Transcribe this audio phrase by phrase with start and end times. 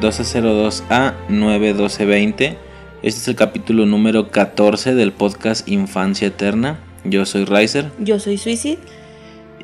[0.00, 2.58] 1202A 91220.
[3.02, 6.78] Este es el capítulo número 14 del podcast Infancia Eterna.
[7.04, 7.90] Yo soy Riser.
[7.98, 8.78] Yo soy Suicide.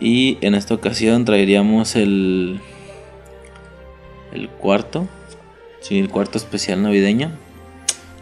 [0.00, 2.60] Y en esta ocasión traeríamos el.
[4.32, 5.08] El cuarto.
[5.80, 7.30] Sí, el cuarto especial navideño.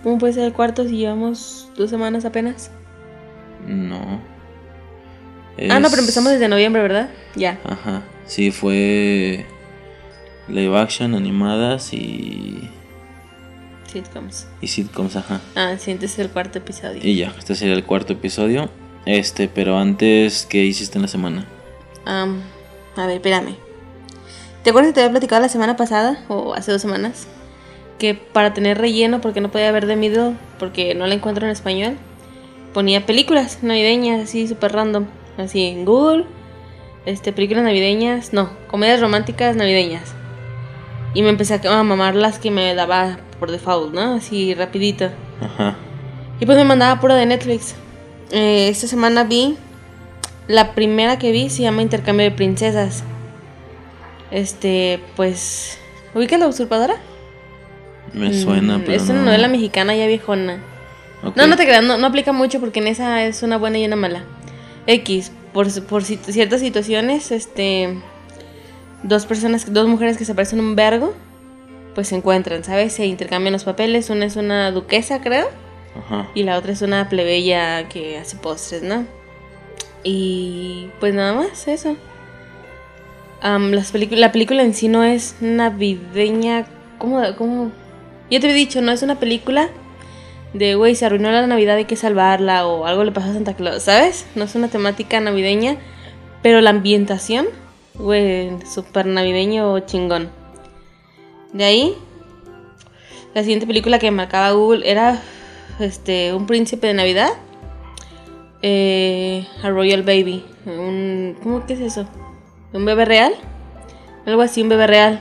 [0.03, 2.71] ¿Cómo puede ser el cuarto si llevamos dos semanas apenas?
[3.67, 4.21] No.
[5.69, 7.11] Ah, no, pero empezamos desde noviembre, ¿verdad?
[7.35, 7.59] Ya.
[7.65, 8.03] Ajá.
[8.25, 9.45] Sí, fue
[10.49, 12.71] live action, animadas y.
[13.93, 14.47] Sitcoms.
[14.61, 15.41] Y sitcoms, ajá.
[15.55, 17.01] Ah, sí, este es el cuarto episodio.
[17.03, 18.71] Y ya, este sería el cuarto episodio.
[19.05, 21.47] Este, pero antes, ¿qué hiciste en la semana?
[22.07, 22.41] Um,
[22.97, 23.57] a ver, espérame.
[24.63, 27.27] ¿Te acuerdas que te había platicado la semana pasada o hace dos semanas?
[28.01, 31.53] Que para tener relleno, porque no podía ver de Middle, porque no la encuentro en
[31.53, 31.97] español,
[32.75, 35.07] ponía películas navideñas, así súper random.
[35.39, 36.25] Así en Google,
[37.07, 40.15] este, películas navideñas, no, comedias románticas navideñas.
[41.15, 44.15] Y me empecé a mamar las que me daba por default, ¿no?
[44.15, 45.11] Así rapidito.
[45.41, 45.77] Ajá.
[46.41, 47.75] Y pues me mandaba pura de Netflix.
[48.31, 49.57] Eh, esta semana vi.
[50.47, 53.05] La primera que vi se llama Intercambio de Princesas.
[54.31, 55.79] Este, pues.
[56.15, 56.97] ¿Ubica la usurpadora?
[58.13, 58.97] Me suena, Mm, pero.
[58.97, 59.25] Es una no.
[59.27, 60.59] novela mexicana ya viejona.
[61.37, 63.85] No, no te creas, no, no aplica mucho porque en esa es una buena y
[63.85, 64.25] una mala.
[64.87, 67.99] X, por, por ciertas situaciones, este.
[69.03, 71.15] Dos personas, dos mujeres que se parecen un vergo,
[71.95, 72.93] pues se encuentran, ¿sabes?
[72.95, 74.11] Se intercambian los papeles.
[74.11, 75.49] Una es una duquesa, creo.
[75.99, 76.29] Ajá.
[76.35, 79.07] Y la otra es una plebeya que hace postres, ¿no?
[80.03, 81.97] Y pues nada más, eso.
[83.43, 86.67] Am, las la película en sí no es navideña.
[86.99, 87.23] ¿Cómo?
[87.37, 87.71] cómo?
[88.31, 89.69] Ya te había dicho, no es una película
[90.53, 93.55] de, güey, se arruinó la Navidad, hay que salvarla o algo le pasó a Santa
[93.55, 94.27] Claus, ¿sabes?
[94.35, 95.77] No es una temática navideña,
[96.43, 97.47] pero la ambientación,
[97.95, 100.31] güey, súper navideño chingón.
[101.53, 101.95] De ahí,
[103.35, 105.21] la siguiente película que marcaba Google era
[105.79, 107.31] este un príncipe de Navidad.
[108.63, 110.45] Eh, a Royal Baby.
[110.67, 112.07] Un, ¿Cómo que es eso?
[112.73, 113.33] ¿Un bebé real?
[114.27, 115.21] Algo así, un bebé real.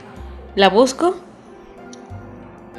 [0.56, 1.16] La busco.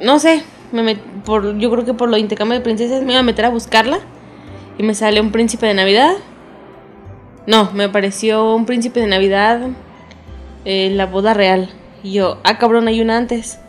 [0.01, 0.43] No sé.
[0.71, 3.45] Me met- por, yo creo que por lo intercambio de princesas me iba a meter
[3.45, 3.99] a buscarla.
[4.77, 6.13] Y me sale un príncipe de Navidad.
[7.47, 9.61] No, me apareció un príncipe de Navidad.
[10.63, 11.69] eh, la boda real.
[12.03, 13.59] Y yo, ah, cabrón, hay una antes.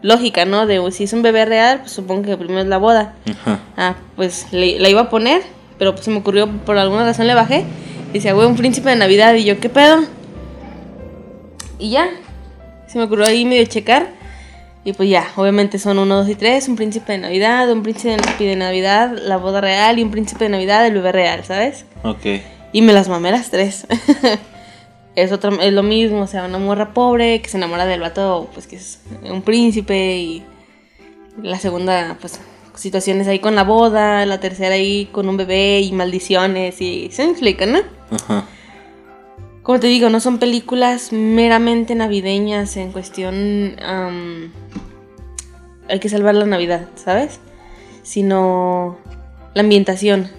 [0.00, 0.66] Lógica, ¿no?
[0.66, 3.14] De si es un bebé real, pues supongo que primero es la boda.
[3.30, 3.58] Ajá.
[3.76, 5.42] Ah, pues le- la iba a poner,
[5.78, 7.64] pero pues se me ocurrió, por alguna razón le bajé.
[8.10, 9.34] Y decía, güey, un príncipe de Navidad.
[9.34, 9.98] Y yo, ¿qué pedo?
[11.78, 12.08] Y ya,
[12.86, 14.08] se me ocurrió ahí medio checar.
[14.84, 16.68] Y pues ya, obviamente son uno, dos y tres.
[16.68, 20.50] Un príncipe de Navidad, un príncipe de Navidad, la boda real y un príncipe de
[20.50, 21.84] Navidad, el bebé real, ¿sabes?
[22.04, 22.26] Ok.
[22.72, 23.86] Y me las mamé las tres.
[25.14, 28.48] es, otra, es lo mismo, o sea, una morra pobre que se enamora del vato,
[28.54, 30.16] pues que es un príncipe.
[30.16, 30.44] Y
[31.42, 32.40] la segunda, pues,
[32.74, 34.24] situaciones ahí con la boda.
[34.26, 36.80] La tercera ahí con un bebé y maldiciones.
[36.80, 37.80] Y se me explica, ¿no?
[38.10, 38.46] Ajá.
[39.68, 43.76] Como te digo, no son películas meramente navideñas en cuestión...
[45.90, 47.38] hay que salvar la Navidad, ¿sabes?
[48.02, 48.96] Sino
[49.52, 50.30] la ambientación.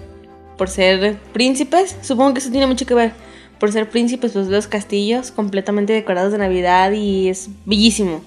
[0.58, 3.12] Por ser príncipes, supongo que eso tiene mucho que ver.
[3.60, 8.22] Por ser príncipes, pues los castillos completamente decorados de Navidad y es bellísimo.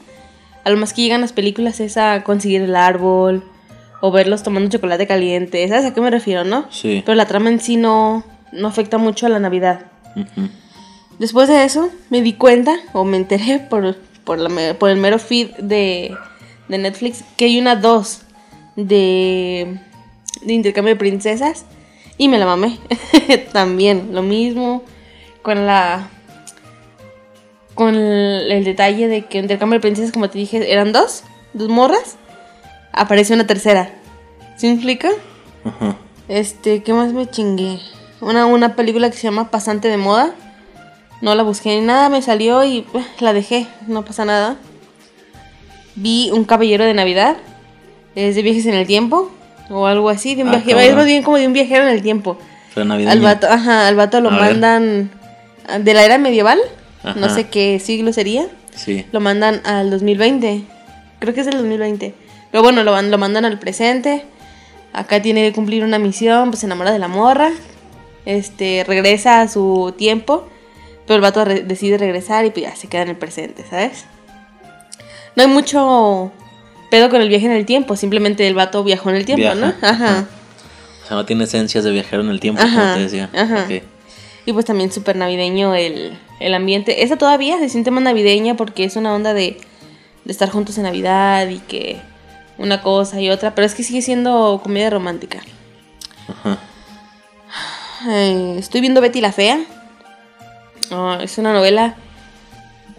[0.63, 3.43] A lo más que llegan las películas es a conseguir el árbol
[3.99, 5.67] o verlos tomando chocolate caliente.
[5.67, 6.65] ¿Sabes a qué me refiero, no?
[6.69, 7.03] Sí.
[7.05, 9.87] Pero la trama en sí no, no afecta mucho a la Navidad.
[10.15, 10.47] Ujú.
[11.19, 14.97] Después de eso, me di cuenta, o me enteré por, por, la me- por el
[14.97, 16.15] mero feed de,
[16.67, 18.21] de Netflix, que hay una 2
[18.75, 19.79] de,
[20.41, 21.65] de intercambio de princesas.
[22.17, 22.77] Y me la mamé.
[23.53, 24.83] También, lo mismo.
[25.41, 26.09] Con la.
[27.73, 31.23] Con el, el detalle de que intercambio de princesas, como te dije, eran dos.
[31.53, 32.17] Dos morras.
[32.91, 33.89] Aparece una tercera.
[34.57, 35.09] ¿Sí me explica?
[35.65, 35.95] Ajá.
[36.27, 37.79] Este, ¿qué más me chingué?
[38.21, 40.35] Una, una película que se llama Pasante de Moda.
[41.23, 44.57] No la busqué ni nada, me salió y eh, la dejé, no pasa nada.
[45.95, 47.37] Vi Un Caballero de Navidad.
[48.13, 49.31] Es de viajes en el tiempo.
[49.69, 50.79] O algo así, de un Ah, viajero.
[50.81, 52.37] Es más bien como de un viajero en el tiempo.
[52.75, 55.11] Al vato, ajá, al vato lo A mandan
[55.79, 56.59] de la era medieval.
[57.15, 58.47] No sé qué siglo sería.
[58.75, 59.05] Sí.
[59.13, 60.63] Lo mandan al 2020.
[61.19, 62.13] Creo que es el 2020.
[62.51, 64.25] Pero bueno, lo, lo mandan al presente.
[64.91, 67.51] Acá tiene que cumplir una misión, pues se enamora de la morra.
[68.25, 70.49] Este, regresa a su tiempo.
[71.05, 74.05] Pero el vato re- decide regresar y pues ya se queda en el presente, ¿sabes?
[75.35, 76.31] No hay mucho
[76.91, 79.55] pedo con el viaje en el tiempo, simplemente el vato viajó en el tiempo, Viaja,
[79.55, 79.73] ¿no?
[79.81, 80.25] Ajá.
[81.03, 83.29] O sea, no tiene esencias de viajero en el tiempo, como te decía.
[83.35, 83.65] ajá.
[84.45, 87.03] Y pues también súper navideño el, el ambiente.
[87.03, 89.57] Esa todavía se siente más navideña porque es una onda de,
[90.25, 91.99] de estar juntos en Navidad y que
[92.57, 95.39] una cosa y otra, pero es que sigue siendo comedia romántica.
[96.27, 96.59] Ajá.
[98.09, 99.59] Eh, estoy viendo Betty la Fea.
[100.91, 101.95] Ah, es una novela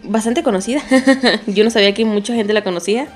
[0.03, 0.83] bastante conocida.
[1.47, 3.09] Yo no sabía que mucha gente la conocía.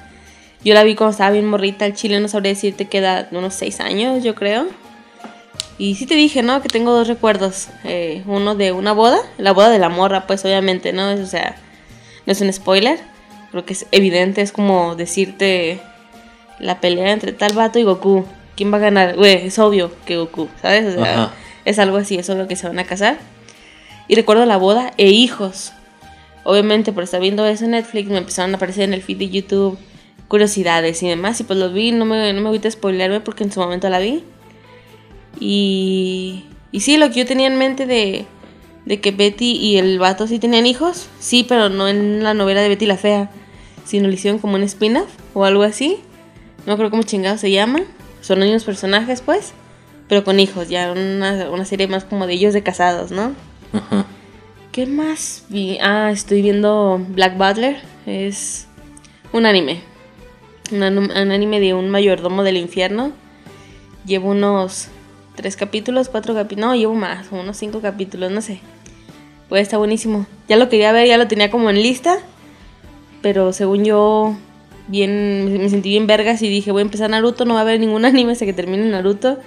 [0.65, 1.87] Yo la vi cuando estaba bien morrita.
[1.87, 4.67] El chile no sabría decirte que edad, unos 6 años, yo creo.
[5.79, 6.61] Y sí te dije, ¿no?
[6.61, 7.69] Que tengo dos recuerdos.
[7.85, 11.13] Eh, uno de una boda, la boda de la morra, pues obviamente, ¿no?
[11.13, 11.55] O sea,
[12.27, 12.99] no es un spoiler.
[13.53, 15.81] Creo que es evidente, es como decirte
[16.59, 18.27] la pelea entre tal vato y Goku.
[18.57, 19.15] ¿Quién va a ganar?
[19.15, 20.97] Güey, es obvio que Goku, ¿sabes?
[20.97, 21.33] O sea, Ajá.
[21.65, 23.19] es algo así, es obvio que se van a casar.
[24.09, 25.73] Y recuerdo la boda e hijos.
[26.45, 29.29] Obviamente, por estar viendo eso en Netflix, me empezaron a aparecer en el feed de
[29.29, 29.79] YouTube
[30.29, 31.41] curiosidades y demás.
[31.41, 33.89] Y pues los vi, no me, no me voy a spoilerme porque en su momento
[33.89, 34.25] la vi.
[35.41, 38.27] Y, y sí, lo que yo tenía en mente de,
[38.85, 42.63] de que Betty y el vato sí tenían hijos, sí, pero no en la novela
[42.63, 43.31] de Betty la Fea,
[43.85, 45.99] sino lo hicieron como un spin-off o algo así.
[46.67, 47.81] No creo cómo chingado se llama.
[48.21, 49.53] Son los mismos personajes, pues,
[50.09, 53.35] pero con hijos, ya una, una serie más como de ellos de casados, ¿no?
[54.73, 55.79] ¿Qué más vi?
[55.81, 57.79] Ah, estoy viendo Black Butler.
[58.07, 58.69] Es
[59.33, 59.81] un anime.
[60.71, 63.13] Un, anime de un mayordomo del infierno.
[64.07, 64.89] Llevo unos
[65.35, 66.69] tres capítulos, cuatro capítulos.
[66.71, 68.61] No, llevo más, unos cinco capítulos, no sé.
[69.49, 70.27] Pues está buenísimo.
[70.49, 72.19] Ya lo quería ver, ya lo tenía como en lista.
[73.23, 74.37] Pero según yo,
[74.87, 77.81] bien, me sentí bien vergas y dije, voy a empezar Naruto, no va a haber
[77.81, 79.39] ningún anime hasta que termine Naruto.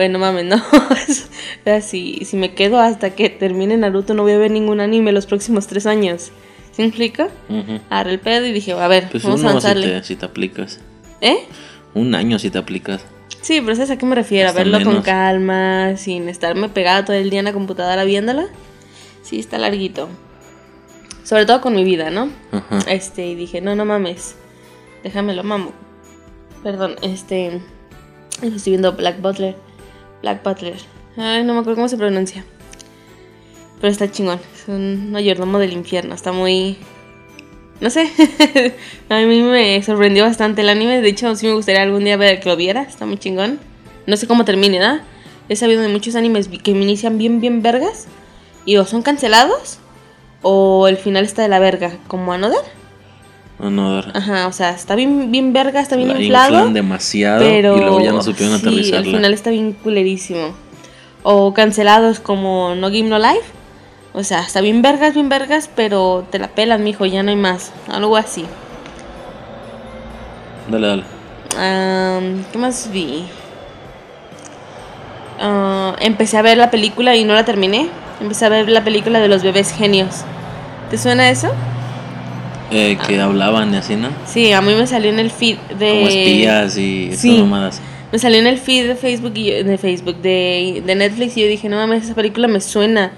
[0.00, 0.56] Bueno, mames, no.
[0.72, 4.80] o sea, si, si me quedo hasta que termine Naruto, no voy a ver ningún
[4.80, 6.30] anime los próximos tres años.
[6.72, 7.24] ¿Sí me explico?
[7.50, 7.80] Ujú.
[7.90, 10.00] Agarré el pedo y dije, a ver, Pues vamos a uno si avanzarle.
[10.00, 10.80] te, si te aplicas.
[11.20, 11.36] ¿Eh?
[11.92, 13.02] Un año si te aplicas.
[13.42, 14.48] Sí, pero ¿sabes a qué me refiero?
[14.48, 18.46] Hasta a verlo con calma, sin estarme pegada todo el día en la computadora viéndola.
[19.20, 20.08] Sí, está larguito.
[21.24, 22.30] Sobre todo con mi vida, ¿no?
[22.52, 22.78] Ajá.
[22.90, 24.34] Este, y dije, no, no mames.
[25.04, 25.72] Déjamelo, mamo.
[26.62, 27.60] Perdón, este.
[28.40, 29.56] Estoy viendo Black Butler.
[30.22, 30.76] Black Butler.
[31.16, 32.44] Ay, no me acuerdo cómo se pronuncia.
[33.80, 34.40] Pero está chingón.
[34.54, 36.14] Es un mayordomo del infierno.
[36.14, 36.76] Está muy.
[37.80, 38.10] No sé.
[39.08, 41.00] a mí me sorprendió bastante el anime.
[41.00, 42.82] De hecho, sí me gustaría algún día ver que lo viera.
[42.82, 43.58] Está muy chingón.
[44.06, 45.02] No sé cómo termine, ¿verdad?
[45.48, 48.06] He sabido de muchos animes que me inician bien, bien vergas.
[48.66, 49.78] Y o son cancelados.
[50.42, 51.96] O el final está de la verga.
[52.06, 52.79] Como Another.
[53.62, 54.10] Another.
[54.16, 56.54] Ajá, o sea, está bien, bien verga, está bien La inflado.
[56.54, 58.98] inflan demasiado pero y luego ya no supieron sí, aterrizarla.
[58.98, 60.54] al final está bien culerísimo.
[61.22, 63.44] O cancelados como No Game No Life.
[64.12, 67.36] O sea, está bien vergas, bien vergas, pero te la pelan, mijo, ya no hay
[67.36, 67.72] más.
[67.88, 68.44] Algo así.
[70.68, 71.04] Dale, dale.
[71.58, 73.24] Am, ¿Qué más vi?
[75.38, 77.88] Ah, empecé a ver la película y no la terminé.
[78.20, 80.22] Empecé a ver la película de los bebés genios.
[80.90, 81.52] ¿Te suena eso?
[82.70, 84.08] Eh, que hablaban y así, ¿no?
[84.26, 85.90] Sí, a mí me salió en el feed de...
[85.90, 87.38] Como espías y sí.
[87.38, 87.80] mamadas.
[88.12, 91.40] Me salió en el feed de Facebook y yo- de Facebook de, de Netflix y
[91.42, 93.12] yo dije, no mames, esa película me suena.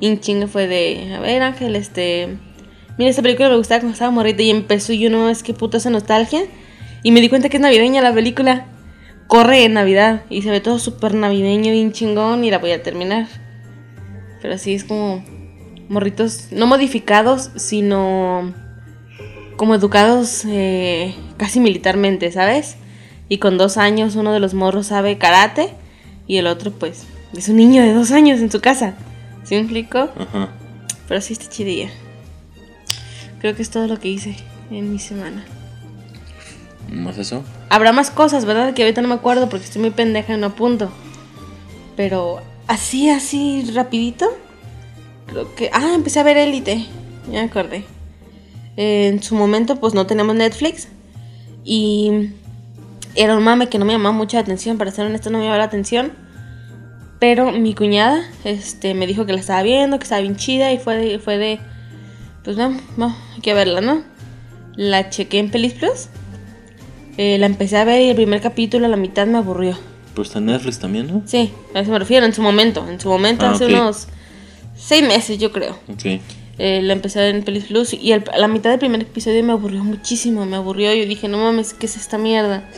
[0.00, 2.36] Y un chingo fue de, a ver Ángel, este,
[2.98, 5.54] mira esta película me gustaba cuando estaba morrita y empezó y yo no mames, qué
[5.54, 6.42] puta esa nostalgia.
[7.02, 8.66] Y me di cuenta que es navideña la película.
[9.28, 12.82] Corre en Navidad y se ve todo súper navideño, bien chingón y la voy a
[12.82, 13.26] terminar.
[14.42, 15.24] Pero así es como
[15.88, 18.52] morritos, no modificados, sino
[19.56, 22.76] como educados eh, casi militarmente, ¿sabes?
[23.28, 25.70] Y con dos años uno de los morros sabe karate
[26.26, 27.04] y el otro pues
[27.36, 28.94] es un niño de dos años en su casa.
[29.44, 29.98] ¿Sí me explico?
[29.98, 30.50] Ajá.
[31.08, 31.88] Pero sí está chidilla.
[33.40, 34.36] Creo que es todo lo que hice
[34.70, 35.44] en mi semana.
[36.90, 37.42] ¿Más eso?
[37.68, 38.74] Habrá más cosas, ¿verdad?
[38.74, 40.90] Que ahorita no me acuerdo porque estoy muy pendeja y no apunto.
[41.96, 44.26] Pero así, así, rapidito.
[45.26, 45.70] Creo que...
[45.72, 46.86] Ah, empecé a ver Élite.
[47.26, 47.84] Ya me acordé.
[48.76, 50.88] En su momento pues no teníamos Netflix.
[51.64, 52.30] Y
[53.14, 54.78] era un mame que no me llamaba mucha atención.
[54.78, 56.12] Para ser honesto no me llamaba la atención.
[57.18, 60.72] Pero mi cuñada este, me dijo que la estaba viendo, que estaba bien chida.
[60.72, 61.18] Y fue de...
[61.18, 61.60] Fue de
[62.44, 64.04] pues no, no, hay que verla, ¿no?
[64.76, 66.06] La chequé en Pelis Plus.
[67.16, 69.76] Eh, la empecé a ver y el primer capítulo a la mitad me aburrió.
[70.14, 71.22] Pues está en Netflix también, ¿no?
[71.24, 72.86] Sí, a eso me refiero, en su momento.
[72.88, 73.70] En su momento, Ah, hace ok.
[73.72, 74.06] unos
[74.76, 75.76] seis meses, yo creo.
[75.92, 76.20] Ok.
[76.58, 79.52] Eh, la empecé en Pelis Plus y el- a la mitad del primer episodio me
[79.52, 80.46] aburrió muchísimo.
[80.46, 80.94] Me aburrió.
[80.94, 82.68] Yo dije, no mames, ¿qué es esta mierda?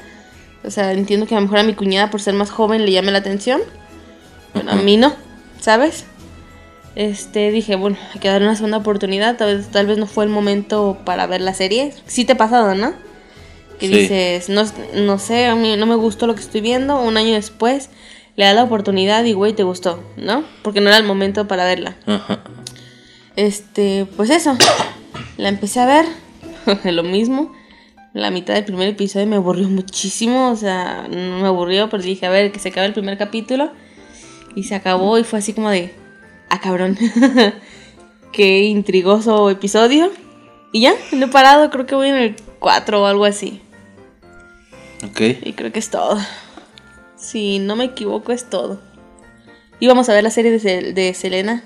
[0.64, 2.90] O sea, entiendo que a lo mejor a mi cuñada, por ser más joven, le
[2.92, 3.60] llame la atención.
[4.52, 5.14] Pero a mí no,
[5.60, 6.04] ¿sabes?
[6.96, 9.36] Este, dije, bueno, hay que darle una segunda oportunidad.
[9.36, 11.92] Tal vez, tal vez no fue el momento para ver la serie.
[12.06, 12.92] Sí te ha pasado, ¿no?
[13.78, 13.94] Que Sí.
[13.94, 17.00] dices, no, no sé, a mí no me gustó lo que estoy viendo.
[17.00, 17.90] Un año después
[18.34, 20.42] le das la oportunidad y, güey, te gustó, ¿no?
[20.62, 21.94] Porque no era el momento para verla.
[22.06, 22.40] Ajá.
[23.38, 24.58] Este, pues eso.
[25.36, 26.06] La empecé a ver.
[26.92, 27.52] lo mismo.
[28.12, 30.50] La mitad del primer episodio me aburrió muchísimo.
[30.50, 33.70] O sea, no me aburrió, pero dije, a ver, que se acabe el primer capítulo.
[34.56, 35.94] Y se acabó y fue así como de,
[36.50, 36.98] ah, cabrón.
[38.32, 40.10] Qué intrigoso episodio.
[40.72, 43.60] Y ya, no he parado, creo que voy en el 4 o algo así.
[45.04, 45.20] Ok.
[45.44, 46.18] Y creo que es todo.
[47.16, 48.80] Si no me equivoco, es todo.
[49.78, 51.62] Íbamos a ver la serie de, Sel- de Selena.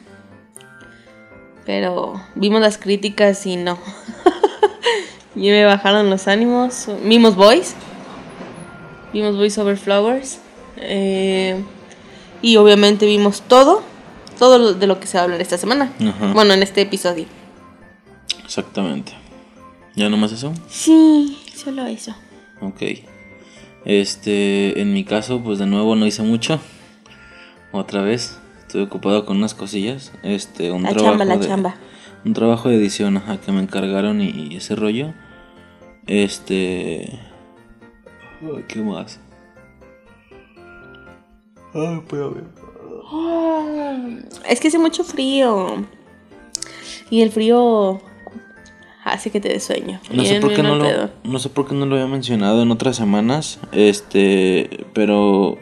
[1.65, 3.79] Pero vimos las críticas y no.
[5.37, 6.87] y me bajaron los ánimos.
[7.05, 7.75] Vimos Boys.
[9.13, 10.39] Vimos Boys Over Flowers.
[10.77, 11.63] Eh,
[12.41, 13.83] y obviamente vimos todo.
[14.39, 15.93] Todo lo- de lo que se va a hablar esta semana.
[16.01, 16.33] Ajá.
[16.33, 17.27] Bueno, en este episodio.
[18.45, 19.13] Exactamente.
[19.95, 20.53] ¿Ya nomás eso?
[20.69, 22.15] Sí, solo eso.
[22.61, 22.83] Ok.
[23.85, 26.59] Este, en mi caso, pues de nuevo no hice mucho.
[27.73, 28.39] Otra vez.
[28.73, 30.13] Estuve ocupado con unas cosillas.
[30.23, 31.75] Este, un La trabajo chamba, la de, chamba.
[32.25, 35.13] Un trabajo de edición, ajá, que me encargaron y, y ese rollo.
[36.07, 37.21] Este.
[38.69, 39.21] ¿Qué más?
[41.75, 42.45] Ay, puedo ver.
[44.49, 45.85] Es que hace mucho frío.
[47.11, 48.01] Y el frío
[49.05, 50.01] hace que te des sueño.
[50.11, 52.71] No sé, por qué no, lo, no sé por qué no lo había mencionado en
[52.71, 53.59] otras semanas.
[53.73, 55.59] Este, pero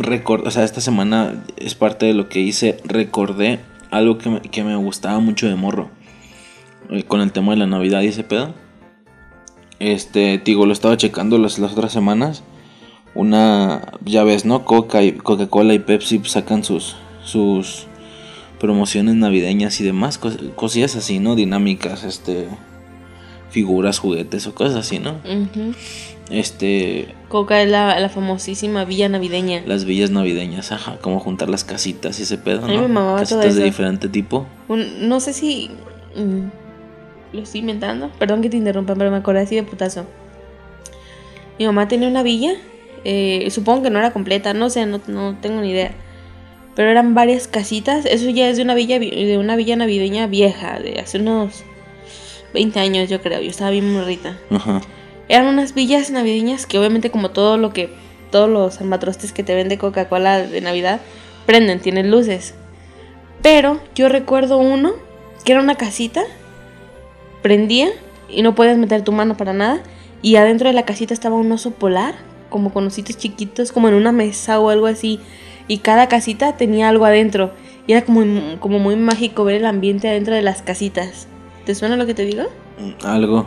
[0.00, 2.76] record, o sea, esta semana es parte de lo que hice.
[2.84, 3.60] Recordé
[3.90, 5.90] algo que me, que me gustaba mucho de morro.
[6.90, 8.54] eh, con el tema de la Navidad y ese pedo.
[9.78, 12.42] Este, te digo, lo estaba checando las, las otras semanas.
[13.14, 14.64] Una, ya ves, ¿no?
[14.64, 17.86] Coca y Coca-Cola y Pepsi sacan sus, sus
[18.58, 21.34] promociones navideñas y demás, cos- cosillas así, ¿no?
[21.34, 22.46] Dinámicas, este,
[23.52, 25.16] figuras, juguetes o cosas así, ¿no?
[26.30, 29.62] Este, Coca es la, la famosísima villa navideña.
[29.66, 32.88] las villas navideñas, ajá, como juntar las casitas y ese pedo, ¿no?
[32.88, 34.46] me casitas de diferente tipo.
[34.68, 35.70] Un- no sé si
[36.16, 38.10] mm, lo estoy inventando.
[38.18, 40.06] Perdón que te interrumpa, pero me acordé así de putazo.
[41.58, 42.52] Mi mamá tenía una villa.
[43.04, 45.92] eh, supongo que no era completa, no sé, no, no tengo ni idea.
[46.74, 48.06] Pero eran varias casitas.
[48.06, 51.64] Eso ya es de una villa vi- de una villa navideña vieja, de hace unos
[52.52, 53.40] 20 años, yo creo.
[53.40, 54.38] Yo estaba bien morrita.
[54.50, 54.80] Ajá.
[55.28, 57.90] Eran unas villas navideñas que obviamente como todo lo que
[58.30, 61.00] todos los armatrostes que te vende Coca-Cola de Navidad
[61.46, 62.54] prenden, tienen luces.
[63.42, 64.94] Pero yo recuerdo uno
[65.44, 66.22] que era una casita,
[67.42, 67.88] prendía
[68.28, 69.82] y no podías meter tu mano para nada
[70.22, 72.14] y adentro de la casita estaba un oso polar,
[72.48, 75.20] como con ositos chiquitos, como en una mesa o algo así
[75.68, 77.52] y cada casita tenía algo adentro
[77.86, 78.24] y era como,
[78.60, 81.26] como muy mágico ver el ambiente adentro de las casitas.
[81.64, 82.44] ¿Te suena lo que te digo?
[82.78, 83.46] Mm, Algo.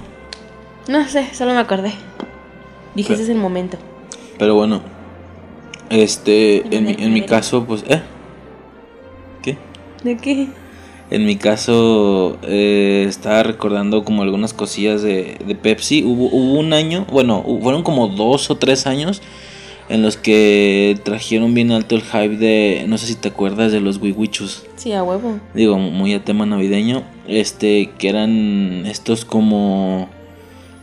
[0.88, 1.94] No sé, solo me acordé.
[2.94, 3.78] Dije, Pe- ese es el momento.
[4.38, 4.82] Pero bueno.
[5.90, 8.02] Este, en mi, en mi caso, pues, ¿eh?
[9.44, 9.58] ¿Qué?
[10.04, 10.48] ¿De qué?
[11.12, 16.04] En mi caso, eh, estaba recordando como algunas cosillas de, de Pepsi.
[16.04, 19.22] Hubo, hubo un año, bueno, fueron como dos o tres años
[19.88, 23.82] en los que trajeron bien alto el hype de, no sé si te acuerdas de
[23.82, 24.64] los wiwichus.
[24.78, 25.40] Sí, a huevo.
[25.54, 27.04] Digo, muy a tema navideño.
[27.28, 30.10] Este, que eran estos como...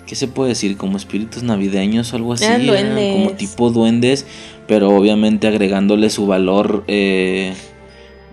[0.07, 0.77] ¿Qué se puede decir?
[0.77, 2.45] Como espíritus navideños o algo así.
[2.45, 3.15] Eran duendes.
[3.15, 4.27] como tipo duendes,
[4.67, 7.55] pero obviamente agregándole su valor eh,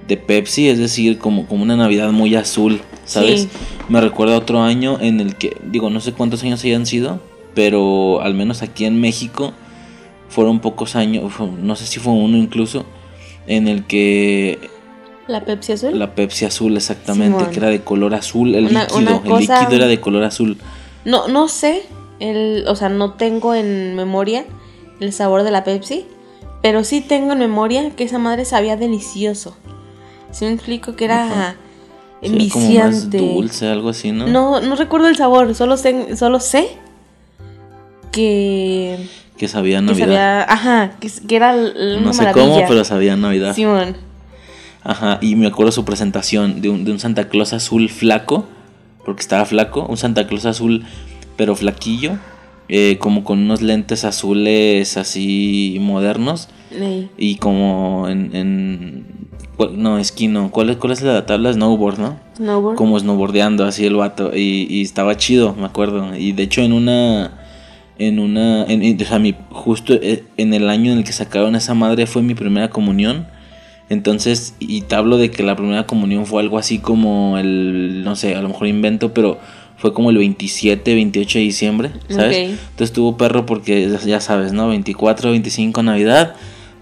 [0.07, 3.43] de Pepsi, es decir, como, como una Navidad muy azul, ¿sabes?
[3.43, 3.49] Sí.
[3.88, 7.21] Me recuerda otro año en el que, digo, no sé cuántos años hayan sido,
[7.53, 9.53] pero al menos aquí en México
[10.29, 11.31] fueron pocos años,
[11.62, 12.86] no sé si fue uno incluso,
[13.48, 14.59] en el que
[15.27, 15.98] ¿La Pepsi azul?
[16.00, 17.51] la Pepsi azul, exactamente, Simón.
[17.51, 20.57] que era de color azul, el Una- líquido, una el líquido era de color azul.
[21.05, 21.83] No, no sé.
[22.19, 24.43] El, o sea, no tengo en memoria
[25.00, 26.05] el sabor de la Pepsi.
[26.62, 29.55] Pero sí tengo en memoria que esa madre sabía delicioso.
[30.31, 31.55] Si me explico que era Ajá.
[32.21, 34.27] Sí, como más dulce, algo así, ¿no?
[34.27, 36.67] No, no recuerdo el sabor, solo sé, solo sé
[38.12, 38.98] que,
[39.39, 40.05] Que sabía que Navidad.
[40.05, 42.34] sabía, ajá, que, que era una no sé maravilla.
[42.55, 43.55] cómo, pero sabía Navidad.
[43.55, 43.96] Simón.
[44.84, 48.46] Ajá, y me acuerdo su presentación de un, de un Santa Claus azul flaco,
[49.05, 50.84] porque estaba flaco, un Santa Claus azul
[51.38, 52.17] pero flaquillo,
[52.67, 56.50] eh, como con unos lentes azules así modernos
[57.17, 58.36] y como en...
[58.36, 59.05] en
[59.55, 61.51] ¿cuál- no, esquino, ¿cuál es, ¿cuál es la tabla?
[61.53, 62.19] Snowboard, ¿no?
[62.38, 62.75] Snowboard.
[62.75, 66.15] como snowboardeando así el vato y, y estaba chido, me acuerdo.
[66.15, 67.31] Y de hecho en una
[67.99, 71.11] en una en, en- o sea, mi- justo eh, en el año en el que
[71.11, 73.27] sacaron esa madre fue mi primera comunión.
[73.89, 78.15] Entonces, y te hablo de que la primera comunión fue algo así como el no
[78.15, 79.39] sé, a lo mejor invento, pero
[79.77, 82.37] fue como el 27, 28 de diciembre, ¿sabes?
[82.37, 84.67] Entonces estuvo perro porque ya sabes, ¿no?
[84.69, 86.35] 24, 25 Navidad,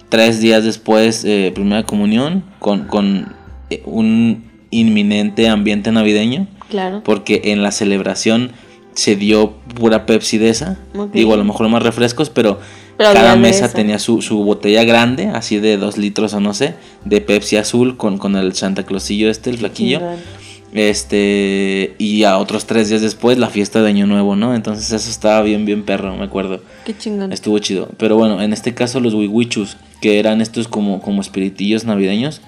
[0.10, 3.34] tres días después eh, primera comunión con, con
[3.70, 7.02] eh, un inminente ambiente navideño Claro.
[7.06, 8.52] porque en la celebración
[8.98, 10.76] se dio pura Pepsi de esa.
[11.14, 12.60] Digo, a lo mejor más refrescos, pero,
[12.98, 13.76] Pero cada mesa esa.
[13.76, 16.74] tenía su, su botella grande, así de dos litros o no sé,
[17.06, 20.02] de Pepsi azul con, con el Santa Clausillo este, el flaquillo.
[20.74, 24.56] Este, y a otros tres días después la fiesta de Año Nuevo, ¿no?
[24.56, 26.62] Entonces eso estaba bien, bien perro, me acuerdo.
[26.84, 27.32] Qué chingón.
[27.32, 27.90] Estuvo chido.
[27.98, 32.42] Pero bueno, en este caso los wiwichus, que eran estos como, como espiritillos navideños.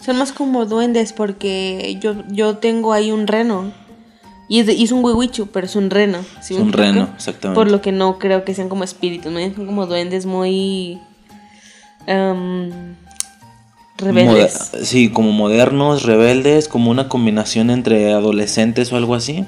[0.00, 3.83] Son más como duendes porque yo, yo tengo ahí un reno.
[4.48, 6.18] Y es, de- y es un huihuichu, pero es un reno.
[6.42, 6.76] ¿sí Es un explico?
[6.92, 7.54] reno, exactamente.
[7.58, 9.38] Por lo que no creo que sean como espíritus, ¿no?
[9.40, 10.98] son como duendes muy
[12.06, 12.70] em,
[13.96, 14.70] rebeldes.
[14.72, 19.44] Moder- sí, como modernos, rebeldes, como una combinación entre adolescentes o algo así.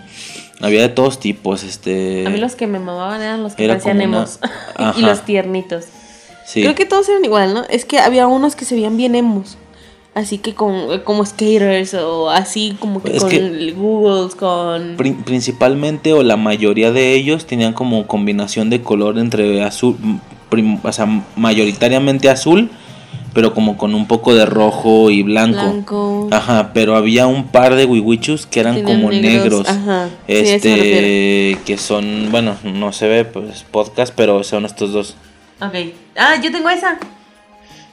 [0.62, 2.26] Había de todos tipos, este...
[2.26, 4.38] A mí los que me mamaban eran los que Era parecían una- emos
[4.96, 5.84] y los tiernitos.
[6.46, 6.62] sí.
[6.62, 7.64] Creo que todos eran igual, ¿no?
[7.68, 9.58] Es que había unos que se veían bien emos.
[10.16, 14.96] Así que con, como skaters o así como que Es con que- Googles, con...
[14.96, 19.94] Prin- principalmente o la mayoría de ellos tenían como combinación de color entre azul,
[20.48, 21.06] prim- o sea,
[21.36, 22.70] mayoritariamente azul,
[23.34, 25.58] pero como con un poco de rojo y blanco.
[25.60, 26.28] Blanco.
[26.32, 29.68] Ajá, pero había un par de wiwichus que eran Tenían como negros.
[29.68, 30.08] Ajá.
[30.26, 35.14] sí, este, que son, bueno, no se ve pues podcast, pero son estos dos.
[35.60, 35.74] Ok.
[36.16, 36.98] Ah, yo tengo esa.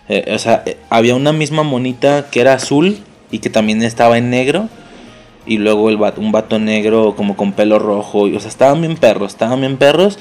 [0.09, 2.97] Eh, o sea, eh, había una misma monita que era azul
[3.31, 4.69] y que también estaba en negro.
[5.45, 8.27] Y luego el vato- un vato negro como con pelo rojo.
[8.27, 10.17] y, o sea, estaban bien perros, estaban bien perros.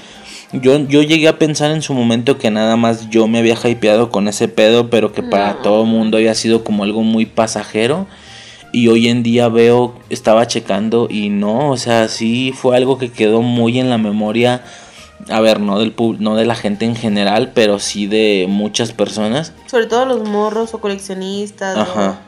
[0.53, 4.11] Yo, yo llegué a pensar en su momento que nada más yo me había hypeado
[4.11, 8.07] con ese pedo, pero que para todo el mundo había sido como algo muy pasajero.
[8.73, 13.11] Y hoy en día veo, estaba checando y no, o sea, sí fue algo que
[13.11, 14.63] quedó muy en la memoria.
[15.29, 18.93] A ver, no del pub- no de la gente en general, pero sí de muchas
[18.93, 19.53] personas.
[19.67, 21.77] Sobre todo los morros o coleccionistas.
[21.77, 22.21] Ajá.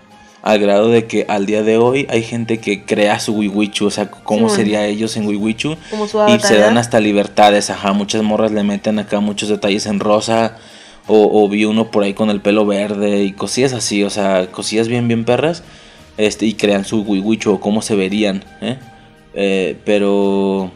[0.43, 3.91] Al grado de que al día de hoy hay gente que crea su wiwichu, o
[3.91, 4.57] sea, cómo Sí.
[4.57, 5.77] sería ellos en wiwichu.
[5.91, 7.93] Como su Y se dan hasta libertades, ajá.
[7.95, 10.57] Muchas morras le meten acá muchos detalles en rosa.
[11.07, 14.47] O, o vi uno por ahí con el pelo verde y cosillas así, o sea,
[14.51, 15.63] cosillas bien, bien perras.
[16.17, 18.79] Este, y crean su wiwichu o cómo se verían, ¿eh?
[19.35, 20.71] Eh, pero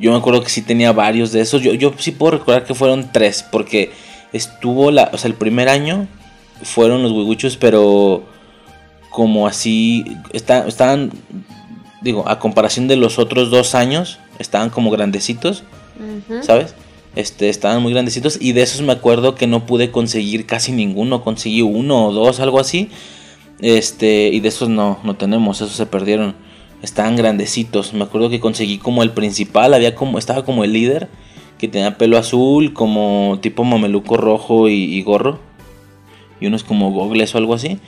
[0.00, 1.62] yo me acuerdo que sí tenía varios de esos.
[1.62, 3.92] Yo, yo sí puedo recordar que fueron tres, porque
[4.32, 6.08] estuvo la, o sea, el primer año
[6.62, 8.24] fueron los wiwichus, pero
[9.10, 11.10] como así, está, estaban,
[12.00, 15.64] digo, a comparación de los otros dos años, estaban como grandecitos,
[15.98, 16.42] Ujú.
[16.42, 16.74] ¿sabes?
[17.16, 21.24] Este, estaban muy grandecitos y de esos me acuerdo que no pude conseguir casi ninguno,
[21.24, 22.88] conseguí uno o dos, algo así.
[23.60, 26.34] Este, y de esos no, no tenemos, esos se perdieron.
[26.82, 27.92] Estaban grandecitos.
[27.92, 31.08] Me acuerdo que conseguí como el principal, había como, estaba como el líder,
[31.58, 35.38] que tenía pelo azul, como tipo mameluco rojo y, y gorro.
[36.40, 37.78] Y unos como gogles o algo así.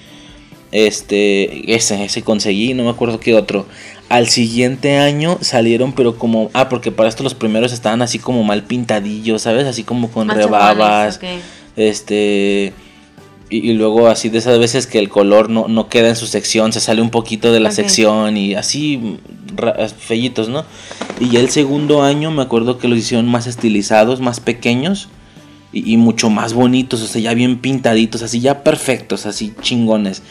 [0.73, 3.67] Este, ese, ese conseguí, no me acuerdo qué otro.
[4.09, 8.43] Al siguiente año salieron, pero como, ah, porque para esto los primeros estaban así como
[8.43, 9.67] mal pintadillos, ¿sabes?
[9.67, 11.21] Así como con Más rebabas.
[11.77, 12.73] Este.
[13.53, 16.27] Y, y luego así de esas veces que el color no, no queda en su
[16.27, 19.19] sección, se sale un poquito de la sección y así
[19.99, 20.65] fellitos, ¿no?
[21.21, 25.11] Y ya el segundo año me acuerdo que los hicieron más estilizados, más pequeños
[25.71, 30.23] y, y mucho más bonitos, o sea, ya bien pintaditos, así ya perfectos, así chingones.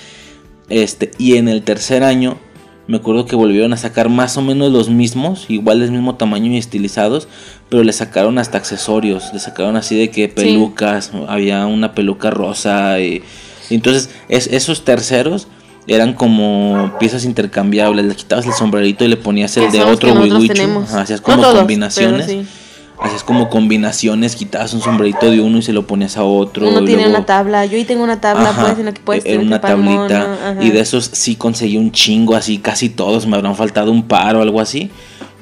[0.70, 2.40] Este, y en el tercer año
[2.88, 6.52] me acuerdo que volvieron a sacar más o menos los mismos, igual del mismo tamaño
[6.52, 7.28] y estilizados,
[7.70, 13.00] pero le sacaron hasta accesorios, le sacaron así de que pelucas, había una peluca rosa
[13.00, 13.24] y,
[13.70, 15.48] y entonces es, esos terceros
[15.88, 20.80] eran como piezas intercambiables, le quitabas el sombrerito y le ponías el de otro wiwichu,
[20.94, 22.26] hacías No como todos, combinaciones.
[22.26, 22.46] sí.
[23.02, 26.68] Hacías como combinaciones, quitabas un sombrerito de uno y se lo ponías a otro.
[26.70, 27.66] Uno tiene luego- una tabla.
[27.66, 30.08] Yo ahí tengo una tabla, Ajá, pues, en la que puedes era tener una mono,
[30.08, 34.04] tablita y de esos sí conseguí un chingo así casi todos me habrán faltado un
[34.04, 34.92] par o algo así.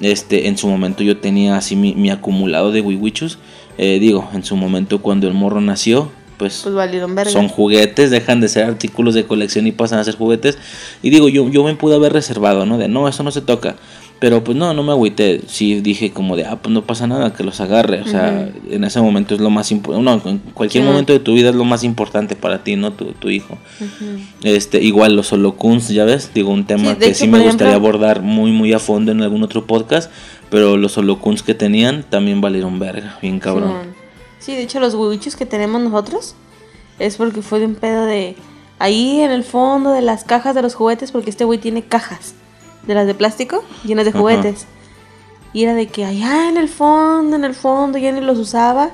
[0.02, 3.38] Este en su momento yo tenía así mi, mi acumulado de wiwichus.
[3.78, 8.48] Eh, digo en su momento cuando el morro nació pues, Pues son juguetes dejan de
[8.48, 10.58] ser artículos de colección y pasan a ser juguetes.
[11.04, 13.76] Y digo yo yo me pude haber reservado no de no eso no se toca
[14.20, 15.42] pero pues no, no me agüité.
[15.48, 18.02] Sí dije como de, ah, pues no pasa nada, que los agarre.
[18.02, 20.04] O sea, en ese momento es lo más importante.
[20.04, 22.92] No, en cualquier momento de tu vida es lo más importante para ti, ¿no?
[22.92, 23.58] Tu, tu hijo.
[24.44, 27.76] Este, igual los holocuns, ya ves, digo, un tema Sí, que hecho, sí me gustaría
[27.76, 30.12] abordar muy, muy a fondo en algún otro podcast.
[30.50, 33.94] Pero los holocuns que tenían también valieron verga, bien cabrón.
[34.40, 36.36] Sí, de hecho los huevichos que tenemos nosotros
[36.98, 38.36] es porque fue de un pedo de
[38.80, 42.34] ahí en el fondo de las cajas de los juguetes porque este güey tiene cajas.
[42.84, 44.20] De las de plástico, llenas de Ajá.
[44.20, 44.68] juguetes.
[45.54, 48.92] Y era de que allá en el fondo, en el fondo, ya ni los usaba.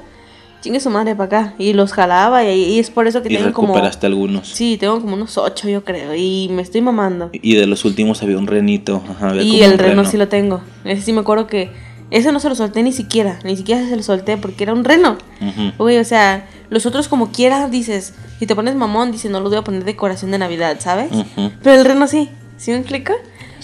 [0.61, 1.53] Chingue su madre para acá.
[1.59, 3.67] Y los jalaba y, y es por eso que Y tengo como...
[3.67, 4.47] recuperaste algunos.
[4.47, 6.15] Sí, tengo como unos ocho yo creo.
[6.15, 7.29] Y me estoy mamando.
[7.33, 9.03] Y de los últimos había un renito.
[9.09, 10.61] Ajá, había Y el un reno sí lo tengo.
[10.83, 11.71] Ese sí me acuerdo que...
[12.09, 13.39] Ese no se lo solté ni siquiera.
[13.43, 15.17] Ni siquiera se lo solté porque era un reno.
[15.41, 15.71] Ujú.
[15.77, 18.13] Güey, o sea, los otros como quiera dices...
[18.39, 21.11] Si te pones mamón, dices, no los voy a poner decoración de Navidad, ¿sabes?
[21.11, 21.51] Ujú.
[21.61, 22.29] Pero el reno sí.
[22.57, 23.13] ¿Sí me explica?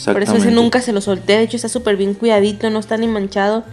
[0.06, 1.34] Por eso ese nunca se lo solté.
[1.34, 2.70] De hecho, está súper bien cuidadito.
[2.70, 3.64] No está ni manchado.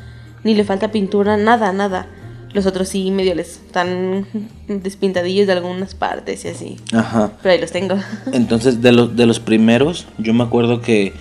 [0.44, 1.36] Ni le falta pintura.
[1.36, 2.06] Nada, nada.
[2.52, 4.26] Los otros sí medio les están
[4.68, 6.76] despintadillos de algunas partes y así.
[6.92, 7.32] Ajá.
[7.42, 7.96] Pero ahí los tengo.
[8.32, 11.12] Entonces, de los, de los primeros, yo me acuerdo que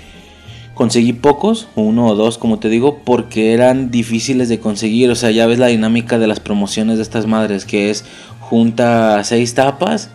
[0.73, 5.09] conseguí pocos, uno o dos, como te digo, porque eran difíciles de conseguir.
[5.09, 8.05] O sea, ya ves la dinámica de las promociones de estas madres, que es
[8.39, 10.11] junta seis tapas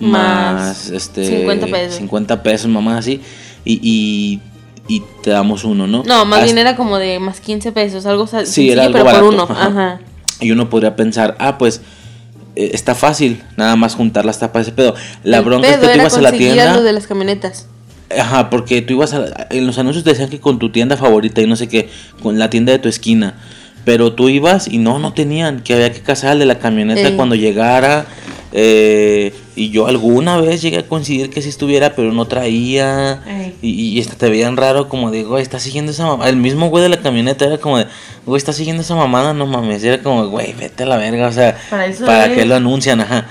[0.00, 1.94] más, Más este 50 pesos.
[1.96, 3.20] 50 pesos, mamá, así,
[3.66, 4.40] y, y,
[4.88, 6.02] y te damos uno, ¿no?
[6.04, 8.06] No, más Hasta- bien era como de más 15 pesos.
[8.06, 9.42] Algo sa- Sí, era algo pero barato, por uno.
[9.50, 9.66] ajá.
[9.66, 10.00] Ajá.
[10.40, 11.80] Y uno podría pensar, ah, pues
[12.54, 14.94] eh, está fácil, nada más juntar las tapas de ese pedo.
[15.24, 16.74] La El bronca es que tú ibas a la tienda.
[16.76, 17.66] lo de las camionetas.
[18.16, 19.48] Ajá, porque tú ibas a...
[19.50, 21.88] En los anuncios te decían que con tu tienda favorita y no sé qué,
[22.22, 23.34] con la tienda de tu esquina.
[23.84, 27.34] Pero tú ibas y no, no tenían, que había que casar de la camioneta cuando
[27.34, 28.06] llegara.
[28.52, 33.22] eh, y yo alguna vez llegué a coincidir que sí estuviera, pero no traía.
[33.62, 36.28] Y, y hasta te veían raro, como de, güey, está siguiendo esa mamada.
[36.28, 37.86] El mismo güey de la camioneta era como de,
[38.26, 39.82] güey, está siguiendo esa mamada, no mames.
[39.82, 42.54] Y era como, güey, vete a la verga, o sea, Para eso ¿para qué lo
[42.54, 43.00] anuncian?
[43.00, 43.28] Ajá.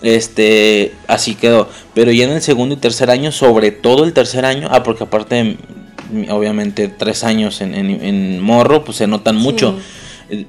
[0.00, 1.68] Este, así quedó.
[1.92, 5.02] Pero ya en el segundo y tercer año, sobre todo el tercer año, ah, porque
[5.02, 5.56] aparte,
[6.12, 9.76] mm, obviamente, tres años en, en, en morro, pues se notan mucho.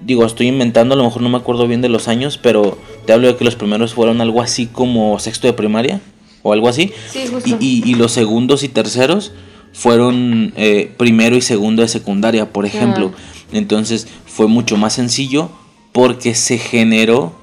[0.01, 3.13] Digo, estoy inventando, a lo mejor no me acuerdo bien de los años, pero te
[3.13, 6.01] hablo de que los primeros fueron algo así como sexto de primaria
[6.43, 6.91] o algo así.
[7.11, 7.57] Sí, justo.
[7.59, 9.31] Y, y- y los segundos y terceros
[9.73, 13.11] fueron eh, primero y segundo de secundaria, por ejemplo.
[13.51, 15.49] Entonces fue mucho más sencillo
[15.91, 17.35] porque se generó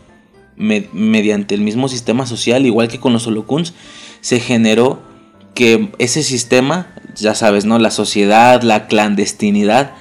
[0.56, 3.74] me- mediante el mismo sistema social, igual que con los holocuns,
[4.20, 5.00] se generó
[5.54, 7.78] que ese sistema, ya sabes, ¿no?
[7.78, 9.92] La sociedad, la clandestinidad,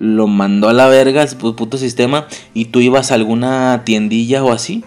[0.00, 4.42] lo mandó a la verga el pu- puto sistema y tú ibas a alguna tiendilla
[4.42, 4.82] o así.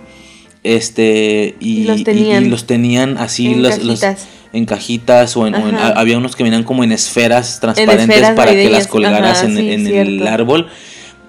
[0.63, 2.45] Este, y, Y los tenían.
[2.45, 4.27] y los tenían así En los, los- cajitas.
[4.53, 5.93] en cajitas o en, o en- Ajá.
[5.99, 9.57] había unos que venían como en esferas transparentes esferas para que las colgaras Ajá, en,
[9.57, 10.67] sí, en el árbol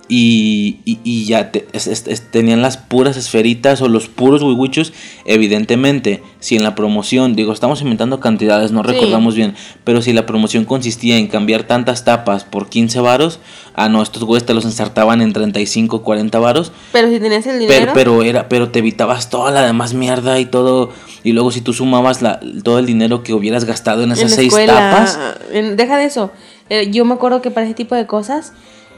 [0.08, 4.42] y, y- y ya te- es- es- es- tenían las puras esferitas o los puros
[4.42, 4.92] wiwichus
[5.24, 8.88] evidentemente si en la promoción digo estamos inventando cantidades no Sí.
[8.92, 13.40] recordamos bien pero si la promoción consistía en cambiar tantas tapas por 15 varos
[13.74, 17.58] ah no estos güeyes te los ensartaban en 35 40 varos Pero si tenías el
[17.58, 17.92] dinero.
[17.94, 20.92] pero era, pero te evitabas toda la demás mierda y todo.
[21.24, 24.48] Y luego si tú sumabas la, todo el dinero que hubieras gastado en esas seis
[24.48, 25.18] escuela, tapas.
[25.52, 26.30] en- deja de eso.
[26.70, 28.52] Eh, yo me acuerdo que para ese tipo de cosas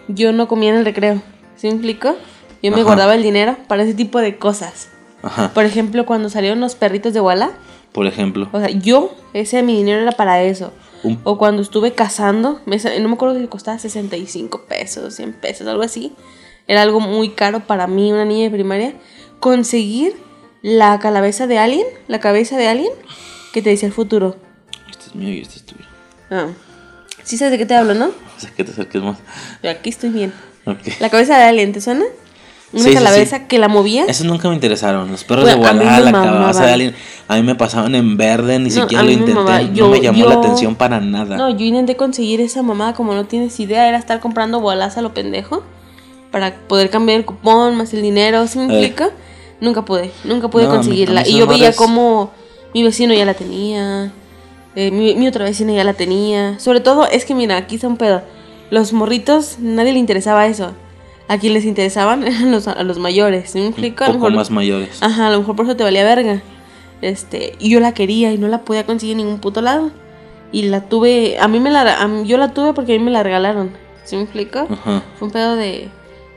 [0.08, 1.22] yo no comía en el recreo.
[1.56, 2.14] ¿Sí me explico?
[2.62, 2.84] Yo me Ajá.
[2.84, 4.88] guardaba el dinero para ese tipo de cosas.
[5.22, 5.52] Ajá.
[5.54, 7.50] Por ejemplo, cuando salieron los perritos de Walla,
[7.92, 8.48] Por ejemplo.
[8.52, 10.72] o sea, yo, ese mi dinero era para eso.
[11.02, 15.66] Un- O cuando estuve cazando, me no me acuerdo si costaba 65 pesos, 100 pesos,
[15.66, 16.12] algo así.
[16.68, 18.94] Era algo muy caro para mí, una niña de primaria.
[19.40, 20.16] Conseguir
[20.62, 22.90] la cabeza de alguien, la cabeza de alguien
[23.52, 24.36] que te decía el futuro.
[24.90, 25.84] Este es mío y este es tuyo.
[26.30, 26.48] Ah.
[27.26, 28.10] Sí sabes de qué te hablo, ¿no?
[28.56, 29.18] Que te acerques más.
[29.68, 30.32] Aquí estoy bien.
[31.00, 32.04] La cabeza de alguien, ¿te suena?
[32.72, 32.90] Una Sí,
[33.26, 33.36] sí.
[33.48, 34.04] que la movía.
[34.06, 35.10] Esos nunca me interesaron.
[35.10, 36.94] Los perros Bueno, de Guadalajara, la cabeza de alguien.
[37.28, 39.80] A mí me pasaban en verde, ni No, siquiera lo me intenté.
[39.80, 41.36] no me llamó la atención para nada.
[41.36, 45.02] No, yo intenté conseguir esa mamada como no tienes idea, era estar comprando bolas a
[45.02, 45.62] lo pendejo
[46.30, 48.78] para poder cambiar el cupón más el dinero, ¿sí me Eh.
[48.86, 49.10] explica?
[49.60, 51.20] Nunca pude, nunca pude No, a mí- conseguirla.
[51.20, 52.30] a mí y yo veía madres- como
[52.74, 54.12] mi vecino ya la tenía,
[54.76, 56.58] eh, mi, mi otra vecina ya la tenía.
[56.60, 58.22] Sobre todo, es que mira, aquí está un pedo.
[58.70, 60.72] Los morritos, nadie le interesaba eso.
[61.28, 64.04] A quien les interesaban eran los, a los mayores, ¿sí me explico?
[64.04, 65.02] A lo mejor- más mayores.
[65.02, 66.40] Ajá, a lo mejor por eso te valía verga.
[67.02, 69.90] Este, y yo la quería y no la podía conseguir en ningún puto lado.
[70.52, 73.04] Y la tuve, a mí me la, a mí- yo la tuve porque a mí
[73.04, 73.70] me la regalaron.
[74.04, 74.66] ¿Sí me explico?
[74.70, 75.02] Ajá.
[75.18, 75.88] Fue un pedo de,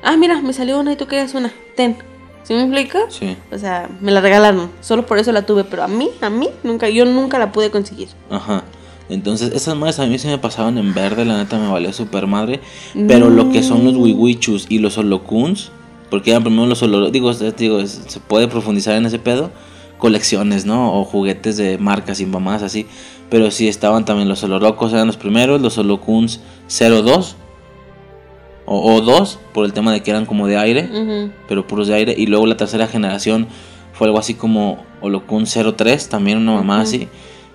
[0.04, 1.96] ah, mira, me salió una y tú querías una, ten.
[2.44, 2.98] ¿Sí me explico?
[3.10, 3.36] Sí.
[3.52, 6.50] O sea, me la regalaron, solo por eso la tuve, pero a mí, a mí,
[6.64, 8.08] nunca, yo nunca la pude conseguir.
[8.30, 8.64] Ajá.
[9.10, 12.28] Entonces, esas madres a mí se me pasaban en verde, la neta me valía super
[12.28, 12.60] madre.
[13.08, 14.02] Pero lo que son los Mm.
[14.02, 15.72] wiwichus y los holocuns,
[16.10, 19.52] porque eran primero los holo, digo, digo, se puede profundizar en ese pedo,
[19.98, 20.94] colecciones, ¿no?
[21.00, 22.86] O juguetes de marcas y mamás así.
[23.30, 27.36] Pero sí estaban también los holorocos, eran los primeros, los holocuns 02
[28.72, 30.88] o, o 2, por el tema de que eran como de aire
[31.48, 32.14] pero puros de aire.
[32.18, 33.48] Y luego la tercera generación
[33.94, 37.08] fue algo así como Holocun 03, también una mamá así.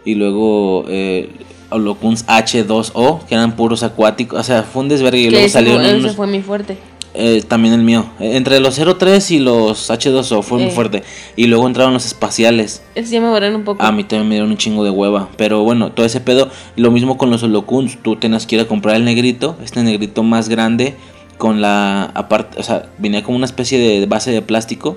[0.05, 1.31] Y luego, eh,
[1.71, 4.39] Holocuns H2O, que eran puros acuáticos.
[4.41, 6.77] O sea, fue un desvergue y luego salieron ese unos- fue mi fuerte.
[7.15, 8.07] Eh, también el mío.
[8.19, 10.71] Entre los 03 y los H2O fue muy Eh.
[10.73, 11.03] fuerte.
[11.37, 12.83] Y luego entraron los espaciales.
[12.97, 13.83] Ya me borraron un poco.
[13.83, 15.29] A mí también me dieron un chingo de hueva.
[15.37, 16.51] Pero bueno, todo ese pedo.
[16.77, 17.99] Lo mismo con los holocuns.
[18.03, 19.57] Tú tenías que ir a comprar el negrito.
[19.63, 20.97] Este negrito más grande.
[21.39, 22.05] Con la.
[22.15, 22.59] Aparte.
[22.61, 24.97] O sea, venía como una especie de base de plástico.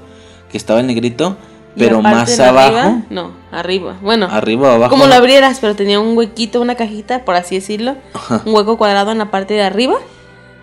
[0.51, 1.37] Que estaba el negrito.
[1.77, 2.75] Pero más abajo.
[2.75, 3.97] arriba, no, arriba.
[4.01, 4.89] Bueno, Arriba o abajo.
[4.89, 7.95] como lo abrieras, pero tenía un huequito, una cajita, por así decirlo.
[8.15, 8.41] Ajá.
[8.47, 9.93] Un hueco cuadrado en la parte de arriba.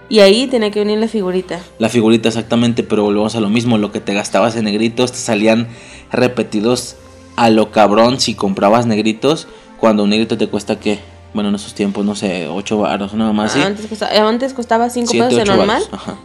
[0.09, 1.61] Y ahí tenía que venir la figurita.
[1.79, 3.79] La figurita exactamente, pero volvemos a lo mismo.
[3.79, 5.69] Lo que te gastabas en negritos te salían
[6.12, 6.97] repetidos
[7.37, 9.49] a lo cabrón si comprabas negritos.
[9.81, 10.99] Cuando un negrito te cuesta, ¿qué?
[11.33, 13.59] Bueno, en esos tiempos, no sé, 8 baros, una mamá así.
[13.61, 15.83] Ah, Antes, costaba, antes costaba 5 Siete, pesos el normal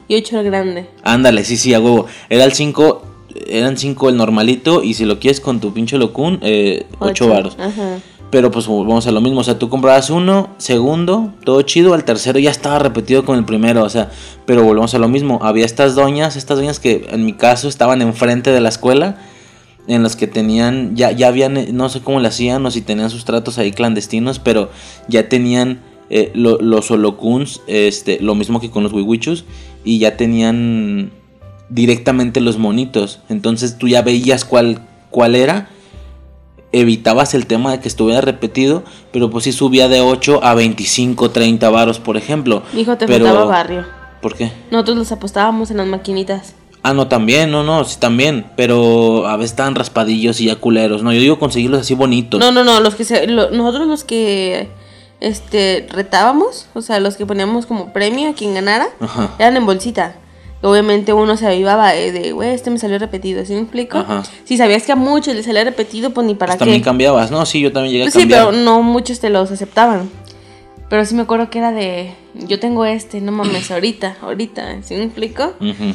[0.07, 0.87] y 8 el grande.
[1.03, 2.05] Ándale, sí, sí, a huevo.
[2.29, 3.01] Era el 5,
[3.47, 4.83] eran 5 el normalito.
[4.83, 7.27] Y si lo quieres con tu pinche locún, eh, 8 Ocho.
[7.27, 7.57] baros.
[7.59, 7.97] Ajá.
[8.31, 12.03] Pero pues vamos a lo mismo, o sea, tú comprabas uno, segundo, todo chido, al
[12.03, 14.11] tercero ya estaba repetido con el primero, o sea,
[14.45, 18.03] pero volvemos a lo mismo, había estas doñas, estas doñas que en mi caso estaban
[18.03, 19.17] enfrente de la escuela,
[19.87, 22.81] en las que tenían, ya, ya habían, eh, no sé cómo le hacían o si
[22.81, 24.69] tenían sus tratos ahí clandestinos, pero
[25.07, 25.79] ya tenían
[26.11, 29.45] eh, lo- los holocuns, este, lo mismo que con los wiwichus,
[29.83, 31.11] y ya tenían
[31.69, 35.69] directamente los monitos, entonces tú ya veías cuál, cuál era
[36.71, 41.31] evitabas el tema de que estuviera repetido, pero pues sí subía de 8 a 25,
[41.31, 42.63] 30 varos, por ejemplo.
[42.75, 43.85] Hijo, te Pero- faltaba barrio.
[44.21, 44.51] ¿Por qué?
[44.69, 46.53] Nosotros los apostábamos en las maquinitas.
[46.83, 51.03] Ah, no, también, no, no, sí, también, pero a veces estaban raspadillos y ya culeros,
[51.03, 52.39] no, yo digo conseguirlos así bonitos.
[52.39, 54.69] No, no, no, los que se, lo- nosotros los que
[55.19, 59.31] este retábamos, o sea, los que poníamos como premio a quien ganara, Ajá.
[59.39, 60.15] eran en bolsita.
[60.61, 63.99] Obviamente uno se avivaba eh, de, güey, este me salió repetido, ¿sí me explico?
[63.99, 64.23] Ajá.
[64.43, 66.65] Si sabías que a muchos les salía repetido, pues ni para Pues qué.
[66.65, 68.47] también cambiabas, no, sí, yo también llegué Pues a sí, cambiar.
[68.49, 70.09] pero no muchos te los aceptaban.
[70.89, 74.95] Pero sí me acuerdo que era de, yo tengo este, no mames, ahorita, ahorita, ¿sí
[74.95, 75.53] me explico?
[75.61, 75.93] Ujú.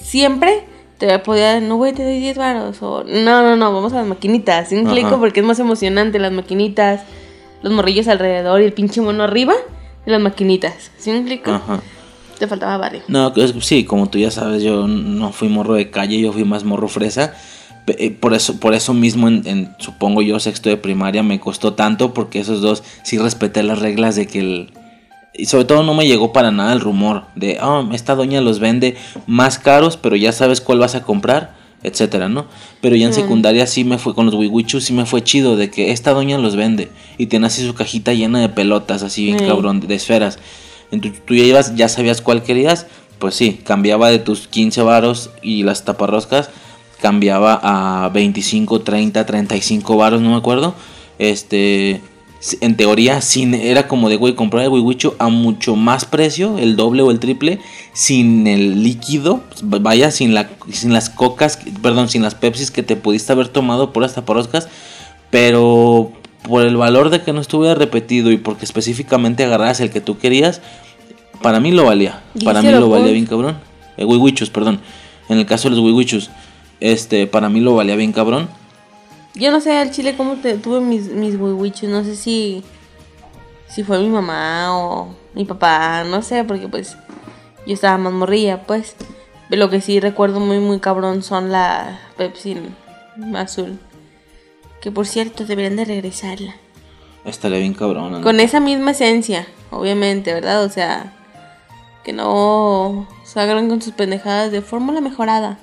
[0.00, 0.64] Siempre
[0.98, 4.06] te podía, no güey, te doy 10 varos, o no, no, no, vamos a las
[4.06, 5.08] maquinitas, ¿sí me explico?
[5.08, 5.18] Ajá.
[5.18, 7.02] Porque es más emocionante las maquinitas,
[7.62, 9.54] los morrillos alrededor y el pinche mono arriba
[10.06, 11.52] de las maquinitas, ¿sí me explico?
[11.52, 11.80] Ajá.
[12.42, 13.02] Te faltaba barrio.
[13.06, 16.42] No, es- sí, como tú ya sabes, yo no fui morro de calle, yo fui
[16.42, 17.34] más morro fresa.
[17.86, 21.74] Eh, Por eso, por eso mismo, en, en, supongo yo, sexto de primaria me costó
[21.74, 24.72] tanto, porque esos dos sí respeté las reglas de que el...
[25.32, 28.58] Y sobre todo no me llegó para nada el rumor de, ah, esta doña los
[28.58, 28.96] vende
[29.28, 32.46] más caros, pero ya sabes cuál vas a comprar, etcétera, ¿no?
[32.80, 35.70] Pero ya en secundaria sí me fue, con los wiwichus sí me fue chido, de
[35.70, 36.90] que esta doña los vende.
[37.18, 40.40] Y tiene así su cajita llena de pelotas, así bien cabrón, de esferas.
[40.92, 42.86] Entonces tú ya ibas, ya sabías cuál querías,
[43.18, 46.50] pues sí, cambiaba de tus 15 varos y las taparroscas,
[47.00, 50.74] cambiaba a 25, 30, 35 varos, no me acuerdo.
[51.18, 52.00] Este,
[52.60, 56.76] en teoría, sin, era como de, güey, comprar el wiwicho a mucho más precio, el
[56.76, 57.60] doble o el triple,
[57.92, 62.82] sin el líquido, pues, vaya, sin, la, sin las cocas, perdón, sin las pepsis que
[62.82, 64.68] te pudiste haber tomado por las taparroscas,
[65.30, 66.12] pero
[66.48, 70.18] por el valor de que no estuviera repetido y porque específicamente agarraras el que tú
[70.18, 70.60] querías,
[71.40, 72.22] para mí lo valía.
[72.34, 73.58] ¿Y Para mí lo valía bien cabrón.
[73.96, 74.80] Eh, wiwichus, perdón.
[75.28, 76.30] En el caso de los wiwichus,
[76.80, 78.48] este, para mí lo valía bien cabrón.
[79.34, 82.62] Yo no sé al chile cómo te, tuve mis, mis wiwichos, no sé si,
[83.68, 86.96] si fue mi mamá o mi papá, no sé, porque pues
[87.66, 88.96] yo estaba más morrilla, pues.
[89.48, 92.56] Lo que sí recuerdo muy, muy cabrón son la Pepsi
[93.34, 93.78] azul.
[94.82, 96.56] Que por cierto, deberían de regresarla.
[97.24, 98.12] Estaría bien cabrón.
[98.12, 98.20] ¿no?
[98.20, 100.64] Con esa misma esencia, obviamente, ¿verdad?
[100.64, 101.14] O sea,
[102.04, 105.58] que no se hagan con sus pendejadas de fórmula mejorada.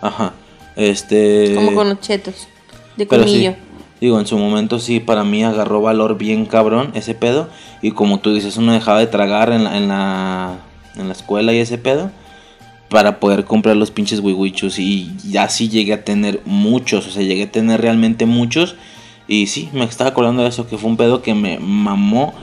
[0.00, 0.32] Ajá.
[0.74, 1.54] Este.
[1.54, 2.48] Como con los chetos.
[2.96, 3.54] De Pero sí, colmillo.
[4.00, 7.48] digo, en su momento sí, para mí agarró valor bien cabrón ese pedo.
[7.82, 10.58] Y como tú dices, uno dejaba de tragar en la, en la,
[10.96, 12.10] en la escuela y ese pedo.
[12.88, 14.78] Para poder comprar los pinches wiwichus.
[14.78, 17.06] Y ya sí llegué a tener muchos.
[17.06, 18.76] O sea, llegué a tener realmente muchos.
[19.26, 22.34] Y sí, me estaba acordando de eso, que fue un pedo que me mamó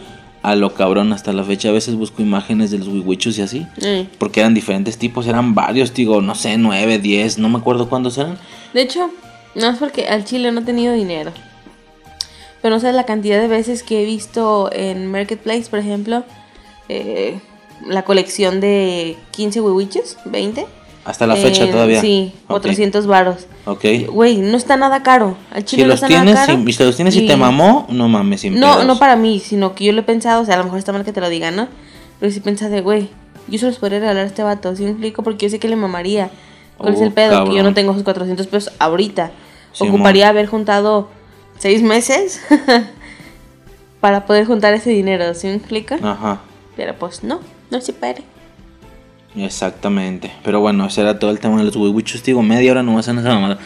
[0.43, 1.69] a lo cabrón hasta la fecha.
[1.69, 3.67] A veces busco imágenes de los wiwichus y así.
[3.81, 4.07] Eh.
[4.19, 8.19] Porque eran diferentes tipos, eran varios, digo, no sé, 9, 10, no me acuerdo cuántos
[8.19, 8.37] eran.
[8.71, 9.09] De hecho,
[9.55, 11.31] no es porque al chile no he tenido dinero.
[12.61, 16.23] Pero no sabes la cantidad de veces que he visto en Marketplace, por ejemplo,
[16.89, 17.39] eh,
[17.85, 20.65] la colección de 15 hueviches, 20.
[21.05, 22.01] Hasta la fecha Eh, todavía.
[22.01, 22.47] Sí, Ok.
[22.61, 23.45] 400 varos.
[23.65, 23.85] Ok.
[24.09, 25.37] Güey, no está nada caro.
[25.51, 26.63] Al Si chile no los está tienes, nada caro.
[26.65, 28.85] si, si los tienes y te mamó, no mames, sin No, pedos.
[28.87, 30.91] no para mí, sino que yo lo he pensado, o sea, a lo mejor está
[30.93, 31.67] mal que te lo digan, ¿no?
[32.19, 33.09] Pero sí pensé de, güey,
[33.47, 35.21] yo se los podría regalar a este vato, ¿sí me explico?
[35.21, 36.31] Porque yo sé que le mamaría.
[36.77, 37.45] ¿Cuál es Oh, el pedo?
[37.45, 39.31] Que yo no tengo esos 400 pesos ahorita.
[39.79, 41.09] Ocuparía haber juntado
[41.59, 42.41] seis meses
[44.01, 45.99] para poder juntar ese dinero, ¿sí me explica?
[46.01, 46.41] Ajá.
[46.75, 47.39] Pero pues no,
[47.71, 48.23] no se puede.
[49.35, 50.31] Exactamente.
[50.43, 52.23] Pero bueno, ese era todo el tema de los huevichos.
[52.23, 53.57] Digo, media hora no vas a esa mamada.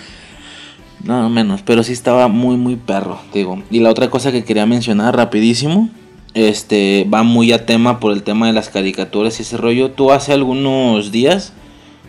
[1.03, 1.61] No, menos.
[1.61, 3.61] Pero sí estaba muy, muy perro, digo.
[3.69, 5.89] Y la otra cosa que quería mencionar rapidísimo.
[6.35, 9.91] Este, va muy a tema por el tema de las caricaturas y ese rollo.
[9.91, 11.53] Tú hace algunos días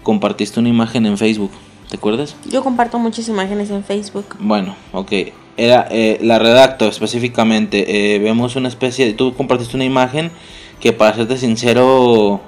[0.03, 1.51] compartiste una imagen en Facebook.
[1.89, 2.37] ¿Te acuerdas?
[2.51, 4.37] Yo comparto muchas imágenes en Facebook.
[4.39, 5.13] Bueno, ok.
[5.57, 8.15] Era, eh, la redacto específicamente.
[8.15, 9.13] Eh, vemos una especie de...
[9.15, 10.31] Tú compartiste una imagen
[10.81, 12.41] que para serte sincero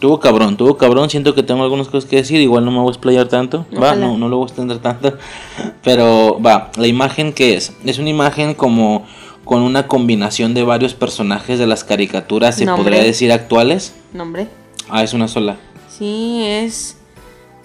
[0.00, 1.10] Tuvo cabrón, tuvo cabrón.
[1.10, 2.40] Siento que tengo algunas cosas que decir.
[2.40, 3.66] Igual no me voy a explayar tanto.
[3.80, 5.18] Va, no, no lo voy a extender tanto.
[5.82, 7.72] Pero va, la imagen que es.
[7.84, 9.06] Es una imagen como
[9.44, 13.94] con una combinación de varios personajes de las caricaturas, se podría decir actuales.
[14.12, 14.46] ¿Nombre?
[14.90, 15.56] Ah, es una sola.
[15.88, 16.98] Sí, es.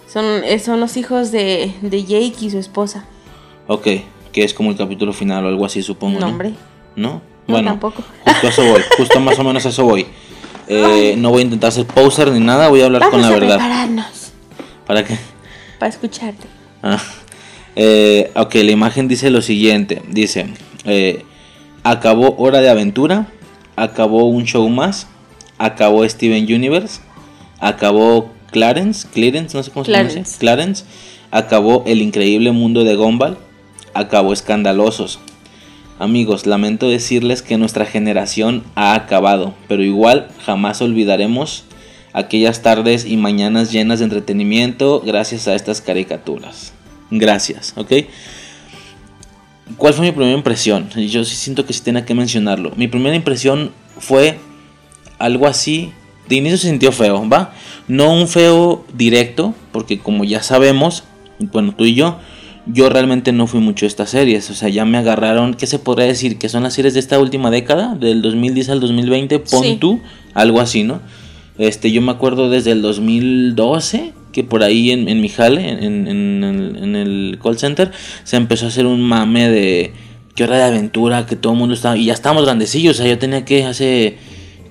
[0.08, 0.26] Son,
[0.64, 3.06] son los hijos de, de Jake y su esposa.
[3.68, 3.88] Ok,
[4.32, 6.20] que es como el capítulo final o algo así, supongo.
[6.20, 6.54] ¿Nombre?
[6.96, 7.22] ¿No?
[7.48, 8.04] Bueno, tampoco.
[8.24, 10.06] justo a eso voy, justo más o menos a eso voy.
[10.68, 13.58] Eh, no voy a intentar ser poser ni nada, voy a hablar con la verdad.
[13.58, 14.32] Prepararnos.
[14.88, 15.18] ¿Para qué?
[15.78, 16.48] Para escucharte.
[16.82, 17.02] Ah,
[17.76, 20.02] eh, ok, la imagen dice lo siguiente.
[20.08, 20.48] Dice,
[20.86, 21.26] eh,
[21.84, 23.28] acabó Hora de Aventura,
[23.76, 25.08] acabó un show más,
[25.58, 27.02] acabó Steven Universe,
[27.60, 30.10] acabó Clarence, Clarence, no sé cómo se llama.
[30.40, 30.86] Clarence,
[31.32, 33.38] acabó El Increíble Mundo de Gumball,
[33.94, 35.20] acabó Escandalosos,
[36.00, 41.66] Amigos, lamento decirles que nuestra generación ha acabado, pero igual jamás olvidaremos
[42.14, 46.74] aquellas tardes y mañanas llenas de entretenimiento gracias a estas caricaturas.
[47.12, 47.92] Gracias, ¿ok?
[49.78, 50.90] ¿Cuál fue mi primera impresión?
[50.90, 52.72] Yo sí siento que sí tenía que mencionarlo.
[52.76, 54.40] Mi primera impresión fue
[55.20, 55.92] algo así.
[56.28, 57.54] De inicio se sintió feo, ¿va?
[57.88, 61.04] No un feo directo, porque como ya sabemos,
[61.40, 62.20] bueno, tú y yo,
[62.66, 65.80] yo realmente no fui mucho a estas series, o sea, ya me agarraron, ¿qué se
[65.80, 66.38] podría decir?
[66.38, 70.02] Que son las series de esta última década, del 2010 al 2020, pon tú,
[70.34, 71.02] algo así, ¿no?
[71.58, 76.08] Este, yo me acuerdo desde el 2012 que por ahí en, en mi jale, en,
[76.08, 77.92] en, el call center,
[78.24, 79.94] se empezó a hacer un mame de
[80.36, 83.08] que hora de aventura, que todo el mundo estaba, y ya estábamos grandecillos, o sea,
[83.08, 84.18] yo tenía que hace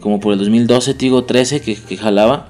[0.01, 2.49] como por el 2012, digo 13, que, que jalaba,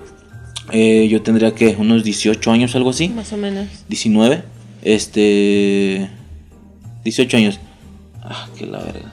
[0.73, 3.11] eh, yo tendría que unos 18 años, algo así.
[3.11, 3.67] Más o menos.
[3.89, 4.43] 19.
[4.83, 6.09] Este.
[7.05, 7.61] 18 años.
[8.23, 9.13] Ah, que la verga.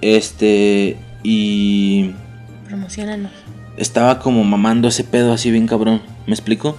[0.00, 0.96] Este.
[1.22, 2.10] Y.
[2.66, 3.32] Promocionanos.
[3.76, 6.02] Estaba como mamando ese pedo así bien cabrón.
[6.26, 6.76] ¿Me explico?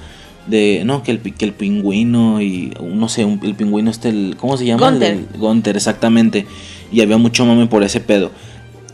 [0.47, 0.83] De.
[0.85, 2.73] No, que el, que el pingüino y.
[2.81, 4.09] No sé, el pingüino este.
[4.09, 4.89] El, ¿Cómo se llama?
[4.89, 5.25] Gunter.
[5.37, 6.45] Gunter, exactamente.
[6.91, 8.31] Y había mucho mame por ese pedo.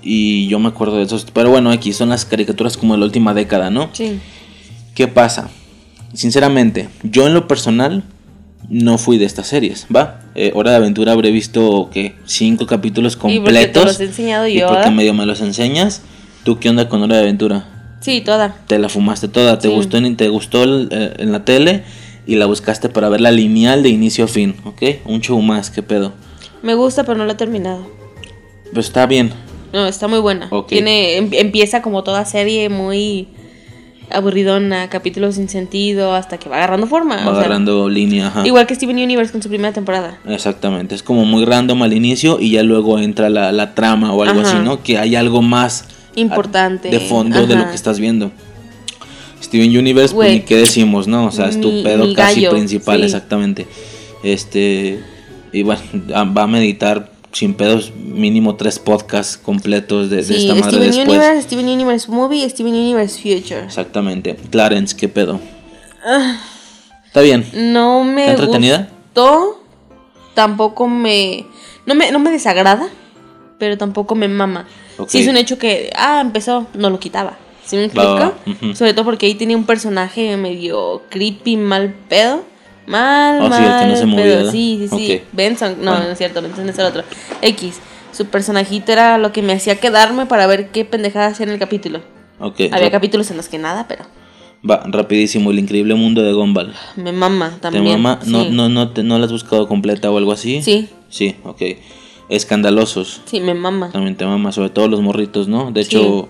[0.02, 1.22] Y yo me acuerdo de eso.
[1.34, 3.90] Pero bueno, aquí son las caricaturas como de la última década, ¿no?
[3.92, 4.20] Sí.
[4.96, 5.50] ¿Qué pasa?
[6.14, 8.04] Sinceramente, yo en lo personal
[8.68, 10.20] no fui de estas series, ¿va?
[10.36, 13.84] Eh, Hora de Aventura habré visto, que Cinco capítulos completos.
[13.84, 14.66] ¿Y te los he enseñado yo?
[14.66, 16.02] Y porque medio me los enseñas.
[16.44, 17.66] ¿Tú qué onda con Hora de Aventura?
[18.02, 18.56] Sí, toda.
[18.68, 21.84] Te la fumaste toda, te gustó, en, te gustó eh, en la tele
[22.26, 24.82] y la buscaste para ver la lineal de inicio a fin, ¿ok?
[25.06, 26.14] Un show más, ¿qué pedo?
[26.62, 27.88] Me gusta, pero no la he terminado.
[28.74, 29.32] Pues está bien.
[29.74, 30.50] No, está muy buena.
[30.68, 33.28] Tiene, em, empieza como toda serie muy
[34.12, 37.18] aburridona, capítulos sin sentido, hasta que va agarrando forma.
[37.26, 38.46] Va agarrando línea, ajá.
[38.46, 40.20] Igual que Steven Universe con su primera temporada.
[40.28, 44.42] Exactamente, es como muy random al inicio y ya luego entra la, trama o algo
[44.42, 44.82] así, ¿no?
[44.82, 48.32] Que hay algo más importante de fondo de lo que estás viendo.
[49.42, 51.26] Steven Universe, pues ni qué decimos, ¿no?
[51.26, 53.68] O sea, es tu pedo casi principal, exactamente.
[54.24, 55.00] Este,
[55.54, 60.82] y bueno, va a meditar sin pedos mínimo tres podcasts completos de, esta madre Steven
[60.88, 61.08] después.
[61.08, 63.66] Universe, Steven Universe Movie, Steven Universe Future.
[63.66, 64.36] Exactamente.
[64.50, 65.40] Clarence, ¿qué pedo?
[66.04, 66.40] Ah.
[67.06, 67.46] Está bien.
[67.54, 68.90] No me ¿Está entretenida?
[69.06, 69.64] gustó.
[70.34, 71.46] Tampoco me
[71.86, 72.12] no, me...
[72.12, 72.88] no me desagrada,
[73.58, 74.68] pero tampoco me mama.
[75.08, 77.38] Sí es un hecho que, ah, empezó, no lo quitaba.
[77.66, 78.34] ¿Sí me explico?
[78.74, 82.44] Sobre todo porque ahí tenía un personaje medio creepy, mal pedo
[82.90, 83.96] Mal, oh, mal.
[83.96, 85.22] Sí, no sí, sí, sí.
[85.32, 87.04] Benson, no, no es cierto, Benson es el otro.
[87.44, 87.80] X.
[88.12, 91.60] Su personajito era lo que me hacía quedarme para ver qué pendejada hacía en el
[91.60, 92.02] capítulo.
[92.40, 92.72] Okay.
[92.74, 94.06] Había capítulos en los que nada, pero.
[94.68, 96.74] Va, rapidísimo, el increíble mundo de Gumball.
[96.96, 97.86] Me mama también.
[97.86, 98.20] ¿Te mama?
[98.26, 100.64] No, no, no, te, ¿No la has buscado completa o algo así?
[100.64, 100.90] Sí.
[101.10, 101.62] Sí, ok.
[102.30, 103.22] Escandalosos.
[103.26, 103.92] Sí, me mama.
[103.92, 105.72] También te mama, sobre todo los morritos, ¿no?
[105.72, 106.28] De hecho,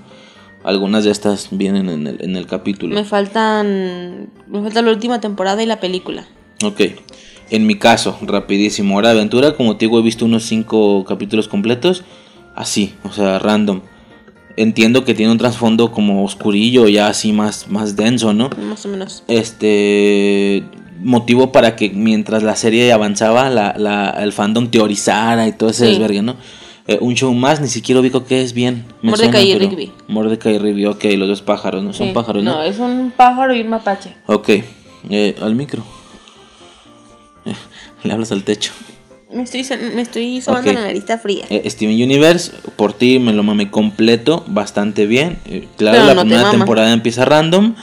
[0.66, 2.96] algunas de estas vienen en el, en el capítulo.
[2.96, 4.28] Me faltan.
[4.48, 6.28] Me falta la última temporada y la película.
[6.64, 6.82] Ok.
[7.52, 8.96] En mi caso, rapidísimo.
[8.98, 12.04] Hora de aventura, como te digo, he visto unos 5 capítulos completos.
[12.56, 13.82] Así, o sea, random.
[14.58, 18.50] Entiendo que tiene un trasfondo como oscurillo, ya así más, más denso, ¿no?
[18.68, 19.24] Más o menos.
[19.28, 20.64] Este.
[21.02, 25.86] Motivo para que mientras la serie avanzaba, la, la, el fandom teorizara y todo ese
[25.86, 26.36] desvergue, ¿no?
[26.88, 28.84] Eh, un show más, ni siquiera ubico qué es bien.
[29.02, 29.92] Me Mordecai suena, y Rigby.
[30.10, 31.94] Mordecai y Rigby, ok, los dos pájaros, ¿no?
[31.94, 32.14] Son Sí.
[32.14, 32.56] pájaros, ¿no?
[32.56, 34.14] No, es un pájaro y un mapache.
[34.26, 34.50] Ok,
[35.10, 35.84] eh, al micro.
[38.04, 38.72] Le hablas al techo.
[39.32, 39.64] Me estoy,
[39.94, 40.76] me estoy sobando Ok.
[40.76, 41.46] la nariz está fría.
[41.52, 45.38] Eh, Steven Universe, por ti me lo mamé completo, bastante bien.
[45.46, 47.76] Eh, claro, Pero la no primera temporada empieza random,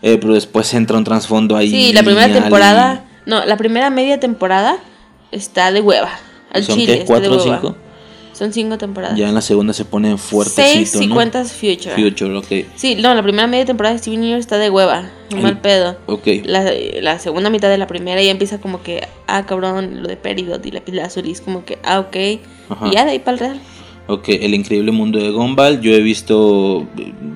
[0.00, 1.68] eh, pero después entra un trasfondo ahí.
[1.70, 3.04] Sí, la primera lineal temporada.
[3.26, 4.78] No, la primera media temporada
[5.30, 6.10] está de hueva.
[6.52, 7.00] Al ¿Son chile.
[7.00, 7.04] qué?
[7.04, 7.76] ¿Cuatro o cinco?
[8.34, 9.16] Son cinco temporadas.
[9.16, 11.14] Ya en la segunda se pone fuertecito, Seis si ¿no?
[11.14, 11.94] cuentas Future.
[11.94, 12.66] Future, ok.
[12.74, 15.08] Sí, no, la primera media temporada de Steven Universe está de hueva.
[15.32, 15.96] Un mal pedo.
[16.06, 16.26] Ok.
[16.44, 16.70] La,
[17.00, 20.64] la segunda mitad de la primera ya empieza como que, ah, cabrón, lo de Peridot
[20.66, 21.26] y la pila azul.
[21.26, 22.16] Y es como que, ah, ok.
[22.70, 22.88] Ajá.
[22.88, 23.60] Y ya de ahí para el real.
[24.06, 25.80] Ok, El Increíble Mundo de Gumball.
[25.80, 26.86] Yo he visto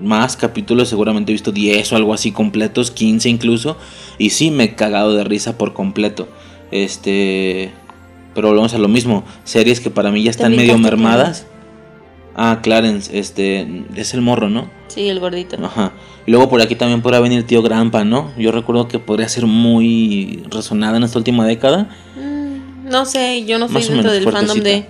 [0.02, 3.78] más capítulos, seguramente he visto 10 o algo así completos, 15 incluso.
[4.18, 6.28] Y sí, me he cagado de risa por completo.
[6.70, 7.72] Este.
[8.38, 9.24] Pero volvemos a lo mismo.
[9.42, 11.44] Series que para mí ya están medio mermadas.
[12.36, 13.82] Ah, Clarence, este.
[13.96, 14.70] Es el morro, ¿no?
[14.86, 15.56] Sí, el gordito.
[15.60, 15.90] Ajá.
[16.24, 18.30] Y luego por aquí también podrá venir tío Grampa, ¿no?
[18.38, 21.88] Yo recuerdo que podría ser muy resonada en esta última década.
[22.14, 24.86] Mm, no sé, yo no soy Más dentro del fandom de.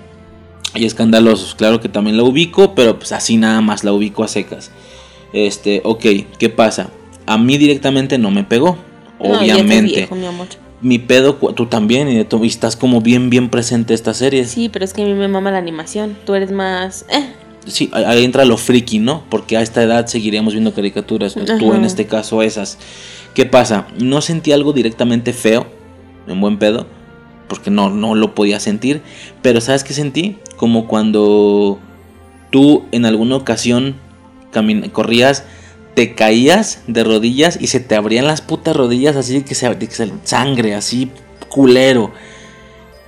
[0.74, 4.28] Y escandalosos, claro que también la ubico, pero pues así nada más la ubico a
[4.28, 4.72] secas.
[5.32, 6.05] Este, ok,
[6.38, 6.90] ¿qué pasa?
[7.24, 8.76] A mí directamente no me pegó,
[9.18, 10.01] No, ya obviamente.
[10.01, 10.49] viejo, mi amor.
[10.81, 14.45] Mi pedo, tú también, y, estás como bien, bien presente esta serie.
[14.45, 16.16] Sí, Sí, pero es que a mí me mama la animación.
[16.24, 17.05] Tú eres más.
[17.09, 17.33] Eh.
[17.93, 19.24] ahí ahí entra lo friki, ¿no?
[19.29, 21.76] Porque a esta edad seguiríamos viendo caricaturas, tú Ajá.
[21.76, 22.79] en este caso esas.
[23.35, 23.87] ¿Qué pasa?
[23.99, 25.66] No sentí algo directamente feo,
[26.26, 26.87] en buen pedo,
[27.49, 29.03] porque no, no lo podía sentir,
[29.43, 30.39] pero ¿sabes qué sentí?
[30.57, 31.79] Como cuando
[32.51, 33.97] tú en alguna ocasión
[34.93, 35.45] corrías,
[35.99, 39.88] te caías de rodillas y se te abrían las putas rodillas así que se, de
[39.88, 41.11] que se- sangre, así
[41.49, 42.12] culero.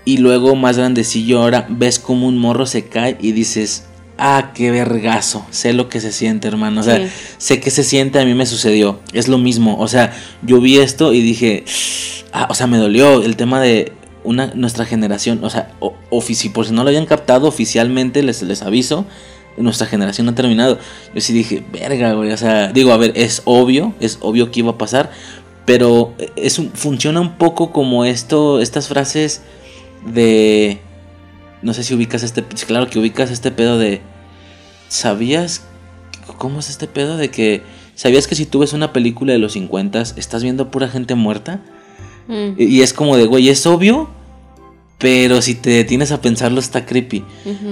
[0.04, 3.84] Y luego más grandecillo ahora ves como un morro se cae y dices,
[4.18, 7.12] ah, qué vergazo, sé lo que se siente hermano, o sea, Sí.
[7.38, 10.12] sé que se siente, a mí me sucedió, es lo mismo, o sea,
[10.42, 11.64] yo vi esto y dije,
[12.32, 13.92] ah, o sea, me dolió el tema de
[14.24, 18.42] una, nuestra generación, o sea, o- ofici- por si no lo habían captado oficialmente, les,
[18.42, 19.06] les aviso,
[19.60, 20.78] nuestra generación ha terminado.
[21.14, 24.60] Yo sí dije, verga, güey, o sea, digo, a ver, es obvio, es obvio que
[24.60, 25.10] iba a pasar,
[25.66, 29.42] pero es un- funciona un poco como esto, estas frases
[30.06, 30.80] de,
[31.62, 34.00] no sé si ubicas este, claro que ubicas este pedo de,
[34.88, 35.62] ¿sabías?
[36.38, 37.62] ¿Cómo es este pedo de que,
[37.94, 41.60] ¿sabías que si tú ves una película de los 50 estás viendo pura gente muerta?
[42.28, 44.08] Mm, Y y es como de, güey, es obvio,
[45.00, 47.24] pero si te detienes a pensarlo está creepy.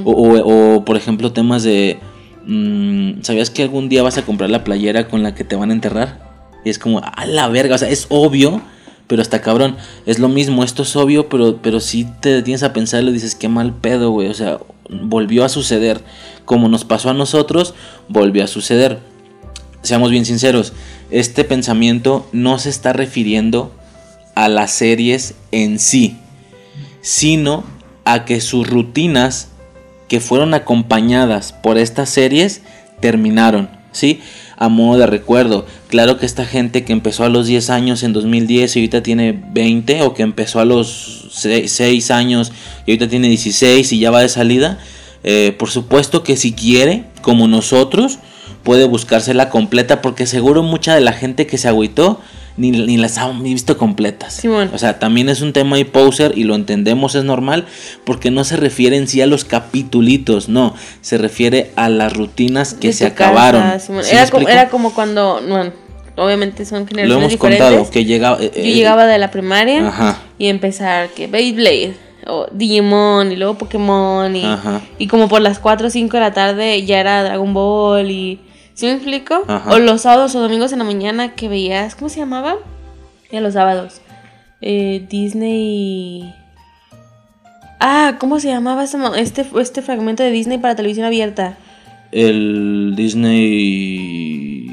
[0.04, 1.98] O, o- o, por ejemplo, temas de.
[2.46, 5.70] mm, ¿Sabías que algún día vas a comprar la playera con la que te van
[5.70, 6.26] a enterrar?
[6.64, 8.60] Y es como, a la verga, o sea, es obvio,
[9.06, 9.76] pero está cabrón.
[10.06, 13.34] Es lo mismo, esto es obvio, pero, pero si te detienes a pensarlo y dices,
[13.34, 14.28] qué mal pedo, güey.
[14.28, 14.58] O sea,
[14.88, 16.00] volvió a suceder.
[16.46, 17.74] Como nos pasó a nosotros,
[18.08, 18.98] volvió a suceder.
[19.82, 20.72] Seamos bien sinceros,
[21.10, 23.72] este pensamiento no se está refiriendo
[24.34, 26.16] a las series en sí
[27.00, 27.64] sino
[28.04, 29.48] a que sus rutinas
[30.08, 32.62] que fueron acompañadas por estas series
[33.00, 34.20] terminaron, ¿sí?
[34.56, 38.12] A modo de recuerdo, claro que esta gente que empezó a los 10 años en
[38.12, 42.52] 2010 y ahorita tiene 20, o que empezó a los 6 años
[42.86, 44.78] y ahorita tiene 16 y ya va de salida,
[45.22, 48.18] eh, por supuesto que si quiere, como nosotros,
[48.64, 52.20] puede buscársela completa, porque seguro mucha de la gente que se agüitó
[52.58, 54.34] ni, ni las ha visto completas.
[54.34, 54.70] Simón.
[54.74, 57.64] O sea, también es un tema ahí poser y lo entendemos, es normal,
[58.04, 62.74] porque no se refiere en sí a los capitulitos, no, se refiere a las rutinas
[62.74, 63.80] que De se casa, acabaron.
[63.80, 65.72] ¿Sí era, como, era como cuando, bueno,
[66.16, 67.66] obviamente son Lo generaciones hemos diferentes.
[67.66, 68.38] contado, que llegaba...
[68.40, 71.94] eh, Yo eh, llegaba de la primaria Ajá, y empezar que Beyblade
[72.26, 74.44] o Digimon y luego Pokémon y,
[74.98, 78.40] y como por las 4 o 5 de la tarde ya era Dragon Ball y
[78.78, 79.42] ¿sí me explico?
[79.48, 79.74] Ajá.
[79.74, 82.54] O los sábados o domingos en la mañana que veías, ¿cómo se llamaba?
[83.32, 84.00] Ya los sábados.
[84.60, 86.32] Eh, Disney
[87.80, 91.58] Ah, ¿cómo se llamaba este, este fragmento de Disney para televisión abierta?
[92.10, 94.64] el Disney...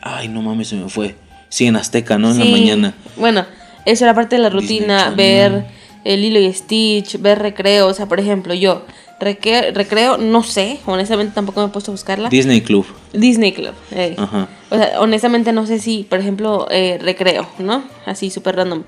[0.00, 1.16] Ay, no mames, se me fue.
[1.48, 2.30] Sí, en Azteca, ¿no?
[2.30, 2.94] En la mañana.
[3.16, 3.46] Bueno,
[3.84, 5.64] eso era parte de la rutina, ver
[6.04, 8.84] el Lilo y Stitch, ver recreo, o sea, por ejemplo, yo
[9.20, 12.28] recreo, no sé, honestamente tampoco me he puesto a buscarla.
[12.28, 12.86] Disney Club.
[13.12, 13.74] Disney Club.
[13.92, 14.14] eh.
[14.18, 14.48] Ajá.
[14.70, 17.84] O sea, honestamente no sé si, por ejemplo, eh, recreo, ¿no?
[18.06, 18.82] Así, súper random.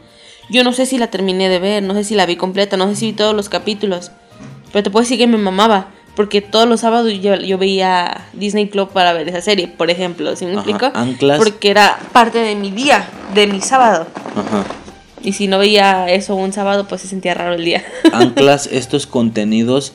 [0.50, 2.88] Yo no sé si la terminé de ver, no sé si la vi completa, no
[2.88, 4.10] sé si vi todos los capítulos.
[4.72, 5.88] Pero te puedo decir que me mamaba.
[6.14, 10.34] Porque todos los sábados yo, yo veía Disney Club para ver esa serie, por ejemplo,
[10.34, 10.90] ¿sí me Ajá, explico?
[10.94, 11.36] anclas.
[11.36, 14.06] Porque era parte de mi día, de mi sábado.
[14.34, 14.64] Ajá.
[15.22, 17.84] Y si no veía eso un sábado, pues se sentía raro el día.
[18.12, 19.92] anclas estos contenidos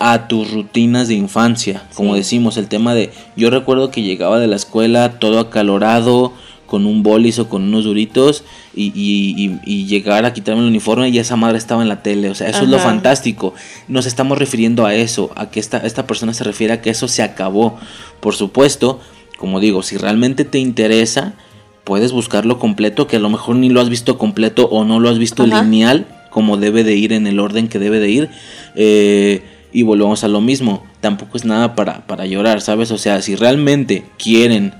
[0.00, 1.84] a tus rutinas de infancia.
[1.94, 6.32] Como decimos, el tema de yo recuerdo que llegaba de la escuela todo acalorado,
[6.70, 8.44] con un bolis o con unos duritos
[8.76, 12.30] y, y, llegar a quitarme el uniforme y esa madre estaba en la tele.
[12.30, 13.54] O sea, eso es lo fantástico.
[13.88, 17.08] Nos estamos refiriendo a eso, a que esta, esta persona se refiere a que eso
[17.08, 17.76] se acabó.
[18.20, 19.00] Por supuesto,
[19.36, 21.34] como digo, si realmente te interesa,
[21.82, 25.08] puedes buscarlo completo, que a lo mejor ni lo has visto completo o no lo
[25.08, 28.30] has visto lineal, como debe de ir en el orden que debe de ir.
[28.76, 29.42] Eh,
[29.72, 32.90] y volvemos a lo mismo, tampoco es nada para, para llorar, ¿sabes?
[32.90, 34.74] O sea, si realmente quieren,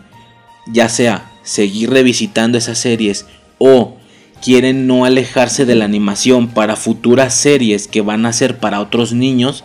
[0.66, 3.26] ya sea seguir revisitando esas series
[3.59, 3.97] o
[4.43, 9.12] quieren no alejarse de la animación para futuras series que van a ser para otros
[9.12, 9.64] niños,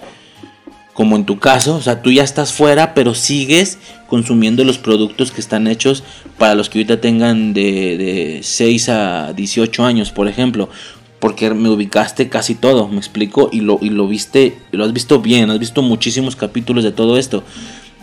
[0.94, 5.32] como en tu caso, o sea, tú ya estás fuera, pero sigues consumiendo los productos
[5.32, 6.04] que están hechos
[6.38, 10.70] para los que ahorita tengan de, de 6 a 18 años, por ejemplo,
[11.20, 15.22] porque me ubicaste casi todo, me explico, y lo, y lo viste, lo has visto
[15.22, 17.44] bien, has visto muchísimos capítulos de todo esto.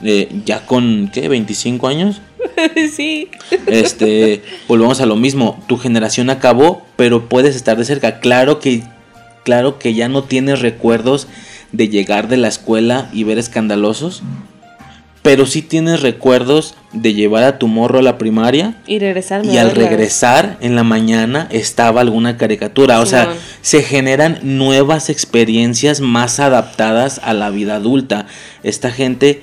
[0.02, 1.30] Eh, ya con, ¿qué?
[1.30, 2.20] ¿25 años?
[2.92, 3.28] sí.
[3.66, 5.62] Este, volvemos a lo mismo.
[5.68, 8.18] Tu generación acabó, pero puedes estar de cerca.
[8.18, 8.82] Claro que,
[9.44, 11.28] claro que ya no tienes recuerdos
[11.70, 14.22] de llegar de la escuela y ver escandalosos.
[15.22, 18.82] Pero sí tienes recuerdos de llevar a tu morro a la primaria.
[18.86, 19.44] Y regresar.
[19.44, 23.00] Y al regresar en la mañana estaba alguna caricatura.
[23.00, 28.26] O sea, se generan nuevas experiencias más adaptadas a la vida adulta.
[28.64, 29.42] Esta gente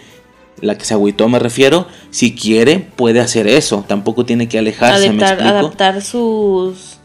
[0.62, 5.10] la que se agüitó me refiero, si quiere puede hacer eso, tampoco tiene que alejarse,
[5.10, 6.99] adaptar, adaptar sus,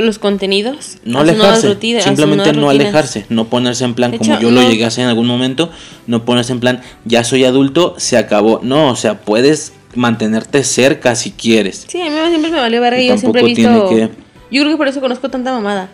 [0.00, 4.84] los contenidos, no alejarse, simplemente no alejarse, no ponerse en plan como yo lo llegué
[4.84, 5.70] a hacer en algún momento,
[6.06, 11.14] no ponerse en plan ya soy adulto, se acabó, no, o sea, puedes mantenerte cerca
[11.14, 11.84] si quieres.
[11.88, 14.08] Sí, a mí siempre me valió verga y yo siempre he visto, que...
[14.50, 15.90] yo creo que por eso conozco tanta mamada,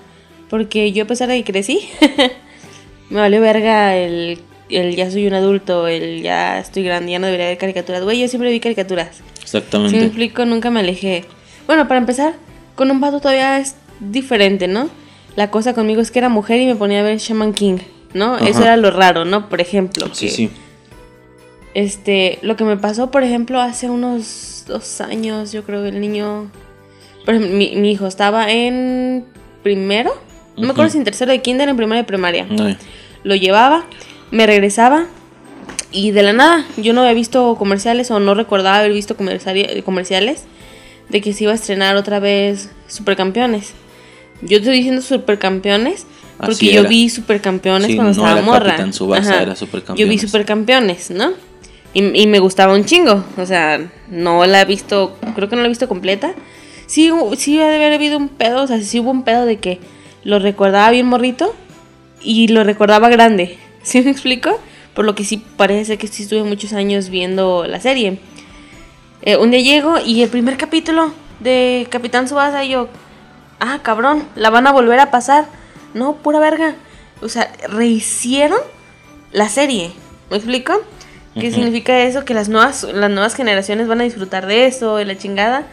[0.49, 1.88] porque yo a pesar de que crecí,
[3.11, 4.38] me valió verga el
[4.70, 8.03] el ya soy un adulto, el ya estoy grande, ya no debería ver caricaturas.
[8.03, 9.20] Güey, yo siempre vi caricaturas.
[9.42, 9.92] Exactamente.
[9.92, 11.24] Si me explico, nunca me alejé.
[11.66, 12.34] Bueno, para empezar,
[12.74, 14.88] con un vato todavía es diferente, ¿no?
[15.36, 17.78] La cosa conmigo es que era mujer y me ponía a ver Shaman King,
[18.14, 18.38] ¿no?
[18.38, 19.49] Eso era lo raro, ¿no?
[19.49, 20.09] Por ejemplo.
[20.12, 20.51] Sí, sí.
[21.74, 26.01] Este, lo que me pasó, por ejemplo, hace unos dos años, yo creo que el
[26.01, 26.51] niño.
[27.24, 29.24] Por ejemplo, mi, hijo estaba en
[29.62, 30.12] primero.
[30.57, 32.46] No me acuerdo si en tercero de kinder, en primero de primaria.
[33.22, 33.84] Lo llevaba
[34.30, 35.07] me regresaba
[35.90, 40.44] y de la nada yo no había visto comerciales o no recordaba haber visto comerciales
[41.09, 43.72] de que se iba a estrenar otra vez Supercampeones.
[44.43, 46.07] Yo estoy diciendo Supercampeones
[46.39, 48.74] porque yo vi Supercampeones cuando estaba morra.
[48.74, 49.55] Era
[49.97, 51.32] yo vi Supercampeones, ¿no?
[51.95, 53.24] Y, me gustaba un chingo.
[53.36, 56.32] O sea, no la he visto, creo que no la he visto completa.
[56.86, 59.78] Sí, sí debe haber habido un pedo, o sea, sí hubo un pedo de que
[60.22, 61.55] lo recordaba bien morrito
[62.22, 63.59] y lo recordaba grande.
[63.82, 64.61] ¿Sí me explico?
[64.95, 68.18] Por lo que sí parece que sí estuve muchos años viendo la serie.
[69.22, 72.89] Eh, un día llego y el primer capítulo de Capitán Subasa y yo,
[73.61, 75.47] ah, cabrón, la van a volver a pasar.
[75.95, 76.75] No, pura verga.
[77.21, 78.59] O sea, rehicieron
[79.33, 79.93] la serie.
[80.31, 80.81] ¿Me explico?
[81.35, 82.25] ¿Qué significa eso?
[82.25, 85.67] Que las nuevas, las nuevas generaciones van a disfrutar de eso, de la chingada.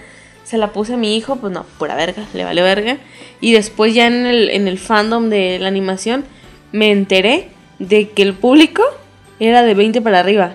[0.43, 2.97] Se la puse a mi hijo, pues no, pura verga, le vale verga.
[3.41, 6.23] Y después ya en el, en el fandom de la animación
[6.71, 8.83] me enteré de que el público
[9.39, 10.53] era de 20 para arriba.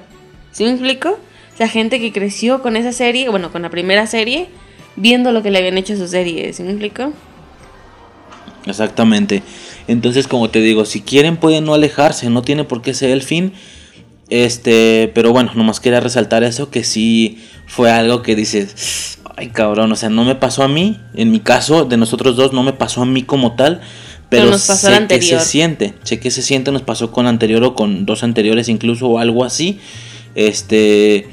[0.52, 1.10] ¿Sí me explico?
[1.10, 4.48] O sea, gente que creció con esa serie, bueno, con la primera serie,
[5.00, 6.52] viendo lo que le habían hecho a su serie.
[6.52, 7.12] ¿Sí me explico?
[8.66, 9.42] Exactamente.
[9.88, 13.22] Entonces, como te digo, si quieren pueden no alejarse, no tiene por qué ser el
[13.22, 13.52] fin.
[14.28, 19.90] Este, pero bueno, nomás quería resaltar eso que sí fue algo que dices, ay cabrón,
[19.90, 22.72] o sea, no me pasó a mí, en mi caso de nosotros dos no me
[22.72, 23.80] pasó a mí como tal,
[24.28, 27.64] pero, nos pasó sé que se siente, sé que se siente, nos pasó con anterior
[27.64, 29.80] o con dos anteriores incluso o algo así.
[30.36, 31.26] Este,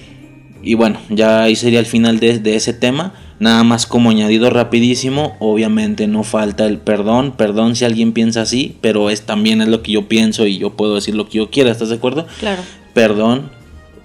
[0.63, 3.13] y bueno, ya ahí sería el final de, ese tema.
[3.39, 8.75] Nada más como añadido rapidísimo, obviamente no falta el perdón, perdón si alguien piensa así,
[8.81, 11.51] pero es también es lo que yo pienso y yo puedo decir lo que yo
[11.51, 12.25] quiera, ¿estás de acuerdo?
[12.39, 12.63] Claro.
[12.95, 13.51] Perdón,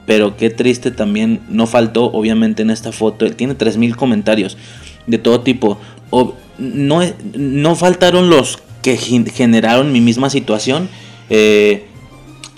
[0.05, 4.59] pero qué triste también, no faltó obviamente en esta foto, él tiene 3000 comentarios
[5.07, 5.79] de todo tipo.
[6.59, 7.01] no,
[7.35, 10.91] no faltaron los que generaron mi misma situación,
[11.31, 11.87] eh,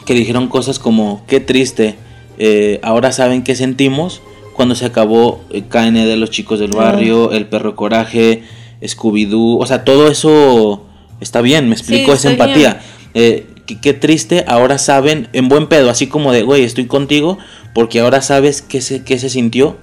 [0.07, 1.95] que dijeron cosas como, qué triste,
[2.39, 4.23] eh, ahora saben qué sentimos
[4.55, 8.43] cuando se acabó eh, KN de los chicos del barrio, el perro coraje,
[8.83, 10.85] Scooby-Doo, o sea, todo eso
[11.21, 12.81] está bien, me explico, es empatía.
[13.13, 17.39] qué triste, ahora saben, en buen pedo, así como de, güey, estoy contigo,
[17.75, 19.77] porque ahora sabes qué se, qué se sintió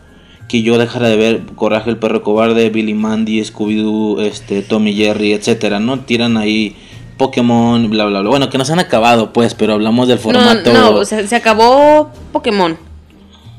[0.51, 5.32] que yo dejara de ver Coraje el perro cobarde, Billy Mandy, Scooby-Doo, este, Tommy Jerry,
[5.32, 6.01] etcétera, ¿no?
[6.01, 6.76] Tiran ahí
[7.15, 8.30] Pokémon, bla, bla, bla.
[8.30, 10.74] Bueno, que no se han acabado, pues, pero hablamos del No, formato.
[10.74, 12.78] no, o sea, se acabó Pokémon.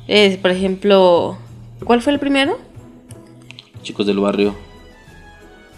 [0.09, 1.39] Eh, por ejemplo,
[1.85, 2.59] ¿cuál fue el primero?
[3.83, 4.55] Chicos del barrio.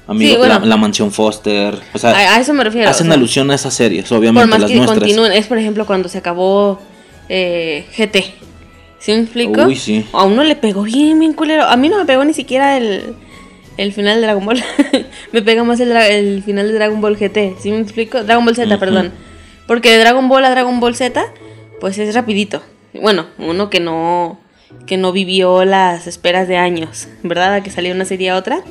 [0.06, 0.58] Amigo, Sí, bueno.
[0.60, 1.78] la, la mansión Foster.
[1.94, 2.88] O sea, A, a eso me refiero.
[2.90, 4.98] hacen o sea, alusión a esas series, Por obviamente, más las que nuestras.
[4.98, 6.78] continúen, es por ejemplo cuando se acabó
[7.28, 8.16] eh, GT.
[8.98, 9.62] ¿Sí me explico?
[9.64, 10.04] Uy, sí.
[10.12, 11.64] A uno le pegó bien, bien culero.
[11.64, 13.14] A mí no me pegó ni siquiera el,
[13.76, 14.62] el final de Dragon Ball.
[15.32, 17.56] me pega más el, el final de Dragon Ball GT.
[17.60, 18.22] ¿Sí me explico?
[18.24, 19.12] Dragon Ball Z, perdón.
[19.66, 21.22] Porque de Dragon Ball a Dragon Ball Z,
[21.80, 22.62] pues es rapidito.
[23.00, 24.40] Bueno, uno que no
[24.86, 27.54] que no vivió las esperas de años, ¿verdad?
[27.54, 28.62] A que saliera una serie a otra.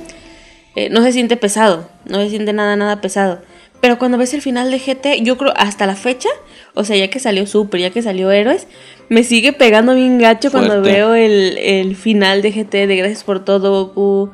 [0.75, 3.41] eh, no se siente pesado, no se siente nada, nada pesado.
[3.81, 6.29] Pero cuando ves el final de GT, yo creo hasta la fecha,
[6.73, 8.67] o sea, ya que salió Super, ya que salió Héroes,
[9.09, 13.43] me sigue pegando bien gacho cuando veo el, el final de GT de Gracias por
[13.43, 14.31] todo, Goku.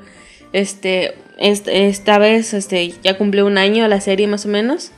[0.53, 4.91] Este, est- esta vez este, ya cumplió un año la serie más o menos.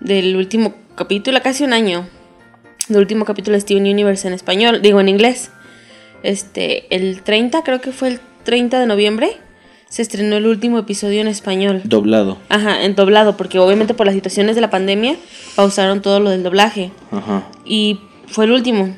[0.00, 2.06] Del último capítulo, casi un año.
[2.88, 5.50] Del último capítulo de Steven Universe en español, digo en inglés.
[6.22, 9.36] Este, el 30, creo que fue el 30 de noviembre,
[9.90, 11.82] se estrenó el último episodio en español.
[11.84, 12.38] Doblado.
[12.48, 15.16] Ajá, en doblado, porque obviamente por las situaciones de la pandemia
[15.54, 16.90] pausaron todo lo del doblaje.
[17.10, 17.46] Ajá.
[17.66, 18.96] Y fue el último.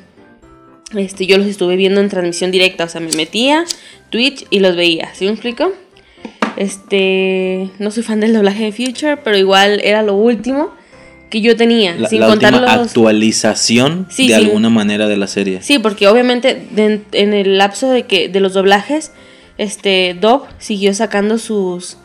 [0.95, 3.65] Este, yo los estuve viendo en transmisión directa, o sea, me metía
[4.09, 5.71] Twitch y los veía, ¿sí me explico?
[6.55, 10.71] Este, no soy fan del doblaje de Future, pero igual era lo último
[11.31, 14.45] que yo tenía, La, sin la contar última los actualización Sí, de sí.
[14.45, 15.63] alguna manera de la serie.
[15.63, 19.11] Sí, porque obviamente de- en el lapso de que de los doblajes,
[19.57, 21.97] este Dove siguió sacando sus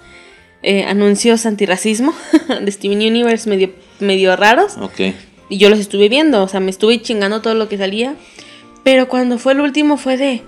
[0.62, 2.14] eh, anuncios antirracismo
[2.62, 3.70] de Steven Universe medio
[4.00, 5.12] medio raros Ok.
[5.50, 8.14] y yo los estuve viendo, o sea, me estuve chingando todo lo que salía,
[8.84, 10.42] pero cuando fue el último fue de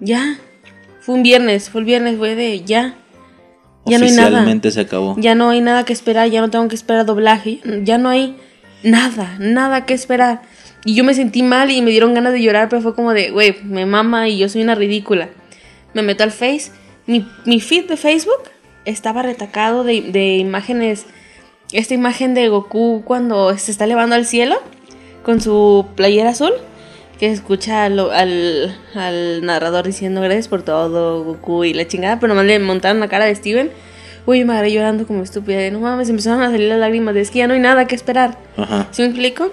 [0.00, 0.38] ya,
[1.00, 2.96] fue un viernes, fue el viernes fue de ya.
[3.84, 4.28] Ya no hay nada.
[4.28, 5.16] Oficialmente se acabó.
[5.18, 8.36] Ya no hay nada que esperar, ya no tengo que esperar doblaje, ya no hay
[8.82, 10.42] nada, nada que esperar.
[10.84, 13.30] Y yo me sentí mal y me dieron ganas de llorar, pero fue como de,
[13.30, 15.28] güey, me mama y yo soy una ridícula.
[15.94, 16.70] Me meto al Face,
[17.06, 18.42] mi, mi feed de Facebook
[18.84, 21.06] estaba retacado de, de imágenes,
[21.72, 24.56] esta imagen de Goku cuando se está elevando al cielo
[25.22, 26.52] con su playera azul,
[27.22, 32.34] que escucha al, al, al narrador diciendo gracias por todo, Goku y la chingada, pero
[32.34, 33.70] nomás le montaron la cara de Steven.
[34.26, 35.58] Uy, me agarré llorando como estúpida.
[35.58, 37.86] de, No mames, empezaron a salir las lágrimas de es que ya no hay nada
[37.86, 38.36] que esperar.
[38.56, 38.88] Ajá.
[38.90, 39.52] ¿Sí me explico?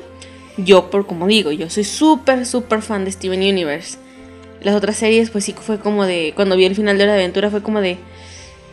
[0.57, 3.99] Yo, por como digo, yo soy súper, súper fan de Steven Universe.
[4.63, 6.34] Las otras series, pues sí fue como de.
[6.36, 7.99] Cuando vi el final de la aventura, fue como de.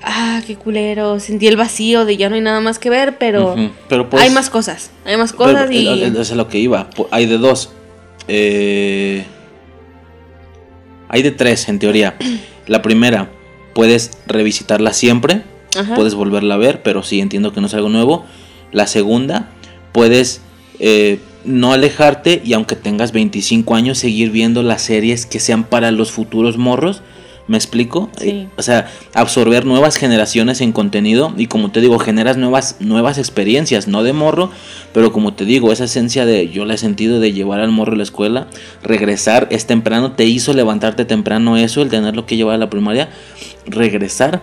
[0.03, 1.21] Ah, qué culero.
[1.21, 3.57] Sentí el vacío de ya no hay nada más que ver, pero.
[3.91, 4.91] Pero pues, hay más cosas.
[5.05, 6.03] Hay más pero, cosas y.
[6.03, 6.89] Eso es lo que iba.
[7.11, 7.73] Hay de dos.
[8.29, 9.25] Eh,
[11.09, 12.17] hay de tres, en teoría.
[12.67, 13.31] La primera,
[13.75, 15.43] puedes revisitarla siempre.
[15.77, 15.95] Ajá.
[15.95, 18.25] Puedes volverla a ver, pero sí entiendo que no es algo nuevo.
[18.73, 19.51] La segunda,
[19.93, 20.41] puedes
[20.79, 25.91] eh, no alejarte y aunque tengas 25 años, seguir viendo las series que sean para
[25.91, 27.03] los futuros morros.
[27.49, 28.11] ¿Me explico?
[28.19, 28.29] Sí.
[28.29, 33.19] Eh, O sea, absorber nuevas generaciones en contenido y como te digo, generas nuevas, nuevas
[33.19, 34.51] experiencias, no de morro,
[34.93, 37.93] pero como te digo, esa esencia de, yo la he sentido de llevar al morro
[37.93, 38.49] a la escuela,
[38.83, 43.11] regresar es temprano, te hizo levantarte temprano eso, el tenerlo que llevar a la primaria,
[43.67, 44.43] regresar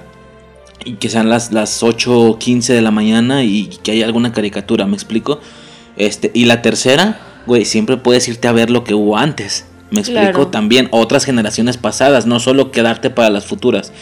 [0.86, 4.32] y que sean las, las 8 o 15 de la mañana y que haya alguna
[4.32, 5.42] caricatura, ¿me explico?
[5.98, 9.66] Este, y la tercera, güey, siempre puedes irte a ver lo que hubo antes.
[9.94, 10.48] Me explico Claro.
[10.48, 13.94] también otras generaciones pasadas, no solo quedarte para las futuras.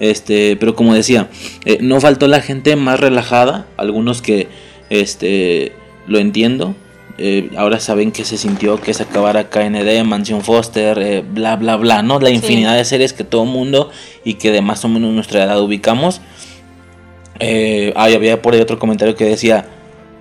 [0.00, 1.28] Este, pero como decía,
[1.64, 4.48] eh, no faltó la gente más relajada, algunos que
[4.90, 5.72] este
[6.06, 6.74] lo entiendo.
[7.18, 11.76] eh, ahora saben que se sintió que se acabara KND, Mansión Foster, eh, bla bla
[11.76, 12.18] bla, ¿no?
[12.18, 13.90] La infinidad de series que todo mundo
[14.24, 16.20] y que de más o menos nuestra edad ubicamos.
[17.38, 19.66] Eh, ay, había por ahí otro comentario que decía,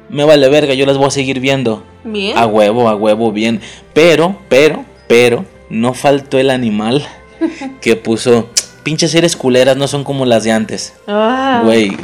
[0.09, 1.83] me vale verga, yo las voy a seguir viendo.
[2.03, 2.37] Bien.
[2.37, 3.61] A huevo, a huevo, bien.
[3.93, 7.05] Pero, pero, pero, no faltó el animal
[7.81, 8.49] que puso,
[8.83, 10.93] pinches series culeras no son como las de antes.
[11.05, 11.61] Ah.
[11.65, 11.97] Güey,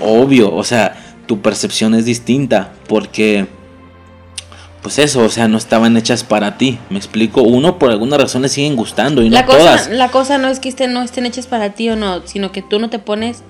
[0.00, 0.96] obvio, o sea,
[1.26, 3.46] tu percepción es distinta porque,
[4.80, 6.78] pues eso, o sea, no estaban hechas para ti.
[6.88, 9.90] Me explico, uno por alguna razón le siguen gustando y no cosa, todas.
[9.90, 12.62] la cosa no es que estén, no estén hechas para ti o no, sino que
[12.62, 13.42] tú no te pones.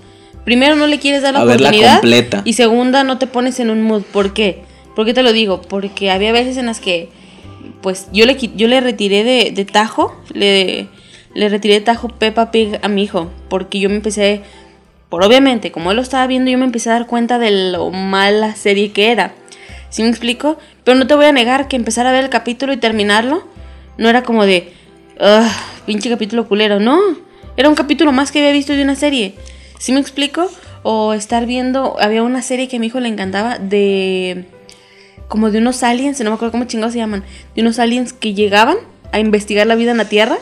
[0.45, 2.01] Primero, no le quieres dar la A verla oportunidad.
[2.01, 2.43] completa.
[2.45, 4.03] Y segunda, no te pones en un mood.
[4.03, 4.65] ¿Por qué?
[4.97, 5.63] ¿Por qué te lo digo?
[5.63, 7.09] Porque había veces en las que,
[7.83, 10.89] pues, yo le, yo le retiré de, tajo, le,
[11.35, 13.31] le retiré tajo Peppa Pig a mi hijo.
[13.49, 14.43] Porque yo me empecé,
[15.09, 17.91] por obviamente, como él lo estaba viendo, yo me empecé a dar cuenta de lo
[17.91, 19.35] mala serie que era.
[19.91, 20.59] ¿Sí me explico?
[20.85, 23.45] Pero no te voy a negar que empezar a ver el capítulo y terminarlo
[23.99, 24.73] no era como de,
[25.21, 25.51] "Ugh,
[25.87, 26.81] pinche capítulo culero.
[26.81, 26.99] No,
[27.57, 29.35] era un capítulo más que había visto de una serie.
[29.79, 30.51] ¿Sí me explico?
[30.83, 34.45] O estar viendo, había una serie que a mi hijo le encantaba de
[35.29, 37.25] como de unos aliens, no me acuerdo cómo chingados se llaman,
[37.55, 38.77] de unos aliens que llegaban
[39.13, 40.39] a investigar la vida en la Tierra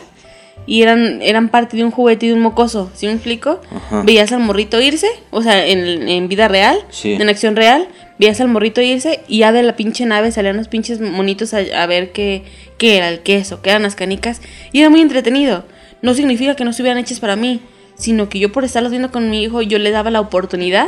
[0.67, 3.61] y eran, eran parte de un juguete y de un mocoso, ¿sí me explico?
[3.75, 4.01] Ajá.
[4.03, 7.13] Veías al morrito irse, o sea, en, en vida real, Sí.
[7.13, 10.67] en acción real, veías al morrito irse y ya de la pinche nave salían los
[10.67, 12.43] pinches monitos a, a ver qué,
[12.77, 15.65] qué era el queso, qué eran las canicas, y era muy entretenido.
[16.01, 17.59] No significa que no estuvieran hechas para mí,
[17.95, 20.87] sino que yo por estarlos viendo con mi hijo, yo le daba la oportunidad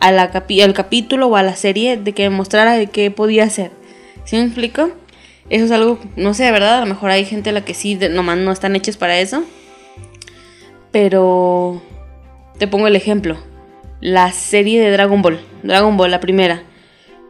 [0.00, 3.44] a la capi- al capítulo o a la serie de que mostrara de qué podía
[3.44, 3.70] hacer.
[4.24, 4.90] ¿Sí me explico?
[5.50, 7.74] Eso es algo, no sé, de verdad, a lo mejor hay gente a la que
[7.74, 9.42] sí, de- nomás no están hechas para eso.
[10.92, 11.82] Pero
[12.58, 13.36] te pongo el ejemplo.
[14.00, 16.62] La serie de Dragon Ball, Dragon Ball, la primera.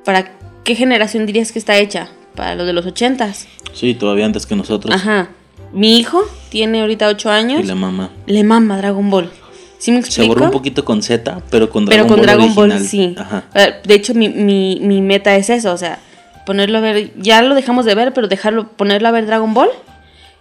[0.04, 0.32] ¿Para
[0.64, 2.08] qué generación dirías que está hecha?
[2.34, 3.46] Para los de los ochentas.
[3.72, 4.94] Sí, todavía antes que nosotros.
[4.94, 5.28] Ajá.
[5.72, 7.60] Mi hijo tiene ahorita 8 años.
[7.60, 8.10] Y la mamá.
[8.26, 9.30] Le mama Dragon Ball.
[9.78, 12.54] ¿Sí me Se borró un poquito con Z, pero con Pero Dragon con Ball Dragon
[12.54, 12.88] Ball original.
[12.88, 13.14] sí.
[13.18, 13.44] Ajá.
[13.54, 15.98] Eh, De hecho, mi, mi, mi meta es eso, o sea,
[16.46, 19.68] ponerlo a ver, ya lo dejamos de ver, pero dejarlo, ponerlo a ver Dragon Ball,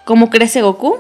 [0.06, 0.98] cómo crece Goku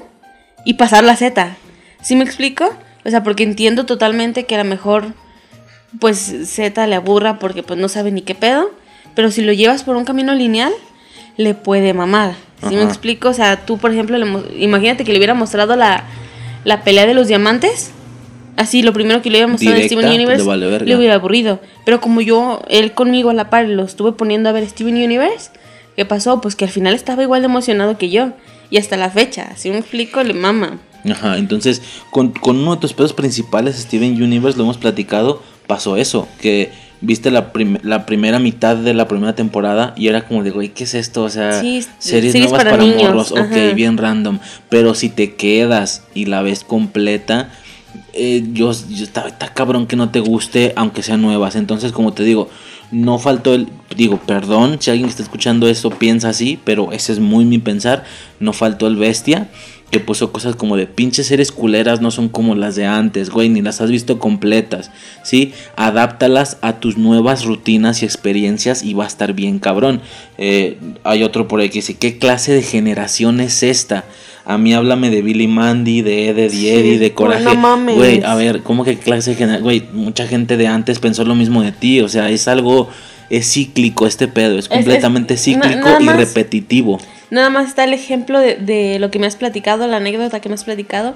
[0.65, 1.55] y pasar la Z.
[2.01, 2.69] ¿Sí me explico?
[3.05, 5.13] O sea, porque entiendo totalmente que a lo mejor,
[5.99, 8.69] pues Z le aburra porque pues no sabe ni qué pedo,
[9.15, 10.73] pero si lo llevas por un camino lineal,
[11.37, 12.35] le puede mamar.
[12.67, 13.29] ¿Sí me explico?
[13.29, 14.27] O sea, tú, por ejemplo, le
[14.63, 16.03] imagínate que le hubiera mostrado la,
[16.65, 17.91] la pelea de los diamantes.
[18.57, 20.85] Así, lo primero que le en Directa, Steven pues, Universe, le vale verga.
[20.85, 21.61] le hubiera aburrido.
[21.85, 25.51] Pero como yo, él conmigo a la par, lo estuve poniendo a ver Steven Universe,
[25.95, 26.41] ¿qué pasó?
[26.41, 28.31] Pues que al final estaba igual de emocionado que yo.
[28.69, 30.79] Y hasta la fecha, si me explico, le mama.
[31.09, 35.95] Ajá, entonces con, con uno de tus pedos principales, Steven Universe, lo hemos platicado, pasó
[35.95, 40.43] eso, que viste la, prim- la primera mitad de la primera temporada y era como
[40.43, 41.23] de, güey, ¿qué es esto?
[41.23, 45.35] O sea, Sí, series, series nuevas para para, morros, ok, bien random, pero si te
[45.35, 47.51] quedas y la ves completa,
[48.13, 52.23] eh, yo, yo está, cabrón que no te guste, aunque sean nuevas, entonces como te
[52.23, 52.49] digo,
[52.91, 57.19] no faltó el, digo, perdón, si alguien está escuchando eso piensa así, pero ese es
[57.19, 58.03] muy mi pensar,
[58.39, 59.49] no faltó el bestia
[59.91, 63.47] que puso cosas como de pinches series culeras no son como las de antes, güey,
[63.49, 64.91] ni las has visto completas,
[65.23, 65.53] ¿sí?
[65.75, 70.01] Adáptalas a tus nuevas rutinas y experiencias y va a estar bien cabrón.
[70.37, 74.03] Eh, hay otro por ahí que dice, ¿qué clase de generación es esta?
[74.49, 77.43] A mí háblame de Billy Mandy, de Ed, Sí, Eddie, de Coraje.
[77.43, 77.97] no mames.
[77.97, 79.63] Güey, a ver, ¿cómo que clase de generación?
[79.65, 82.89] Güey, mucha gente de antes pensó lo mismo de ti, o sea, es algo,
[83.29, 86.97] es cíclico este pedo, es es- completamente cíclico y más- repetitivo.
[87.29, 90.47] Nada más está el ejemplo de, de lo que me has platicado, la anécdota que
[90.47, 91.15] me has platicado,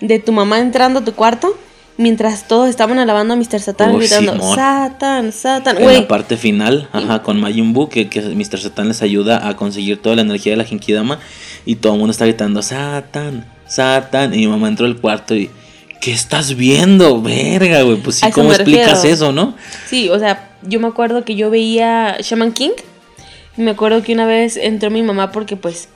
[0.00, 1.54] de tu mamá entrando a tu cuarto
[2.02, 3.60] mientras todos estaban alabando a Mr.
[3.60, 4.56] Satan, Oh, gritando, Simón.
[4.56, 5.78] Satan, Satan.
[5.82, 8.58] En la parte final, ajá, con Majin Buu, que, que Mr.
[8.58, 11.18] Satan les ayuda a conseguir toda la energía de la Genkidama
[11.64, 15.50] y todo el mundo está gritando Satan, Satan y mi mamá entró al cuarto y
[16.00, 17.22] ¿qué estás viendo?
[17.22, 19.54] Verga, güey, pues sí, ¿cómo explicas eso, no?
[19.86, 22.72] Sí, o sea, yo me acuerdo que yo veía Shaman King.
[23.56, 25.88] Y me acuerdo que una vez entró mi mamá porque pues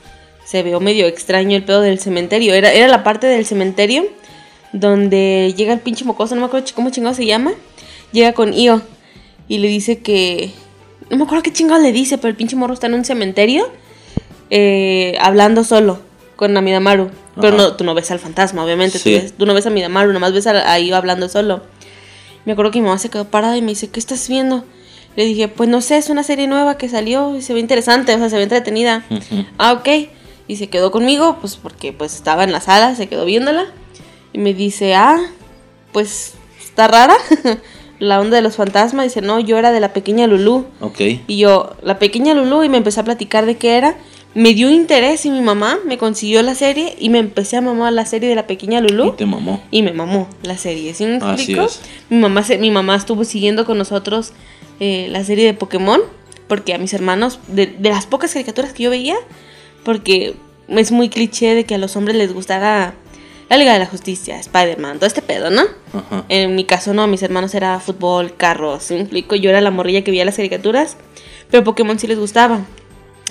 [0.46, 2.52] se vio medio extraño el pedo del cementerio.
[2.54, 4.04] Era, era la parte del cementerio
[4.80, 7.52] donde llega el pinche mocoso, no me acuerdo cómo chingado se llama.
[8.12, 8.82] Llega con Io
[9.48, 10.52] y le dice que...
[11.10, 13.68] No me acuerdo qué chingado le dice, pero el pinche morro está en un cementerio
[14.50, 16.00] eh, hablando solo
[16.36, 17.10] con Amidamaru.
[17.36, 17.56] Pero Ajá.
[17.56, 18.98] no, tú no ves al fantasma, obviamente.
[18.98, 19.10] Sí.
[19.16, 21.62] Tú, ves- tú no ves a Amidamaru, nomás ves a, a Io hablando solo.
[22.44, 24.64] Me acuerdo que mi mamá se quedó parada y me dice, ¿qué estás viendo?
[25.16, 28.14] Le dije, pues no sé, es una serie nueva que salió y se ve interesante,
[28.14, 29.04] o sea, se ve entretenida.
[29.58, 29.88] Ah, ok.
[30.48, 33.66] Y se quedó conmigo, pues porque pues estaba en la sala, se quedó viéndola.
[34.36, 35.16] Y me dice, ah,
[35.92, 37.16] pues está rara
[37.98, 39.04] la onda de los fantasmas.
[39.06, 40.66] Dice, no, yo era de la pequeña Lulú.
[40.80, 41.00] Ok.
[41.26, 43.96] Y yo, la pequeña Lulú, y me empecé a platicar de qué era.
[44.34, 47.94] Me dio interés y mi mamá me consiguió la serie y me empecé a mamar
[47.94, 49.06] la serie de la pequeña Lulú.
[49.06, 49.62] Y te mamó.
[49.70, 51.62] Y me mamó la serie, ¿sí me Así explico?
[51.62, 51.80] es.
[52.10, 54.34] Mi mamá, se- mi mamá estuvo siguiendo con nosotros
[54.80, 56.02] eh, la serie de Pokémon,
[56.48, 59.16] porque a mis hermanos, de, de las pocas caricaturas que yo veía,
[59.84, 60.34] porque
[60.68, 62.92] es muy cliché de que a los hombres les gustara
[63.48, 65.62] la Liga de la Justicia, Spider-Man, todo este pedo, ¿no?
[65.92, 66.24] Ajá.
[66.28, 69.36] En mi caso no, mis hermanos era fútbol, carros, ¿sí explico?
[69.36, 70.96] Yo era la morrilla que veía las caricaturas,
[71.50, 72.60] pero Pokémon sí les gustaba,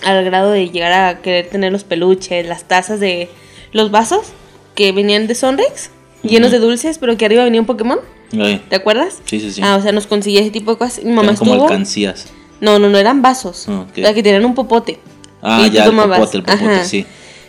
[0.03, 3.29] al grado de llegar a querer tener los peluches, las tazas de
[3.73, 4.27] los vasos
[4.73, 5.89] que venían de Sonrix,
[6.23, 7.99] llenos de dulces, pero que arriba venía un Pokémon,
[8.37, 9.21] Ay, ¿te acuerdas?
[9.25, 9.61] Sí, sí, sí.
[9.63, 11.03] Ah, o sea, nos conseguía ese tipo de cosas.
[11.03, 11.67] Mi mamá Eran como estuvo...
[11.67, 12.27] alcancías.
[12.59, 13.67] No, no, no, eran vasos.
[13.69, 13.89] Ok.
[13.97, 14.99] O sea, que tenían un popote.
[15.41, 16.83] Ah, Y ya, el popote, el popote, Ajá.
[16.83, 17.05] sí.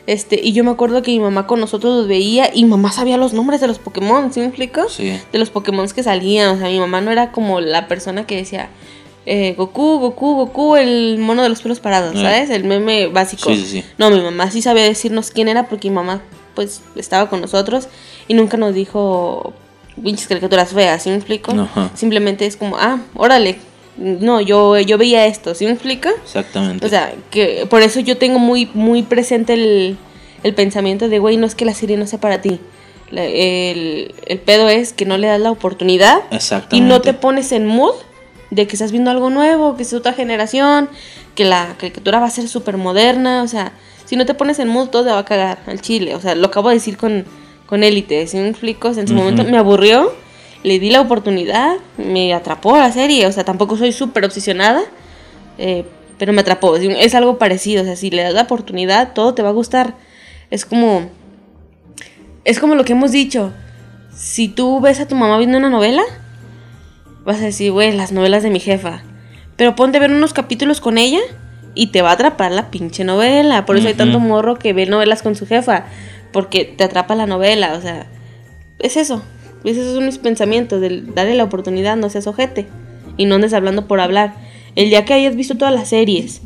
[0.06, 3.16] Este, y yo me acuerdo que mi mamá con nosotros los veía y mamá sabía
[3.16, 4.88] los nombres de los Pokémon, ¿sí me explico?
[4.88, 5.18] Sí.
[5.32, 6.54] De los Pokémon que salían.
[6.54, 8.68] O sea, mi mamá no era como la persona que decía
[9.26, 12.22] eh, Goku, Goku, Goku, el mono de los pelos parados, Eh.
[12.22, 12.50] ¿sabes?
[12.50, 13.50] El meme básico.
[13.50, 13.84] Sí, sí, sí.
[13.98, 16.22] No, mi mamá sí sabía decirnos quién era porque mi mamá,
[16.54, 17.88] pues, estaba con nosotros
[18.28, 19.52] y nunca nos dijo
[20.02, 21.50] pinches caricaturas feas, ¿sí me explico?
[21.52, 21.90] Ajá.
[21.94, 23.58] Simplemente es como, ah, órale,
[23.98, 26.10] no, yo, yo veía esto, ¿sí me explica?
[26.22, 26.84] Exactamente.
[26.84, 29.96] O sea, que por eso yo tengo muy, muy presente el,
[30.42, 32.60] el pensamiento de, güey, no es que la serie no sea para ti.
[33.10, 36.88] La- el, el pedo es que no le das la oportunidad y Exactamente.
[36.88, 37.94] no te pones en mood
[38.50, 40.88] de que estás viendo algo nuevo, que es otra generación,
[41.34, 43.72] que la caricatura va a ser súper moderna, o sea,
[44.04, 46.34] si no te pones en mood todo te va a cagar al chile, o sea,
[46.34, 47.24] lo acabo de decir con,
[47.66, 48.88] con Élite, ¿sí me explico?
[48.88, 50.12] O sea, en su momento me aburrió,
[50.66, 54.82] le di la oportunidad, me atrapó la serie, o sea, tampoco soy súper obsesionada,
[55.58, 55.84] eh,
[56.18, 59.32] pero me atrapó, es, es algo parecido, o sea, si le das la oportunidad, todo
[59.32, 59.94] te va a gustar,
[60.50, 61.08] es como,
[62.44, 63.52] es como lo que hemos dicho,
[64.12, 66.02] si tú ves a tu mamá viendo una novela,
[67.24, 69.04] vas a decir, güey, las novelas de mi jefa.
[69.56, 71.20] Pero ponte a ver unos capítulos con ella
[71.76, 73.66] y te va a atrapar la pinche novela.
[73.66, 75.84] Por eso hay tanto morro que ve novelas con su jefa.
[76.32, 77.74] Porque te atrapa la novela.
[77.74, 78.06] O sea,
[78.78, 79.22] es eso.
[79.66, 80.80] Esos son mis pensamientos.
[80.80, 82.66] De darle la oportunidad, no seas ojete.
[83.16, 84.34] Y no andes hablando por hablar.
[84.74, 86.42] El día que hayas visto todas las series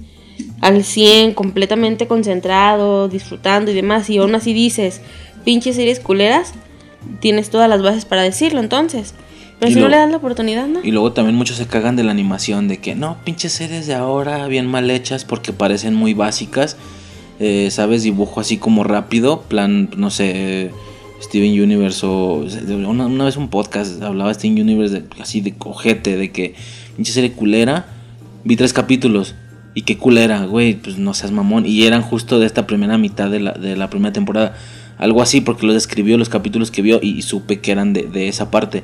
[0.60, 5.00] al 100, completamente concentrado, disfrutando y demás, y aún así dices,
[5.44, 6.52] pinches series culeras,
[7.20, 9.14] tienes todas las bases para decirlo entonces.
[9.58, 10.80] Pero Y si no le das la oportunidad, ¿no?
[10.82, 13.94] Y luego también muchos se cagan de la animación, de que no, pinches series de
[13.94, 16.76] ahora bien mal hechas porque parecen muy básicas.
[17.42, 18.02] Eh, ¿Sabes?
[18.02, 20.70] Dibujo así como rápido, plan, no sé,
[21.20, 22.46] Steven Universe o...
[22.86, 26.54] Una, una vez un podcast hablaba Steven Universe de, así de cojete, de que
[26.96, 27.86] pinche serie culera.
[28.44, 29.34] Vi tres capítulos
[29.74, 31.66] y qué culera, güey, pues no seas mamón.
[31.66, 34.56] Y eran justo de esta primera mitad de la, de la primera temporada.
[34.98, 38.02] Algo así porque los describió los capítulos que vio y, y supe que eran de,
[38.02, 38.82] de esa parte.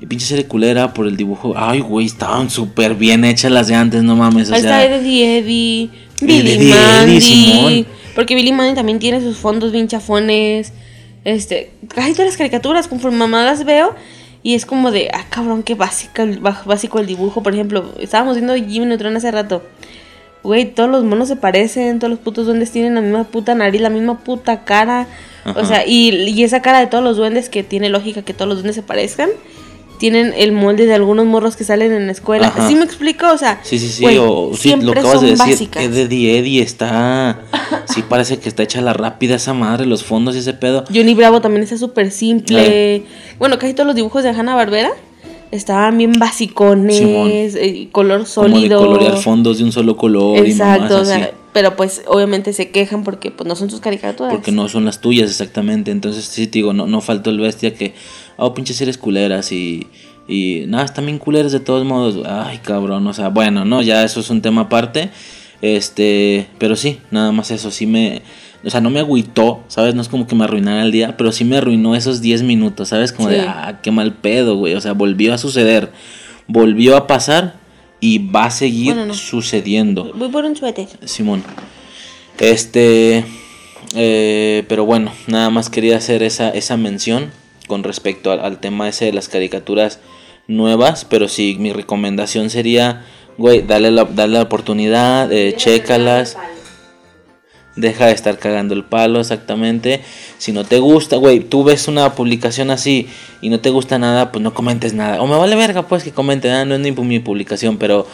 [0.00, 1.54] Y pinche serie culera por el dibujo.
[1.56, 4.50] Ay, güey, estaban súper bien hechas las de antes, no mames.
[4.50, 7.86] O Ahí sea, está Eddie Eddie, Billy Mandy.
[8.14, 10.72] Porque Billy Mandy también tiene sus fondos bien chafones.
[11.24, 13.94] Este, casi todas las caricaturas, conforme mamá las veo,
[14.42, 16.22] y es como de, ah, cabrón, qué básico,
[16.64, 17.42] básico el dibujo.
[17.42, 19.62] Por ejemplo, estábamos viendo Jimmy Neutron hace rato.
[20.42, 23.82] Güey, todos los monos se parecen, todos los putos duendes tienen la misma puta nariz,
[23.82, 25.06] la misma puta cara.
[25.44, 25.60] Ajá.
[25.60, 28.48] O sea, y, y esa cara de todos los duendes que tiene lógica que todos
[28.48, 29.28] los duendes se parezcan,
[30.00, 32.48] tienen el molde de algunos morros que salen en la escuela.
[32.48, 32.66] Ajá.
[32.66, 33.26] ¿Sí me explico?
[33.32, 35.46] O sea, Sí, sí, sí, güey, o sí, lo acabas de decir.
[35.46, 35.84] básicas.
[35.84, 37.42] Eddie Eddie está.
[37.94, 40.84] Sí, parece que está hecha la rápida esa madre, los fondos y ese pedo.
[40.94, 43.02] Johnny Bravo también está súper simple.
[43.38, 44.90] Bueno, casi todos los dibujos de Hanna Barbera
[45.50, 48.78] estaban bien basicones, eh, color Como de sólido.
[48.80, 51.20] colorear fondos de un solo color Exacto, y o así.
[51.52, 54.32] Pero pues obviamente se quejan porque pues no son sus caricaturas.
[54.32, 55.90] Porque no son las tuyas exactamente.
[55.90, 57.94] Entonces, sí, te digo, no, no faltó el bestia que.
[58.36, 59.86] Oh, pinches series culeras y.
[60.28, 62.24] Y nada, están bien culeras de todos modos.
[62.24, 65.10] Ay, cabrón, o sea, bueno, no, ya eso es un tema aparte.
[65.60, 68.22] Este, pero sí, nada más eso, sí me.
[68.64, 69.94] O sea, no me agüitó, ¿sabes?
[69.94, 72.90] No es como que me arruinara el día, pero sí me arruinó esos 10 minutos,
[72.90, 73.12] ¿sabes?
[73.12, 74.74] Como de, ah, qué mal pedo, güey.
[74.74, 75.90] O sea, volvió a suceder,
[76.46, 77.59] volvió a pasar
[78.00, 79.14] y va a seguir Bueno, no.
[79.14, 80.12] sucediendo.
[80.14, 80.88] Voy por un suéter.
[81.04, 81.44] Simón.
[82.38, 83.24] Este.
[83.94, 87.30] eh, pero bueno, nada más quería hacer esa, esa mención
[87.66, 90.00] con respecto al, al tema ese de las caricaturas
[90.48, 91.04] nuevas.
[91.04, 93.04] Pero sí, mi recomendación sería,
[93.38, 96.36] güey, dale la, dale la oportunidad, eh, chécalas.
[97.80, 100.02] Deja de estar cagando el palo, exactamente.
[100.36, 103.08] Si no te gusta, güey, tú ves una publicación así
[103.40, 105.22] y no te gusta nada, pues no comentes nada.
[105.22, 108.06] O me vale verga, pues que comenten, ah, no es ni mi publicación, pero.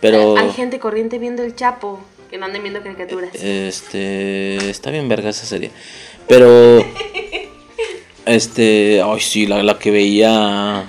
[0.00, 0.38] Pero.
[0.38, 2.00] Hay gente corriente viendo el Chapo
[2.30, 3.34] que no anden viendo caricaturas.
[3.34, 4.70] Este.
[4.70, 5.70] Está bien verga esa serie.
[6.26, 6.84] Pero.
[8.26, 9.02] Este.
[9.02, 10.84] Ay, sí, la, la que veía.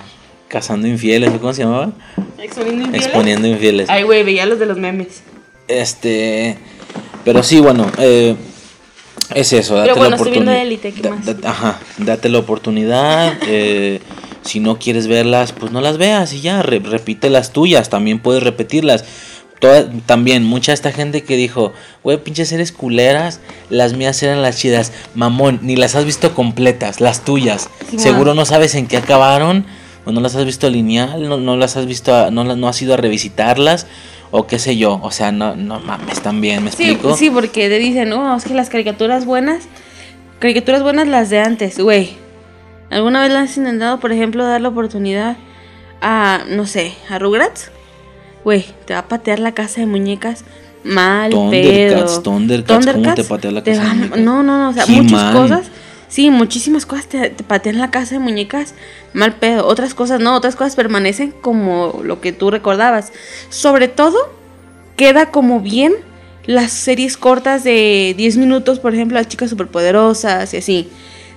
[0.48, 1.94] Cazando infieles, ¿cómo se llamaba?
[2.38, 3.06] Exponiendo infieles.
[3.06, 3.90] Exponiendo infieles.
[3.90, 5.24] Ay, güey, veía los de los memes.
[5.70, 6.58] Este.
[7.24, 7.88] Pero sí, bueno.
[7.97, 8.36] eh,
[9.36, 10.67] es eso, date Pero bueno, la estoy viendo oportunidad.
[10.67, 11.41] Élite, ¿qué Da- más?
[11.41, 13.34] da- ajá, date la oportunidad.
[13.47, 13.99] eh,
[14.43, 18.19] si no quieres verlas, pues no las veas y ya, re- repite las tuyas, también
[18.19, 19.05] puedes repetirlas.
[19.59, 21.72] Toda- también, mucha esta gente que dijo,
[22.03, 24.91] güey, pinches series culeras, las mías eran las chidas.
[25.13, 27.69] Mamón, ni las has visto completas, las tuyas.
[27.97, 29.65] Seguro no sabes en qué acabaron,
[30.05, 32.82] o no las has visto lineal, no, no las has visto, a- no, no has
[32.82, 33.86] ido a revisitarlas,
[34.32, 35.00] o qué sé yo.
[35.04, 37.16] O sea, no, no mames, también, ¿me Sí, explico?
[37.16, 39.64] sí, porque te dicen, no, es que las caricaturas buenas,
[40.40, 42.16] caricaturas buenas las de antes, güey.
[42.90, 45.38] ¿Alguna vez le has intentado, por ejemplo, dar la oportunidad
[46.02, 47.72] a, no sé, a Rugrats?
[48.44, 50.44] Güey, te va a patear la casa de muñecas
[50.84, 52.22] mal Thundercats, pedo.
[52.24, 54.20] Thundercats, ¿cómo te patea la casa de muñecas?
[54.20, 55.68] No, no, no, o sea, muchas cosas.
[56.12, 58.74] Sí, muchísimas cosas te, te patean la casa de muñecas
[59.14, 59.66] mal pedo.
[59.66, 63.14] Otras cosas no, otras cosas permanecen como lo que tú recordabas.
[63.47, 64.18] Sobre todo,
[64.97, 65.93] queda como bien
[66.45, 70.89] las series cortas de 10 minutos, por ejemplo, las chicas superpoderosas y así.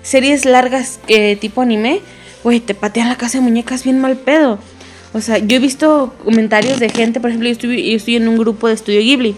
[0.02, 0.98] Series largas
[1.40, 2.00] tipo anime,
[2.42, 4.58] güey, te patean la casa de muñecas bien mal pedo.
[5.12, 8.26] O sea, yo he visto comentarios de gente, por ejemplo, yo estoy, yo estoy en
[8.26, 9.36] un grupo de estudio Ghibli.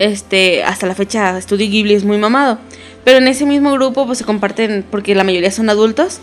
[0.00, 2.58] Este, hasta la fecha, estudio Ghibli es muy mamado.
[3.04, 6.20] Pero en ese mismo grupo, pues se comparten, porque la mayoría son adultos,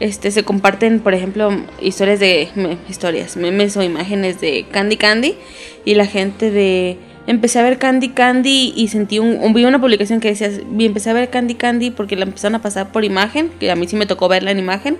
[0.00, 5.34] este, se comparten, por ejemplo, historias de, me- historias, memes o imágenes de Candy Candy.
[5.84, 9.80] Y la gente de, empecé a ver Candy Candy y sentí un, un- vi una
[9.80, 13.04] publicación que decía, vi, empecé a ver Candy Candy porque la empezaron a pasar por
[13.04, 14.96] imagen, que a mí sí me tocó verla en imagen.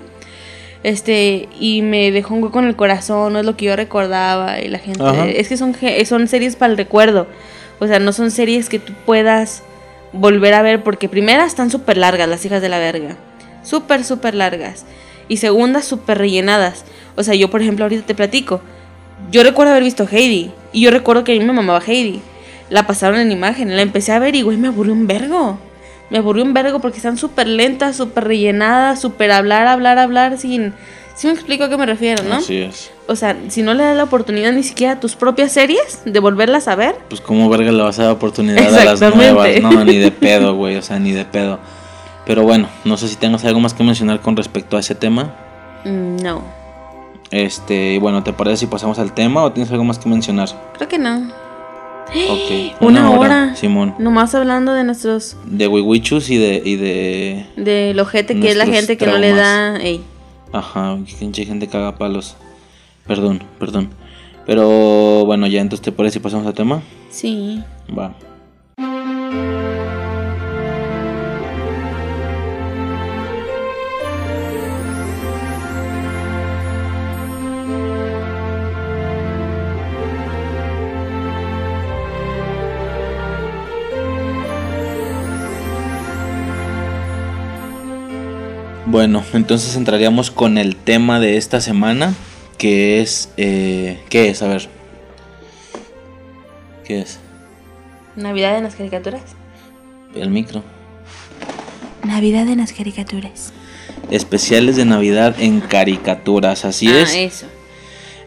[0.83, 4.59] Este, y me dejó un hueco en el corazón, no es lo que yo recordaba.
[4.59, 5.27] Y la gente, Ajá.
[5.27, 5.75] es que son,
[6.05, 7.27] son series para el recuerdo.
[7.79, 9.63] O sea, no son series que tú puedas
[10.13, 13.17] volver a ver porque primera están súper largas las hijas de la verga.
[13.63, 14.85] Súper, súper largas.
[15.27, 16.85] Y segunda, súper rellenadas.
[17.15, 18.61] O sea, yo por ejemplo ahorita te platico.
[19.31, 20.51] Yo recuerdo haber visto Heidi.
[20.71, 22.21] Y yo recuerdo que a mí me mamaba Heidi.
[22.69, 23.75] La pasaron en imagen.
[23.75, 25.59] La empecé a ver y güey me aburrió un vergo.
[26.09, 30.73] Me aburrió un vergo porque están súper lentas, súper rellenadas, súper hablar, hablar, hablar sin...
[31.15, 32.35] Sí me explico a qué me refiero, ¿no?
[32.35, 32.91] Así es.
[33.07, 36.19] O sea, si no le das la oportunidad ni siquiera a tus propias series de
[36.19, 39.61] volverlas a ver, Pues como verga le vas a dar oportunidad a las nuevas.
[39.61, 40.75] No, ni de pedo, güey.
[40.77, 41.59] O sea, ni de pedo.
[42.25, 45.35] Pero bueno, no sé si tengas algo más que mencionar con respecto a ese tema.
[45.85, 46.41] mm, no.
[47.31, 50.49] Este, bueno, ¿te parece si pasamos al tema o tienes algo más que mencionar?
[50.77, 51.31] Creo que no.
[52.29, 52.75] Ok.
[52.81, 53.55] Una hora.
[53.55, 53.95] Simón.
[53.97, 55.35] Nomás hablando de nuestros.
[55.45, 57.45] De wiwichus y de, y de.
[57.55, 59.77] del ojete que es la gente que no le da.
[59.77, 60.03] Ey.
[60.53, 62.35] Ajá, pinche gente caga palos.
[63.07, 63.89] Perdón, perdón.
[64.45, 66.83] Pero bueno, ya entonces te parece si pasamos al tema.
[67.09, 67.63] Sí.
[67.97, 68.13] Va.
[88.93, 92.13] Bueno, entonces entraríamos con el tema de esta semana,
[92.59, 93.31] que es...
[93.37, 94.43] Eh, ¿Qué es?
[94.43, 94.69] A ver.
[96.85, 97.17] ¿Qué es?
[98.15, 99.23] Navidad en las caricaturas.
[100.13, 100.63] El micro.
[102.03, 103.51] Navidad en las caricaturas.
[104.11, 107.15] Especiales de Navidad en caricaturas, así ah, es.
[107.15, 107.47] eso.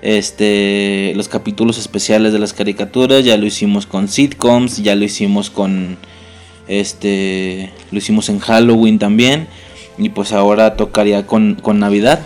[0.02, 5.48] Este, los capítulos especiales de las caricaturas ya lo hicimos con sitcoms, ya lo hicimos
[5.48, 5.96] con
[6.66, 9.46] este, lo hicimos en Halloween también
[9.98, 12.20] y pues ahora tocaría con, con Navidad.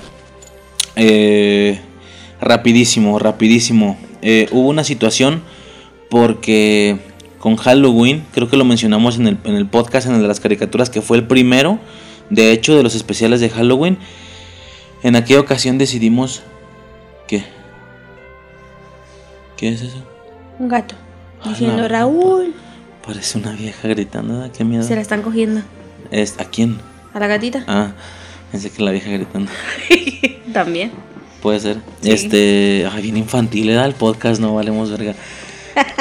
[0.96, 1.80] Eh,
[2.40, 3.98] rapidísimo, rapidísimo.
[4.22, 5.42] Eh, hubo una situación
[6.08, 6.98] porque
[7.38, 10.40] con Halloween, creo que lo mencionamos en el, en el podcast, en el de las
[10.40, 11.78] caricaturas, que fue el primero,
[12.28, 13.98] de hecho, de los especiales de Halloween.
[15.02, 16.42] En aquella ocasión decidimos...
[17.26, 17.44] ¿Qué?
[19.56, 20.04] ¿Qué es eso?
[20.58, 20.96] Un gato.
[21.40, 21.88] A la Diciendo.
[21.88, 22.54] Raúl.
[23.06, 24.50] Parece una vieja gritando, ¿ah?
[24.52, 24.82] qué miedo.
[24.82, 25.62] Se la están cogiendo.
[26.38, 26.78] ¿A quién?
[27.12, 27.64] A la gatita.
[27.66, 27.92] Ah,
[28.52, 29.50] pensé que la vieja gritando.
[30.52, 30.92] También.
[31.42, 31.78] Puede ser.
[32.02, 32.10] Sí.
[32.10, 35.14] Este, ay, bien infantil era el podcast, no valemos verga.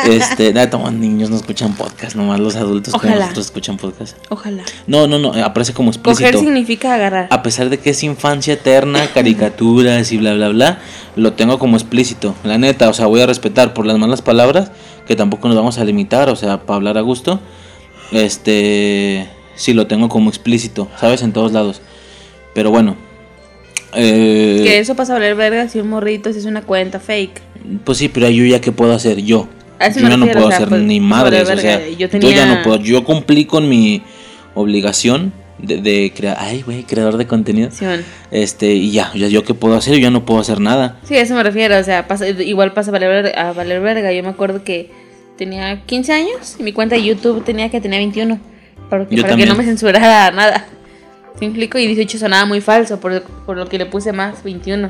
[0.06, 3.26] Este, nada, toma, niños no escuchan podcast, nomás los adultos como Ojalá.
[3.26, 4.18] nosotros escuchan podcast.
[4.30, 4.64] Ojalá.
[4.88, 6.26] No, no, no, aparece como explícito.
[6.26, 7.28] Coger significa agarrar.
[7.30, 10.80] A pesar de que es infancia eterna, caricaturas y bla, bla, bla,
[11.16, 12.34] lo tengo como explícito.
[12.44, 14.72] La neta, o sea, voy a respetar por las malas palabras,
[15.08, 17.40] que tampoco nos vamos a limitar, o sea, para hablar a gusto.
[18.12, 19.30] Este,
[19.60, 21.22] sí, lo tengo como explícito, ¿sabes?
[21.22, 21.82] En todos lados.
[22.54, 22.96] Pero bueno.
[23.94, 27.42] eh, que eso pasa a valer verga si un morrito si es una cuenta fake.
[27.84, 29.48] Pues sí, pero yo ya qué puedo hacer yo.
[29.96, 32.46] Yo ya no puedo o sea, hacer pues, ni madres, o sea, yo yo, ya
[32.46, 32.78] no puedo.
[32.78, 34.02] Yo cumplí con mi
[34.54, 37.70] obligación de, de crear, ay, güey, creador de contenido.
[38.32, 41.00] Este, y ya, ya yo qué puedo hacer, yo ya no puedo hacer nada.
[41.04, 44.12] Sí, a eso me refiero, o sea, pasa- igual pasa a valer, a valer verga.
[44.12, 44.92] Yo me acuerdo que
[45.38, 48.38] tenía 15 años y mi cuenta de YouTube tenía que tener 21.
[48.90, 49.58] Porque, Yo para que no también.
[49.58, 50.66] me censurara nada.
[51.40, 51.78] ¿Sí me explico?
[51.78, 54.90] Y 18 sonaba muy falso, por, por lo que le puse más, 21.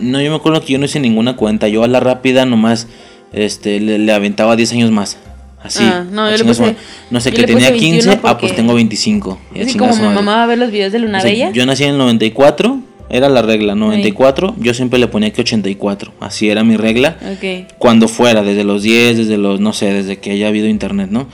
[0.00, 2.88] No, yo me acuerdo que yo no hice ninguna cuenta, yo a la rápida nomás
[3.32, 5.18] este le, le aventaba 10 años más.
[5.62, 5.84] Así.
[5.84, 6.74] Ah, no, yo le puse-
[7.10, 9.38] no sé, que tenía puse 21 15, ah, pues porque- tengo 25.
[9.54, 11.30] y a Así como mi mamá va a ver los videos de Luna O sea,
[11.30, 11.50] Bella.
[11.52, 16.12] yo nací en el 94, era la regla, 94, yo siempre le ponía que 84,
[16.18, 17.16] así era mi regla.
[17.36, 17.68] Ok.
[17.78, 21.28] Cuando fuera, desde los 10, desde los, no sé, desde que haya habido internet, ¿no?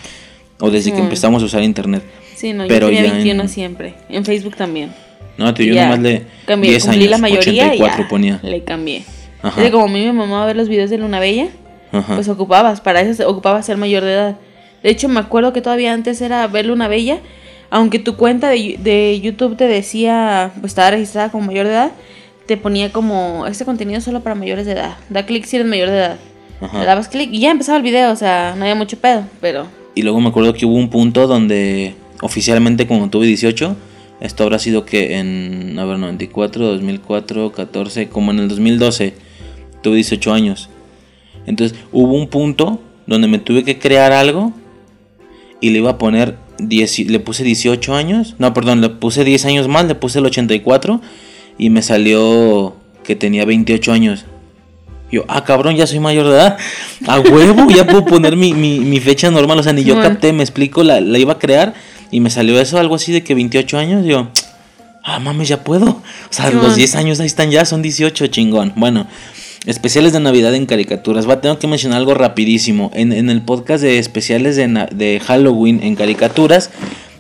[0.61, 2.03] O desde que empezamos a usar internet.
[2.35, 3.95] Sí, no, Pero yo tenía ya 21 en- siempre.
[4.09, 4.93] En Facebook también.
[5.37, 8.41] No, yo Ya, nomás le cambié, 10 cumplí años, la mayoría 84 y ya, ponía.
[8.43, 9.05] le cambié.
[9.41, 9.61] Ajá.
[9.61, 11.47] Es que como a mí mi mamá va a ver los videos de Luna Bella,
[11.93, 12.15] Ajá.
[12.17, 14.37] pues ocupabas, para eso ocupabas ser mayor de edad.
[14.83, 17.19] De hecho, me acuerdo que todavía antes era ver Luna Bella,
[17.71, 21.93] aunque tu cuenta de, de YouTube te decía, pues estaba registrada como mayor de edad,
[22.47, 24.97] te ponía como, este contenido solo para mayores de edad.
[25.09, 26.17] Da clic si eres mayor de edad.
[26.61, 26.79] Ajá.
[26.81, 29.67] Le dabas clic y ya empezaba el video, o sea, no había mucho pedo, pero...
[29.95, 33.77] Y luego me acuerdo que hubo un punto donde oficialmente cuando tuve 18
[34.21, 39.15] Esto habrá sido que en, a ver, 94, 2004, 14, como en el 2012.
[39.83, 40.71] Tuve 18 años.
[41.47, 44.53] Entonces hubo un punto donde me tuve que crear algo
[45.61, 48.35] y le iba a poner 10, le puse 18 años.
[48.39, 51.01] No, perdón, le puse 10 años más, le puse el 84
[51.57, 54.25] y me salió que tenía 28 años.
[55.11, 56.59] Yo, ah, cabrón, ya soy mayor de edad.
[57.07, 59.59] A huevo, ya puedo poner mi, mi, mi fecha normal.
[59.59, 61.75] O sea, ni yo capté, me explico, la, la, iba a crear
[62.11, 64.05] y me salió eso, algo así de que 28 años.
[64.05, 64.29] Yo,
[65.03, 65.87] ah, mames, ya puedo.
[65.87, 68.75] O sea, los 10 años ahí están ya, son 18, chingón.
[68.77, 69.07] Bueno,
[69.65, 71.29] especiales de Navidad en caricaturas.
[71.29, 72.91] Va, tengo que mencionar algo rapidísimo.
[72.95, 76.71] En, en el podcast de especiales de, de Halloween en caricaturas,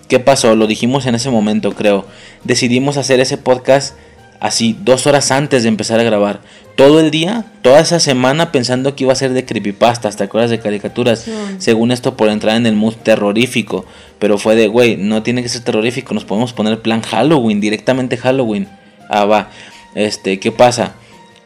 [0.08, 0.54] ¿qué pasó?
[0.56, 2.04] Lo dijimos en ese momento, creo.
[2.44, 3.94] Decidimos hacer ese podcast
[4.40, 6.40] así dos horas antes de empezar a grabar.
[6.76, 10.50] Todo el día, toda esa semana pensando que iba a ser de creepypastas, ¿te acuerdas
[10.50, 11.20] de caricaturas?
[11.20, 11.32] Sí.
[11.58, 13.84] Según esto por entrar en el mood terrorífico.
[14.20, 18.16] Pero fue de, güey, no tiene que ser terrorífico, nos podemos poner plan Halloween, directamente
[18.16, 18.68] Halloween.
[19.08, 19.50] Ah, va.
[19.94, 20.94] Este, ¿qué pasa?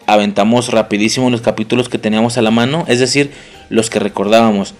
[0.07, 3.31] Aventamos rapidísimo los capítulos que teníamos a la mano, es decir,
[3.71, 4.75] los que recordábamos.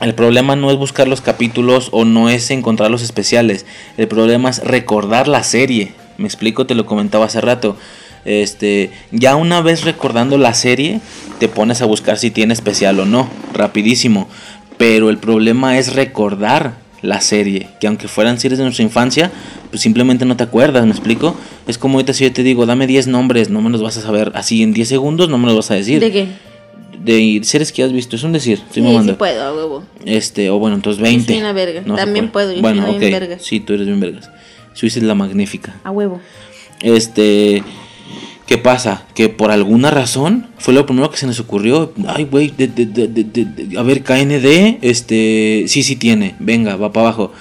[0.00, 3.66] El problema no es buscar los capítulos o no es encontrar los especiales.
[3.98, 5.92] El problema es recordar la serie.
[6.20, 7.76] Me explico, te lo comentaba hace rato.
[8.24, 11.00] Este, ya una vez recordando la serie,
[11.38, 14.28] te pones a buscar si tiene especial o no, rapidísimo.
[14.76, 19.32] Pero el problema es recordar la serie, que aunque fueran series de nuestra infancia,
[19.70, 21.34] pues simplemente no te acuerdas, ¿me explico?
[21.66, 24.02] Es como ahorita si yo te digo, dame 10 nombres, no me los vas a
[24.02, 26.00] saber así en 10 segundos, no me los vas a decir.
[26.00, 26.26] ¿De qué?
[27.02, 29.12] De series que has visto, es un decir, estoy sí, mamando.
[29.14, 29.84] sí puedo, a huevo.
[30.04, 31.20] Este, o bueno, entonces 20.
[31.20, 33.36] Yo soy una verga, No también puedo, yo bueno, soy ok, bien verga.
[33.40, 34.30] sí, tú eres bien vergas.
[34.80, 35.74] Suiza es la magnífica.
[35.84, 36.20] A huevo.
[36.80, 37.62] Este,
[38.46, 39.04] ¿qué pasa?
[39.14, 41.92] Que por alguna razón fue lo primero que se nos ocurrió.
[42.08, 46.34] Ay, güey, de, de, de, de- de- de- a ver, KND, este, sí, sí tiene,
[46.38, 47.32] venga, va para abajo.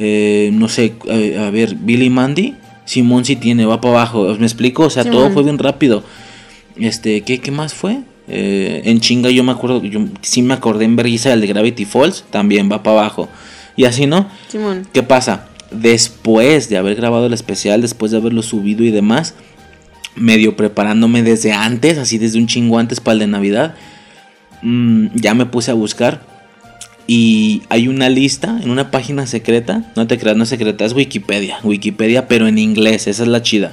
[0.00, 4.34] Eh, no sé, a, a ver, Billy Mandy, Simón sí tiene, va para abajo.
[4.38, 4.84] ¿Me explico?
[4.84, 6.02] O sea, todo fue bien rápido.
[6.76, 7.98] Este, ¿qué, qué más fue?
[8.28, 11.84] Eh, en chinga yo me acuerdo, yo sí me acordé en Berguisa del de Gravity
[11.84, 13.28] Falls, también va para abajo.
[13.76, 14.28] Y así, ¿no?
[14.48, 14.86] Simón.
[14.92, 15.46] ¿Qué pasa?
[15.70, 19.34] Después de haber grabado el especial, después de haberlo subido y demás,
[20.16, 23.74] medio preparándome desde antes, así desde un chingo antes para el de Navidad,
[24.62, 26.22] mm, ya me puse a buscar.
[27.06, 30.92] Y hay una lista en una página secreta, no te creas, no es secreta, es
[30.92, 33.72] Wikipedia, Wikipedia, pero en inglés, esa es la chida.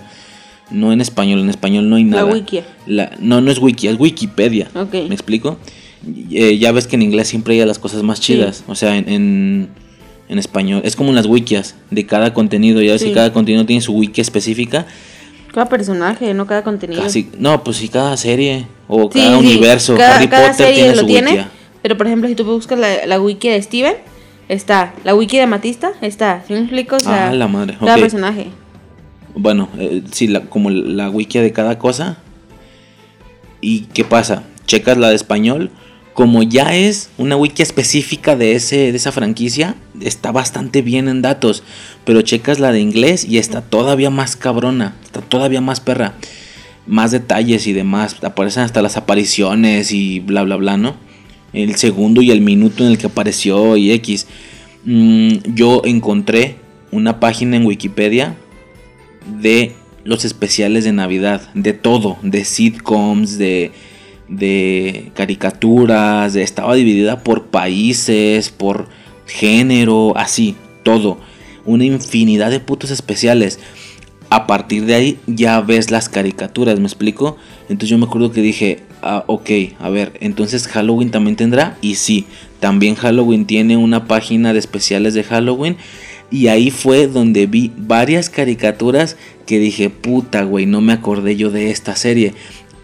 [0.71, 2.25] No en español, en español no hay La nada.
[2.33, 2.61] wiki.
[2.87, 4.69] La- no, no es wiki, es Wikipedia.
[4.73, 4.93] Ok.
[5.07, 5.59] ¿Me explico?
[6.31, 8.63] Eh, ya ves que en inglés siempre hay las cosas más chidas.
[8.67, 9.69] O sea, en, en,
[10.29, 10.81] en español.
[10.83, 12.81] Es como en las wikias de cada contenido.
[12.81, 13.07] Ya ves Sí.
[13.09, 14.85] que cada contenido tiene su wiki específica.
[15.53, 17.01] Cada personaje, no cada contenido.
[17.01, 19.95] Casi, no, pues sí, cada serie o Sí, cada sí, universo.
[19.95, 21.29] Cada, Harry cada Potter serie tiene lo su tiene.
[21.31, 21.49] wikia.
[21.81, 23.95] Pero por ejemplo, si tú buscas la, la wiki de Steven,
[24.49, 24.93] está.
[25.03, 26.43] La wiki de Matista, está.
[26.47, 26.97] ¿Sí me explico?
[26.97, 28.47] O sea, Ah, la madre, Cada personaje.
[29.35, 32.17] Bueno, eh, sí, la, como la wiki de cada cosa.
[33.61, 34.43] ¿Y qué pasa?
[34.65, 35.71] Checas la de español.
[36.15, 41.21] Como ya es una wiki específica de, ese, de esa franquicia, está bastante bien en
[41.21, 41.61] datos.
[42.05, 44.95] Pero checas la de inglés y está todavía más cabrona.
[45.03, 46.13] Está todavía más perra.
[46.87, 48.15] Más detalles y demás.
[48.23, 50.95] Aparecen hasta las apariciones y bla, bla, bla, ¿no?
[51.51, 54.25] El segundo y el minuto en el que apareció y X.
[54.85, 56.55] Mm, yo encontré
[56.91, 58.37] una página en Wikipedia
[59.41, 59.73] de
[60.05, 63.73] los especiales de Navidad, de todo, de sitcoms, de,
[64.27, 68.87] de caricaturas, estaba dividida por países, por
[69.25, 71.17] género, así, todo.
[71.65, 73.59] Una infinidad de putos especiales.
[74.29, 77.37] A partir de ahí ya ves las caricaturas, ¿me explico?
[77.69, 79.49] Entonces yo me acuerdo que dije, ah, ok,
[79.79, 81.77] a ver, entonces Halloween también tendrá.
[81.81, 82.25] Y sí,
[82.59, 85.77] también Halloween tiene una página de especiales de Halloween.
[86.31, 89.15] Y ahí fue donde vi varias caricaturas
[89.45, 92.33] que dije, puta, güey, no me acordé yo de esta serie.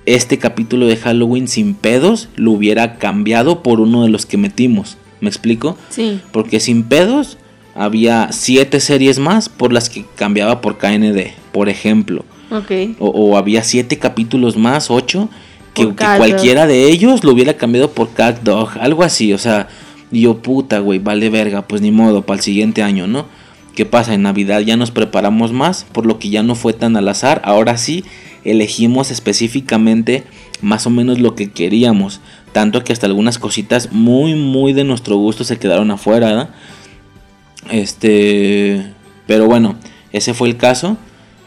[0.06, 4.98] Este capítulo de Halloween sin pedos lo hubiera cambiado por uno de los que metimos.
[5.20, 5.78] ¿Me explico?
[5.90, 6.20] Sí.
[6.32, 7.38] Porque sin pedos
[7.76, 12.26] había siete series más por las que cambiaba por KND, por ejemplo.
[12.50, 12.72] Ok.
[13.00, 15.30] O, o había siete capítulos más, ocho,
[15.74, 19.68] que, cualquiera de ellos lo hubiera cambiado por Cat Dog, algo así, o sea,
[20.12, 23.26] yo puta, güey, vale verga, pues ni modo, para el siguiente año, ¿no?
[23.76, 24.14] ¿Qué pasa?
[24.14, 27.42] En Navidad ya nos preparamos más, por lo que ya no fue tan al azar,
[27.46, 28.04] ahora sí
[28.44, 30.24] elegimos específicamente
[30.62, 32.22] más o menos lo que queríamos,
[32.54, 36.54] tanto que hasta algunas cositas muy, muy de nuestro gusto se quedaron afuera.
[37.70, 38.94] Este,
[39.28, 39.76] pero bueno,
[40.12, 40.98] ese fue el caso.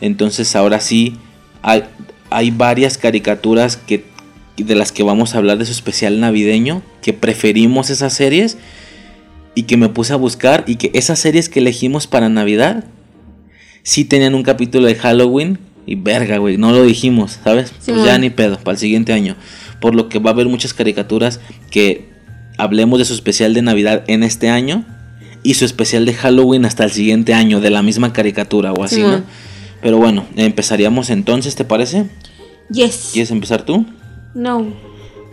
[0.01, 1.17] Entonces ahora sí
[1.63, 1.85] hay,
[2.31, 4.05] hay varias caricaturas que
[4.57, 8.57] de las que vamos a hablar de su especial navideño, que preferimos esas series
[9.55, 12.85] y que me puse a buscar y que esas series que elegimos para Navidad
[13.83, 17.73] sí tenían un capítulo de Halloween y verga, güey, no lo dijimos, ¿sabes?
[17.85, 19.37] pues ya ni pedo, para el siguiente año.
[19.81, 21.41] Por lo que va a haber muchas caricaturas
[21.71, 22.09] que
[22.57, 24.85] hablemos de su especial de Navidad en este año
[25.43, 29.03] y su especial de Halloween hasta el siguiente año de la misma caricatura o así,
[29.03, 29.23] ¿no?
[29.83, 32.07] Pero bueno, empezaríamos entonces, ¿te parece?
[32.71, 33.11] Yes.
[33.13, 33.85] ¿Quieres empezar tú?
[34.35, 34.73] No.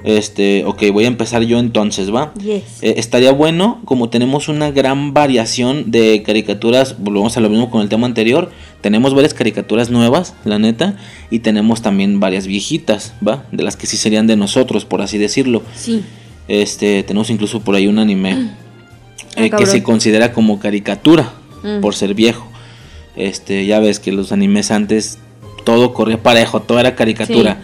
[0.03, 2.33] Este, ok, voy a empezar yo entonces, ¿va?
[2.35, 2.63] Yes.
[2.81, 7.81] Eh, estaría bueno, como tenemos una gran variación de caricaturas, volvemos a lo mismo con
[7.81, 8.49] el tema anterior,
[8.81, 10.97] tenemos varias caricaturas nuevas, la neta,
[11.29, 13.45] y tenemos también varias viejitas, ¿va?
[13.51, 15.61] De las que sí serían de nosotros, por así decirlo.
[15.75, 16.03] Sí.
[16.47, 18.51] Este, tenemos incluso por ahí un anime
[19.37, 21.31] Ah, eh, que se considera como caricatura,
[21.63, 21.79] Mm.
[21.79, 22.47] por ser viejo.
[23.15, 25.19] Este, ya ves que los animes antes
[25.63, 27.61] todo corría parejo, todo era caricatura.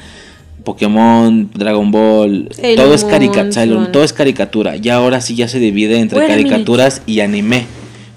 [0.67, 4.75] Pokémon, Dragon Ball, Sailor todo es caricatura, todo es caricatura.
[4.75, 7.65] Ya ahora sí ya se divide entre caricaturas y anime.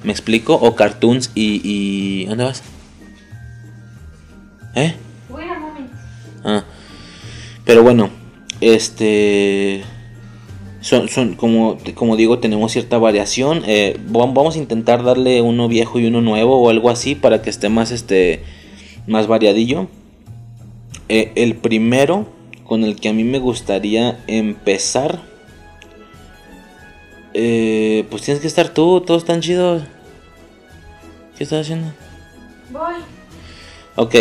[0.03, 0.55] ¿Me explico?
[0.55, 2.65] O cartoons y, y ¿dónde vas?
[4.75, 4.95] ¿Eh?
[6.45, 6.65] Ah.
[7.65, 8.11] Pero bueno,
[8.61, 9.83] este
[10.81, 13.63] son, son como, como digo, tenemos cierta variación.
[13.67, 17.43] Eh, vam- vamos a intentar darle uno viejo y uno nuevo o algo así para
[17.43, 18.43] que esté más este
[19.07, 19.87] más variadillo.
[21.09, 22.40] Eh, el primero
[22.71, 25.19] con el que a mí me gustaría empezar.
[27.35, 29.83] eh, pues tienes que estar tú, todos están chidos.
[31.37, 31.93] ¿Qué estás haciendo?
[32.71, 32.95] Voy.
[33.97, 34.15] Ok,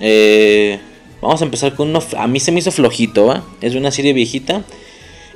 [0.00, 0.80] eh,
[1.22, 2.02] vamos a empezar con uno.
[2.18, 3.42] A mí se me hizo flojito, ¿va?
[3.62, 4.64] Es de una serie viejita.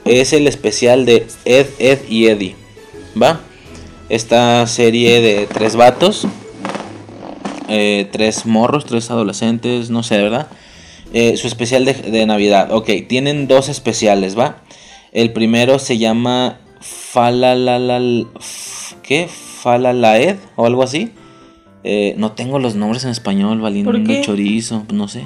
[0.04, 2.54] Es el especial de Ed, Ed y Eddie,
[3.20, 3.40] ¿va?
[4.10, 6.26] Esta serie de tres vatos,
[7.70, 10.48] eh, tres morros, tres adolescentes, no sé, ¿verdad?
[11.12, 12.72] Eh, su especial de, de Navidad.
[12.72, 14.62] Ok, tienen dos especiales, ¿va?
[15.12, 18.26] El primero se llama Falalal...
[19.02, 19.28] ¿Qué?
[19.28, 21.10] Falalaed o algo así.
[21.84, 25.24] Eh, no tengo los nombres en español, valiendo chorizo, no sé.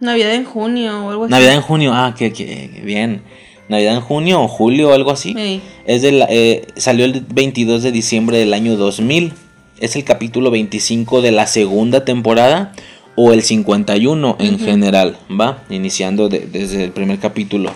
[0.00, 1.30] Navidad en junio o algo así.
[1.30, 3.22] Navidad en junio, ah, que, que que bien.
[3.68, 5.34] Navidad en junio o julio o algo así.
[5.36, 5.60] Ey.
[5.86, 9.32] Es de la- eh, salió el 22 de diciembre del año 2000.
[9.80, 12.72] Es el capítulo 25 de la segunda temporada
[13.16, 15.62] o el 51 en general, ¿va?
[15.70, 17.72] Iniciando de- desde el primer capítulo.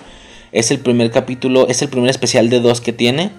[0.53, 3.31] Es el primer capítulo, es el primer especial de dos que tiene.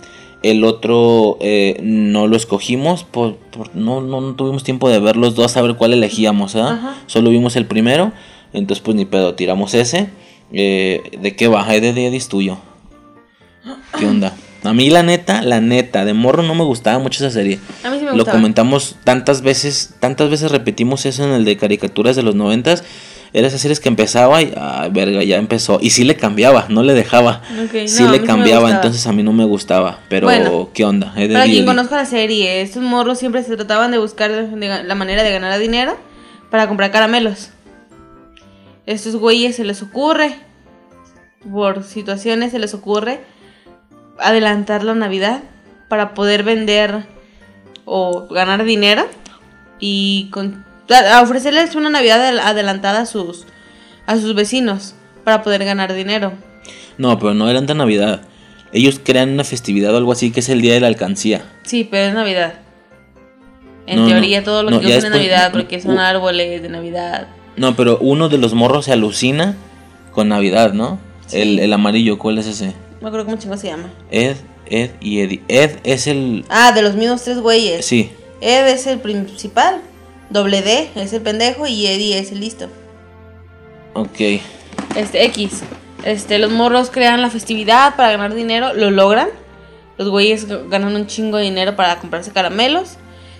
[0.44, 5.18] El otro eh, no lo escogimos, por, por- no, no, no tuvimos tiempo de ver
[5.18, 6.96] los dos, a ver cuál elegíamos, ¿ah?
[7.08, 8.12] Solo vimos el primero,
[8.54, 10.10] entonces pues ni pedo, tiramos ese.
[10.54, 11.74] Eh, ¿De qué va?
[11.76, 12.58] Ed, Ed, Ed es tuyo.
[13.98, 14.36] ¿Qué onda?
[14.68, 17.60] A mí la neta, la neta, de morro no me gustaba mucho esa serie.
[17.84, 18.38] A mí sí me Lo gustaba.
[18.38, 22.84] comentamos tantas veces, tantas veces repetimos eso en el de caricaturas de los noventas.
[23.34, 25.80] Era esas series que empezaba y, ay, verga, ya empezó.
[25.82, 27.42] Y sí le cambiaba, no le dejaba.
[27.86, 30.00] Sí le cambiaba, entonces a mí no me gustaba.
[30.10, 31.14] Pero, Bueno, ¿qué onda?
[31.14, 35.32] Para quien conozca la serie, estos morros siempre se trataban de buscar la manera de
[35.32, 35.98] ganar dinero
[36.50, 37.50] para comprar caramelos.
[38.86, 40.38] Estos güeyes se les ocurre,
[41.52, 43.20] por situaciones se les ocurre,
[44.20, 45.42] adelantar la Navidad
[45.88, 47.06] para poder vender
[47.86, 49.06] o ganar dinero
[49.80, 53.46] y con- a- a ofrecerles una Navidad adel- adelantada a sus,
[54.06, 56.34] a sus vecinos para poder ganar dinero.
[56.98, 58.22] No, pero no de Navidad.
[58.74, 61.46] Ellos crean una festividad o algo así que es el día de la alcancía.
[61.64, 62.56] Sí, pero es Navidad.
[63.86, 64.10] En No, no.
[64.10, 66.02] teoría, todo lo No, que usan es después- Navidad porque son uh.
[66.02, 67.28] árboles de Navidad.
[67.56, 69.56] No, pero uno de los morros se alucina
[70.12, 71.00] con Navidad, ¿no?
[71.32, 72.74] El, el amarillo, ¿cuál es ese?
[73.02, 73.92] No creo cómo chingo se llama.
[74.12, 75.44] Ed, Ed y Eddie.
[75.48, 76.46] Ed es el...
[76.50, 77.86] Ah, de los mismos tres güeyes.
[77.86, 78.12] Sí,
[78.42, 79.82] Ed es el principal.
[80.30, 82.68] Doble D es el pendejo y Eddie es el listo.
[83.94, 84.42] ok.
[84.96, 85.62] Este, X.
[86.04, 89.30] Este, los morros crean la festividad para ganar dinero, lo logran.
[89.98, 92.98] Los güeyes ganan un chingo de dinero para comprarse caramelos.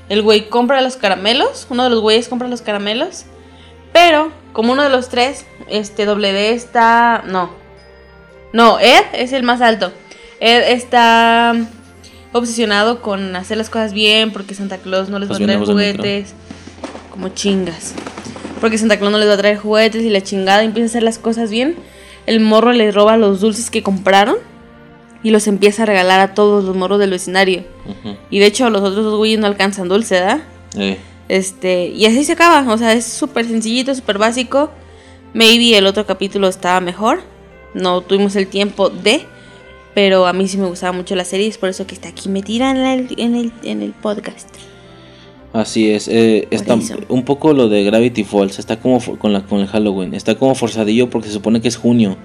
[0.10, 3.26] El güey compra los caramelos, uno de los güeyes compra los caramelos.
[3.94, 7.24] Pero, como uno de los tres, este doble D está.
[7.28, 7.52] No.
[8.54, 9.92] No, Ed es el más alto.
[10.40, 11.56] Ed está
[12.34, 15.60] obsesionado con hacer las cosas bien porque Santa Claus no les Pues va a traer
[15.66, 16.34] juguetes.
[17.12, 17.94] Como chingas.
[18.62, 21.04] Porque Santa Claus no les va a traer juguetes y la chingada empieza a hacer
[21.04, 21.76] las cosas bien.
[22.26, 24.38] El morro les roba los dulces que compraron
[25.24, 27.64] y los empieza a regalar a todos los morros del vecindario.
[28.30, 30.40] Y de hecho los otros dos güeyes no alcanzan dulce, ¿verdad?
[30.78, 30.98] Eh,
[31.30, 34.72] Este, y así se acaba, o sea, es súper sencillito, súper básico.
[35.34, 37.22] Maybe el otro capítulo estaba mejor.
[37.78, 39.22] No tuvimos el tiempo de,
[39.94, 42.30] pero a mí sí me gustaba mucho la serie, es por eso que está aquí
[42.30, 44.48] metida en el, en el, en el podcast.
[45.54, 46.08] así es.
[46.08, 46.78] eh, está
[47.10, 48.60] un poco lo de Gravity Falls.
[48.60, 50.14] Está como con, la, con el Halloween.
[50.14, 52.18] Está como forzadillo porque se supone que es junio.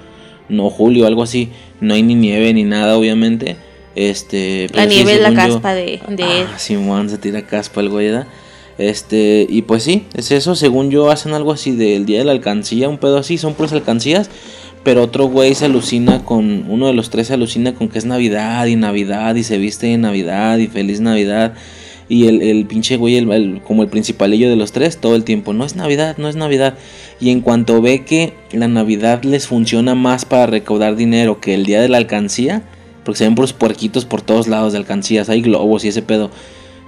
[0.49, 1.49] No julio, algo así.
[1.81, 3.57] No hay ni nieve ni nada, obviamente.
[3.95, 6.25] Este, La sí, nieve es la yo- caspa de, de.
[6.25, 8.11] Ah, Simón se tira caspa el güey.
[8.79, 10.55] Este, y pues sí, es eso.
[10.55, 13.73] Según yo, hacen algo así del día de la alcancía, un pedo así, son puras
[13.73, 14.31] alcancías.
[14.85, 18.05] Pero otro güey se alucina con, uno de los tres se alucina con que es
[18.05, 21.55] Navidad y Navidad y se viste de Navidad y feliz Navidad.
[22.09, 25.53] Y el, pinche güey, el, el- como el principalillo de los tres, todo el tiempo,
[25.55, 26.75] no es Navidad, no es Navidad.
[27.21, 31.65] Y en cuanto ve que la Navidad les funciona más para recaudar dinero que el
[31.65, 32.63] día de la alcancía,
[33.05, 36.31] porque se ven puros puerquitos por todos lados de alcancías, hay globos y ese pedo.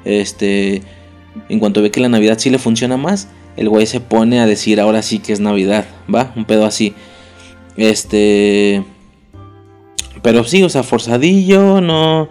[0.05, 0.83] Este,
[1.49, 4.47] en cuanto ve que la Navidad sí le funciona más, el güey se pone a
[4.47, 6.33] decir ahora sí que es Navidad, ¿va?
[6.37, 6.93] Un pedo así.
[7.77, 8.83] Este.
[10.23, 12.29] Pero sí, o sea, forzadillo, no.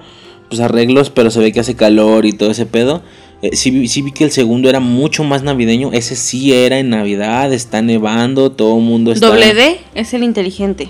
[0.50, 3.02] Pues arreglos, pero se ve que hace calor y todo ese pedo.
[3.42, 5.92] Eh, sí, vi- sí vi que el segundo era mucho más navideño.
[5.94, 9.28] Ese sí era en Navidad, está nevando, todo el mundo está.
[9.28, 10.90] Doble D es el inteligente.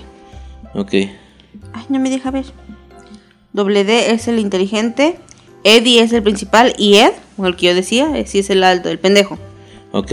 [0.74, 0.92] Ok.
[0.94, 2.44] Ay, no me deja ver.
[3.52, 5.16] Doble D es el inteligente.
[5.64, 6.74] Eddie es el principal.
[6.78, 9.38] Y Ed, o el que yo decía, eh, sí es el alto, el pendejo.
[9.92, 10.12] Ok.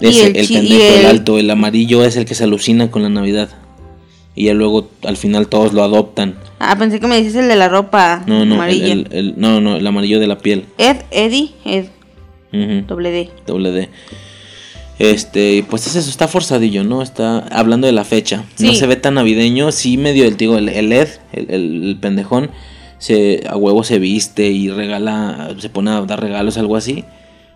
[0.00, 1.00] Ese, el pendejo, el...
[1.00, 3.50] el- alto, el amarillo es el que se alucina con la Navidad.
[4.40, 6.34] Y ya luego al final todos lo adoptan.
[6.60, 8.90] Ah, pensé que me dices el de la ropa No, no, amarilla.
[8.90, 10.64] el- el- no, no, el amarillo de la piel.
[10.78, 11.84] Ed, Eddie, Ed,
[12.50, 12.86] Ujú.
[12.86, 13.28] doble D.
[13.46, 13.90] Doble D.
[14.98, 17.02] Este, pues es eso, está forzadillo, ¿no?
[17.02, 18.44] Está hablando de la fecha.
[18.60, 22.50] No se ve tan navideño, sí medio el digo, el, el Ed, el, el- pendejón,
[22.96, 27.04] se, a huevo se viste y regala, se pone a dar regalos, algo así.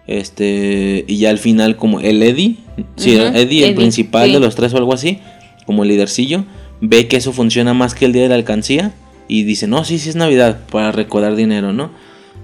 [0.06, 2.56] Este, y ya al final como el Eddie,
[2.97, 4.32] sí, Ujú, Eddie, el principal sí.
[4.35, 5.19] de los tres o algo así,
[5.65, 6.44] como el lidercillo,
[6.81, 8.93] ve que eso funciona más que el día de la alcancía
[9.29, 11.91] y dice, no, sí, sí es Navidad, para recaudar dinero, ¿no?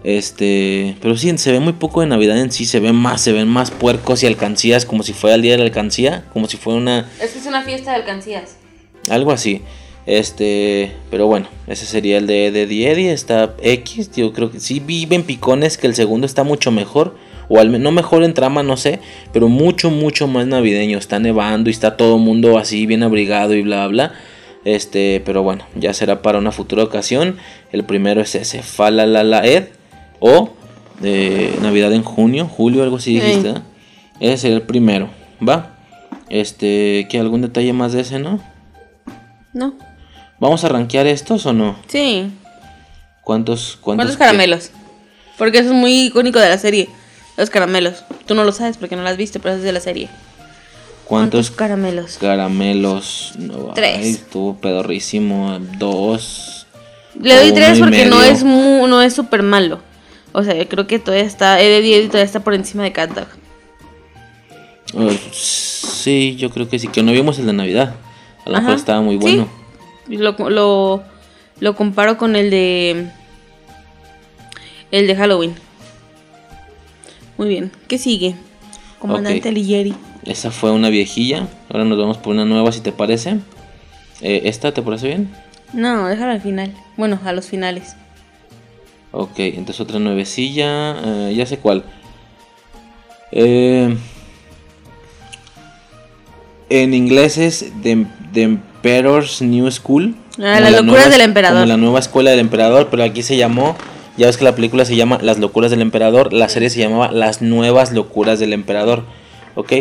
[0.02, 3.32] Este, pero sí, se ve muy poco de Navidad en sí, se ve más, se
[3.32, 6.56] ven más puercos y alcancías como si fuera el día de la alcancía, como si
[6.56, 8.56] fuera una, Es que es una fiesta de alcancías.
[9.08, 9.62] algo así.
[10.06, 15.22] Este, pero bueno, ese sería el de, de está X, yo creo que sí viven
[15.22, 17.16] picones que el segundo está mucho mejor,
[17.50, 19.00] o al no mejor en trama, no sé,
[19.32, 23.54] pero mucho, mucho más navideño, está nevando y está todo el mundo así bien abrigado
[23.54, 24.12] y bla, bla.
[24.64, 27.36] Este, pero bueno, ya será para una futura ocasión.
[27.72, 29.64] El primero es ese, Fala la la Ed,
[30.20, 30.50] o
[31.00, 33.20] de Navidad en junio, julio, algo así Sí.
[33.20, 33.62] dijiste, ¿verdad?
[34.20, 35.08] Ese sería el primero,
[35.46, 35.76] ¿va?
[36.28, 38.38] Este, ¿qué algún detalle más de ese, no?
[39.52, 39.74] ¿No?
[40.38, 41.74] ¿Vamos a rankear estos o no?
[41.88, 42.30] Sí.
[43.24, 44.70] ¿Cuántos, cuántos, ¿Cuántos caramelos?
[45.36, 46.88] Porque eso es muy icónico de la serie.
[47.40, 48.04] Los caramelos.
[48.26, 50.10] Tú no lo sabes porque no las viste, pero es de la serie.
[51.06, 52.18] ¿Cuántos caramelos?
[52.20, 53.32] caramelos?
[53.38, 53.96] No, Tres.
[53.96, 55.58] Ay, estuvo pedorrísimo.
[55.78, 56.66] Dos.
[57.18, 59.80] Le doy tres porque no es mu- no es súper malo.
[60.32, 61.60] O sea, creo que todavía está.
[61.62, 63.26] Eddie Eddie todavía está por encima de Cat Dog.
[64.92, 66.88] Uh, sí, yo creo que sí.
[66.88, 67.94] Que no vimos el de Navidad.
[68.44, 69.20] A lo mejor estaba muy sí.
[69.22, 69.48] bueno.
[70.08, 71.02] Lo, lo,
[71.58, 73.06] lo comparo con el de.
[74.90, 75.54] El de Halloween.
[77.40, 77.72] Muy bien.
[77.88, 78.34] ¿Qué sigue?
[78.98, 79.54] Comandante Ok.
[79.54, 79.94] Ligieri.
[80.26, 81.48] Esa fue una viejilla.
[81.70, 83.38] Ahora nos vamos por una nueva, si te parece.
[84.20, 85.30] Eh, ¿Esta te parece bien?
[85.72, 86.74] No, déjalo al final.
[86.98, 87.96] Bueno, a los finales.
[89.12, 90.96] Ok, entonces otra nuevecilla.
[91.02, 91.82] eh, ya sé cuál.
[93.32, 93.96] Eh,
[96.68, 98.04] en inglés es The,
[98.34, 100.14] The Emperor's New School.
[100.36, 101.56] Ah, la locuras nueva- del emperador.
[101.60, 103.78] Como la nueva escuela del emperador, pero aquí se llamó.
[104.20, 106.34] Ya ves que la película se llama Las locuras del emperador.
[106.34, 109.04] La serie se llamaba Las nuevas locuras del emperador.
[109.54, 109.72] Ok,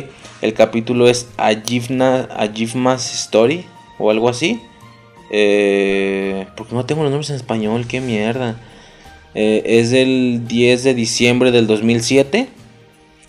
[0.42, 3.66] el capítulo es Ajivna, Ajivma's Story
[3.98, 4.62] o algo así.
[5.30, 8.56] Eh, porque no tengo los nombres en español, qué mierda.
[9.36, 12.48] Eh, es del 10 de diciembre del 2007.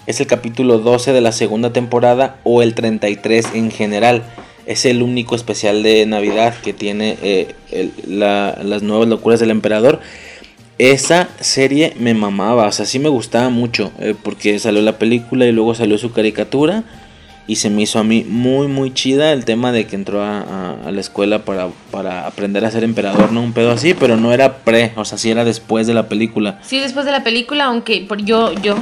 [0.06, 4.22] Es el capítulo 12 de la segunda temporada o el 33 en general.
[4.66, 9.50] Es el único especial de Navidad que tiene eh, el- la- las nuevas locuras del
[9.50, 9.98] emperador.
[10.82, 15.44] Esa serie me mamaba, o sea, sí me gustaba mucho, eh, porque salió la película
[15.44, 16.84] y luego salió su caricatura.
[17.46, 20.40] Y se me hizo a mí muy, muy chida el tema de que entró a,
[20.40, 23.42] a- a la escuela para, para aprender a ser emperador, ¿no?
[23.42, 26.60] Un pedo así, pero no era pre, o sea, sí era después de la película.
[26.62, 28.76] Sí, después de la película, aunque por yo, yo.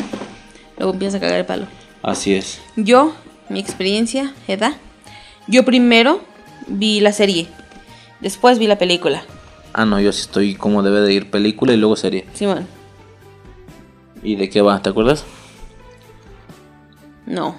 [0.77, 1.67] Luego empieza a cagar el palo.
[2.03, 2.61] Así es.
[2.77, 3.15] Yo,
[3.49, 4.75] mi experiencia, edad.
[5.49, 6.21] Yo primero
[6.69, 7.47] vi la serie.
[8.21, 9.23] Después vi la película.
[9.73, 12.27] Ah, no, yo sí estoy como debe de ir película y luego serie.
[12.35, 12.67] Simón.
[14.23, 14.83] ¿Y de qué va?
[14.83, 15.25] ¿Te acuerdas?
[17.27, 17.55] No,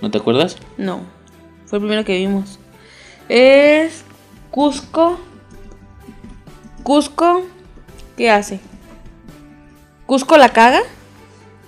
[0.00, 0.56] ¿No te acuerdas?
[0.76, 1.00] no.
[1.66, 2.58] Fue el primero que vimos.
[3.30, 4.04] Es
[4.50, 5.18] Cusco.
[6.82, 7.42] Cusco.
[8.18, 8.60] ¿Qué hace?
[10.04, 10.80] Cusco la caga.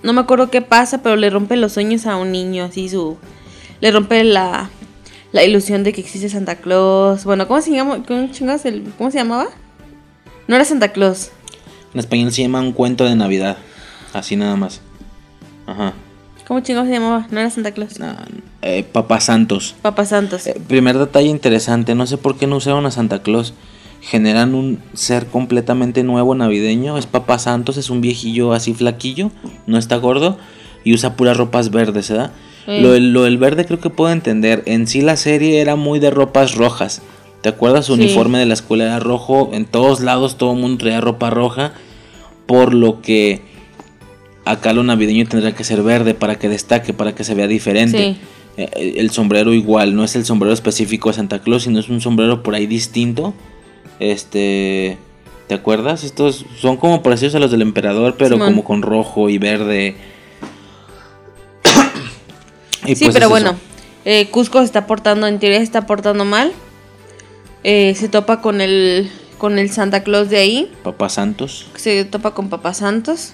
[0.02, 3.16] No me acuerdo qué pasa, pero le rompe los sueños a un niño, así su...
[3.80, 4.68] Le rompe la,
[5.34, 7.24] la ilusión de que existe Santa Claus.
[7.24, 8.04] Bueno, ¿cómo se llama?
[8.06, 9.48] ¿Cómo, chingados el- ¿Cómo se llamaba?
[10.46, 11.30] No era Santa Claus.
[11.92, 13.56] En español se llama un cuento de Navidad.
[14.12, 14.80] Así nada más.
[15.66, 15.92] Ajá.
[16.46, 17.26] ¿Cómo chingados se llamaba?
[17.32, 17.98] No era Santa Claus.
[17.98, 18.14] No,
[18.62, 19.74] eh, Papá Santos.
[19.82, 20.46] Papá Santos.
[20.46, 23.54] Eh, primer detalle interesante, no sé por qué no usaron a Santa Claus.
[24.02, 26.96] Generan un ser completamente nuevo navideño.
[26.96, 29.30] Es Papá Santos, es un viejillo así flaquillo,
[29.66, 30.38] no está gordo
[30.84, 32.30] y usa puras ropas verdes, ¿verdad?
[32.66, 32.80] Sí.
[32.80, 34.62] Lo, lo del verde creo que puedo entender.
[34.66, 37.02] En sí la serie era muy de ropas rojas.
[37.42, 37.86] ¿Te acuerdas?
[37.86, 38.02] Su Sí.
[38.02, 39.50] uniforme de la escuela era rojo.
[39.52, 41.72] En todos lados todo el mundo traía ropa roja.
[42.46, 43.42] Por lo que
[44.46, 47.98] acá lo navideño tendría que ser verde para que destaque, para que se vea diferente.
[48.14, 48.20] Sí.
[48.56, 52.00] Eh, El sombrero igual, no es el sombrero específico de Santa Claus, sino es un
[52.00, 53.34] sombrero por ahí distinto.
[54.00, 54.98] Este,
[55.48, 56.04] ¿te acuerdas?
[56.04, 58.48] Estos son como parecidos a los del emperador, pero Simón.
[58.48, 59.96] como con rojo y verde.
[62.86, 63.56] Y sí, pues pero es bueno,
[64.04, 66.52] eh, Cusco se está portando, en teoría se está portando mal.
[67.62, 70.72] Eh, se topa con el, con el Santa Claus de ahí.
[70.82, 71.66] Papá Santos.
[71.76, 73.32] Se topa con Papá Santos.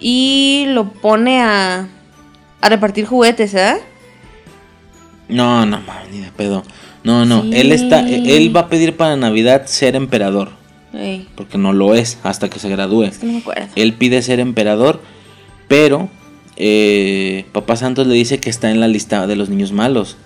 [0.00, 1.88] Y lo pone a,
[2.60, 3.76] a repartir juguetes, ¿eh?
[5.28, 5.80] No, no,
[6.10, 6.62] ni de pedo.
[7.02, 7.50] No, no, Sí.
[7.54, 10.50] él está, él va a pedir para Navidad ser emperador,
[10.94, 13.04] Ey, porque no lo es hasta que se gradúe.
[13.04, 13.66] es que no me acuerdo.
[13.76, 15.00] Él pide ser emperador,
[15.68, 16.08] pero
[16.56, 20.16] eh, Papá Santos le dice que está en la lista de los niños malos.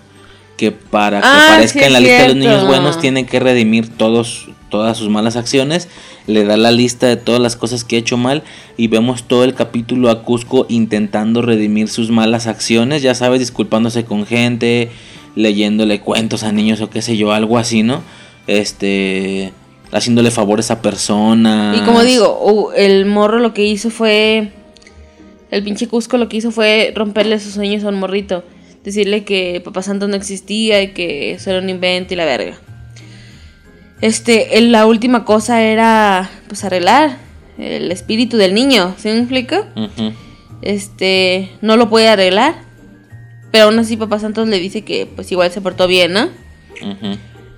[0.57, 3.39] Que para que Ah, aparezca sí, en la lista de los niños buenos tiene que
[3.39, 5.87] redimir todos, todas sus malas acciones.
[6.27, 8.43] Le da la lista de todas las cosas que ha hecho mal.
[8.75, 13.01] Y vemos todo el capítulo a Cusco intentando redimir sus malas acciones.
[13.01, 14.91] Ya sabes, disculpándose con gente,
[15.35, 18.01] leyéndole cuentos a niños o qué sé yo, algo así, ¿no?
[18.45, 19.53] Este.
[19.91, 21.77] Haciéndole favores a personas.
[21.77, 24.51] Y como digo, el morro lo que hizo fue.
[25.51, 28.43] El pinche Cusco lo que hizo fue romperle sus sueños a un morrito.
[28.83, 32.57] Decirle que Papá Santo no existía y que eso era un invento y la verga.
[34.01, 37.17] Este, la última cosa era pues arreglar
[37.57, 39.57] el espíritu del niño, ¿sí me explico?
[39.75, 40.13] Ujú.
[40.61, 42.55] Este, no lo puede arreglar.
[43.51, 46.29] Pero aún así Papá Santos le dice que pues igual se portó bien, ¿no?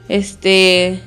[0.08, 1.00] Este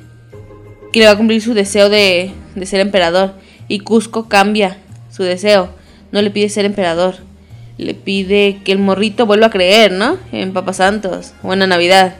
[0.92, 3.34] que le va a cumplir su deseo de, de ser emperador
[3.66, 4.78] y Cusco cambia
[5.10, 5.70] su deseo
[6.14, 7.16] no le pide ser emperador
[7.76, 12.14] le pide que el morrito vuelva a creer no en Papá Santos buena Navidad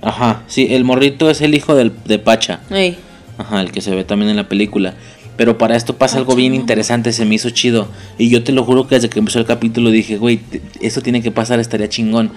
[0.00, 2.60] Ajá, sí, el morrito es el hijo del, de Pacha.
[2.70, 2.96] Ey,
[3.36, 4.94] Ajá, el que se ve también en la película.
[5.36, 6.58] Pero para esto pasa algo bien ¿no?
[6.58, 7.88] interesante, se me hizo chido.
[8.18, 10.40] Y yo te lo juro que desde que empezó el capítulo dije, güey,
[10.80, 12.32] esto tiene que pasar, estaría chingón.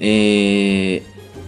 [0.00, 1.02] Eh,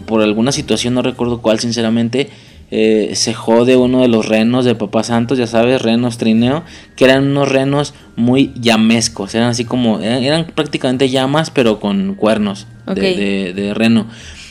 [0.06, 2.30] por alguna situación, no recuerdo cuál, sinceramente,
[2.70, 6.64] eh, se jode uno de los renos de Papá Santos, ya sabes, renos trineo,
[6.96, 12.14] que eran unos renos muy llamescos, eran así como, eran, eran prácticamente llamas, pero con
[12.14, 14.06] cuernos de- de, de reno.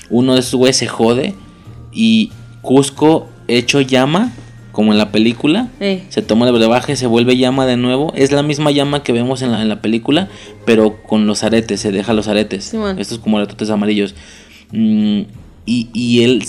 [0.09, 1.35] Uno de esos güeyes se jode
[1.91, 2.31] y
[2.61, 4.31] Cusco hecho llama,
[4.71, 6.03] como en la película, ey.
[6.09, 8.13] se toma el brebaje, se vuelve llama de nuevo.
[8.15, 10.27] Es la misma llama que vemos en la, en la película,
[10.65, 12.73] pero con los aretes, se deja los aretes.
[12.99, 14.13] Estos como aretotes amarillos.
[14.71, 15.21] Mm,
[15.65, 16.43] y, y él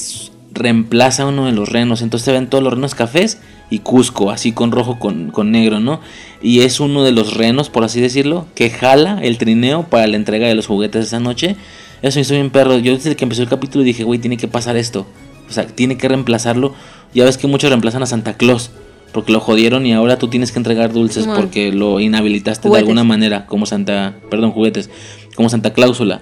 [0.59, 2.03] reemplaza uno de los renos.
[2.03, 3.41] Entonces se ven todos los renos cafés
[3.71, 6.01] y Cusco, así con rojo con, con negro, ¿no?
[6.43, 10.17] Y es uno de los renos, por así decirlo, que jala el trineo para la
[10.17, 11.57] entrega de los juguetes esa noche.
[12.03, 12.79] Eso me hizo bien perro.
[12.79, 15.07] Yo desde que empezó el capítulo dije, güey, tiene que pasar esto.
[15.49, 16.75] O sea, tiene que reemplazarlo.
[17.15, 18.71] Ya ves que muchos reemplazan a Santa Claus.
[19.13, 22.85] Porque lo jodieron y ahora tú tienes que entregar dulces porque lo inhabilitaste Juguetes.
[22.85, 23.47] de alguna manera.
[23.47, 24.17] Como Santa...
[24.31, 24.91] Perdón, juguetes.
[25.35, 26.21] Como Santa Cláusula.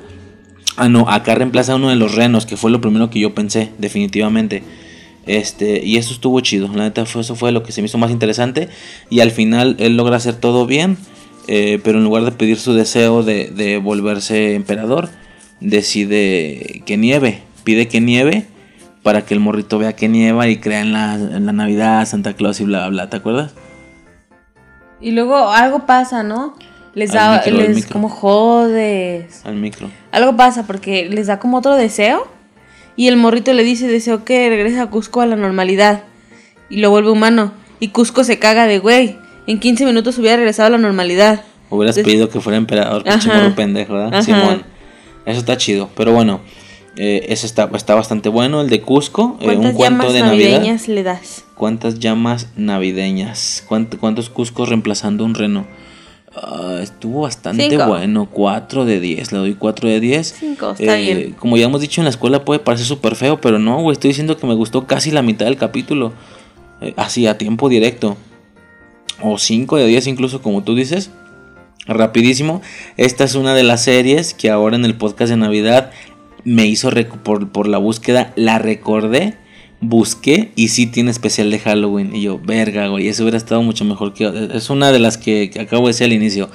[0.77, 3.35] Ah, no, acá reemplaza a uno de los renos, que fue lo primero que yo
[3.35, 4.63] pensé, definitivamente.
[5.27, 6.69] Este, y eso estuvo chido.
[6.69, 8.69] La neta, fue, eso fue lo que se me hizo más interesante.
[9.11, 10.99] Y al final él logra hacer todo bien.
[11.49, 15.09] eh, pero en lugar de pedir su deseo de, volverse emperador,
[15.61, 17.43] decide que nieve.
[17.65, 18.47] Pide que nieve
[19.03, 22.35] para que el morrito vea que nieva y crea en la, en la Navidad, Santa
[22.35, 23.11] Claus y bla, bla, bla.
[23.11, 23.55] ¿Te acuerdas?
[25.01, 26.55] y luego algo pasa no
[26.97, 29.89] les da micro, les como jodes Al micro.
[30.11, 32.27] algo pasa porque les da como otro deseo
[32.97, 36.03] y el morrito le dice deseo que regrese a Cusco a la normalidad
[36.71, 39.17] y lo vuelve humano y Cusco se caga de güey
[39.47, 43.93] en 15 minutos hubiera regresado a la normalidad Hubieras pedido que fuera emperador, pinche pendejo,
[43.95, 44.23] ¿verdad?
[44.23, 44.63] Simón.
[45.27, 45.91] Eso está chido.
[45.97, 46.41] Pero bueno,
[46.97, 48.61] eh, ese está, está bastante bueno.
[48.61, 50.51] El de Cusco, eh, un ¿Cuántas cuento de Navidad.
[50.61, 51.45] navideñas le das?
[51.57, 53.65] ¿Cuántas llamas navideñas?
[53.69, 55.67] ¿Cuánt- ¿Cuántos Cuscos reemplazando un reno?
[56.39, 57.87] Ah, estuvo bastante Cinco.
[57.87, 58.29] bueno.
[58.31, 59.33] 4 de 10.
[59.33, 60.35] Le doy 4 de 10.
[60.39, 61.33] Cinco, está Eh, bien.
[61.33, 63.95] Como ya hemos dicho en la escuela puede parecer súper feo, pero no, güey.
[63.95, 66.13] Estoy diciendo que me gustó casi la mitad del capítulo.
[66.83, 68.17] Eh, así, a tiempo directo.
[69.23, 71.11] O 5 de 10 incluso, como tú dices.
[71.87, 72.61] Rapidísimo.
[72.97, 75.91] Esta es una de las series que ahora en el podcast de Navidad
[76.45, 76.91] me hizo
[77.53, 78.33] por la búsqueda.
[78.37, 79.37] La recordé,
[79.81, 82.15] busqué y sí tiene especial de Halloween.
[82.15, 84.51] Y yo, verga, güey, eso hubiera estado mucho mejor que...
[84.55, 86.51] Es una de las que, acabo de decir al inicio.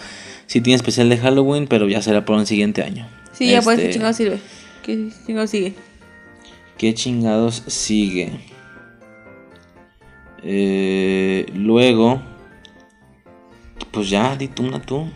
[0.48, 3.08] Sí tiene especial de Halloween, pero ya será por un siguiente año.
[3.32, 4.40] Sí, ya pues, Este, ¿qué chingado sirve?
[4.84, 5.74] ¿Qué chingado sigue?
[6.78, 8.32] ¿Qué chingados sigue?
[10.44, 12.22] Eh, luego,
[13.92, 15.08] pues ya, di tú una tú.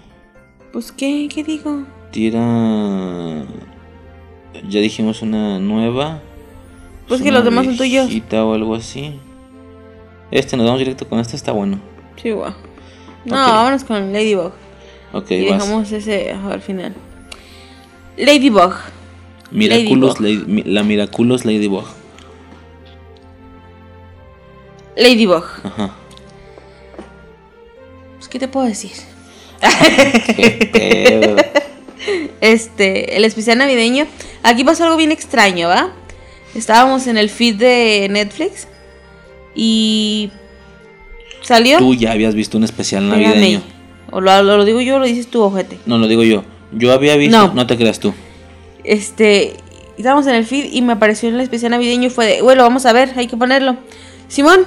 [0.72, 1.28] Pues, ¿qué?
[1.34, 1.86] ¿Qué digo?
[2.12, 3.46] Tira.
[4.70, 6.22] Ya dijimos una nueva.
[7.08, 8.10] Pues que los demás son tuyos.
[8.34, 9.20] o algo así.
[10.32, 11.80] Este, nos vamos directo con este, está bueno.
[12.22, 12.54] Sí, guau.
[13.26, 14.52] No, vámonos con Ladybug.
[15.14, 15.60] Ok, y vas.
[15.60, 16.94] dejamos ese al final.
[18.18, 18.74] Ladybug.
[19.52, 20.20] Miraculous.
[20.20, 21.86] Lady- mi- la Miraculous Ladybug.
[24.96, 25.44] Ladybug.
[25.64, 25.92] Ajá.
[28.18, 28.92] Pues, ¿qué te puedo decir?
[30.36, 31.36] Qué pedo.
[32.42, 34.06] Este, el especial navideño.
[34.44, 35.92] Aquí pasó algo bien extraño, ¿va?
[36.56, 38.68] Estábamos en el feed de Netflix
[39.54, 40.32] y
[41.42, 41.78] salió.
[41.80, 43.62] Tú ya habías visto un especial navideño.
[44.12, 45.78] O lo, lo- lo digo yo o lo dices tú, ojete.
[45.86, 46.44] No, lo digo yo.
[46.72, 47.38] Yo había visto.
[47.38, 47.54] No.
[47.54, 48.14] No, te creas tú.
[48.84, 49.54] Este,
[49.98, 52.64] estábamos en el feed y me apareció en el especial navideño y fue de, bueno,
[52.64, 53.78] vamos a ver, hay que ponerlo.
[54.28, 54.62] Simón,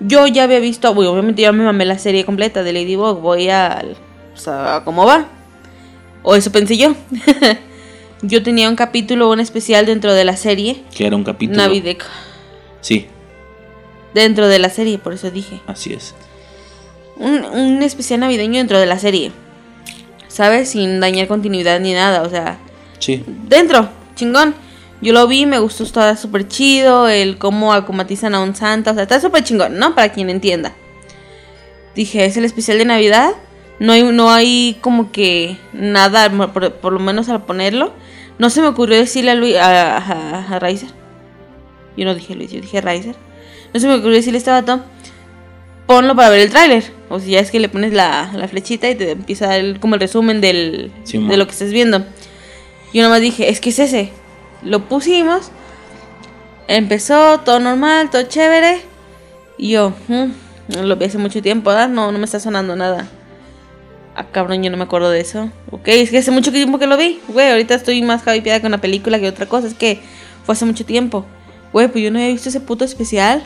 [0.00, 3.48] yo ya había visto, bueno, obviamente ya me mamé la serie completa de Ladybug, voy
[3.50, 3.96] al,
[4.34, 5.26] o sea, a cómo va.
[6.22, 6.94] O eso pensé yo.
[8.22, 11.58] yo tenía un capítulo, un especial dentro de la serie Que era un capítulo.
[11.62, 12.04] navideño.
[12.80, 13.06] Sí,
[14.14, 15.60] Dentro de la serie, por eso dije.
[15.66, 16.14] así es.
[17.16, 19.32] Un, un especial navideño dentro de la serie.
[20.28, 20.70] ¿Sabes?
[20.70, 22.58] Sin dañar continuidad ni nada, o sea,
[22.98, 23.24] Sí.
[23.48, 24.54] dentro, chingón.
[25.00, 28.94] Yo lo vi, me gustó, está súper chido, el cómo acomatizan a un santa, o
[28.94, 29.94] sea, está súper chingón, ¿no?
[29.94, 30.74] Para quien entienda.
[31.94, 33.30] Dije, es el especial de Navidad,
[33.78, 37.92] no hay, no hay como que nada, por, por lo menos al ponerlo.
[38.38, 40.90] No se me ocurrió decirle a Luis, a, a, a Riser.
[41.96, 43.16] Yo no dije Luis, yo dije Riser.
[43.74, 44.80] No se me ocurrió decirle a este vato,
[45.86, 46.84] ponlo para ver el tráiler.
[47.08, 49.80] O sea, ya es que le pones la, la flechita y te empieza a dar
[49.80, 50.92] como el resumen del,
[51.28, 52.04] de lo que estés viendo.
[52.94, 54.12] Yo nomás dije, es que es ese.
[54.62, 55.50] Lo pusimos.
[56.68, 58.80] Empezó todo normal, todo chévere.
[59.56, 60.26] Y yo, "Mm,
[60.82, 61.88] lo vi hace mucho tiempo, ¿verdad?
[61.88, 63.08] No, no me está sonando nada.
[64.20, 65.48] Ah, cabrón, yo no me acuerdo de eso.
[65.70, 67.20] Ok, es que hace mucho tiempo que lo vi.
[67.28, 69.68] Güey, ahorita estoy más hypeada con la película que otra cosa.
[69.68, 70.00] Es que
[70.44, 71.24] fue hace mucho tiempo.
[71.72, 73.44] Güey, pues yo no había visto ese puto especial.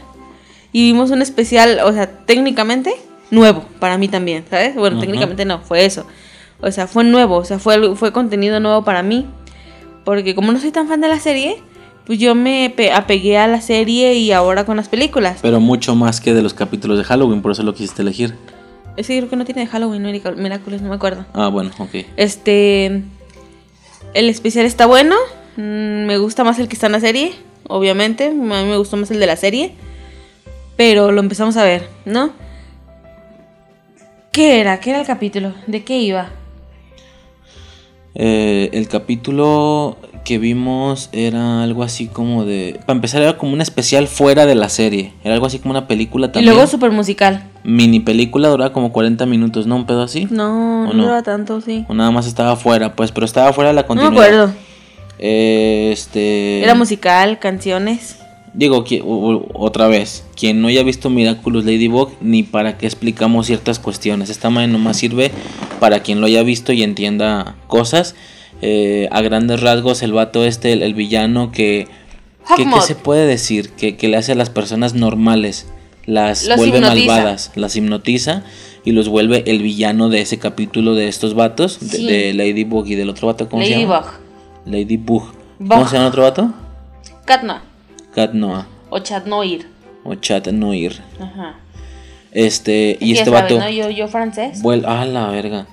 [0.72, 2.94] Y vimos un especial, o sea, técnicamente
[3.30, 4.74] nuevo para mí también, ¿sabes?
[4.74, 5.04] Bueno, Ajá.
[5.04, 6.06] técnicamente no, fue eso.
[6.62, 9.26] O sea, fue nuevo, o sea, fue, fue contenido nuevo para mí.
[10.04, 11.58] Porque como no soy tan fan de la serie,
[12.06, 15.40] pues yo me pe- apegué a la serie y ahora con las películas.
[15.42, 18.34] Pero mucho más que de los capítulos de Halloween, por eso lo quisiste elegir.
[18.96, 21.24] Es que creo que no tiene de Halloween, Miraculous, no me acuerdo.
[21.32, 21.94] Ah, bueno, ok.
[22.16, 23.02] Este.
[24.14, 25.16] El especial está bueno.
[25.56, 27.32] mm, Me gusta más el que está en la serie.
[27.68, 28.26] Obviamente.
[28.26, 29.72] A mí me gustó más el de la serie.
[30.76, 32.32] Pero lo empezamos a ver, ¿no?
[34.32, 34.80] ¿Qué era?
[34.80, 35.54] ¿Qué era el capítulo?
[35.66, 36.30] ¿De qué iba?
[38.14, 42.78] Eh, el capítulo que vimos era algo así como de...
[42.86, 45.12] Para empezar era como un especial fuera de la serie.
[45.24, 46.54] Era algo así como una película Y también.
[46.54, 47.42] luego super musical.
[47.64, 49.76] Mini película duraba como 40 minutos, ¿no?
[49.76, 50.28] Un pedo así.
[50.30, 51.02] No, ¿O no, no?
[51.04, 51.84] dura tanto, sí.
[51.88, 54.24] O nada más estaba fuera, pues, pero estaba fuera de la No me continuidad.
[54.24, 54.54] acuerdo.
[55.18, 56.62] Eh, este...
[56.62, 58.16] Era musical, canciones.
[58.54, 62.86] Digo, que, u- u- otra vez, quien no haya visto Miraculous Ladybug, ni para qué
[62.86, 64.28] explicamos ciertas cuestiones.
[64.30, 65.30] Esta madre nomás sirve
[65.80, 68.14] para quien lo haya visto y entienda cosas.
[68.62, 71.86] Eh, a grandes rasgos, el vato este, el, el villano que...
[72.48, 72.82] que- ¿Qué Hawkmoth.
[72.82, 73.70] se puede decir?
[73.70, 75.66] Que, que le hace a las personas normales.
[76.06, 77.06] Las Los vuelve hipnotiza.
[77.14, 78.42] malvadas, las hipnotiza
[78.84, 82.06] y los vuelve el villano de ese capítulo de estos vatos, de- Sí.
[82.06, 83.82] de, Ladybug y del otro vato, ¿cómo se llama?
[84.00, 84.12] Ladybug.
[84.66, 85.22] Ladybug.
[85.58, 85.88] ¿Cómo Bug.
[85.88, 86.52] se llama el otro vato?
[87.24, 87.62] Katna.
[88.14, 89.66] Cat Noah O Chatnoir.
[90.04, 91.00] o Chat Noir.
[91.20, 91.54] Ajá.
[92.32, 93.70] Este, y este sabes, vato ¿no?
[93.70, 94.60] Yo, yo francés.
[94.62, 95.66] vuelve, ah, la verga.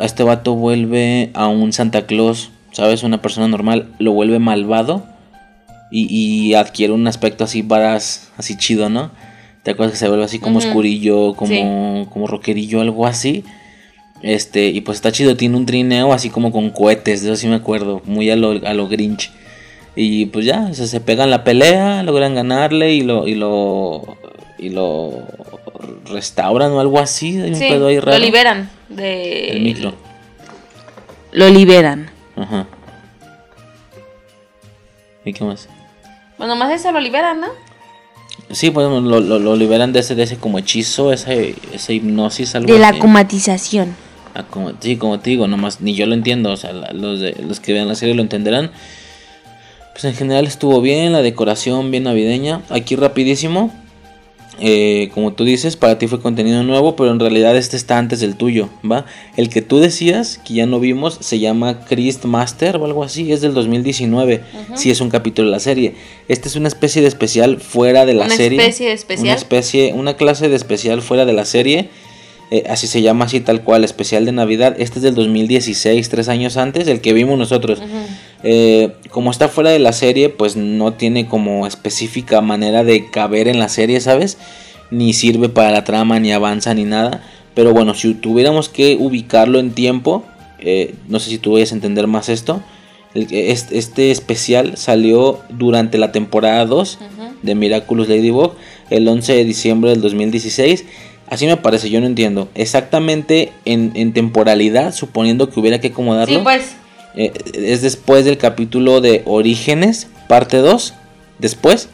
[0.00, 3.02] Este vato vuelve a un Santa Claus, ¿sabes?
[3.02, 5.04] Una persona normal, lo vuelve malvado
[5.90, 9.10] y, y adquiere un aspecto así varas, así chido, ¿no?
[9.62, 10.68] ¿Te acuerdas que se vuelve así como Ujú.
[10.68, 13.44] oscurillo, como, como rockerillo, algo así?
[14.22, 17.46] Este, y pues está chido, tiene un trineo así como con cohetes, de eso sí
[17.46, 19.30] me acuerdo, muy a lo, a lo Grinch.
[19.96, 24.16] Y pues ya, o sea, se pegan la pelea, logran ganarle y lo, y lo,
[24.58, 25.12] y lo
[26.06, 27.40] restauran o algo así.
[27.40, 28.18] Hay un Sí, pedo ahí raro.
[28.18, 29.48] lo liberan de...
[29.50, 29.94] El micro.
[31.32, 32.10] Lo liberan.
[32.36, 32.66] Ajá.
[35.24, 35.68] ¿Y qué más?
[36.38, 37.48] Bueno, más eso lo liberan, ¿no?
[38.50, 42.54] Sí, pues lo, lo, lo liberan de ese, de ese como hechizo, ese, esa hipnosis,
[42.54, 42.98] algo De la así.
[42.98, 43.96] comatización.
[44.34, 47.20] Ah, como, sí, como te digo, nomás ni yo lo entiendo, o sea, la- los,
[47.20, 48.70] de, los que vean la serie lo entenderán.
[49.92, 52.60] Pues en general estuvo bien, la decoración bien navideña.
[52.68, 53.72] Aquí rapidísimo,
[54.60, 58.20] eh, como tú dices, para ti fue contenido nuevo, pero en realidad este está antes
[58.20, 59.04] del tuyo, ¿va?
[59.36, 63.32] El que tú decías, que ya no vimos, se llama Christ Master o algo así,
[63.32, 64.42] es del 2019,
[64.74, 65.94] sí es un capítulo de la serie.
[66.28, 68.58] Este es una especie de especial fuera de la serie.
[68.58, 69.26] Una especie de especial.
[69.26, 71.90] Una especie, una clase de especial fuera de la serie.
[72.50, 74.76] Eh, así se llama así tal cual, especial de Navidad.
[74.78, 77.80] Este es del 2016, tres años antes, el que vimos nosotros.
[78.46, 83.48] Eh, como está fuera de la serie, pues no tiene como específica manera de caber
[83.48, 84.36] en la serie, ¿sabes?
[84.90, 87.22] Ni sirve para la trama, ni avanza, ni nada.
[87.54, 90.24] Pero bueno, si tuviéramos que ubicarlo en tiempo,
[90.60, 92.62] eh, no sé si tú vayas a entender más esto.
[93.14, 96.98] Este especial salió durante la temporada 2
[97.42, 98.54] de Miraculous Ladybug,
[98.90, 100.84] el 11 de diciembre del 2016.
[101.28, 102.48] Así me parece, yo no entiendo.
[102.54, 106.38] Exactamente en, en temporalidad, suponiendo que hubiera que acomodarlo.
[106.38, 106.76] Sí, pues.
[107.16, 110.94] Eh, es después del capítulo de Orígenes, parte 2.
[111.38, 111.88] Después.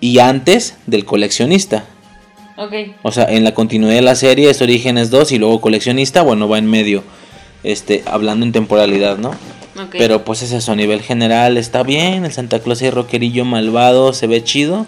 [0.00, 1.84] Y antes del coleccionista.
[3.02, 6.48] O sea, en la continuidad de la serie es Orígenes 2 y luego coleccionista, bueno,
[6.48, 7.02] va en medio.
[7.64, 9.30] Este, hablando en temporalidad, ¿no?
[9.30, 9.90] Ok.
[9.92, 12.24] Pero pues es eso, a nivel general está bien.
[12.24, 14.86] El Santa Claus y rockerillo malvado se ve chido.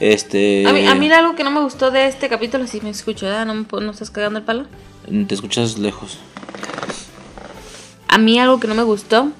[0.00, 0.66] Este.
[0.66, 3.26] A mí, a mí algo que no me gustó de este capítulo, si me escucho.
[3.44, 4.66] ¿No, me ¿No estás cagando el palo?
[5.26, 6.18] Te escuchas lejos.
[8.16, 9.30] A mí algo que no me gustó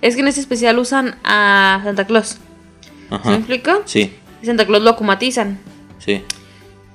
[0.00, 2.38] es que en este especial usan a Santa Claus.
[2.80, 3.34] ¿Sí me Ajá.
[3.34, 3.82] explico?
[3.84, 4.10] Sí,
[4.42, 5.58] Santa Claus lo acumatizan.
[5.98, 6.22] sí.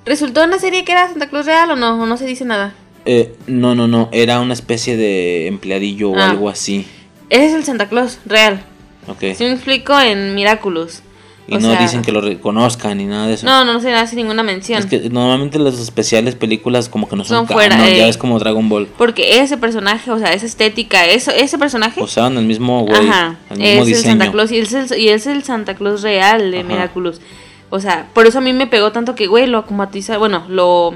[0.03, 2.01] ¿Resultó en la serie que era Santa Claus real o no?
[2.01, 2.73] ¿O no se dice nada?
[3.05, 4.09] Eh, no, no, no.
[4.11, 6.29] Era una especie de empleadillo o Ah.
[6.31, 6.87] algo así.
[7.29, 8.63] Ese es el Santa Claus real.
[9.07, 9.19] Ok.
[9.35, 9.99] ¿Sí me explico?
[9.99, 11.03] En Miraculous.
[11.49, 13.45] Y O no sea, dicen que lo reconozcan ni nada de eso.
[13.45, 14.79] No, no, se hace ninguna mención.
[14.79, 18.09] Es que normalmente las especiales películas como que no son, Son fuera, canon, ya eh.
[18.09, 18.87] es como Dragon Ball.
[18.97, 22.03] Porque ese personaje, o sea, esa estética, eso, ese personaje.
[22.03, 24.11] Usaban el mismo güey, Ajá, el mismo es diseño.
[24.13, 26.67] el Santa Claus y es el, y es el Santa Claus real de Ajá.
[26.67, 27.21] Miraculous.
[27.69, 30.95] O sea, por eso a mí me pegó tanto que, güey, lo acumatiza, bueno, lo...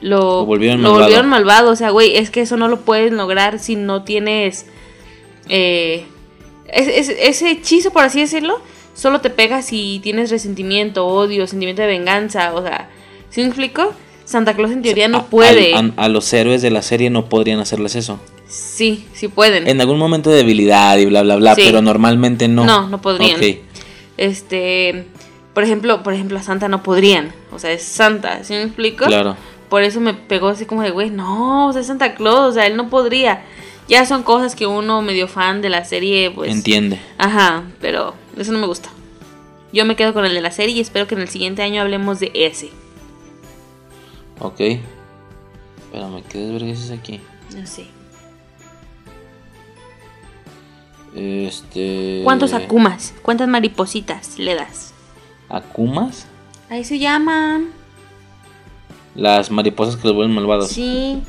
[0.00, 1.02] Lo, Lo volvieron lo malvado.
[1.04, 1.70] volvieron malvado.
[1.72, 4.66] O sea, güey, es que eso no lo puedes lograr si no tienes...
[5.48, 6.04] Eh,
[6.72, 8.60] es- es- ese hechizo, por así decirlo,
[8.98, 12.52] solo te pega si tienes resentimiento, odio, sentimiento de venganza.
[12.54, 12.88] O sea,
[13.30, 13.94] ¿sí me explico?
[14.24, 15.74] Santa Claus en teoría no A- puede.
[15.74, 18.18] A, a los héroes de la serie no podrían hacerles eso.
[18.48, 19.68] Sí, sí pueden.
[19.68, 21.62] En algún momento de debilidad y bla, bla, bla, Sí.
[21.64, 22.64] pero normalmente no.
[22.66, 23.40] No, no podrían.
[24.16, 25.06] Este,
[25.54, 27.32] por ejemplo, por ejemplo, a Santa no podrían.
[27.52, 29.04] O sea, es Santa, ¿sí me explico?
[29.06, 29.36] claro.
[29.68, 32.52] Por eso me pegó así como de, güey, no, o sea, es Santa Claus, o
[32.52, 33.42] sea, él no podría.
[33.86, 36.50] Ya son cosas que uno medio fan de la serie, pues.
[36.50, 36.98] Entiende.
[37.18, 38.90] Ajá, pero eso no me gusta.
[39.72, 41.82] Yo me quedo con el de la serie y espero que en el siguiente año
[41.82, 42.70] hablemos de ese.
[44.40, 44.60] Ok.
[44.60, 47.20] Espérame, ¿qué desvergüenza es aquí?
[47.56, 47.86] No sé.
[51.14, 52.20] Este.
[52.24, 53.14] ¿Cuántos akumas?
[53.22, 54.92] ¿Cuántas maripositas le das?
[55.48, 56.26] ¿Akumas?
[56.70, 57.70] Ahí se llaman.
[59.14, 60.68] Las mariposas que los vuelven malvados.
[60.68, 61.22] Sí.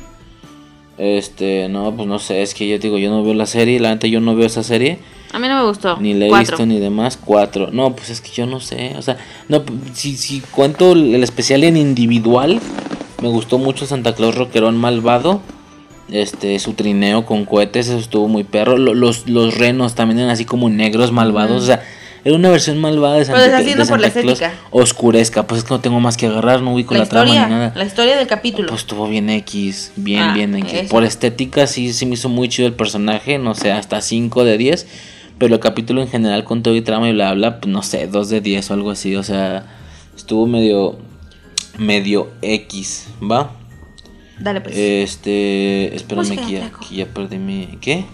[0.98, 3.88] Este, no, pues no sé, es que yo digo, yo no veo la serie, la
[3.88, 4.98] neta yo no veo esa serie,
[5.32, 5.96] A mí no me gustó.
[6.00, 6.56] ni la he Cuatro.
[6.56, 7.70] visto ni demás, cuatro.
[7.72, 9.16] No, pues es que yo no sé, o sea,
[9.48, 9.62] no,
[9.94, 12.60] si, si cuento el especial en individual,
[13.22, 15.40] me gustó mucho Santa Claus Rockerón Malvado,
[16.10, 20.30] este, su trineo con cohetes, eso estuvo muy perro, Lo- los, los renos también eran
[20.30, 21.82] así como negros malvados, o sea,
[22.24, 24.42] era una versión malvada de Santa, Pero estás de yendo por la Santa Claus
[24.72, 27.36] oscurezca, pues es que no tengo más que agarrar, no ubico La la, trama ni
[27.38, 27.72] nada.
[27.76, 28.68] la historia del capítulo.
[28.68, 30.72] Pues estuvo bien X, bien, Ah, bien X.
[30.72, 30.88] eso.
[30.90, 34.58] Por estética sí, sí me hizo muy chido el personaje, no sé, hasta 5 de
[34.58, 34.86] 10.
[35.40, 38.06] Pero el capítulo en general con todo y trama y bla, bla, pues no sé,
[38.06, 39.16] 2 de 10 o algo así.
[39.16, 39.64] O sea,
[40.14, 40.98] estuvo medio,
[41.78, 43.50] medio X, ¿va?
[44.38, 44.76] Dale pues.
[44.76, 46.86] Este, espérame que ya, flaco.
[46.86, 47.78] que ya perdí mi...
[47.80, 48.04] ¿Qué?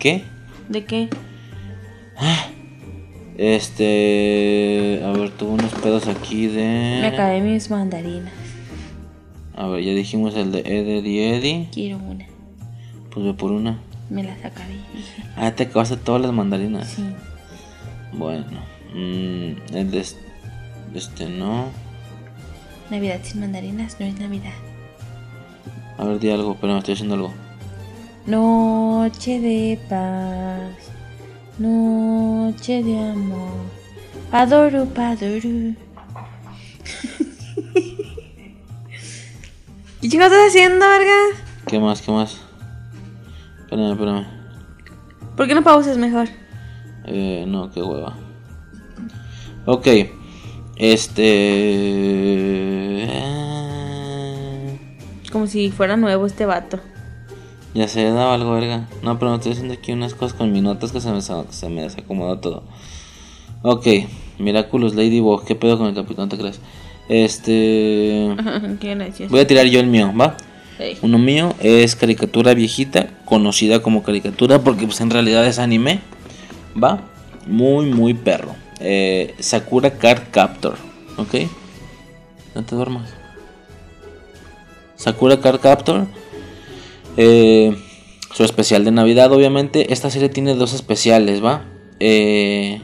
[0.00, 0.24] ¿Qué?
[0.68, 1.08] ¿De qué?
[3.38, 6.98] Este, a ver, tuvo unos pedos aquí de...
[7.00, 8.32] Me acabé mis mandarinas.
[9.54, 11.68] A ver, ya dijimos el de Eddie Eddie.
[11.72, 12.26] Quiero una.
[13.10, 13.78] Pues ve por una.
[14.10, 14.80] Me las acabé.
[15.36, 16.88] Ah, te acabaste todas las mandarinas.
[16.88, 17.04] Sí.
[18.12, 18.62] Bueno,
[18.94, 20.20] mm, el de este,
[20.94, 21.66] este no.
[22.90, 24.54] Navidad sin mandarinas no es Navidad.
[25.98, 27.34] A ver, di algo, pero me estoy haciendo algo.
[28.26, 30.90] Noche de paz.
[31.58, 33.66] Noche de amor.
[34.30, 35.74] Padoru, padoru.
[40.00, 41.16] ¿Qué chingados estás haciendo, verga?
[41.66, 42.00] ¿Qué más?
[42.00, 42.47] ¿Qué más?
[43.68, 44.26] Espérame, espérame.
[45.36, 46.26] ¿Por qué no pausas mejor?
[47.04, 48.16] Eh, no, qué hueva.
[49.66, 49.86] Ok.
[50.76, 51.26] Este.
[55.30, 56.80] Como si fuera nuevo este vato.
[57.74, 58.88] Ya se daba algo, verga.
[59.02, 61.68] No, pero me estoy haciendo aquí unas cosas con mis notas que se me, se
[61.68, 62.62] me desacomodó todo.
[63.60, 63.86] Ok.
[64.38, 65.44] Miraculous Ladybug.
[65.44, 66.24] ¿Qué pedo con el capítulo?
[66.24, 66.58] No te crees.
[67.10, 68.34] Este.
[68.80, 69.30] Qué gracioso.
[69.30, 70.38] Voy a tirar yo el mío, ¿va?
[71.02, 76.00] Uno mío es caricatura viejita, conocida como caricatura porque pues en realidad es anime.
[76.80, 77.00] Va,
[77.46, 78.54] muy muy perro.
[78.80, 80.76] Eh, Sakura Card Captor,
[81.16, 81.34] ¿ok?
[82.54, 83.10] No te duermas.
[84.96, 86.06] Sakura Card Captor.
[87.16, 87.76] eh,
[88.32, 89.92] su especial de Navidad, obviamente.
[89.92, 91.64] Esta serie tiene dos especiales, ¿va?
[91.98, 92.80] Eh,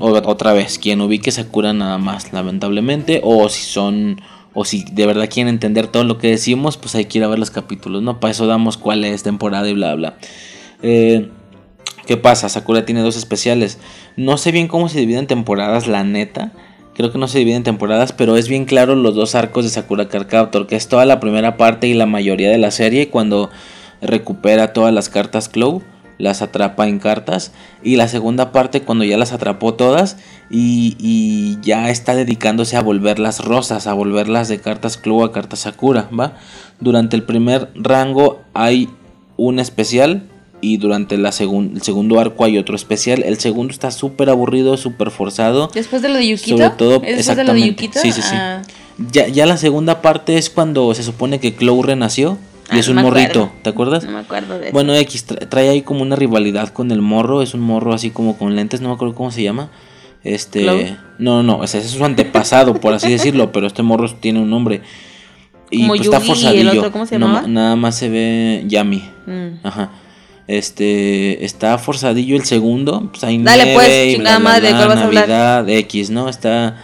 [0.00, 3.20] otra vez, quien ubique Sakura nada más, lamentablemente.
[3.24, 4.20] O si son,
[4.54, 7.28] o si de verdad quieren entender todo lo que decimos, pues hay que ir a
[7.28, 8.20] ver los capítulos, ¿no?
[8.20, 10.16] Para eso damos cuál es temporada y bla, bla.
[10.82, 11.30] Eh,
[12.06, 12.48] ¿Qué pasa?
[12.48, 13.78] Sakura tiene dos especiales.
[14.16, 16.52] No sé bien cómo se dividen temporadas, la neta.
[16.94, 20.08] Creo que no se dividen temporadas, pero es bien claro los dos arcos de Sakura
[20.08, 23.50] Card que es toda la primera parte y la mayoría de la serie cuando
[24.02, 25.82] recupera todas las cartas Clow,
[26.18, 27.52] las atrapa en cartas,
[27.82, 30.16] y la segunda parte cuando ya las atrapó todas
[30.50, 35.60] y, y ya está dedicándose a volverlas rosas, a volverlas de cartas Clow a cartas
[35.60, 36.36] Sakura, ¿va?
[36.80, 38.88] Durante el primer rango hay
[39.36, 40.24] un especial
[40.60, 43.24] y durante la segun- el segundo arco hay otro especial.
[43.24, 45.68] El segundo está súper aburrido, súper forzado.
[45.74, 46.56] Después de lo de Yukito.
[46.56, 47.82] Sobre todo, ¿Es después de lo de exactamente.
[47.84, 48.00] Yukito?
[48.00, 48.34] Sí, sí, sí.
[48.34, 48.62] Ah,
[49.10, 52.38] Ya, ya la segunda parte es cuando se supone que Clow renació
[52.72, 53.52] y Ah, es un morrito, acuerdo.
[53.62, 54.04] ¿te acuerdas?
[54.04, 54.72] no me acuerdo de eso.
[54.72, 58.10] Bueno, X tra- trae ahí como una rivalidad con el morro, es un morro así
[58.10, 59.70] como con lentes, no me acuerdo cómo se llama.
[60.24, 60.78] Este, ¿Clow?
[61.18, 64.82] no, no, ese, es su antepasado, por así decirlo, pero este morro tiene un nombre.
[65.70, 66.70] Y Como pues está el forzadillo.
[66.80, 69.02] otro, ¿cómo se No, nada más se ve Yami.
[69.26, 69.66] Mm.
[69.66, 69.90] Ajá.
[70.48, 75.04] Este, está forzadillo el segundo, pues hay Dale, nieve pues, chingada madre, ¿cuál vas a
[75.04, 75.28] hablar?
[75.28, 76.28] Navidad, X, ¿no?
[76.28, 76.76] Está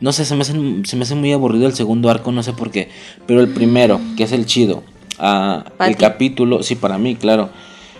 [0.00, 0.52] no sé, se me, hace,
[0.84, 2.88] se me hace muy aburrido el segundo arco, no sé por qué,
[3.26, 4.84] pero el primero, que es el chido,
[5.18, 6.02] ah, ¿Para el ti?
[6.02, 7.50] capítulo, sí, para mí, claro.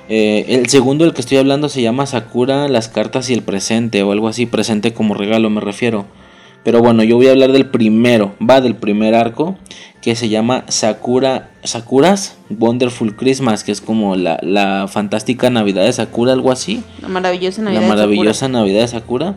[0.09, 4.03] Eh, el segundo del que estoy hablando se llama Sakura, las cartas y el presente,
[4.03, 6.07] o algo así, presente como regalo me refiero.
[6.65, 9.57] Pero bueno, yo voy a hablar del primero, va del primer arco,
[10.01, 15.93] que se llama Sakura, Sakuras Wonderful Christmas, que es como la, la fantástica Navidad de
[15.93, 16.83] Sakura, algo así.
[17.01, 17.81] La maravillosa Navidad.
[17.81, 18.59] la de maravillosa Sakura.
[18.59, 19.37] Navidad de Sakura.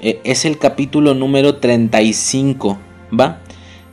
[0.00, 2.78] Eh, es el capítulo número 35,
[3.18, 3.40] ¿va?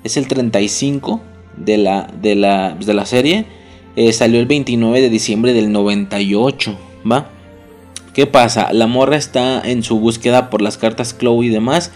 [0.03, 1.21] Es el 35
[1.57, 3.45] de la, de la, de la serie.
[3.95, 6.77] Eh, salió el 29 de diciembre del 98,
[7.09, 7.29] ¿va?
[8.13, 8.71] ¿Qué pasa?
[8.73, 11.91] La morra está en su búsqueda por las cartas Chloe y demás.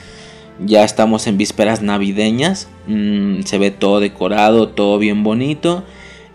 [0.65, 2.67] Ya estamos en vísperas navideñas.
[2.87, 5.83] Mm, se ve todo decorado, todo bien bonito.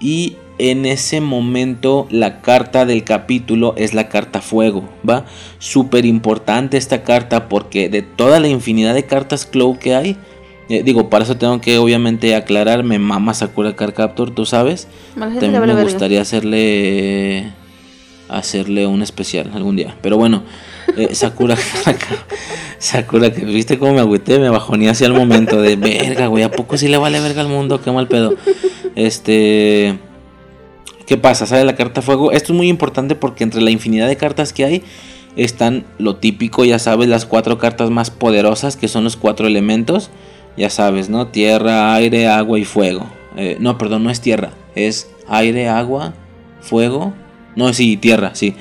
[0.00, 5.26] Y en ese momento la carta del capítulo es la carta fuego, ¿va?
[5.58, 10.16] Súper importante esta carta porque de toda la infinidad de cartas Clow que hay,
[10.68, 14.88] eh, digo, para eso tengo que obviamente aclarar, me mama Sakura Card Captor, tú sabes.
[15.18, 15.82] También me verga.
[15.82, 17.52] gustaría hacerle
[18.28, 19.96] hacerle un especial algún día.
[20.00, 20.42] Pero bueno,
[20.96, 21.56] eh, Sakura
[22.78, 26.50] Sakura, que viste cómo me agüité, me bajoné hacia el momento de verga, güey, ¿a
[26.50, 27.80] poco sí le vale verga al mundo?
[27.80, 28.34] Qué mal pedo.
[28.94, 29.98] Este
[31.06, 31.46] ¿Qué pasa?
[31.46, 32.32] Sale la carta fuego.
[32.32, 34.82] Esto es muy importante porque entre la infinidad de cartas que hay
[35.36, 40.10] están lo típico, ya sabes, las cuatro cartas más poderosas que son los cuatro elementos.
[40.56, 41.26] Ya sabes, ¿no?
[41.28, 43.06] Tierra, aire, agua y fuego.
[43.36, 44.50] Eh, no, perdón, no es tierra.
[44.74, 46.14] Es aire, agua,
[46.60, 47.12] fuego.
[47.56, 48.54] No, sí, tierra, sí.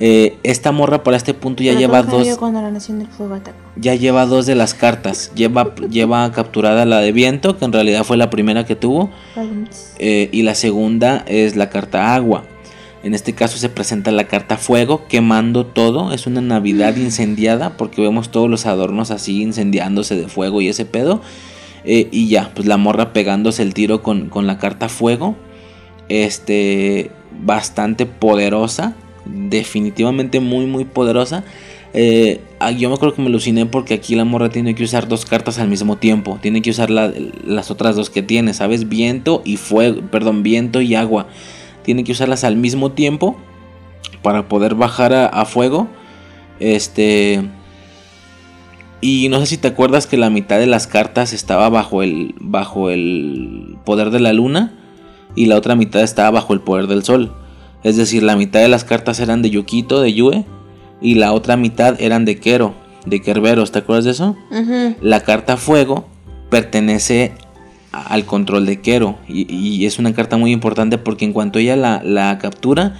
[0.00, 3.00] Eh, esta morra para este punto ya Pero lleva ¿cómo cambió dos Cuando la nación
[3.00, 3.58] del fuego atacó.
[3.74, 5.32] ya lleva dos de las cartas.
[5.34, 9.10] Lleva, lleva capturada la de viento, que en realidad fue la primera que tuvo.
[9.98, 12.44] eh, y la segunda es la carta agua.
[13.08, 16.12] En este caso se presenta la carta fuego, quemando todo.
[16.12, 20.84] Es una Navidad incendiada, porque vemos todos los adornos así incendiándose de fuego y ese
[20.84, 21.22] pedo.
[21.86, 25.36] Eh, y ya, pues la morra pegándose el tiro con, con la carta fuego.
[26.10, 27.10] Este,
[27.44, 28.94] bastante poderosa.
[29.24, 31.44] Definitivamente muy, muy poderosa.
[31.94, 35.08] Eh, ah, yo me acuerdo que me aluciné porque aquí la morra tiene que usar
[35.08, 36.38] dos cartas al mismo tiempo.
[36.42, 37.10] Tiene que usar la-
[37.46, 38.86] las otras dos que tiene, ¿sabes?
[38.90, 41.26] Viento y fuego, perdón, viento y agua.
[41.88, 43.34] Tiene que usarlas al mismo tiempo
[44.22, 45.88] para poder bajar a, a fuego.
[46.60, 47.48] Este.
[49.00, 52.34] Y no sé si te acuerdas que la mitad de las cartas estaba bajo el,
[52.40, 54.74] bajo el poder de la luna
[55.34, 57.32] y la otra mitad estaba bajo el poder del sol.
[57.82, 60.44] Es decir, la mitad de las cartas eran de Yukito, de Yue,
[61.00, 62.74] y la otra mitad eran de Kero,
[63.06, 63.72] de Kerberos.
[63.72, 64.36] ¿Te acuerdas de eso?
[65.00, 66.06] La carta fuego
[66.50, 67.47] pertenece a-
[67.92, 72.02] al control de Kero y, es una carta muy importante porque en cuanto ella la,
[72.04, 72.94] la captura,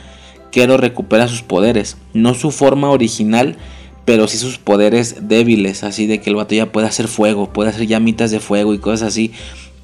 [0.51, 1.97] Kero recupera sus poderes.
[2.15, 3.57] No su forma original,
[4.05, 7.71] pero sí sus poderes débiles, así de que el vato ya puede hacer fuego, puede
[7.71, 9.33] hacer llamitas de fuego y cosas así,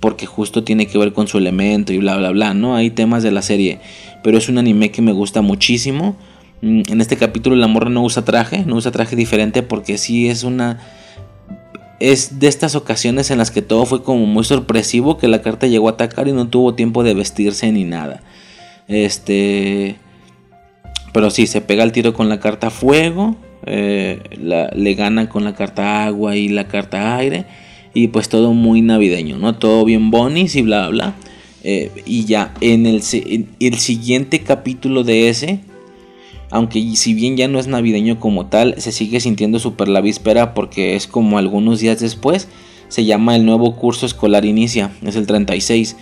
[0.00, 2.74] porque justo tiene que ver con su elemento y bla bla bla, ¿no?
[2.74, 3.80] Hay temas de la serie,
[4.22, 6.16] pero es un anime que me gusta muchísimo.
[6.62, 10.28] Mm, En este capítulo la morra no usa traje, no usa traje diferente porque sí
[10.28, 10.80] es una...
[12.00, 15.66] Es de estas ocasiones en las que todo fue como muy sorpresivo, que la carta
[15.66, 18.22] llegó a atacar y no tuvo tiempo de vestirse ni nada.
[18.88, 19.96] Este...
[21.12, 25.44] Pero sí, se pega el tiro con la carta fuego, eh, la- le gana con
[25.44, 27.44] la carta agua y la carta aire.
[27.94, 29.54] Y pues todo muy navideño, ¿no?
[29.54, 31.14] Todo bien bonis y bla, bla.
[31.62, 35.60] Eh, y ya, en el, en el siguiente capítulo de ese,
[36.54, 40.54] aunque si bien ya no es navideño como tal, se sigue sintiendo súper la víspera
[40.54, 42.46] porque es como algunos días después.
[42.86, 45.96] Se llama el nuevo curso escolar inicia, es el 36.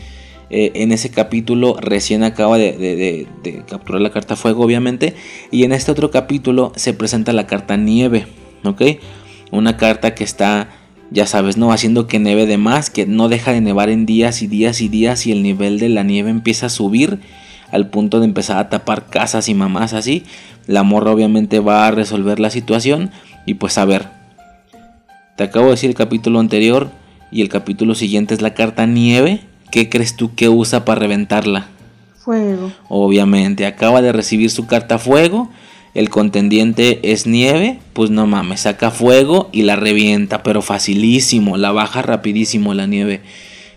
[0.51, 5.15] Eh, en ese capítulo recién acaba de, de- capturar la carta fuego, obviamente.
[5.51, 8.27] Y en este otro capítulo se presenta la carta nieve,
[8.63, 8.83] ¿ok?
[9.53, 10.69] Una carta que está,
[11.11, 11.73] ya sabes, ¿no?
[11.73, 14.91] Haciendo que nieve de más, que no deja de nevar en días y días y
[14.91, 17.21] días y el nivel de la nieve empieza a subir
[17.73, 20.25] al punto de empezar a tapar casas y mamás así.
[20.67, 23.11] La morra obviamente va a resolver la situación
[23.47, 24.07] y pues a ver.
[25.37, 26.91] Te acabo de decir el capítulo anterior
[27.33, 29.41] y el capítulo siguiente es la carta nieve.
[29.71, 31.69] ¿Qué crees tú que usa para reventarla?
[32.19, 32.71] Fuego.
[32.89, 35.49] Obviamente, acaba de recibir su carta fuego.
[35.95, 37.79] El contendiente es nieve.
[37.95, 40.43] Pues no mames, saca fuego y la revienta.
[40.43, 41.57] Pero facilísimo.
[41.57, 43.23] La baja rapidísimo la nieve.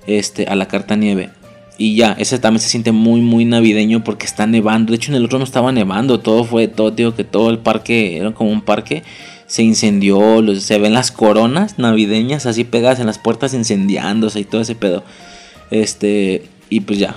[0.06, 1.30] Este, a la carta nieve.
[1.78, 4.92] Y ya, ese también se siente muy, muy navideño porque está nevando.
[4.92, 6.20] De hecho, en el otro no estaba nevando.
[6.20, 9.04] Todo fue, todo, digo que todo el parque era como un parque.
[9.48, 10.42] Se incendió.
[10.56, 15.04] se ven las coronas navideñas así pegadas en las puertas incendiándose y todo ese pedo.
[15.70, 17.16] Este, y pues ya,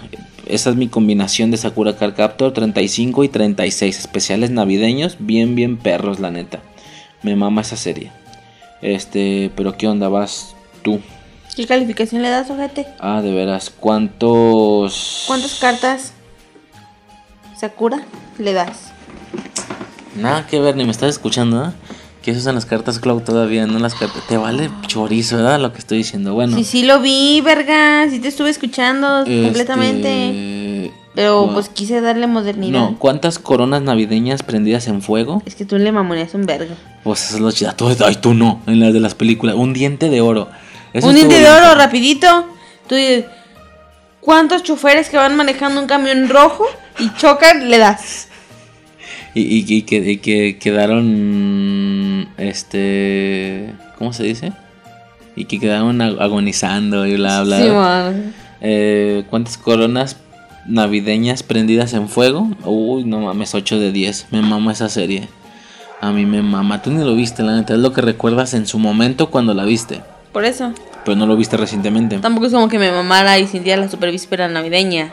[0.48, 5.76] esa es mi combinación de Sakura Card Captor 35 y 36 especiales navideños, bien bien
[5.76, 6.60] perros la neta.
[7.22, 8.10] Me mama esa serie.
[8.80, 11.01] Este, pero qué onda vas tú?
[11.59, 12.86] ¿Qué calificación le das, ojete?
[13.01, 16.12] Ah, de veras, ¿cuántos ¿Cuántas cartas
[17.59, 17.98] Sakura
[18.39, 18.93] le das?
[20.14, 21.70] Nada que ver, ni me estás escuchando, ¿eh?
[22.22, 24.22] Que eso son las cartas Cloud todavía, no las cartas.
[24.28, 25.59] Te vale chorizo, ¿verdad?
[25.59, 26.32] Lo que estoy diciendo.
[26.32, 26.56] Bueno.
[26.56, 28.09] Sí, sí lo vi, verga.
[28.09, 30.93] Sí te estuve escuchando este, completamente.
[31.16, 32.78] Pero pues quise darle modernidad.
[32.78, 35.43] No, ¿cuántas coronas navideñas prendidas en fuego?
[35.44, 36.76] Es que tú le mamoneas un verga.
[37.02, 37.72] Pues eso es lo chido.
[37.74, 39.56] Tú- Ay, tú no, en las de las películas.
[39.56, 40.47] Un diente de oro.
[40.98, 41.16] Eso un
[41.46, 42.46] oro, rapidito.
[42.88, 43.24] Tú dices,
[44.20, 46.64] ¿cuántos choferes que van manejando un camión rojo
[46.98, 48.28] y chocan le das?
[49.34, 52.28] Y, y- y que, y que quedaron.
[52.38, 53.74] Este.
[53.98, 54.52] ¿Cómo se dice?
[55.36, 57.62] Y que quedaron ag- agonizando y bla, bla.
[57.62, 58.34] Sí, man.
[58.60, 60.16] Eh, ¿Cuántas coronas
[60.66, 62.48] navideñas prendidas en fuego?
[62.64, 64.26] Uy, no mames, 8 de 10.
[64.30, 65.28] Me mama esa serie.
[66.00, 66.82] A mí me mama.
[66.82, 67.74] Tú ni lo viste, la neta.
[67.74, 70.00] Es lo que recuerdas en su momento cuando la viste.
[70.39, 70.73] Por eso.
[71.05, 72.16] Pero no lo viste recientemente.
[72.19, 75.12] Tampoco es como que me mamara y sintiera la super víspera navideña.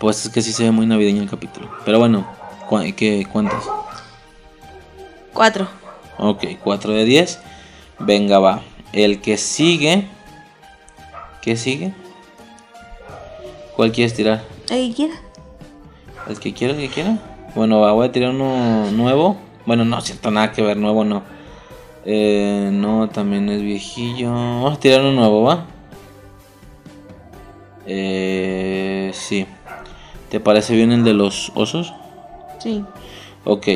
[0.00, 1.70] Pues es que sí se ve muy navideño el capítulo.
[1.84, 2.26] Pero bueno,
[2.68, 3.62] ¿cu- ¿qué, ¿cuántas?
[5.32, 5.68] Cuatro.
[6.18, 7.38] Ok, 4 de 10.
[8.00, 8.62] Venga, va.
[8.92, 10.08] El que sigue.
[11.40, 11.94] ¿Qué sigue?
[13.76, 14.42] ¿Cuál quieres tirar?
[14.70, 15.14] El que quiera.
[16.28, 17.18] ¿El que quiera, el que quiera?
[17.54, 19.36] Bueno, va, voy a tirar uno nuevo.
[19.66, 21.22] Bueno, no, siento nada que ver, nuevo no.
[22.04, 24.30] Eh, no, también es viejillo.
[24.30, 25.64] Vamos a tirar uno nuevo, ¿va?
[27.86, 29.46] Eh, sí.
[30.30, 31.94] ¿Te parece bien el de los osos?
[32.58, 32.84] Sí.
[33.44, 33.68] Ok.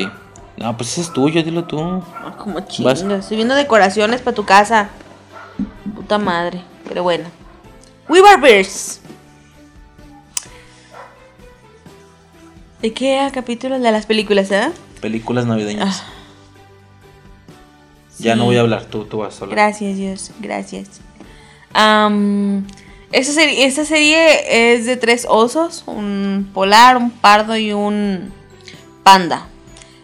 [0.57, 1.79] No, pues ese es tuyo, dilo tú.
[1.79, 2.67] Ah, como Vas.
[2.67, 3.01] chingas.
[3.01, 4.89] Estoy viendo decoraciones para tu casa.
[5.95, 6.61] Puta madre.
[6.87, 7.29] Pero bueno.
[8.09, 9.01] We were bears.
[12.81, 14.71] ¿De qué capítulos de las películas, eh?
[15.01, 16.03] Películas navideñas.
[16.05, 16.18] Ah.
[18.19, 19.55] Ya no voy a hablar, tú, tú vas a hablar.
[19.57, 20.31] Gracias, Dios.
[20.39, 21.01] Gracias.
[21.73, 22.65] Am,
[23.11, 25.83] esta, serie, esta serie es de tres osos.
[25.87, 28.31] Un polar, un pardo y un
[29.03, 29.47] panda.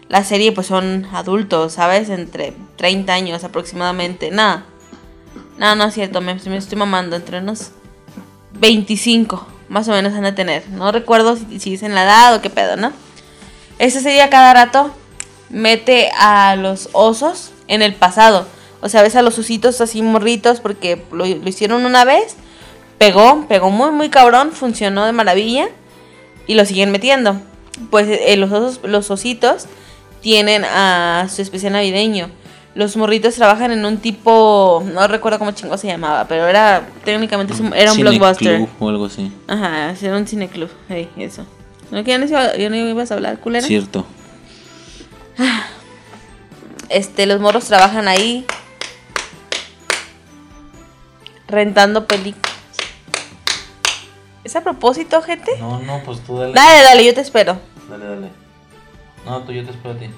[0.08, 2.08] La serie pues son adultos, ¿sabes?
[2.08, 4.30] Entre 30 años aproximadamente.
[4.30, 4.64] Nada.
[5.58, 7.16] No, no es cierto, me, me estoy mamando.
[7.16, 7.72] Entre unos
[8.54, 10.68] 25 más o menos han de tener.
[10.70, 12.92] No recuerdo si, si dicen la edad o qué pedo, ¿no?
[13.78, 14.90] Esta serie a cada rato
[15.50, 18.46] mete a los osos en el pasado.
[18.80, 22.36] O sea, ves a los ositos así morritos porque lo, lo hicieron una vez.
[22.98, 24.52] Pegó, pegó muy, muy cabrón.
[24.52, 25.68] Funcionó de maravilla.
[26.46, 27.40] Y lo siguen metiendo.
[27.90, 29.66] Pues eh, los, osos, los ositos
[30.20, 32.30] tienen a su especial navideño.
[32.74, 34.84] Los morritos trabajan en un tipo.
[34.92, 36.26] No recuerdo cómo chingo se llamaba.
[36.28, 36.86] Pero era.
[37.04, 38.68] Técnicamente era un Cineclub blockbuster.
[38.78, 39.32] o algo así.
[39.48, 40.68] Ajá, era un cineclub.
[40.88, 41.44] Hey, eso.
[41.90, 43.66] ¿No, que ya, no, iba- ya no ibas a hablar, culera?
[43.66, 44.04] Cierto.
[46.88, 48.46] Este, los morros trabajan ahí
[51.48, 52.54] rentando películas.
[54.44, 55.50] ¿Es a propósito, gente?
[55.58, 56.52] No, no, pues tú dale.
[56.52, 57.58] Dale, dale, yo te espero.
[57.90, 58.28] Dale, dale.
[59.24, 60.08] No, tú, yo te espero a ti.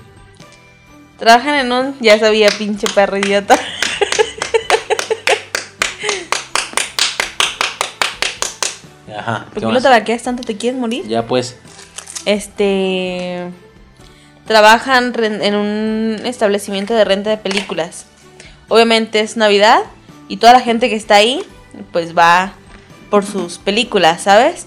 [1.18, 1.98] Trabajan en un.
[2.00, 3.58] Ya sabía, pinche perro idiota.
[9.16, 9.46] Ajá.
[9.46, 9.82] ¿Por ¿qué lo más?
[9.82, 10.42] tabaqueas tanto?
[10.42, 11.08] ¿Te quieres morir?
[11.08, 11.56] Ya pues.
[12.26, 13.50] Este.
[14.48, 18.06] Trabajan en un establecimiento de renta de películas.
[18.68, 19.80] Obviamente es Navidad
[20.26, 21.42] y toda la gente que está ahí,
[21.92, 22.54] pues va
[23.10, 24.66] por sus películas, ¿sabes?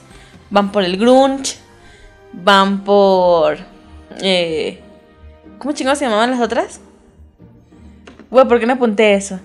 [0.52, 1.56] Van por el Grunge,
[2.32, 3.58] van por.
[4.22, 4.80] Eh,
[5.58, 6.80] ¿Cómo chingados se llamaban las otras?
[8.30, 9.40] Güey, ¿por qué no apunté eso?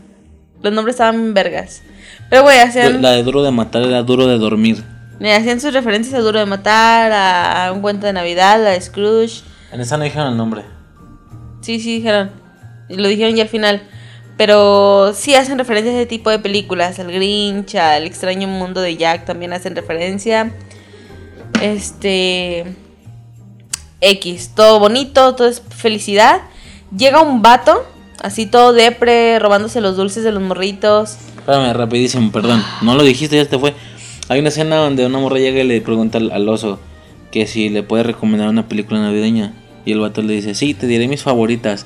[0.62, 1.82] Los nombres estaban vergas.
[2.28, 3.00] Pero, güey, hacían.
[3.00, 4.84] La de duro de matar era duro de dormir.
[5.18, 9.42] Me hacían sus referencias a Duro de Matar, a Un Cuento de Navidad, a Scrooge.
[9.72, 10.62] En esa no dijeron el nombre.
[11.60, 12.30] Sí, sí, dijeron.
[12.88, 13.82] Lo dijeron ya al final.
[14.36, 16.98] Pero sí hacen referencia a ese tipo de películas.
[16.98, 20.52] Al Grinch, al extraño mundo de Jack también hacen referencia.
[21.60, 22.64] Este.
[24.01, 24.52] X.
[24.55, 26.43] Todo bonito, todo es felicidad.
[26.97, 27.84] Llega un vato,
[28.22, 31.16] así todo depre, robándose los dulces de los morritos.
[31.36, 32.62] Espérame, rapidísimo, perdón.
[32.82, 33.74] No lo dijiste, ya te fue.
[34.28, 36.78] Hay una escena donde una morra llega y le pregunta al, al oso
[37.36, 39.52] que si le puede recomendar una película navideña.
[39.84, 41.84] Y el vato le dice, sí, te diré mis favoritas.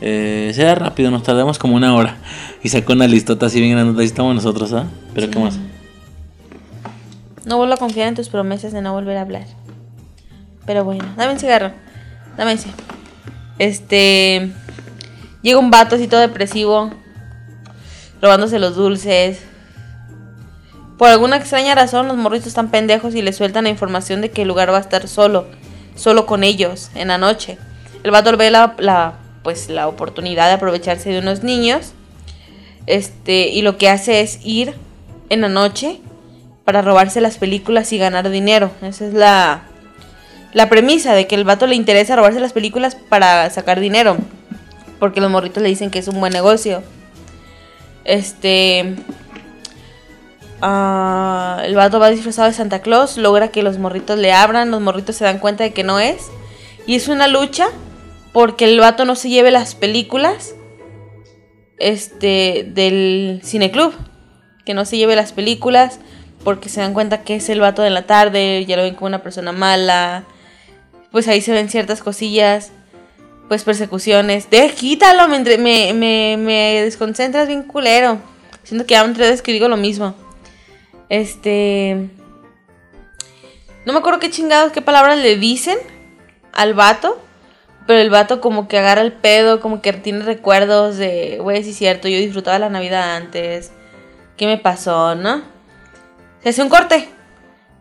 [0.00, 2.18] Eh, sea rápido, nos tardamos como una hora.
[2.62, 4.00] Y sacó una listota así bien grande.
[4.00, 4.86] Ahí estamos nosotros, ¿ah?
[5.12, 5.58] Pero ¿qué más?
[7.44, 9.46] No vuelvo a confiar en tus promesas de no volver a hablar.
[10.64, 11.72] Pero bueno, dame un cigarro.
[12.36, 12.68] Dame ese.
[13.58, 14.52] Este.
[15.42, 16.90] Llega un vato así todo depresivo.
[18.22, 19.42] Robándose los dulces.
[20.98, 24.42] Por alguna extraña razón, los morritos están pendejos y le sueltan la información de que
[24.42, 25.46] el lugar va a estar solo.
[25.96, 27.58] Solo con ellos, en la noche.
[28.02, 31.92] El vato ve la, la, pues, la oportunidad de aprovecharse de unos niños.
[32.86, 34.74] Este, y lo que hace es ir
[35.30, 36.00] en la noche
[36.64, 38.70] para robarse las películas y ganar dinero.
[38.82, 39.62] Esa es la,
[40.52, 44.16] la premisa de que el vato le interesa robarse las películas para sacar dinero.
[45.00, 46.82] Porque los morritos le dicen que es un buen negocio.
[48.04, 48.94] Este.
[50.60, 54.80] Ah, el vato va disfrazado de Santa Claus, logra que los morritos le abran, los
[54.80, 56.30] morritos se dan cuenta de que no es.
[56.86, 57.68] Y es una lucha
[58.32, 60.54] porque el vato no se lleve las películas
[61.78, 63.92] este del cineclub.
[64.64, 66.00] Que no se lleve las películas
[66.42, 69.06] porque se dan cuenta que es el vato de la tarde, ya lo ven como
[69.06, 70.24] una persona mala.
[71.10, 72.72] Pues ahí se ven ciertas cosillas,
[73.48, 74.50] pues persecuciones.
[74.50, 78.18] De quítalo, me, desconcentras bien culero.
[78.62, 80.14] Siento que ya otra vez que digo lo mismo.
[81.08, 82.10] Este.
[83.84, 85.78] No me acuerdo qué chingados, qué palabras le dicen
[86.52, 87.20] al vato.
[87.86, 91.74] Pero el vato como que agarra el pedo, como que tiene recuerdos de, güey, sí
[91.74, 93.72] cierto, yo disfrutaba la Navidad antes.
[94.38, 95.42] ¿Qué me pasó, no?
[96.42, 97.08] Se hace un corte.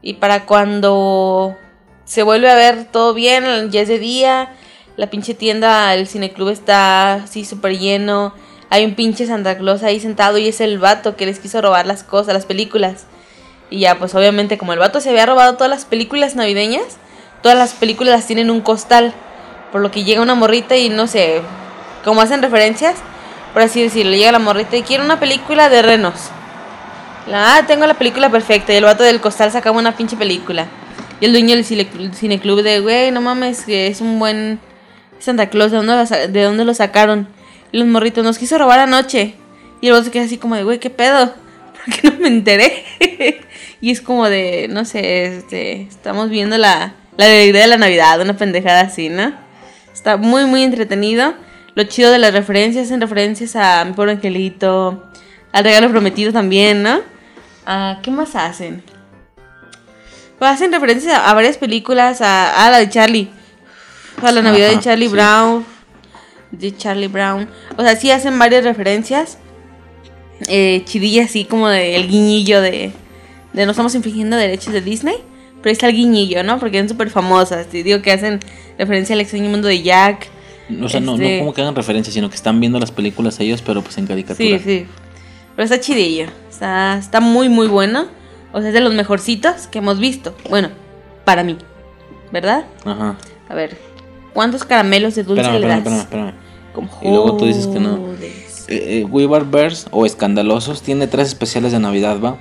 [0.02, 1.58] Y para cuando
[2.04, 4.54] se vuelve a ver todo bien, ya es de día,
[4.98, 8.34] la pinche tienda, el cineclub está así súper lleno.
[8.74, 11.86] Hay un pinche Santa Claus ahí sentado y es el vato que les quiso robar
[11.86, 13.06] las cosas, las películas.
[13.70, 16.98] Y ya, pues obviamente, como el vato se había robado todas las películas navideñas,
[17.44, 19.14] todas las películas las tienen en un costal.
[19.72, 21.44] Por lo que llega una morrita y no sé,
[22.04, 22.95] como hacen referencias,
[23.54, 26.16] por así decirlo, llega la morrita y quiere una película de renos.
[27.32, 28.74] Ah, tengo la película perfecta.
[28.74, 30.66] Y el vato del costal sacaba una pinche película.
[31.22, 34.60] Y el dueño del cine- cineclub de, güey, no mames, que es un buen
[35.20, 37.28] Santa Claus, ¿de dónde, ¿de dónde lo sacaron?
[37.74, 39.34] Y los morritos, nos quiso robar anoche.
[39.82, 41.34] Y el se queda así como de, güey, ¿qué pedo?
[41.86, 42.86] ¿Por qué no me enteré?
[43.82, 48.22] y es como de, no sé, este, estamos viendo la, la alegría de la Navidad,
[48.22, 49.34] una pendejada así, ¿no?
[49.91, 51.34] Está muy, muy entretenido.
[51.74, 55.04] Lo chido de las referencias, hacen referencias a Mi Pobre Angelito,
[55.52, 57.02] al Regalo Prometido también, ¿no?
[57.66, 58.84] Ah, ¿Qué más hacen?
[60.38, 63.32] Pues hacen referencias a, a varias películas, a, a la de Charlie,
[64.22, 65.14] a la Navidad de Charlie sí.
[65.14, 65.66] Brown,
[66.53, 67.49] de Charlie Brown.
[67.77, 69.38] O sea, sí hacen varias referencias.
[70.47, 72.91] Eh, chidilla así como de el guiñillo de,
[73.53, 75.15] de no estamos infringiendo derechos de Disney.
[75.61, 76.59] Pero ahí está el guiñillo, ¿no?
[76.59, 77.67] Porque son súper famosas.
[77.67, 78.39] Te digo que hacen
[78.77, 80.27] referencia al extraño mundo de Jack.
[80.81, 83.39] O sea, no, no Este- como que hagan referencia, sino que están viendo las películas
[83.39, 84.57] ellos, pero pues en caricatura.
[84.57, 84.85] Sí, sí.
[85.55, 86.25] Pero está chidillo.
[86.49, 88.07] Está, está muy, muy bueno.
[88.51, 90.35] O sea, es de los mejorcitos que hemos visto.
[90.49, 90.69] Bueno,
[91.25, 91.57] para mí.
[92.31, 92.65] ¿Verdad?
[92.85, 93.17] Ajá.
[93.49, 93.77] A ver.
[94.34, 96.03] ¿Cuántos caramelos de dulce Espérame, le espérame, das?
[96.05, 96.43] espérame, espérame.
[96.74, 98.14] Como Y luego tú dices que no.
[98.68, 102.38] Eh, eh, Bears o Escandalosos tiene tres especiales de Navidad, ¿va?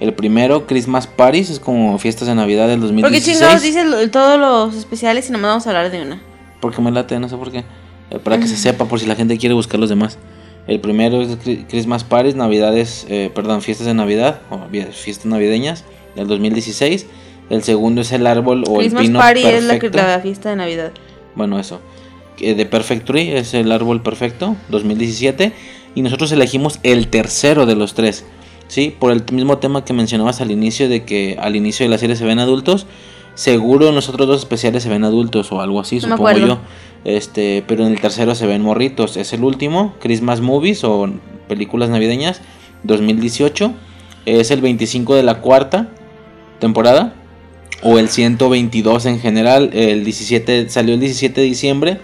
[0.00, 3.38] El primero, Christmas Parties, es como fiestas de Navidad del ¿Por qué 2016.
[3.38, 6.20] chingados dices todos los especiales y nomás vamos a hablar de una?
[6.60, 7.64] Porque me late, no sé por qué.
[8.10, 10.18] Eh, para que se sepa, por si la gente quiere buscar los demás.
[10.66, 11.36] El primero es
[11.68, 14.60] Christmas Parties, Navidades, eh, perdón, fiestas de Navidad, o
[14.92, 15.84] fiestas navideñas
[16.16, 17.06] del 2016.
[17.50, 19.98] El segundo es el árbol o Christmas el pino Party es la, perfecto.
[19.98, 20.92] la fiesta de Navidad.
[21.34, 21.80] Bueno, eso.
[22.36, 25.52] Que De Perfect Tree es el árbol perfecto, 2017.
[25.94, 28.24] Y nosotros elegimos el tercero de los tres.
[28.66, 28.94] ¿Sí?
[28.98, 32.16] Por el mismo tema que mencionabas al inicio, de que al inicio de la serie
[32.16, 32.86] se ven adultos.
[33.34, 36.46] Seguro en los otros dos especiales se ven adultos o algo así, No supongo acuerdo.
[36.46, 36.58] yo.
[37.04, 39.16] Este, pero en el tercero se ven morritos.
[39.16, 41.08] Es el último, Christmas Movies o
[41.48, 42.40] películas navideñas,
[42.84, 43.72] 2018.
[44.26, 45.88] Es el 25 de la cuarta
[46.58, 47.14] temporada.
[47.82, 49.70] O el 122 en general.
[49.74, 52.00] El 17 salió el 17 de diciembre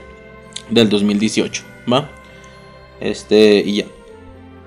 [0.70, 1.62] del 2018.
[1.92, 2.08] ¿Va?
[3.00, 3.84] Este, y ya.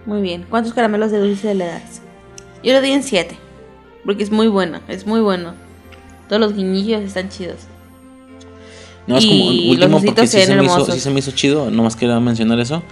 [0.05, 0.45] Muy bien.
[0.49, 2.01] ¿Cuántos caramelos de dulce le das?
[2.63, 3.37] Yo le doy en 7.
[4.05, 5.53] Porque es muy bueno, es muy bueno.
[6.27, 7.59] Todos los guiñillos están chidos.
[9.07, 11.19] No, es Y como los último porque se sí se, me hizo, sí se me
[11.19, 11.69] hizo chido.
[11.71, 12.83] Nomás quería mencionar eso.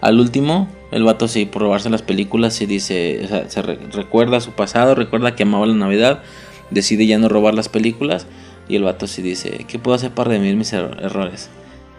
[0.00, 3.78] Al último, el vato sí, por robarse las películas, sí dice, o sea, se re-
[3.92, 6.22] recuerda su pasado, recuerda que amaba la Navidad,
[6.70, 8.26] decide ya no robar las películas.
[8.68, 11.50] Y el vato sí dice, ¿qué puedo hacer para redimir mis er- errores?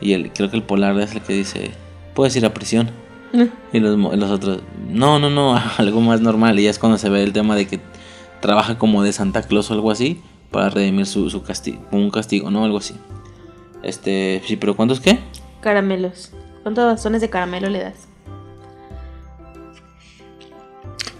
[0.02, 1.72] Y el, creo que el polar es el que dice,
[2.15, 2.90] puedes ir a prisión.
[3.72, 4.60] Y los, los otros,
[4.90, 6.60] no, no, no, algo más normal.
[6.60, 7.80] Y ya es cuando se ve el tema de que
[8.41, 12.52] trabaja como de Santa Claus o algo así para redimir su, su castigo, un castigo,
[12.52, 12.65] ¿no?
[12.65, 12.95] Algo así.
[13.84, 15.19] Este, sí, pero ¿cuántos qué?
[15.61, 16.32] Caramelos.
[16.64, 18.07] ¿Cuántos bastones de caramelo le das?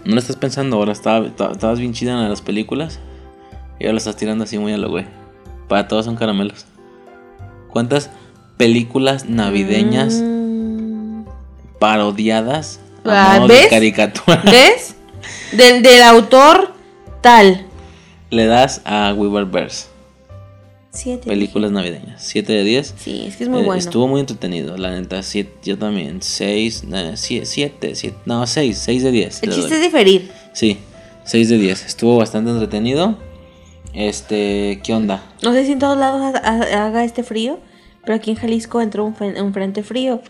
[0.04, 2.98] No lo estás pensando ahora, estaba, estaba- estabas bien chida en las películas
[3.78, 5.06] y ahora lo estás tirando así muy a lo güey.
[5.68, 6.66] Para todos son caramelos.
[7.68, 8.10] ¿Cuántas
[8.62, 11.24] películas navideñas Mm.
[11.80, 13.66] parodiadas Ah, a modo de ¿ves?
[13.68, 14.94] caricatura ¿Ves?
[15.52, 16.72] Del, del autor
[17.20, 17.66] tal.
[18.30, 19.86] le das a Weaververse?
[20.94, 21.26] 7.
[21.26, 22.22] Películas navideñas.
[22.22, 22.94] 7 de 10.
[22.98, 23.78] Sí, es que es muy Eh, bueno.
[23.80, 25.22] Estuvo muy entretenido, la neta.
[25.22, 26.20] siete- yo también.
[26.20, 26.84] 6,
[27.44, 27.94] 7,
[28.26, 29.42] no, 6, 6 de 10.
[29.42, 29.78] El chiste doy.
[29.78, 30.30] es diferir.
[30.52, 30.78] Sí,
[31.24, 31.86] 6 de 10.
[31.86, 33.16] Estuvo bastante entretenido.
[33.94, 35.22] Este, ¿qué onda?
[35.42, 37.58] No sé si en todos lados ha- ha- haga este frío,
[38.04, 40.20] pero aquí en Jalisco entró un, frente frío.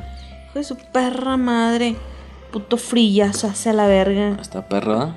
[0.49, 1.97] Hijo de su perra madre.
[2.51, 4.37] Puto frillazo hacia la verga.
[4.39, 5.15] Hasta perra.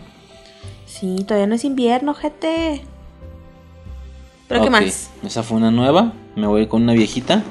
[0.85, 2.81] Sí, todavía no es invierno, gente.
[4.47, 5.09] ¿Pero qué más?
[5.23, 6.13] Esa fue una nueva.
[6.35, 7.43] Me voy con una viejita.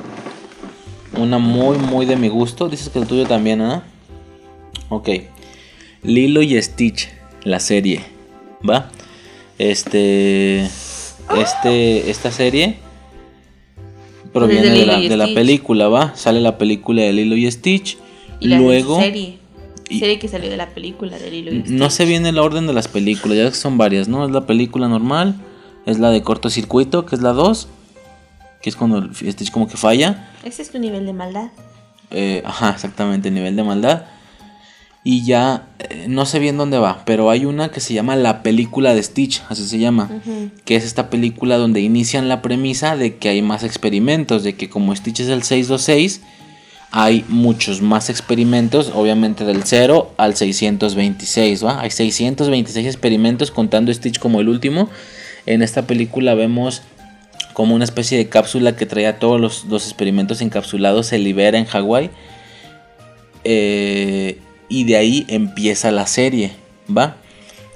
[1.19, 2.69] Una muy, muy de mi gusto.
[2.71, 3.83] Dices que el tuyo también, ¿ah?
[4.89, 5.11] Ok.
[6.03, 7.11] Lilo y Stitch,
[7.43, 8.05] la serie.
[8.69, 8.91] ¿Va?
[9.59, 10.65] Este.
[11.37, 12.11] Este.
[12.11, 12.79] Esta serie.
[14.35, 16.15] Proviene De la, de la película, ¿va?
[16.17, 17.97] Sale la película de Lilo y Stitch.
[18.41, 19.01] Y la Luego.
[19.01, 19.39] serie.
[19.89, 21.91] y- Serie que salió de la película de Lilo y No Stitch.
[21.91, 24.25] sé bien el orden de las películas, ya que son varias, ¿no?
[24.27, 25.37] Es la película normal,
[25.87, 27.69] es la de cortocircuito, que es la 2,
[28.61, 30.31] que es cuando Stitch como que falla.
[30.45, 31.49] Ese es tu nivel de maldad.
[32.11, 34.05] Eh, ajá, exactamente, nivel de maldad.
[35.07, 38.43] Y ya, eh, no sé bien dónde va, pero hay una que se llama La
[38.43, 40.11] película de Stitch, así se llama.
[40.65, 44.71] Que es esta película donde inician la premisa de que hay más experimentos, de que
[44.71, 46.23] como Stitch es el 626,
[46.91, 51.81] hay muchos más experimentos, obviamente del 0 al 626, ¿va?
[51.83, 54.89] Hay 626 experimentos contando Stitch como el último.
[55.45, 56.81] En esta película vemos
[57.53, 61.67] como una especie de cápsula que traía todos los, los experimentos encapsulados, se libera en
[61.67, 62.11] Hawái.
[63.45, 64.39] Eh,
[64.69, 66.53] y de ahí empieza la serie,
[66.89, 67.17] ¿va?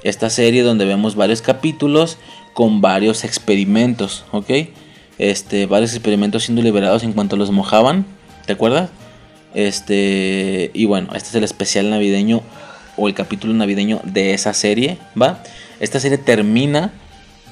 [0.03, 2.19] Esta serie donde vemos varios capítulos
[2.55, 4.51] con varios experimentos, ¿ok?
[5.19, 8.07] Este, varios experimentos siendo liberados en cuanto los mojaban,
[8.47, 8.91] ¿te acuerdas?
[9.55, 12.43] Este, y bueno, este es el especial navideño
[12.97, 15.43] o el capítulo navideño de esa serie, ¿va?
[15.81, 16.93] Esta serie termina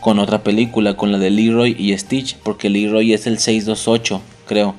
[0.01, 4.75] con otra película, con la de Leroy y Stitch, porque Leroy es el 628, creo.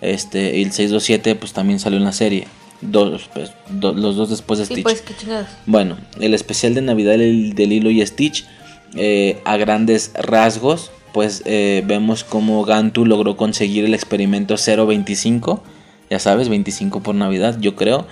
[0.00, 2.46] Este, y el 627 pues también salió en la serie.
[2.82, 4.82] Dos, pues, do- los dos después de Sí, Stitch.
[4.84, 5.48] pues qué chingados.
[5.66, 8.46] Bueno, el especial de Navidad del- de Lilo y Stitch,
[8.94, 15.62] eh, a grandes rasgos, pues eh, vemos cómo Gantu logró conseguir el experimento 025,
[16.08, 18.06] ya sabes, 25 por Navidad, yo creo,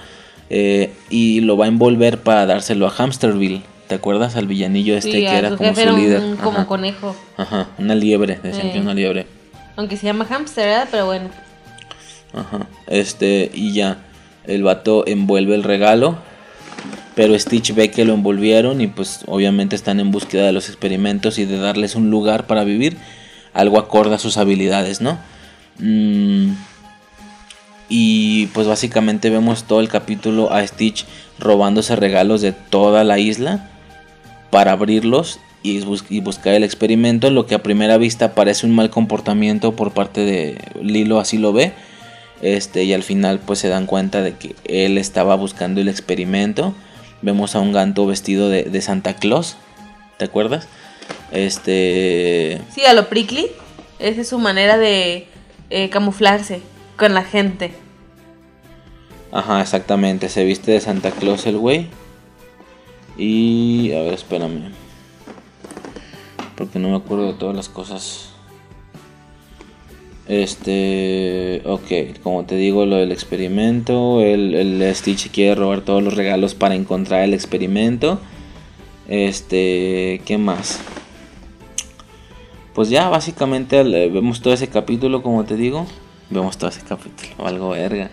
[0.51, 3.63] eh, y lo va a envolver para dárselo a Hamsterville.
[3.89, 4.37] ¿Te acuerdas?
[4.37, 6.21] Al villanillo este Sí, que era como su era un- líder.
[6.43, 6.67] como Ajá.
[6.67, 7.17] conejo.
[7.39, 9.27] Ajá, una liebre, decían que una liebre.
[9.77, 10.89] Aunque se llama hamster, ¿verdad?
[10.91, 11.31] Pero bueno.
[12.35, 12.67] Ajá.
[12.87, 14.05] Este, y ya,
[14.49, 16.19] el vato envuelve el regalo.
[17.15, 21.39] Pero Stitch ve que lo envolvieron y pues obviamente están en búsqueda de los experimentos
[21.39, 22.97] y de darles un lugar para vivir.
[23.55, 25.19] Algo acorde a sus habilidades, ¿no?
[25.81, 26.53] Mm,
[27.89, 31.07] y pues básicamente vemos todo el capítulo a Stitch
[31.39, 33.69] robándose regalos de toda la isla
[34.51, 37.31] para abrirlos y, bus- y buscar el experimento.
[37.31, 41.53] Lo que a primera vista parece un mal comportamiento por parte de Lilo, así lo
[41.53, 41.73] ve.
[42.41, 46.75] Este, y al final pues se dan cuenta de que él estaba buscando el experimento.
[47.23, 49.57] Vemos a un ganto vestido de, de Santa Claus.
[50.19, 50.69] ¿Te acuerdas?
[51.33, 52.61] Este.
[52.75, 53.47] Sí, a lo prickly.
[53.99, 55.27] Esa es su manera de,
[55.71, 56.63] eh, camuflarse
[56.97, 57.73] con la gente.
[59.33, 60.29] Ajá, exactamente.
[60.29, 61.89] Se viste de Santa Claus el güey.
[63.19, 63.93] Y...
[63.93, 64.73] A ver, espérame.
[66.57, 68.28] Porque no me acuerdo de todas las cosas.
[70.29, 71.63] Este...
[71.65, 74.21] Ok, como te digo, lo del experimento.
[74.21, 78.21] El, el Stitch quiere robar todos los regalos para encontrar el experimento.
[79.09, 80.21] Este...
[80.27, 80.81] ¿Qué más?
[82.75, 85.87] Pues ya, básicamente vemos todo ese capítulo, como te digo.
[86.31, 88.11] Vemos todo ese capítulo, algo verga.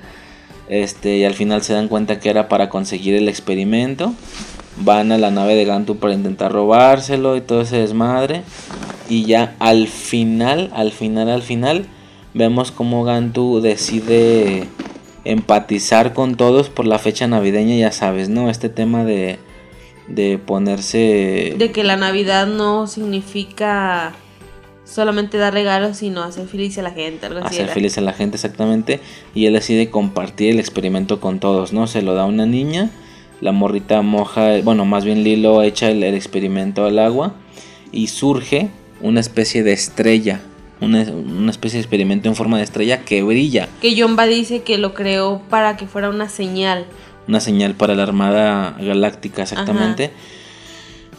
[0.68, 4.14] Este, y al final se dan cuenta que era para conseguir el experimento.
[4.78, 8.42] Van a la nave de Gantu para intentar robárselo y todo ese desmadre.
[9.08, 11.86] Y ya al final, al final, al final,
[12.36, 14.68] vemos como Gantu decide
[15.24, 18.52] empatizar con todos por la fecha navideña, ya sabes, ¿no?
[18.52, 19.40] Este tema de,
[20.08, 21.56] de ponerse...
[21.58, 24.14] De que la Navidad no significa
[24.84, 27.56] solamente dar regalos, sino hacer feliz a la gente, algo así.
[27.56, 29.00] Hacer feliz a la gente, exactamente.
[29.34, 31.88] Y él decide compartir el experimento con todos, ¿no?
[31.88, 32.92] Se lo da a una niña,
[33.42, 37.34] la morrita moja, bueno, más bien Lilo echa el, experimento al agua
[37.92, 38.70] y surge
[39.02, 40.42] una especie de estrella.
[40.82, 41.02] Una,
[41.50, 43.70] especie de experimento en forma de estrella que brilla.
[43.82, 46.86] Que Yomba dice que lo creó para que fuera una señal.
[47.28, 50.12] Una señal para la Armada Galáctica, exactamente.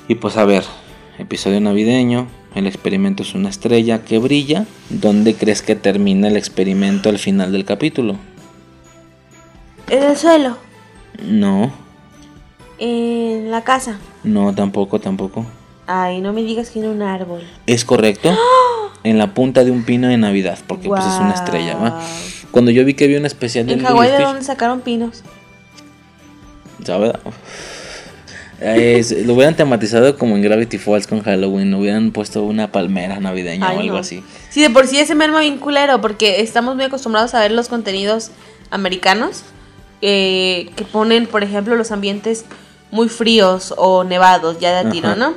[0.09, 0.65] Y pues a ver,
[1.19, 4.67] episodio navideño, el experimento es una estrella que brilla.
[4.91, 8.17] ¿Dónde crees que termina el experimento al final del capítulo?
[9.89, 10.59] En el suelo.
[11.23, 11.73] No.
[12.79, 13.99] En la casa.
[14.23, 15.47] No, tampoco, tampoco.
[15.87, 17.43] Ay, no me digas que en un árbol.
[17.67, 18.37] Es correcto.
[19.05, 22.01] En la punta de un pino de Navidad, porque pues es una estrella, ¿va?
[22.51, 25.23] Cuando yo vi que había un especial de ¿En Hawái de dónde sacaron pinos?
[26.85, 27.13] ¿Sabes?
[28.59, 33.81] lo hubieran tematizado como en Gravity Falls con Halloween, hubieran puesto una palmera navideña o
[33.81, 34.25] algo así.
[34.49, 37.69] Sí, de por sí ese merma bien culero, porque estamos muy acostumbrados a ver los
[37.69, 38.31] contenidos
[38.71, 39.45] americanos
[40.01, 42.45] eh, que ponen, por ejemplo, los ambientes
[42.91, 45.35] muy fríos o nevados, ya de tiro, ¿no?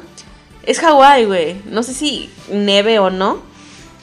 [0.69, 1.61] Es Hawái, güey.
[1.65, 3.39] No sé si neve o no.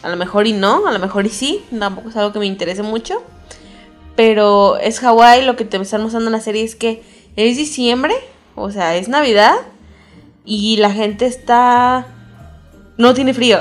[0.02, 1.64] A lo mejor y no, a lo mejor y sí.
[1.78, 3.22] Tampoco es algo que me interese mucho.
[4.16, 7.02] Pero es Hawái, lo que te están mostrando en la serie es que
[7.36, 8.14] es diciembre
[8.56, 9.54] o sea, es Navidad
[10.44, 12.06] y la gente está...
[12.96, 13.58] No tiene frío.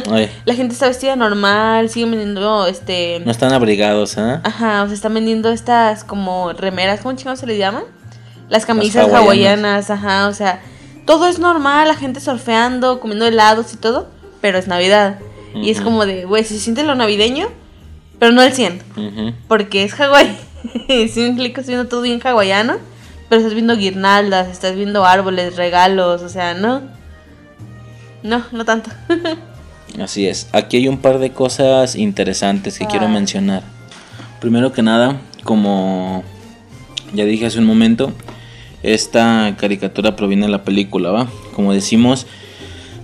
[0.46, 3.20] la gente está vestida normal, siguen vendiendo este...
[3.20, 4.40] No están abrigados, ¿eh?
[4.42, 7.84] Ajá, o sea, están vendiendo estas como remeras, ¿cómo chingados se les llaman?
[8.48, 9.90] Las camisas hawaianas.
[9.90, 10.62] ajá, o sea,
[11.10, 14.08] todo es normal, la gente surfeando, comiendo helados y todo,
[14.40, 15.18] pero es Navidad.
[15.56, 17.48] Y es como de, güey, se siente lo navideño,
[18.20, 19.34] pero no al 100.
[19.48, 20.38] Porque es Hawái.
[21.08, 22.76] si me explico, viendo todo bien hawaiano.
[23.28, 26.82] Pero estás viendo guirnaldas, estás viendo árboles, regalos, o sea, no.
[28.22, 28.92] No, no tanto.
[30.00, 30.46] Así es.
[30.52, 33.64] Aquí hay un par de cosas interesantes que quiero mencionar.
[34.40, 36.22] Primero que nada, como
[37.12, 38.12] ya dije hace un momento,
[38.82, 41.28] esta caricatura proviene de la película, ¿va?
[41.54, 42.26] Como decimos,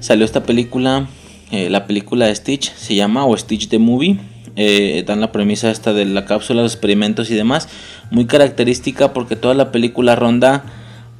[0.00, 1.08] salió esta película,
[1.50, 4.18] eh, la película de Stitch se llama o Stitch the Movie
[4.58, 7.68] eh, dan la premisa esta de la cápsula, los experimentos y demás,
[8.10, 10.64] muy característica porque toda la película ronda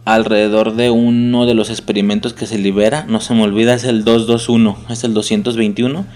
[0.07, 4.05] alrededor de uno de los experimentos que se libera, no se me olvida, es el
[4.05, 6.07] 221, es el 221,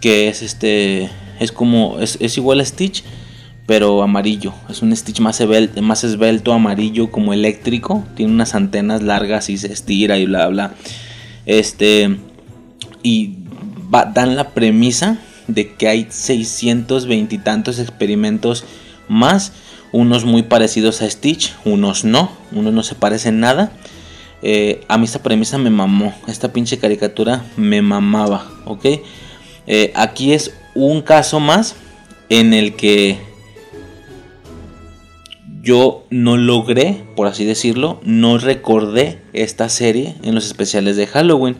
[0.00, 1.10] que es este,
[1.40, 3.02] es como, es, igual a Stitch,
[3.66, 9.56] pero amarillo, es un Stitch más esbelto, amarillo, como eléctrico, tiene unas antenas largas y
[9.56, 10.74] se estira y bla bla,
[11.46, 12.18] este,
[13.02, 13.36] y
[13.90, 18.64] dan la premisa de que hay 620 y tantos experimentos
[19.08, 19.52] más,
[19.92, 23.72] unos muy parecidos a Stitch, unos no, unos no se parecen nada.
[24.42, 28.86] Eh, a mí esta premisa me mamó, esta pinche caricatura me mamaba, ¿ok?
[29.66, 31.76] Eh, aquí es un caso más
[32.28, 33.18] en el que
[35.64, 41.56] yo no logré, por así decirlo, no recordé esta serie en los especiales de Halloween.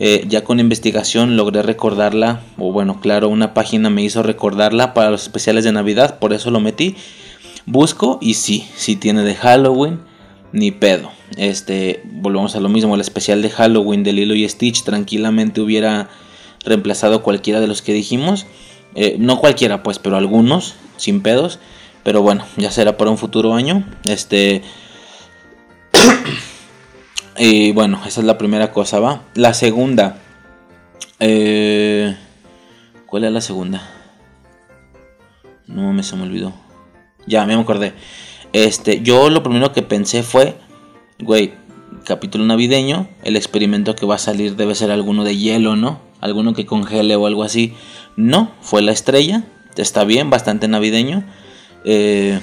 [0.00, 5.10] Eh, ya con investigación logré recordarla, o bueno, claro, una página me hizo recordarla para
[5.10, 6.96] los especiales de Navidad, por eso lo metí.
[7.64, 10.00] Busco y sí, sí tiene de Halloween,
[10.52, 11.10] ni pedo.
[11.36, 16.08] Este, volvemos a lo mismo, el especial de Halloween de Lilo y Stitch tranquilamente hubiera
[16.64, 18.46] reemplazado cualquiera de los que dijimos.
[18.94, 21.60] Eh, no cualquiera, pues, pero algunos, sin pedos.
[22.08, 23.84] Pero bueno, ya será para un futuro año.
[24.04, 24.62] Este.
[27.36, 29.24] Y bueno, esa es la primera cosa, ¿va?
[29.34, 30.16] La segunda.
[31.20, 32.16] Eh,
[33.04, 33.86] ¿Cuál es la segunda?
[35.66, 36.54] No me se me olvidó.
[37.26, 37.92] Ya, me acordé.
[38.54, 40.56] Este, yo lo primero que pensé fue,
[41.20, 41.52] güey,
[42.04, 46.00] capítulo navideño, el experimento que va a salir debe ser alguno de hielo, ¿no?
[46.22, 47.74] Alguno que congele o algo así.
[48.16, 49.44] No, fue la estrella.
[49.76, 51.24] Está bien, bastante navideño.
[51.84, 52.40] Eh,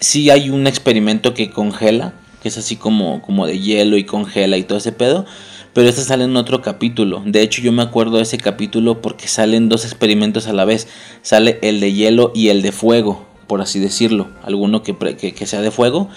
[0.00, 4.56] sí hay un experimento que congela, que es así como, como de hielo y congela
[4.56, 5.26] y todo ese pedo.
[5.74, 7.22] Pero este sale en otro capítulo.
[7.26, 10.86] De hecho, yo me acuerdo de ese capítulo porque salen dos experimentos a la vez.
[11.22, 14.28] Sale el de hielo y el de fuego, por así decirlo.
[14.44, 16.10] Alguno que, que, sea de fuego.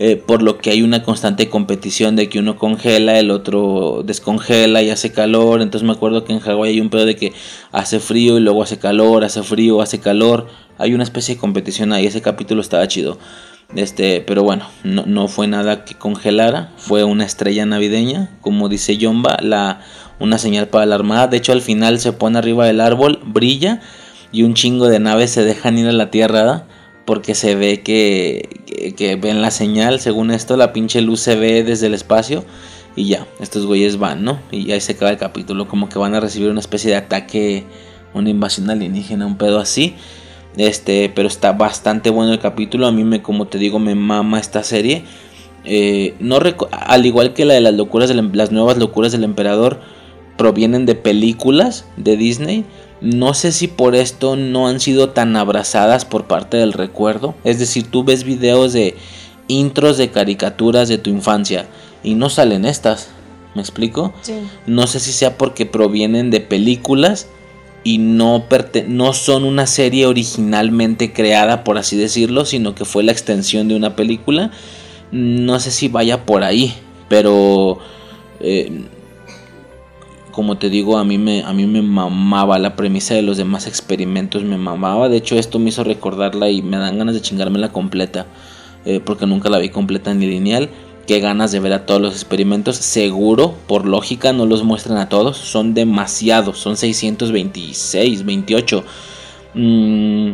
[0.00, 4.80] Eh, por lo que hay una constante competición de que uno congela, el otro descongela
[4.80, 5.60] y hace calor.
[5.60, 7.32] Entonces me acuerdo que en Hawái hay un pedo de que
[7.72, 10.46] hace frío y luego hace calor, hace frío, hace calor.
[10.78, 12.06] Hay una especie de competición ahí.
[12.06, 13.18] Ese capítulo estaba chido.
[13.74, 19.36] Este, pero bueno, no, fue nada que congelara, fue una estrella navideña, como dice Yomba,
[19.42, 19.80] la,
[20.18, 21.26] una señal para la armada.
[21.26, 23.82] De hecho, al final se pone arriba del árbol, brilla
[24.32, 26.64] y un chingo de naves se dejan ir a la tierra
[27.08, 29.98] porque se ve que, que, ven la señal.
[29.98, 32.44] Según esto, la pinche luz se ve desde el espacio
[32.96, 34.38] y ya, estos güeyes van, ¿no?
[34.50, 37.64] Y ahí se acaba el capítulo, como que van a recibir una especie de ataque,
[38.12, 39.94] una invasión alienígena, un pedo así.
[40.58, 42.86] Este, pero está bastante bueno el capítulo.
[42.86, 45.04] A mí me, como te digo, me mama esta serie.
[45.64, 46.38] Eh, no
[46.70, 49.80] al igual que la de las locuras em-, las nuevas locuras del emperador
[50.36, 52.66] provienen de películas de Disney.
[53.00, 57.34] No sé si por esto no han sido tan abrazadas por parte del recuerdo.
[57.44, 58.96] Es decir, tú ves videos de
[59.46, 61.66] intros de caricaturas de tu infancia
[62.02, 63.08] y no salen estas.
[63.54, 64.12] ¿Me explico?
[64.66, 67.28] No sé si sea porque provienen de películas
[67.82, 68.44] y no,
[68.86, 73.74] no son una serie originalmente creada, por así decirlo, sino que fue la extensión de
[73.74, 74.50] una película.
[75.10, 76.74] No sé si vaya por ahí,
[77.08, 77.78] pero
[78.40, 78.84] eh,
[80.38, 83.66] como te digo, a mí, me, a mí me mamaba la premisa de los demás
[83.66, 85.08] experimentos, me mamaba.
[85.08, 88.24] De hecho, esto me hizo recordarla y me dan ganas de chingármela completa,
[88.84, 90.68] eh, porque nunca la vi completa ni lineal
[91.08, 92.76] qué ganas de ver a todos los experimentos.
[92.76, 95.38] Seguro, por lógica, no los muestran a todos.
[95.38, 96.58] Son demasiados.
[96.58, 98.84] Son 626, 28.
[99.54, 100.32] Mm,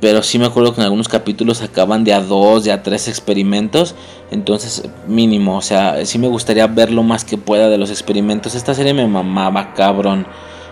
[0.00, 3.08] pero sí me acuerdo que en algunos capítulos acaban de a dos, de a tres
[3.08, 3.94] experimentos.
[4.30, 5.56] Entonces, mínimo.
[5.56, 8.54] O sea, sí me gustaría ver lo más que pueda de los experimentos.
[8.54, 10.26] Esta serie me mamaba, cabrón.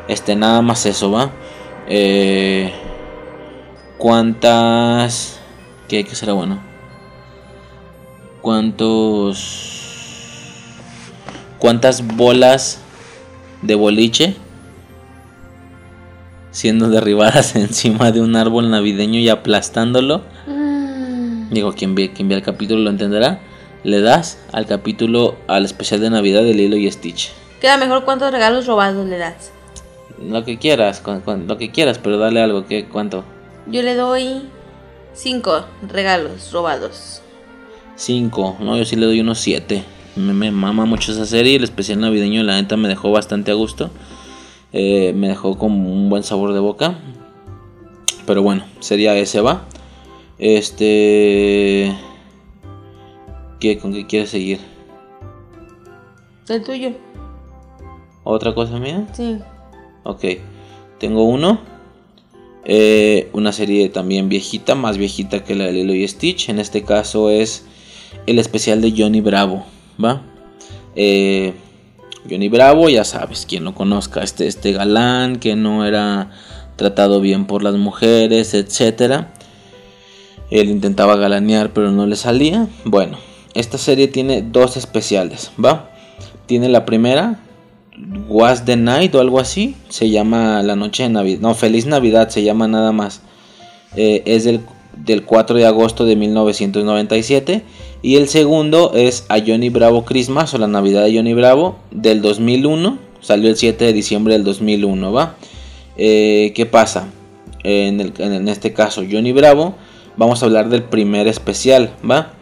[0.08, 1.30] Este, nada más eso, ¿va?
[1.88, 2.72] Eh,
[3.98, 5.38] ¿Cuántas?
[5.88, 6.68] ¿Qué, que será bueno?
[8.40, 9.74] cuántos
[11.58, 12.80] cuántas bolas
[13.62, 14.36] de boliche
[16.50, 20.22] siendo derribadas encima de un árbol navideño y aplastándolo.
[20.46, 21.50] Mm.
[21.50, 23.40] Digo, quien ve, quien ve el capítulo lo entenderá.
[23.84, 27.32] Le das al capítulo, al especial de Navidad de Lilo y Stitch.
[27.60, 29.52] Queda mejor cuántos regalos robados le das.
[30.20, 32.66] Lo que quieras, lo que quieras, pero dale algo.
[32.66, 33.24] ¿qué, ¿Cuánto?
[33.66, 34.42] Yo le doy
[35.14, 37.22] cinco regalos robados.
[37.96, 39.82] 5, no, yo sí le doy unos 7.
[40.16, 43.90] Me, mama mucho esa serie, el especial navideño la neta me dejó bastante a gusto.
[44.72, 46.98] Eh, me dejó con un buen sabor de boca.
[48.26, 49.64] Pero bueno, sería ese, va.
[50.38, 51.96] Este...
[53.60, 54.60] ¿Qué, ¿Con qué quieres seguir?
[56.48, 56.92] El tuyo.
[58.24, 59.06] ¿Otra cosa mía?
[59.12, 59.38] Sí.
[60.04, 60.24] Ok.
[60.98, 61.60] Tengo uno.
[62.64, 66.50] Eh, una serie también viejita, más viejita que la de Lilo y Stitch.
[66.50, 67.64] En este caso es
[68.26, 69.64] el especial de Johnny Bravo,
[70.02, 70.22] ¿va?
[70.94, 71.54] Eh,
[72.28, 76.30] Johnny Bravo, ya sabes, quien lo conozca, este, este galán que no era
[76.76, 79.24] tratado bien por las mujeres, etc.
[80.50, 82.68] Él intentaba galanear pero no le salía.
[82.84, 83.18] Bueno,
[83.54, 85.90] esta serie tiene dos especiales, ¿va?
[86.46, 87.40] Tiene la primera,
[88.28, 92.28] Was the Night o algo así, se llama La Noche de Navidad, no, Feliz Navidad
[92.28, 93.22] se llama nada más.
[93.96, 94.60] Eh, es del,
[95.04, 97.62] del 4 de agosto de 1997
[98.02, 102.22] y el segundo es A Johnny Bravo Christmas o la Navidad de Johnny Bravo del
[102.22, 102.98] 2001.
[103.20, 105.36] Salió el 7 de diciembre del 2001, ¿va?
[105.96, 107.08] Eh, ¿Qué pasa?
[107.64, 108.00] En,
[108.48, 109.74] este caso, Johnny Bravo,
[110.16, 112.32] vamos a hablar del primer especial, ¿va?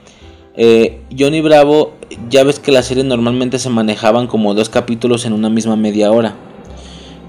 [0.57, 1.95] Eh, Johnny Bravo,
[2.29, 6.13] ya ves que las series normalmente se manejaban como dos capítulos en una misma media
[6.13, 6.37] hora.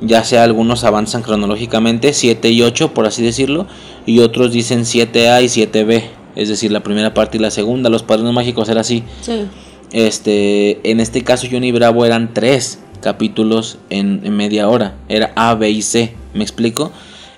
[0.02, 3.68] Ya sea algunos avanzan cronológicamente, 7 y 8 por así decirlo,
[4.06, 6.04] y otros dicen 7A y 7B
[6.38, 7.90] es decir, la primera parte y la segunda.
[7.90, 9.04] Los Padrinos Mágicos era así.
[9.22, 9.48] Sí.
[9.92, 14.94] Este, en este caso, Johnny Bravo eran tres capítulos en, media hora.
[15.10, 16.14] Era A, B y C.
[16.36, 16.92] ¿Me explico?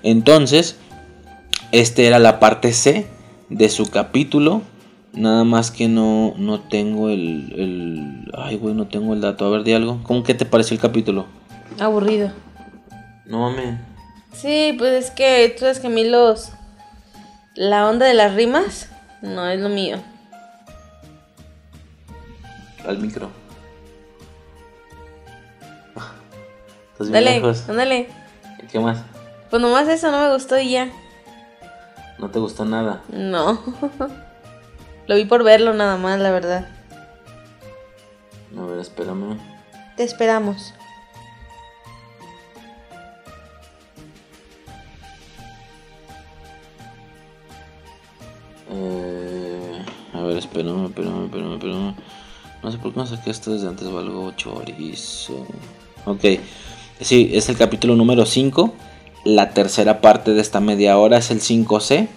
[0.04, 0.76] Entonces,
[1.72, 3.08] este era la parte C
[3.48, 4.64] de su capítulo.
[5.14, 8.32] Nada más que no, no tengo el, el.
[8.38, 9.46] Ay, güey, no tengo el dato.
[9.46, 10.02] A ver, de algo.
[10.04, 11.26] ¿Cómo que te pareció el capítulo?
[11.80, 12.34] Aburrido.
[13.30, 13.80] No mames.
[14.34, 16.52] Sí, pues es que tú sabes que a mí los
[17.56, 18.90] la onda de las rimas
[19.22, 19.98] no es lo mío.
[22.88, 23.30] Al micro.
[26.94, 27.70] Estás bien Dale, lejos.
[27.70, 28.10] ándale.
[28.72, 28.98] ¿Qué más?
[29.50, 30.90] Pues nomás eso no me gustó y ya.
[32.18, 33.04] ¿No te gustó nada?
[33.10, 33.62] No.
[35.08, 36.68] Lo vi por verlo nada más, la verdad.
[38.58, 39.38] A ver, espérame.
[39.96, 40.74] Te esperamos.
[48.72, 49.82] Eh,
[50.14, 51.96] a ver, espérame, espérame, espérame, espérame.
[52.64, 55.46] No sé por qué no saqué esto desde antes, valgo chorizo.
[56.06, 56.26] Ok,
[57.00, 58.74] sí, es el capítulo número 5.
[59.26, 62.08] La tercera parte de esta media hora es el 5C,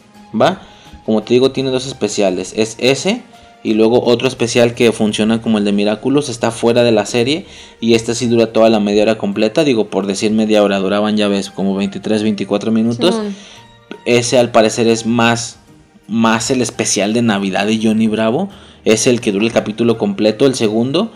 [0.40, 0.62] ¿va?
[1.04, 2.54] Como te digo, tiene dos especiales.
[2.56, 3.22] Es ese
[3.64, 6.28] y luego otro especial que funciona como el de Miraculous.
[6.28, 7.46] Está fuera de la serie
[7.80, 9.64] y este sí dura toda la media hora completa.
[9.64, 13.20] Digo, por decir media hora, duraban ya ves como 23, 24 minutos.
[14.04, 15.58] Ese al parecer es más,
[16.12, 18.50] más el especial de Navidad de Johnny Bravo.
[18.84, 21.10] Es el que dura el capítulo completo, el segundo.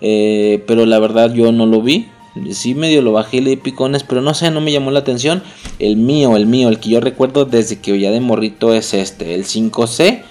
[0.00, 2.08] Eh, pero la verdad yo no lo vi.
[2.50, 5.00] Sí medio lo bajé y le di picones, pero no sé, no me llamó la
[5.00, 5.42] atención.
[5.78, 9.34] El mío, el mío, el que yo recuerdo desde que ya de morrito es este,
[9.34, 10.22] el 5C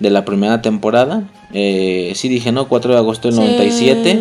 [0.00, 1.28] de la primera temporada.
[1.52, 2.68] Eh, sí dije, ¿no?
[2.68, 4.18] 4 de agosto del 97.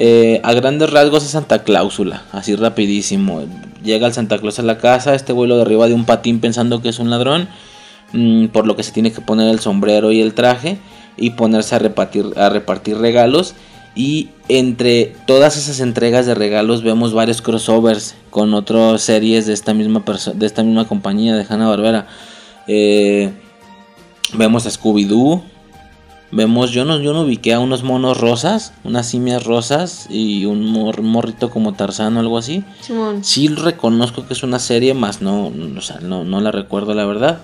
[0.00, 3.42] Eh, a grandes rasgos es Santa Cláusula, así rapidísimo.
[3.82, 6.80] Llega el Santa Claus a la casa, este vuelo de arriba de un patín pensando
[6.80, 7.48] que es un ladrón,
[8.12, 10.78] mm, por lo que se tiene que poner el sombrero y el traje
[11.16, 13.54] y ponerse a repartir, a repartir regalos.
[13.94, 19.74] Y entre todas esas entregas de regalos vemos varios crossovers con otras series de esta
[19.74, 20.04] misma,
[20.34, 22.06] de esta misma compañía de Hanna Barbera.
[24.34, 25.42] vemos a Scooby-Doo,
[26.30, 30.62] Vemos, yo no, yo no ubiqué a unos monos rosas, unas simias rosas y un
[30.66, 32.62] mor- morrito como Tarzán o algo así.
[32.82, 33.24] Simón.
[33.24, 37.06] Sí reconozco que es una serie, más no, o sea, no, no la recuerdo la
[37.06, 37.38] verdad.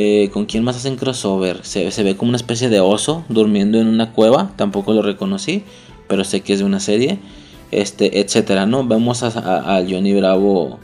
[0.00, 1.64] Eh, ¿Con quién más hacen crossover?
[1.64, 5.64] Se, se ve como una especie de oso durmiendo en una cueva, tampoco lo reconocí,
[6.06, 7.18] pero sé que es de una serie,
[7.72, 8.86] este, etcétera, ¿no?
[8.86, 10.78] Vemos a, a- a Johnny Bravo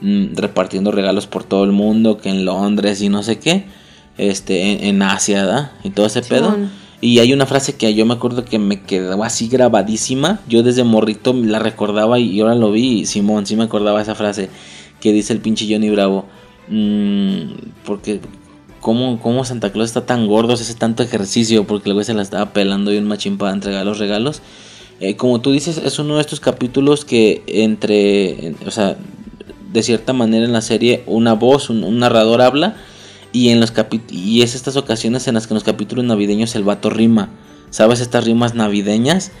[0.00, 3.66] mm, repartiendo regalos por todo el mundo, que en Londres y no sé qué,
[4.16, 5.72] este, en, en Asia, ¿verdad?
[5.82, 6.56] Y todo ese pedo.
[7.02, 10.40] Y hay una frase que yo me acuerdo que me quedó así grabadísima.
[10.48, 13.00] Yo desde morrito la recordaba y ahora lo vi.
[13.00, 14.48] y Simón, sí me acordaba esa frase
[15.02, 16.24] que dice el pinche Johnny Bravo.
[16.68, 17.52] Mm,
[17.84, 18.20] porque,
[18.84, 20.56] ¿cómo, ¿cómo Santa Claus está tan gordo?
[20.56, 21.66] Se hace tanto ejercicio.
[21.66, 24.42] Porque el se la estaba pelando y un machín para entregar los regalos.
[25.00, 28.46] Eh, como tú dices, es uno de estos capítulos que entre.
[28.48, 28.96] en- O sea,
[29.72, 32.76] de cierta manera en la serie, una voz, un, un narrador habla.
[33.32, 36.54] Y, en los capi- y es estas ocasiones en las que en los capítulos navideños
[36.54, 37.30] el vato rima.
[37.70, 38.00] ¿Sabes?
[38.00, 39.32] Estas rimas navideñas.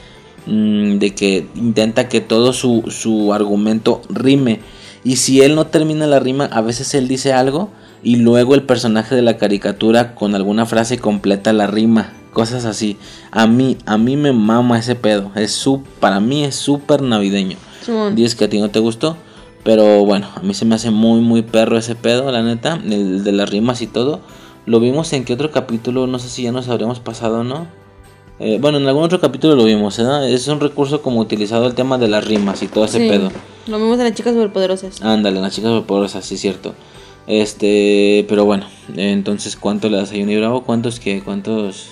[0.46, 4.60] mm, de que intenta que todo su, su argumento rime.
[5.04, 7.70] Y si él no termina la rima, a veces él dice algo.
[8.04, 12.12] Y luego el personaje de la caricatura con alguna frase completa la rima.
[12.32, 12.96] Cosas así.
[13.30, 15.30] A mí, a mí me mama ese pedo.
[15.34, 17.56] Es su, para mí es súper navideño.
[17.82, 18.14] Simón.
[18.14, 19.16] Dices que a ti no te gustó.
[19.64, 22.78] Pero bueno, a mí se me hace muy, muy perro ese pedo, la neta.
[22.84, 24.20] El de las rimas y todo.
[24.66, 27.66] Lo vimos en qué otro capítulo, no sé si ya nos habríamos pasado o no.
[28.40, 30.28] Eh, bueno, en algún otro capítulo lo vimos, ¿verdad?
[30.28, 33.08] Es un recurso como utilizado el tema de las rimas y todo ese Sí.
[33.08, 33.30] pedo.
[33.68, 35.00] Lo vimos en las chicas superpoderosas.
[35.02, 36.74] Ándale, las chicas poderosas, sí, cierto.
[37.26, 40.64] Este, pero bueno, entonces, ¿cuánto le das a Johnny Bravo?
[40.64, 41.90] ¿Cuántos que ¿Cuántos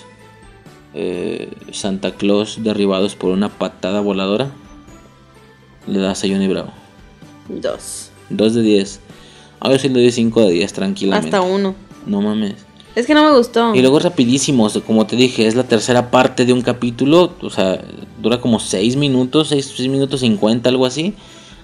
[0.93, 4.51] eh, Santa Claus derribados por una patada voladora
[5.87, 6.71] le das a Johnny Bravo?
[7.49, 8.11] Dos.
[8.29, 8.99] 2 de 10.
[9.59, 11.35] A ver si le doy 5 de 10 tranquilamente.
[11.35, 11.75] Hasta uno.
[12.05, 12.55] No mames.
[12.95, 13.73] Es que no me gustó.
[13.73, 17.81] Y luego rapidísimo, como te dije, es la tercera parte de un capítulo, o sea,
[18.21, 21.15] dura como 6 minutos, 6, minutos 50, algo así.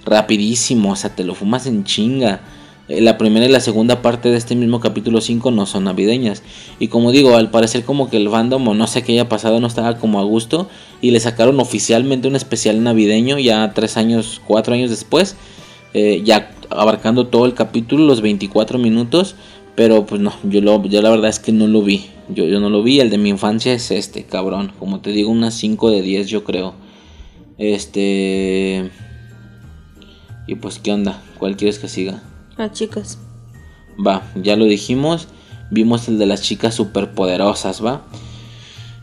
[0.05, 2.41] Rapidísimo, o sea, te lo fumas en chinga.
[2.89, 6.43] Eh, La primera y la segunda parte de este mismo capítulo 5 no son navideñas.
[6.79, 9.59] Y como digo, al parecer como que el fandom o no sé qué haya pasado
[9.59, 10.67] no estaba como a gusto.
[11.01, 15.35] Y le sacaron oficialmente un especial navideño ya 3 años, 4 años después.
[15.93, 19.35] eh, ya abarcando todo el capítulo, los 24 minutos.
[19.75, 22.07] Pero pues no, yo, lo, yo la verdad es que no lo vi.
[22.29, 22.99] Yo, yo no lo vi.
[22.99, 24.71] El de mi infancia es este, cabrón.
[24.79, 26.73] Como te digo, unas 5 de 10 yo creo.
[27.57, 28.89] Este...
[30.47, 31.21] Y pues, ¿qué onda?
[31.37, 32.23] ¿Cuál quieres que siga?
[32.59, 33.17] Las chicas.
[34.05, 35.29] Va, ya lo dijimos.
[35.71, 38.03] Vimos el de las chicas superpoderosas, ¿va?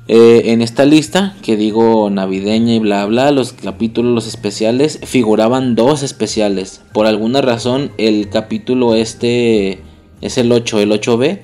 [0.08, 5.74] Eh, en esta lista, que digo navideña y bla bla, los capítulos, los especiales, figuraban
[5.74, 6.82] dos especiales.
[6.92, 9.80] Por alguna razón, el capítulo este
[10.20, 11.40] es el 8, el 8B,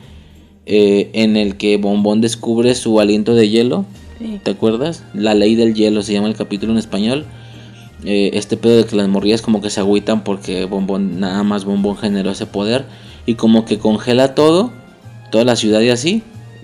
[0.67, 3.87] eh, en el que Bombón descubre su aliento de hielo.
[4.19, 4.39] Sí.
[4.45, 5.03] ¿Te acuerdas?
[5.15, 7.25] La ley del hielo se llama el capítulo en español.
[8.05, 11.65] Eh, este pedo de que las morrillas como que se agüitan porque Bombón, nada más
[11.65, 12.85] Bombón generó ese poder.
[13.27, 14.73] Y como que congela todo,
[15.31, 16.23] toda la ciudad y así.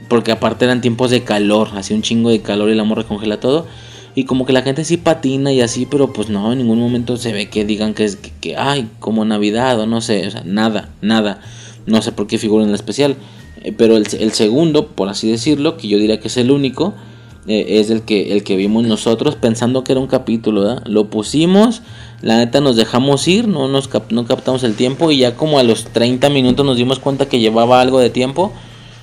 [0.08, 3.40] Porque aparte eran tiempos de calor, hacía un chingo de calor y la morra congela
[3.40, 3.66] todo.
[4.14, 7.16] Y como que la gente sí patina y así, pero pues no, en ningún momento
[7.16, 10.42] se ve que digan que es que, ay, como Navidad o no sé, o sea,
[10.44, 11.40] nada, nada.
[11.86, 13.16] No sé por qué figura en el especial.
[13.62, 16.94] Eh, pero el, el, segundo, por así decirlo, que yo diría que es el único,
[17.48, 20.82] eh, es el que, el que vimos nosotros pensando que era un capítulo, ¿verdad?
[20.86, 21.82] Lo pusimos,
[22.20, 25.62] la neta nos dejamos ir, no, nos no captamos el tiempo y ya como a
[25.62, 28.52] los 30 minutos nos dimos cuenta que llevaba algo de tiempo,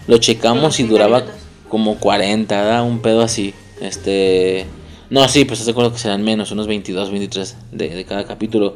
[0.07, 1.26] lo checamos y duraba
[1.69, 2.84] como 40, ¿verdad?
[2.84, 3.53] Un pedo así.
[3.81, 4.65] Este...
[5.09, 8.76] No, sí, pues te acuerdo que serán menos, unos 22, 23 de, de cada capítulo.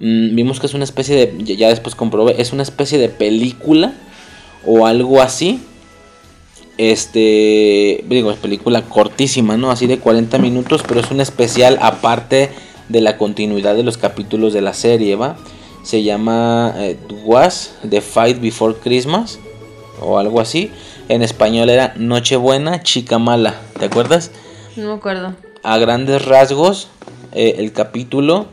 [0.00, 3.92] Mm, vimos que es una especie de, ya después comprobé, es una especie de película
[4.66, 5.60] o algo así.
[6.78, 9.70] Este, digo, es película cortísima, ¿no?
[9.70, 12.50] Así de 40 minutos, pero es un especial aparte
[12.88, 15.36] de la continuidad de los capítulos de la serie, ¿va?
[15.82, 19.38] Se llama eh, Was The Fight Before Christmas
[20.00, 20.70] o algo así.
[21.08, 24.30] En español era Nochebuena, Chica Mala, ¿te acuerdas?
[24.76, 25.34] No me acuerdo.
[25.62, 26.88] A grandes rasgos,
[27.32, 28.46] eh, el capítulo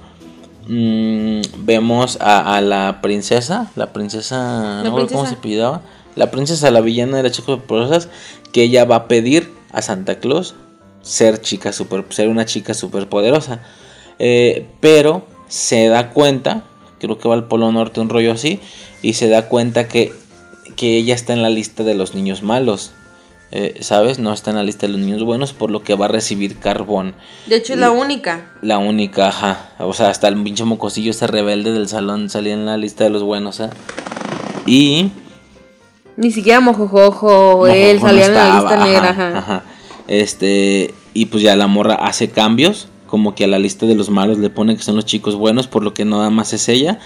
[0.67, 5.81] mmm, vemos a, a, la princesa, la princesa, no recuerdo cómo se pidaba
[6.19, 8.09] la princesa, la villana de las chicas superpoderosas,
[8.51, 10.53] que ella va a pedir a Santa Claus
[11.01, 13.61] ser chica super, ser una chica superpoderosa.
[14.19, 16.65] Eh, pero se da cuenta,
[16.99, 18.59] creo que va al Polo Norte un rollo así,
[19.01, 20.11] y se da cuenta que,
[20.75, 22.91] que ella está en la lista de los niños malos.
[23.51, 24.19] Eh, ¿Sabes?
[24.19, 26.59] No está en la lista de los niños buenos, por lo que va a recibir
[26.59, 27.15] carbón.
[27.47, 28.51] De hecho, es la única.
[28.61, 29.71] La única, ajá.
[29.79, 33.09] O sea, hasta el pinche mocosillo ese rebelde del salón salía en la lista de
[33.09, 33.69] los buenos, ¿eh?
[34.67, 35.11] Y
[36.19, 39.09] ni siquiera Mojojojo, él salía en la lista negra.
[39.09, 39.63] Ajá, ajá.
[40.09, 44.09] Este, y pues ya la morra hace cambios, como que a la lista de los
[44.09, 46.99] malos le pone que son los chicos buenos, por lo que nada más es ella.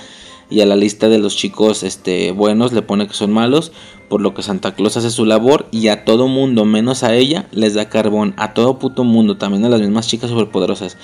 [0.49, 3.71] Y a la lista de los chicos este, buenos le pone que son malos,
[4.09, 7.47] por lo que Santa Claus hace su labor y a todo mundo, menos a ella,
[7.51, 8.33] les da carbón.
[8.37, 10.97] A todo puto mundo, también a las mismas chicas superpoderosas.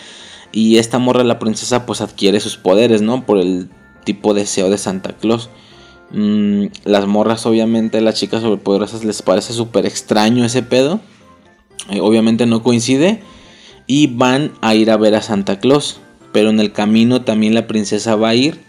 [0.52, 3.28] Y esta morra, la princesa, pues adquiere sus poderes, ¿no?
[3.28, 3.70] Por el
[4.04, 5.52] tipo de deseo de Santa Claus.
[6.12, 11.00] Mm, las morras, obviamente, las chicas superpoderosas les parece súper extraño ese pedo.
[11.90, 13.22] Eh, obviamente no coincide.
[13.88, 16.00] Y van a ir a ver a Santa Claus.
[16.32, 18.60] Pero en el camino también la princesa va a ir.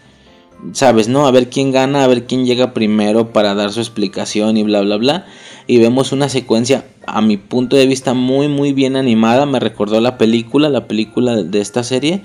[0.73, 1.27] Sabes, ¿no?
[1.27, 4.83] A ver quién gana, a ver quién llega primero para dar su explicación y bla,
[4.83, 5.27] bla, bla.
[5.67, 9.47] Y vemos una secuencia, a mi punto de vista, muy, muy bien animada.
[9.47, 12.23] Me recordó la película, la película de esta serie.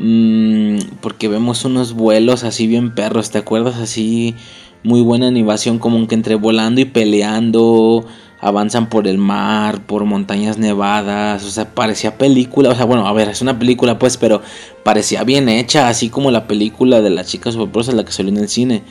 [0.00, 3.76] Mmm, porque vemos unos vuelos así bien perros, ¿te acuerdas?
[3.76, 4.34] Así
[4.82, 8.06] muy buena animación como que entre volando y peleando,
[8.40, 13.12] avanzan por el mar, por montañas nevadas, o sea, parecía película, o sea, bueno, a
[13.12, 14.40] ver, es una película pues, pero
[14.84, 18.38] parecía bien hecha, así como la película de la chica superpoderosa, la que salió en
[18.38, 18.82] el cine.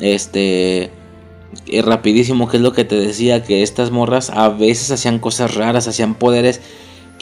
[0.00, 0.90] Este,
[1.66, 5.54] es rapidísimo, que es lo que te decía, que estas morras a veces hacían cosas
[5.54, 6.60] raras, hacían poderes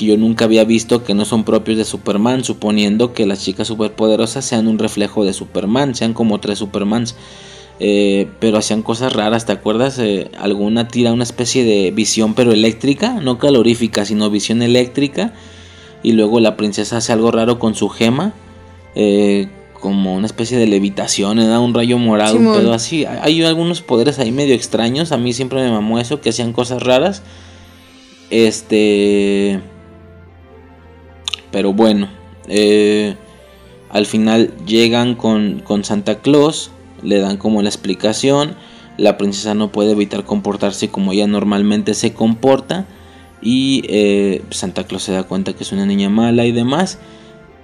[0.01, 3.68] que yo nunca había visto que no son propios de Superman, suponiendo que las chicas
[3.68, 7.16] superpoderosas sean un reflejo de Superman, sean como tres Supermans.
[7.81, 9.98] Eh, pero hacían cosas raras, ¿te acuerdas?
[9.98, 15.35] Eh, alguna tira una especie de visión pero eléctrica, no calorífica, sino visión eléctrica.
[16.02, 18.32] Y luego la princesa hace algo raro con su gema,
[18.94, 19.51] eh,
[19.81, 23.05] como una especie de levitación, le da un rayo morado, un pedo así.
[23.05, 26.82] Hay algunos poderes ahí medio extraños, a mí siempre me mamó eso, que hacían cosas
[26.82, 27.22] raras.
[28.31, 29.60] Este...
[31.51, 32.09] Pero bueno,
[32.48, 33.16] eh,
[33.90, 36.70] al final llegan con, con Santa Claus,
[37.02, 38.55] le dan como la explicación,
[38.97, 42.86] la princesa no puede evitar comportarse como ella normalmente se comporta
[43.43, 46.98] y eh, Santa Claus se da cuenta que es una niña mala y demás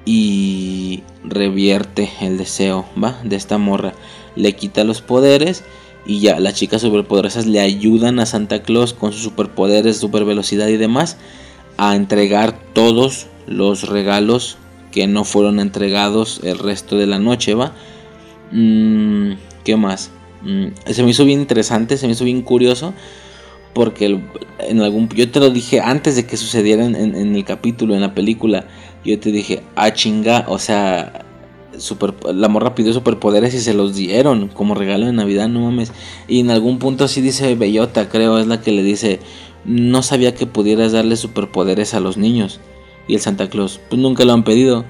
[0.07, 3.21] y revierte el deseo ¿va?
[3.23, 3.93] de esta morra,
[4.35, 5.65] le quita los poderes
[6.07, 10.69] y ya las chicas superpoderosas le ayudan a Santa Claus con sus superpoderes, super velocidad
[10.69, 11.19] y demás
[11.77, 14.59] a entregar todos los regalos
[14.91, 17.73] que no fueron entregados el resto de la noche, ¿va?
[18.53, 19.33] Mm,
[19.65, 20.11] ¿Qué más?
[20.43, 22.95] Mm, se me hizo bien interesante, se me hizo bien curioso.
[23.75, 24.19] Porque
[24.59, 25.09] en algún.
[25.11, 28.67] Yo te lo dije antes de que sucediera en, el capítulo, en la película.
[29.05, 31.23] Yo te dije, ah, chinga, o sea.
[31.77, 35.93] Super, la morra pidió superpoderes y se los dieron como regalo de Navidad, no mames.
[36.27, 39.21] Y en algún punto así dice Bellota, creo, es la que le dice,
[39.67, 42.61] no sabía que pudieras darle superpoderes a los niños.
[43.09, 44.85] Y el Santa Claus, pues nunca lo han pedido.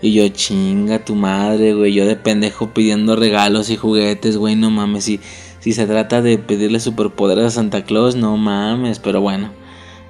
[0.00, 1.92] Y yo, chinga tu madre, güey.
[1.92, 4.54] Yo de pendejo pidiendo regalos y juguetes, güey.
[4.54, 5.04] No mames.
[5.04, 5.20] Si,
[5.60, 9.00] si se trata de pedirle superpoderes a Santa Claus, no mames.
[9.00, 9.50] Pero bueno,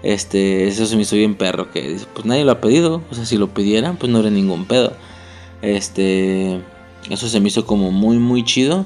[0.02, 1.70] este, eso se me hizo bien perro.
[1.70, 3.02] Que pues nadie lo ha pedido.
[3.10, 4.92] O sea, si lo pidieran, pues no era ningún pedo.
[5.62, 6.60] Este,
[7.10, 8.84] eso se me hizo como muy, muy chido.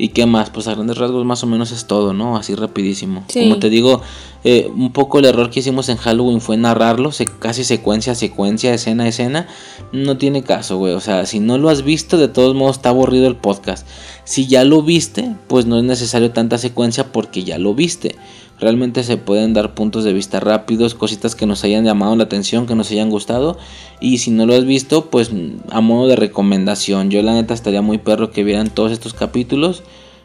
[0.00, 0.50] ¿Y qué más?
[0.50, 2.36] Pues a grandes rasgos más o menos es todo, ¿no?
[2.36, 3.24] Así rapidísimo.
[3.28, 3.40] Sí.
[3.42, 4.00] Como te digo,
[4.44, 8.16] eh, un poco el error que hicimos en Halloween fue narrarlo, se- casi secuencia a
[8.16, 9.48] secuencia, escena a escena.
[9.92, 10.92] No tiene caso, güey.
[10.94, 13.88] O sea, si no lo has visto, de todos modos está aburrido el podcast.
[14.22, 18.14] Si ya lo viste, pues no es necesario tanta secuencia porque ya lo viste.
[18.60, 22.66] Realmente se pueden dar puntos de vista rápidos, cositas que nos hayan llamado la atención,
[22.66, 23.56] que nos hayan gustado.
[24.00, 25.30] Y si no lo has visto, pues
[25.70, 27.10] a modo de recomendación.
[27.10, 29.84] Yo la neta estaría muy perro que vieran todos estos capítulos.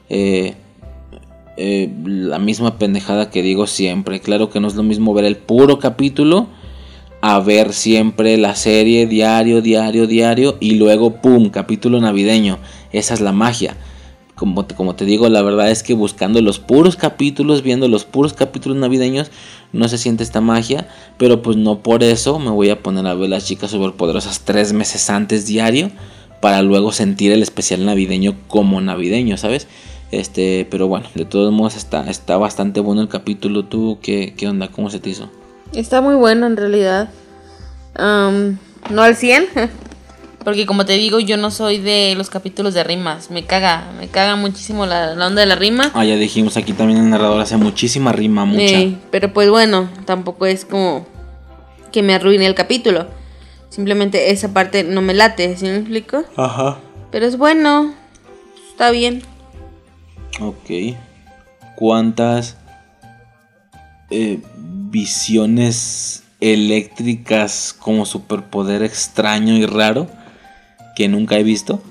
[0.10, 0.56] Eh,
[1.58, 4.20] eh, la misma pendejada que digo siempre.
[4.20, 6.48] Claro que no es lo mismo ver el puro capítulo
[7.22, 12.58] a ver siempre la serie diario, diario, diario y luego, ¡pum!, capítulo navideño.
[12.92, 13.78] Esa es la magia.
[14.36, 18.34] Como como te digo, la verdad es que buscando los puros capítulos, viendo los puros
[18.34, 19.30] capítulos navideños,
[19.74, 20.88] no se siente esta magia.
[21.18, 24.74] Pero pues no por eso me voy a poner a ver las chicas superpoderosas tres
[24.74, 25.92] meses antes diario.
[26.42, 29.68] Para luego sentir el especial navideño como navideño, ¿sabes?
[30.12, 33.66] Este, pero bueno, de todos modos está, está bastante bueno el capítulo.
[33.66, 34.68] ¿Tú qué, qué onda?
[34.68, 35.30] ¿Cómo se te hizo?
[35.74, 37.10] Está muy bueno en realidad.
[37.98, 39.46] No al 100.
[40.44, 43.32] Porque como te digo, yo no soy de los capítulos de rimas.
[43.32, 45.92] Me caga, me caga muchísimo la, la onda de la rima.
[45.94, 48.64] Ah, ya dijimos aquí también el narrador hace muchísima rima, mucha.
[48.64, 51.06] Eh, pero pues bueno, tampoco es como
[51.92, 53.08] que me arruine el capítulo.
[53.70, 56.24] Simplemente esa parte no me late, ¿sí me explico?
[56.36, 56.78] Ajá.
[57.12, 57.94] Pero es bueno,
[58.70, 59.24] está bien.
[60.42, 60.96] Ok.
[61.76, 62.58] ¿Cuántas
[64.10, 64.40] eh,
[64.90, 70.08] visiones eléctricas como superpoder extraño y raro
[70.96, 71.82] que nunca he visto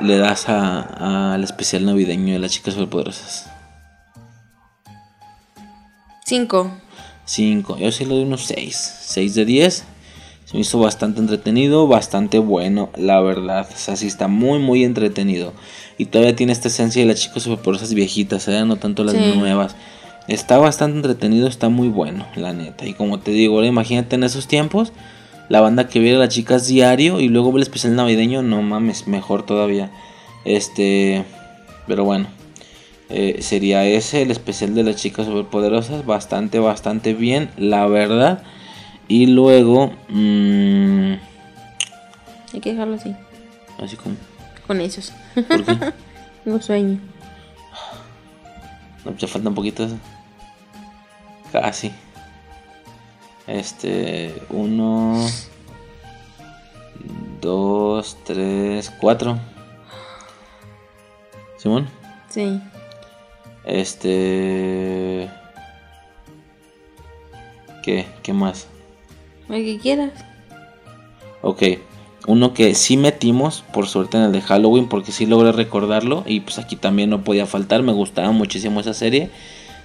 [0.00, 3.48] le das a- al especial navideño de las chicas superpoderosas?
[6.24, 6.70] Cinco.
[7.26, 7.78] 5.
[7.78, 8.76] Yo sí le doy unos 6.
[9.02, 9.84] 6 de 10.
[10.44, 13.66] Se me hizo bastante entretenido, bastante bueno, la verdad.
[13.72, 15.52] O sea, sí está muy, muy entretenido.
[15.96, 18.64] Y todavía tiene esta esencia de las chicas superpoderosas viejitas, ¿eh?
[18.66, 19.20] no tanto las Sí.
[19.36, 19.74] nuevas.
[20.28, 22.86] Está bastante entretenido, está muy bueno, la neta.
[22.86, 24.92] Y como te digo, ahora imagínate en esos tiempos,
[25.48, 28.62] la banda que viera a las chicas diario y luego ve el especial navideño, no
[28.62, 29.90] mames, mejor todavía.
[30.44, 31.24] Este,
[31.86, 32.26] pero bueno.
[33.10, 36.06] Eh, sería ese el especial de las chicas superpoderosas.
[36.06, 38.42] Bastante, bastante bien, la verdad.
[39.08, 41.12] Y luego, mm,
[42.54, 43.14] Hay que dejarlo así,
[43.82, 44.16] así como,
[44.66, 45.12] con esos.
[45.34, 45.92] ¿por qué?
[46.44, 46.98] Tengo sueño.
[49.04, 49.86] No, ya falta un poquito.
[51.52, 51.92] Casi.
[53.46, 55.26] Este, uno,
[57.40, 59.38] dos, tres, cuatro.
[61.58, 61.88] Simón.
[62.28, 62.60] Sí.
[63.64, 65.30] Este.
[67.82, 68.06] ¿Qué?
[68.22, 68.66] ¿Qué más?
[69.48, 70.12] El que quieras.
[71.42, 71.62] Ok,
[72.26, 76.24] uno que sí metimos, por suerte en el de Halloween, porque sí logré recordarlo.
[76.26, 79.28] Y pues aquí también no podía faltar, me gustaba muchísimo esa serie.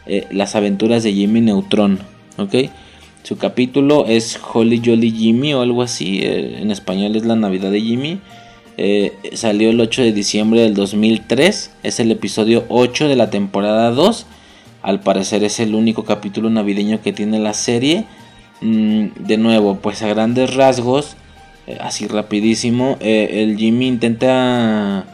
[0.05, 1.99] eh, Las aventuras de Jimmy Neutron,
[2.37, 2.55] ok.
[3.23, 6.19] Su capítulo es Holly Jolly Jimmy o algo así.
[6.23, 8.19] eh, en español es La Navidad de Jimmy.
[8.81, 11.71] eh, salió el 8 de diciembre del 2003.
[11.83, 14.25] Es el episodio 8 de la temporada 2.
[14.81, 18.05] Al parecer es el único capítulo navideño que tiene la serie.
[18.61, 21.17] Mm, de nuevo, pues a grandes rasgos,
[21.67, 25.05] eh, así rapidísimo, el Jimmy intenta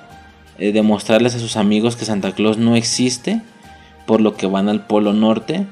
[0.57, 3.41] demostrarles a sus amigos que Santa Claus no existe,
[4.05, 5.65] por lo que van al Polo Norte,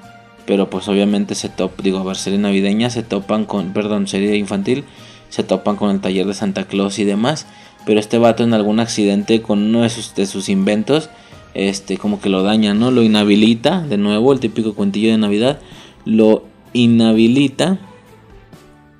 [0.45, 4.35] pero pues obviamente se topan, digo, a ver, serie navideña, se topan con, perdón, serie
[4.35, 4.83] infantil,
[5.29, 7.47] se topan con el taller de Santa Claus y demás,
[7.85, 11.09] pero este vato en algún accidente con uno de sus, de sus inventos,
[11.53, 12.91] este, como que lo daña, ¿no?
[12.91, 15.59] Lo inhabilita, de nuevo, el típico cuentillo de Navidad,
[16.05, 17.77] lo inhabilita.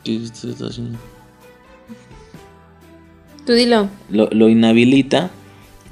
[0.04, 1.00] ¿Qué haciendo?
[3.46, 3.90] Tú dilo.
[4.10, 5.32] Lo, lo inhabilita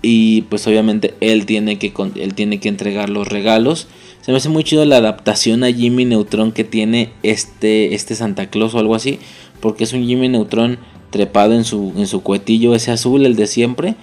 [0.02, 3.88] y pues obviamente él tiene que con- él tiene que entregar los regalos.
[4.22, 8.48] Se me hace muy chido la adaptación a Jimmy Neutron que tiene este este Santa
[8.50, 9.20] Claus o algo así,
[9.60, 10.78] porque es un Jimmy Neutron
[11.10, 13.96] trepado en su en su cuetillo ese azul el de siempre,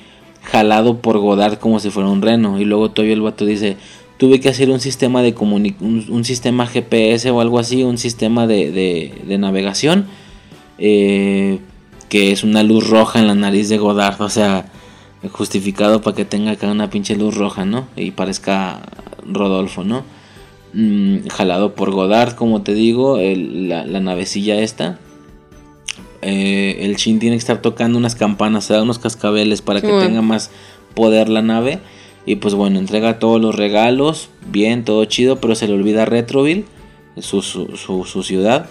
[0.43, 2.61] jalado por Godard como si fuera un reno.
[2.61, 3.77] Y luego todavía el vato dice
[4.19, 8.73] tuve que hacer un sistema de un, sistema GPS o algo así, un sistema de,
[8.73, 10.07] de- de navegación,
[10.79, 11.61] eh,
[12.09, 14.67] que es una luz roja en la nariz de Godard, o sea,
[15.33, 17.87] justificado para que tenga acá una pinche luz roja, ¿no?
[17.97, 18.81] Y parezca
[19.27, 20.05] Rodolfo, ¿no?
[20.75, 24.99] Mm, jalado por Godard, como te digo, el- la, la navecilla esta.
[26.23, 29.89] Eh, el Shin tiene que estar tocando unas campanas, se da unos cascabeles para que
[30.07, 30.51] tenga más
[30.95, 31.79] poder la nave.
[32.27, 36.65] Y pues bueno, entrega todos los regalos, bien, todo chido, pero se le olvida Retroville,
[37.19, 38.67] su, su, su- su ciudad.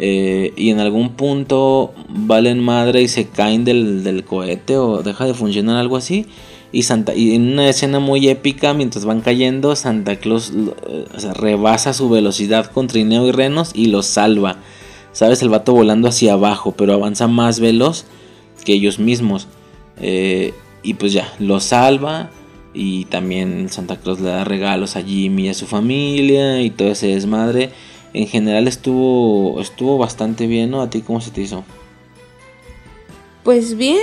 [0.00, 5.26] Eh, y en algún punto valen madre y se caen del, del cohete o deja
[5.26, 6.26] de funcionar algo así.
[6.70, 11.04] Y, Santa, y en una escena muy épica, mientras van cayendo, Santa Claus eh,
[11.34, 14.58] rebasa su velocidad con trineo y renos y los salva.
[15.12, 15.42] ¿Sabes?
[15.42, 18.04] El vato volando hacia abajo, pero avanza más veloz
[18.64, 19.48] que ellos mismos.
[20.00, 20.52] Eh,
[20.82, 22.30] y pues ya, los salva.
[22.74, 26.88] Y también Santa Claus le da regalos a Jimmy y a su familia y todo
[26.88, 27.70] ese desmadre.
[28.18, 30.82] En general estuvo, estuvo bastante bien, ¿no?
[30.82, 31.62] ¿A ti cómo se te hizo?
[33.44, 34.00] Pues bien.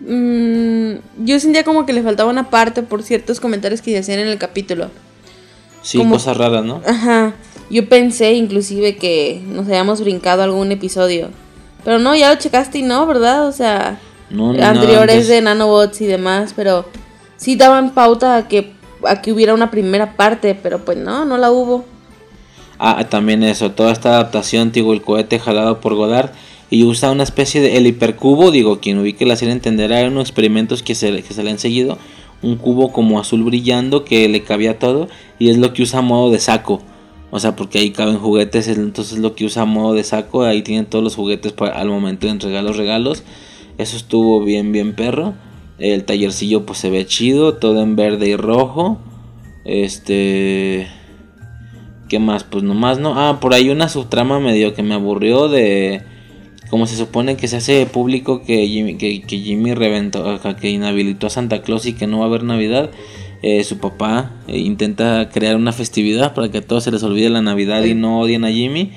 [0.00, 4.18] Mm, yo sentía como que le faltaba una parte por ciertos comentarios que se hacían
[4.18, 4.90] en el capítulo.
[5.82, 6.82] Sí, cosas raras, ¿no?
[6.84, 7.34] Ajá.
[7.70, 11.28] Yo pensé inclusive que nos habíamos brincado algún episodio.
[11.84, 13.46] Pero no, ya lo checaste y no, ¿verdad?
[13.46, 14.00] O sea,
[14.60, 16.84] anteriores de nanobots y demás, pero
[17.36, 18.72] sí daban pauta a que,
[19.06, 21.84] a que hubiera una primera parte, pero pues no, no la hubo.
[22.84, 26.32] Ah, también eso, toda esta adaptación, digo, el cohete jalado por Godard
[26.68, 30.24] y usa una especie de el hipercubo, digo, quien ubique la serie entenderá, eran unos
[30.24, 31.96] experimentos que se, que le han seguido,
[32.42, 35.06] un cubo como azul brillando que le cabía todo
[35.38, 36.82] y es lo que usa a modo de saco.
[37.30, 40.62] O sea, porque ahí caben juguetes, entonces lo que usa a modo de saco, ahí
[40.62, 43.22] tienen todos los juguetes para, al momento de entregar los regalos.
[43.78, 45.34] Eso estuvo bien, bien perro.
[45.78, 48.98] El tallercillo pues se ve chido, todo en verde y rojo.
[49.64, 50.88] Este...
[52.12, 52.44] ¿Qué más?
[52.44, 53.18] Pues nomás no.
[53.18, 56.02] Ah, por ahí una subtrama medio que me aburrió de...
[56.68, 61.30] Como se supone que se hace público que Jimmy, que, Jimmy reventó, que inhabilitó a
[61.30, 62.90] Santa Claus y que no va a haber Navidad.
[63.40, 67.30] Eh, su papá eh, intenta crear una festividad para que a todos se les olvide
[67.30, 68.92] la Navidad y no odien a Jimmy.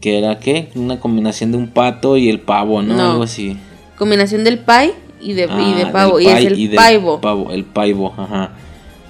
[0.00, 0.70] Que era qué?
[0.76, 2.98] Una combinación de un pato y el pavo, ¿no?
[2.98, 3.58] Algo así.
[3.98, 6.20] Combinación del pie y de, y de ah, pavo.
[6.20, 7.20] Y es el paivo.
[7.20, 8.52] Pavo, el paivo, ajá.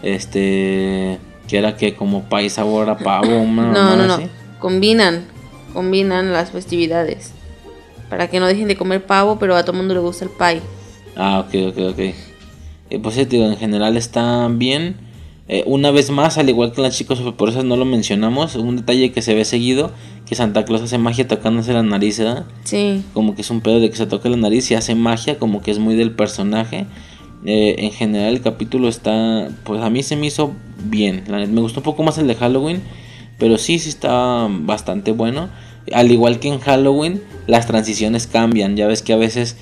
[0.03, 1.21] Este.
[1.49, 3.27] Que era que como pie sabor a pavo.
[3.45, 4.19] no, no, no.
[4.59, 5.25] Combinan.
[5.73, 7.33] Combinan las festividades.
[8.09, 10.31] Para que no dejen de comer pavo, pero a todo el mundo le gusta el
[10.31, 10.63] pie.
[11.17, 11.99] Ah, ok, ok, ok.
[11.99, 14.97] Eh, pues en general está bien.
[15.49, 19.13] Eh, una vez más, al igual que las chicas superpoderosas no lo mencionamos, un detalle
[19.13, 19.93] que se ve seguido,
[20.27, 22.47] que Santa Claus hace magia tocándose la nariz, ¿verdad?
[22.65, 23.05] Sí.
[23.13, 25.63] Como que es un pedo de que se toca la nariz y hace magia, como
[25.63, 26.87] que es muy del personaje.
[27.47, 30.53] Eh, en general el capítulo está, pues a mí se me hizo
[30.85, 31.25] bien.
[31.29, 32.83] Me gustó un poco más el de Halloween,
[33.39, 35.49] pero sí, sí está bastante bueno.
[35.93, 38.77] Al igual que en Halloween, las transiciones cambian.
[38.77, 39.57] Ya ves que a veces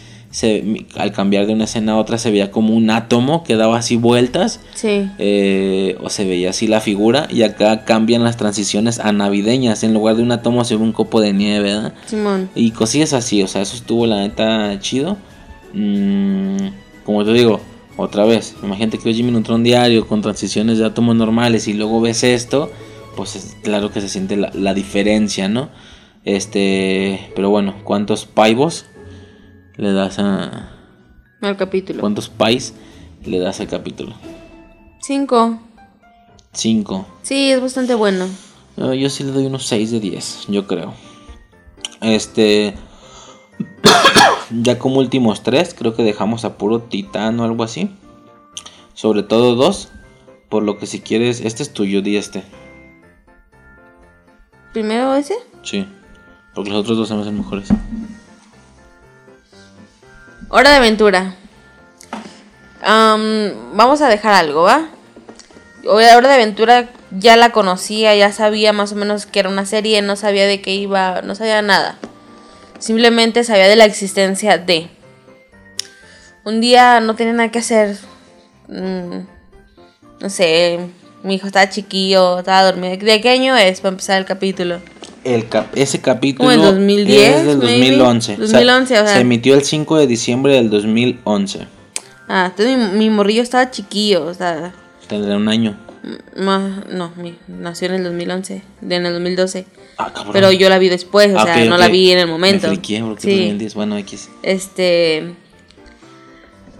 [0.96, 3.96] al cambiar de una escena a otra se veía como un átomo que daba así
[3.96, 4.60] vueltas.
[4.74, 5.08] Sí.
[5.18, 7.28] Eh, o se veía así la figura.
[7.30, 9.84] Y acá cambian las transiciones a navideñas.
[9.84, 11.94] En lugar de un átomo se ve un copo de nieve, ¿verdad?
[12.06, 12.48] Simón.
[12.54, 13.42] Y cosillas así.
[13.42, 15.18] O sea, eso estuvo la neta chido.
[15.74, 16.68] Mm,
[17.04, 17.60] como te digo,
[17.97, 18.55] otra vez.
[18.62, 22.70] Imagínate que Jimmy Neutron diario con transiciones de átomos normales y luego ves esto.
[23.16, 25.70] Pues es claro que se siente la, la diferencia, ¿no?
[26.24, 28.86] Este, pero bueno, ¿cuántos paivos?
[29.76, 30.70] le das a...
[31.40, 32.00] Al capítulo.
[32.00, 32.74] ¿Cuántos pais
[33.24, 34.14] le das al capítulo?
[35.00, 35.58] Cinco.
[36.52, 37.06] Cinco.
[37.23, 38.26] Sí, es bastante bueno.
[38.76, 40.94] yo sí le doy unos seis de diez, yo creo.
[42.00, 42.74] Este...
[44.50, 47.94] ya como últimos tres, creo que dejamos a puro titán o algo así.
[48.94, 49.89] Sobre todo dos.
[50.48, 52.44] Por lo que si quieres, este es tuyo, di este.
[54.73, 55.34] ¿Primero ese?
[55.62, 55.89] Sí.
[56.55, 57.68] Porque los otros dos se me hacen mejores.
[60.48, 61.34] Hora de aventura.
[62.82, 64.89] vamos a dejar algo, ¿va?
[65.86, 70.02] Hora de aventura ya la conocía, ya sabía más o menos que era una serie,
[70.02, 71.98] no sabía de qué iba, no sabía nada.
[72.84, 74.88] Simplemente sabía de la existencia de.
[76.44, 77.96] Un día no tenía nada que hacer.
[78.68, 79.20] Mm,
[80.20, 80.80] no sé,
[81.22, 82.94] mi hijo estaba chiquillo, estaba dormido.
[82.94, 84.82] ¿De qué año es para empezar el capítulo?
[85.24, 88.36] el ese capítulo es del 2011.
[88.36, 91.66] 2011 o sea, se emitió el 5 de diciembre del 2011.
[92.28, 94.74] Ah, entonces mi, morrillo estaba chiquillo, o sea...
[95.08, 95.74] Tendría un año.
[96.36, 97.12] Más, no,
[97.49, 99.66] nació en el 2011, en el 2012.
[99.99, 102.68] Ah, Pero yo la vi después, o ah, sea, no la vi en el momento.
[102.68, 103.36] Me friqué porque sí.
[103.36, 104.31] 2010, bueno, X.
[104.42, 105.34] Este...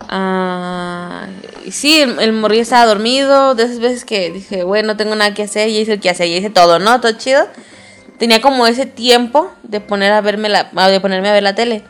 [0.09, 1.27] Ah,
[1.71, 3.55] sí, el, el, morrillo estaba dormido.
[3.55, 5.71] De esas veces que dije, bueno, no tengo nada que hacer.
[5.71, 7.01] Y hice el que hacer, y hice todo, ¿no?
[7.01, 7.47] Todo chido
[8.19, 11.83] tenía como ese tiempo de poner a verme la, de ponerme a ver la tele.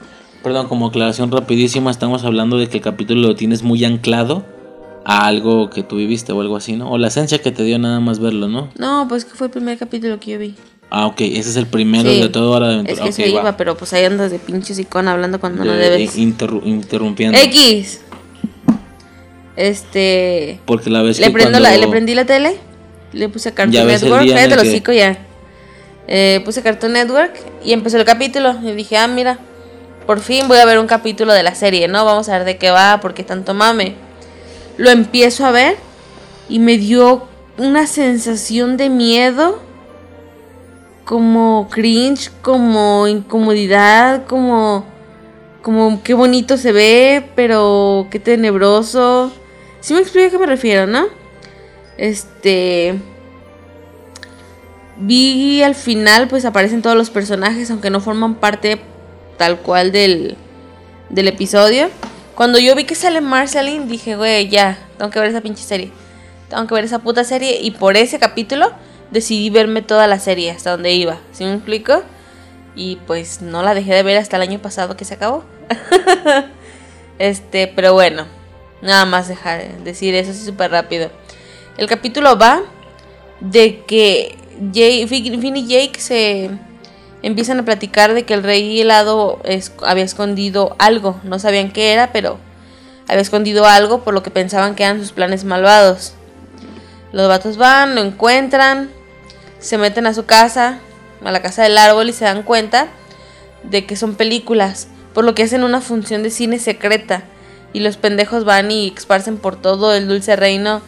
[0.42, 4.44] Perdón, como aclaración rapidísima, estamos hablando de que el capítulo lo tienes muy anclado
[5.04, 6.90] a algo que tú viviste o algo así, ¿no?
[6.90, 8.70] O la esencia que te dio nada más verlo, ¿no?
[8.78, 10.54] No, pues que fue el primer capítulo que yo vi.
[10.90, 12.94] Ah, ok, ese es el primero de todo Hora de Aventura.
[12.94, 16.16] Es que se iba, pero pues ahí andas de pinche icona hablando cuando no debes.
[16.16, 17.38] interrumpiendo.
[17.38, 18.00] X.
[19.56, 20.60] Este.
[20.64, 22.56] Porque la vez le, prendo la, le prendí la tele,
[23.12, 24.96] le puse Cartoon Network, cállate los que...
[24.96, 25.18] ya.
[26.06, 27.34] Eh, puse Cartoon Network
[27.64, 28.54] y empezó el capítulo.
[28.62, 29.38] Y dije, ah, mira,
[30.06, 32.04] por fin voy a ver un capítulo de la serie, ¿no?
[32.04, 33.94] Vamos a ver de qué va, porque tanto mame.
[34.76, 35.76] Lo empiezo a ver
[36.48, 37.28] y me dio
[37.58, 39.60] una sensación de miedo,
[41.04, 44.84] como cringe, como incomodidad, como
[45.62, 49.32] como qué bonito se ve, pero qué tenebroso.
[49.80, 51.06] Si me explico a qué me refiero, ¿no?
[51.96, 52.94] Este
[54.96, 58.80] vi al final pues aparecen todos los personajes aunque no forman parte
[59.36, 60.36] tal cual del
[61.08, 61.88] del episodio.
[62.34, 65.92] Cuando yo vi que sale Marceline dije, güey, ya, tengo que ver esa pinche serie.
[66.48, 68.72] Tengo que ver esa puta serie y por ese capítulo
[69.10, 71.18] decidí verme toda la serie hasta donde iba.
[71.32, 72.02] ¿Sí me explico?
[72.74, 75.44] Y pues no la dejé de ver hasta el año pasado que se acabó.
[77.18, 78.26] este, pero bueno,
[78.82, 81.10] nada más dejar decir eso así súper rápido.
[81.76, 82.62] El capítulo va
[83.40, 84.36] de que
[84.72, 86.50] Jay, Finn y Jake se
[87.24, 89.40] empiezan a platicar de que el rey helado
[89.82, 91.18] había escondido algo.
[91.24, 92.38] No sabían qué era, pero
[93.08, 96.12] había escondido algo por lo que pensaban que eran sus planes malvados.
[97.12, 98.90] Los vatos van, lo encuentran,
[99.58, 100.80] se meten a su casa,
[101.24, 102.88] a la casa del árbol y se dan cuenta
[103.62, 107.22] de que son películas, por lo que hacen una función de cine secreta
[107.72, 110.82] y los pendejos van y esparcen por todo el dulce reino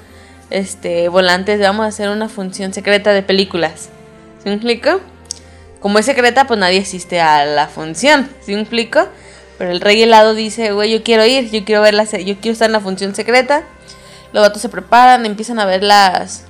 [0.51, 3.89] este volantes, vamos a hacer una función secreta de películas.
[4.43, 5.01] ¿Sí me explico?
[5.81, 9.07] Como es secreta, pues nadie asiste a la función, ¿sí me explico?
[9.59, 12.53] Pero el rey helado dice, güey, yo quiero ir, yo quiero ver la yo quiero
[12.53, 13.63] estar en la función secreta.
[14.33, 16.45] Los gatos se preparan, empiezan a ver las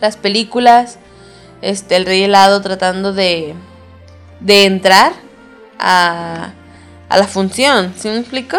[0.00, 0.98] las películas
[1.62, 3.54] este, el rey helado tratando de,
[4.40, 5.12] de entrar
[5.78, 6.52] a,
[7.08, 8.58] a la función, ¿sí me explico?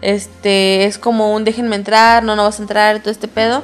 [0.00, 3.62] Este, es como un déjenme entrar, no, no vas a entrar, todo este pedo.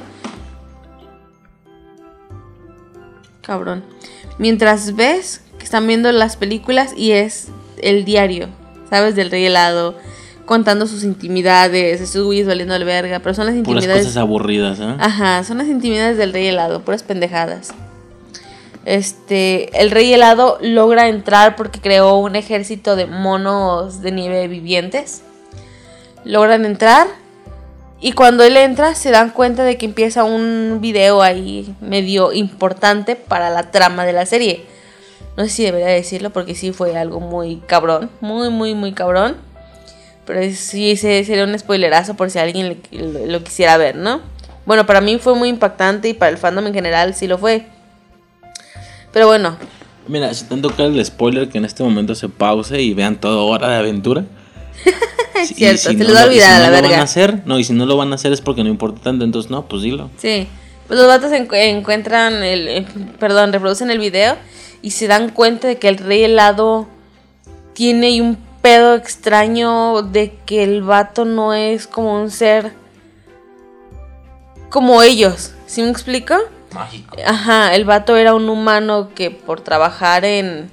[3.41, 3.83] Cabrón.
[4.39, 7.49] Mientras ves que están viendo las películas y es
[7.81, 8.47] el diario,
[8.89, 9.15] ¿sabes?
[9.15, 9.95] Del rey helado,
[10.45, 13.89] contando sus intimidades, esos güeyes valiendo al verga, pero son las intimidades.
[13.89, 14.95] Puras cosas aburridas, ¿eh?
[14.97, 17.73] Ajá, son las intimidades del rey helado, puras pendejadas.
[18.85, 25.21] Este, el rey helado logra entrar porque creó un ejército de monos de nieve vivientes.
[26.23, 27.07] Logran entrar
[28.01, 33.15] y cuando él entra se dan cuenta de que empieza un video ahí medio importante
[33.15, 34.65] para la trama de la serie.
[35.35, 39.35] No sé si debería decirlo porque sí fue algo muy cabrón, muy muy muy cabrón.
[40.25, 44.21] Pero sí sería un spoilerazo por si alguien lo quisiera ver, ¿no?
[44.65, 47.65] Bueno, para mí fue muy impactante y para el fandom en general sí lo fue.
[49.11, 49.57] Pero bueno.
[50.07, 53.41] Mira, si te toca el spoiler que en este momento se pause y vean toda
[53.41, 54.25] hora de aventura.
[55.43, 56.87] es cierto, se les va a olvidar a la verga.
[56.87, 58.69] Lo van a hacer, no, y si no lo van a hacer es porque no
[58.69, 60.09] importa tanto, entonces no, pues dilo.
[60.17, 60.47] Sí.
[60.87, 62.85] Pues los vatos encuentran el, eh,
[63.19, 64.35] perdón, reproducen el video
[64.81, 66.87] y se dan cuenta de que el rey helado
[67.73, 72.73] tiene un pedo extraño de que el vato no es como un ser
[74.69, 75.53] como ellos.
[75.67, 76.35] ¿Sí me explico?
[76.73, 77.17] Mágico.
[77.25, 80.71] Ajá, el vato era un humano que por trabajar en,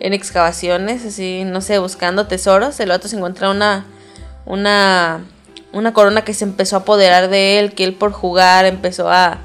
[0.00, 3.86] en excavaciones, así, no sé, buscando tesoros, el vato se encuentra una,
[4.44, 5.24] una,
[5.72, 9.38] una corona que se empezó a apoderar de él, que él por jugar empezó a,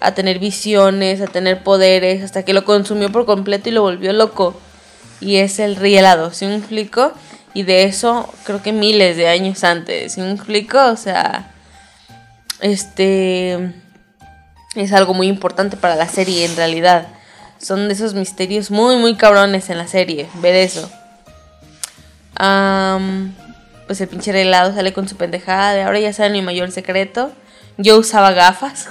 [0.00, 4.12] a tener visiones, a tener poderes, hasta que lo consumió por completo y lo volvió
[4.12, 4.58] loco.
[5.20, 7.12] Y es el rielado, ¿sí me explico?
[7.54, 10.78] Y de eso creo que miles de años antes, ¿sí me explico?
[10.78, 11.54] O sea,
[12.60, 13.74] este
[14.74, 17.08] es algo muy importante para la serie en realidad.
[17.66, 20.28] Son de esos misterios muy, muy cabrones en la serie.
[20.40, 20.88] Ver eso.
[23.88, 27.32] pues el pinche helado sale con su pendejada de ahora ya saben mi mayor secreto.
[27.76, 28.88] Yo usaba gafas.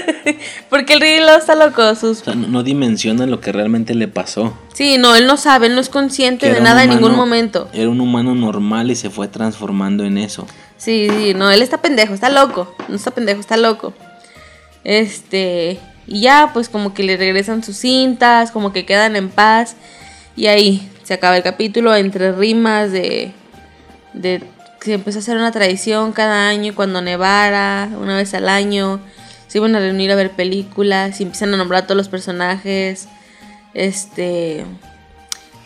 [0.70, 1.94] Porque el rey helado está loco.
[1.94, 2.26] Sus...
[2.26, 4.56] no, dimensiona lo que realmente le pasó.
[4.72, 7.68] Sí, no, él no sabe, él no es consciente de nada en ningún momento.
[7.74, 10.46] Era un humano normal y se fue transformando en eso.
[10.78, 12.74] Sí, sí, no, él está pendejo, está loco.
[12.88, 13.92] No está pendejo, está loco.
[14.84, 19.76] Este, y ya pues como que le regresan sus cintas, como que quedan en paz.
[20.36, 23.32] Y ahí se acaba el capítulo entre rimas de,
[24.12, 24.42] de
[24.80, 29.00] se empezó a hacer una tradición cada año cuando nevara, una vez al año.
[29.48, 33.08] Se iban a reunir a ver películas y empiezan a nombrar a todos los personajes.
[33.74, 34.64] Este.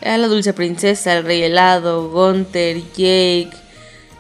[0.01, 3.51] Era la dulce princesa, el rey helado, Gunther, Jake,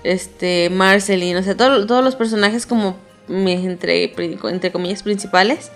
[0.04, 2.98] este, Marceline, o sea, todos los personajes como
[3.30, 5.70] entre, entre comillas principales.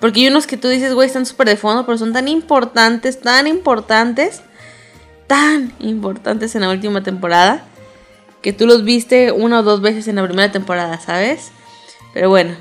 [0.00, 3.20] Porque hay unos que tú dices, güey, están súper de fondo, pero son tan importantes,
[3.20, 4.42] tan importantes,
[5.26, 7.64] tan importantes en la última temporada,
[8.42, 11.50] que tú los viste una o dos veces en la primera temporada, ¿sabes?
[12.12, 12.56] Pero bueno.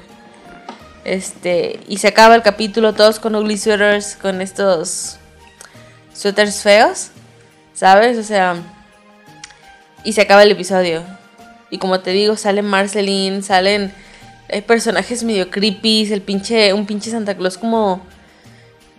[1.03, 5.17] Este, y se acaba el capítulo todos con ugly sweaters, con estos
[6.13, 7.09] suéteres feos,
[7.73, 8.17] ¿sabes?
[8.17, 8.55] O sea,
[10.03, 11.03] y se acaba el episodio.
[11.69, 13.93] Y como te digo, sale Marceline, salen
[14.49, 18.01] hay personajes medio creepy, el pinche, un pinche Santa Claus como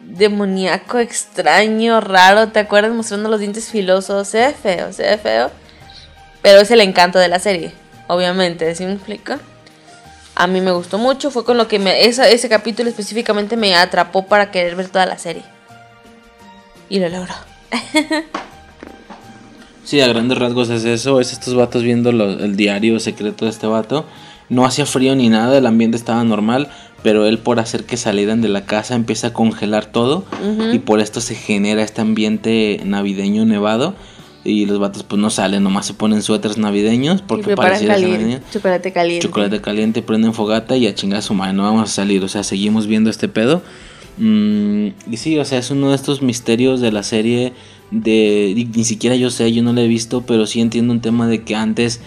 [0.03, 2.93] demoníaco, extraño, raro, ¿te acuerdas?
[2.93, 5.51] Mostrando los dientes filosos, se ve feo, se ve feo.
[6.43, 7.73] Pero es el encanto de la serie,
[8.07, 9.35] obviamente, ¿sí me explico?
[10.35, 14.27] A mí me gustó mucho, fue con lo que me, ese capítulo específicamente me atrapó
[14.27, 15.45] para querer ver toda la serie.
[16.89, 17.35] Y lo logró.
[19.85, 23.67] sí, a grandes rasgos es eso, es estos vatos viendo el diario secreto de este
[23.67, 24.05] vato.
[24.49, 26.69] No hacía frío ni nada, el ambiente estaba normal,
[27.03, 30.25] pero él por hacer que salieran de la casa empieza a congelar todo
[30.73, 33.95] y por esto se genera este ambiente navideño nevado
[34.45, 37.97] y los vatos pues no salen, nomás se ponen suéteres navideños porque pareciera
[38.53, 39.27] chocolate caliente.
[39.27, 42.43] Chocolate caliente, prenden fogata y a chingar su madre, no vamos a salir, o sea,
[42.43, 43.63] seguimos viendo este pedo.
[44.19, 47.53] Mm, y sí, o sea, es uno de estos misterios de la serie
[47.91, 51.27] de ni siquiera yo sé, yo no lo he visto, pero sí entiendo un tema
[51.27, 52.01] de que antes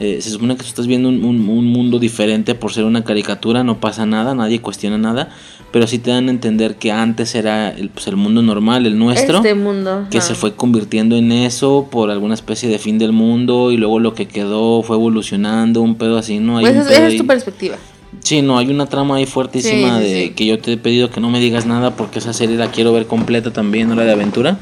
[0.00, 3.78] eh, se supone que tú estás viendo un, mundo diferente por ser una caricatura, no
[3.78, 5.28] pasa nada, nadie cuestiona nada,
[5.70, 8.98] pero sí te dan a entender que antes era el, pues, el mundo normal, el
[8.98, 13.12] nuestro, este mundo, que se fue convirtiendo en eso por alguna especie de fin del
[13.12, 16.58] mundo y luego lo que quedó fue evolucionando, un pedo así, ¿no?
[16.58, 17.76] Hay pues esa es tu perspectiva.
[18.20, 21.30] Sí, no, hay una trama ahí fuertísima de que yo te he pedido que no
[21.30, 24.58] me digas nada porque esa serie la quiero ver completa también, no la de aventura.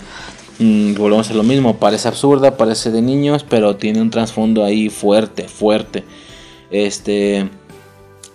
[0.63, 4.91] Mm, volvemos a lo mismo, parece absurda, parece de niños, pero tiene un trasfondo ahí
[4.91, 6.05] fuerte, fuerte.
[6.71, 7.49] Este,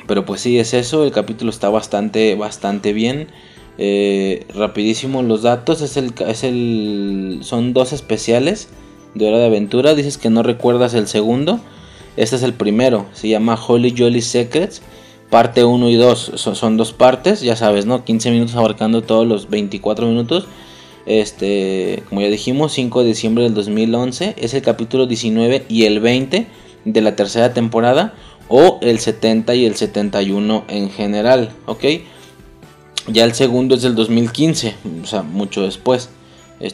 [0.08, 3.30] pero pues sí, es eso, el capítulo está bastante, bastante bien.
[3.78, 8.68] Eh, rapidísimo los datos, es el, es el, son dos especiales
[9.16, 11.62] de Hora de Aventura, dices que no recuerdas el segundo,
[12.18, 14.82] este es el primero, se llama Holy Jolly Secrets,
[15.30, 18.04] parte 1 y 2, son, son, dos partes, ya sabes, ¿no?
[18.04, 20.48] 15 minutos abarcando todos los 24 minutos
[21.08, 26.00] este, como ya dijimos, 5 de diciembre del 2011, es el capítulo 19 y el
[26.00, 26.48] 20
[26.86, 28.14] de la tercera temporada,
[28.50, 31.84] o el 70 y el 71 en general, ¿ok?
[33.08, 36.10] Ya el segundo es del 2015, o sea, mucho después,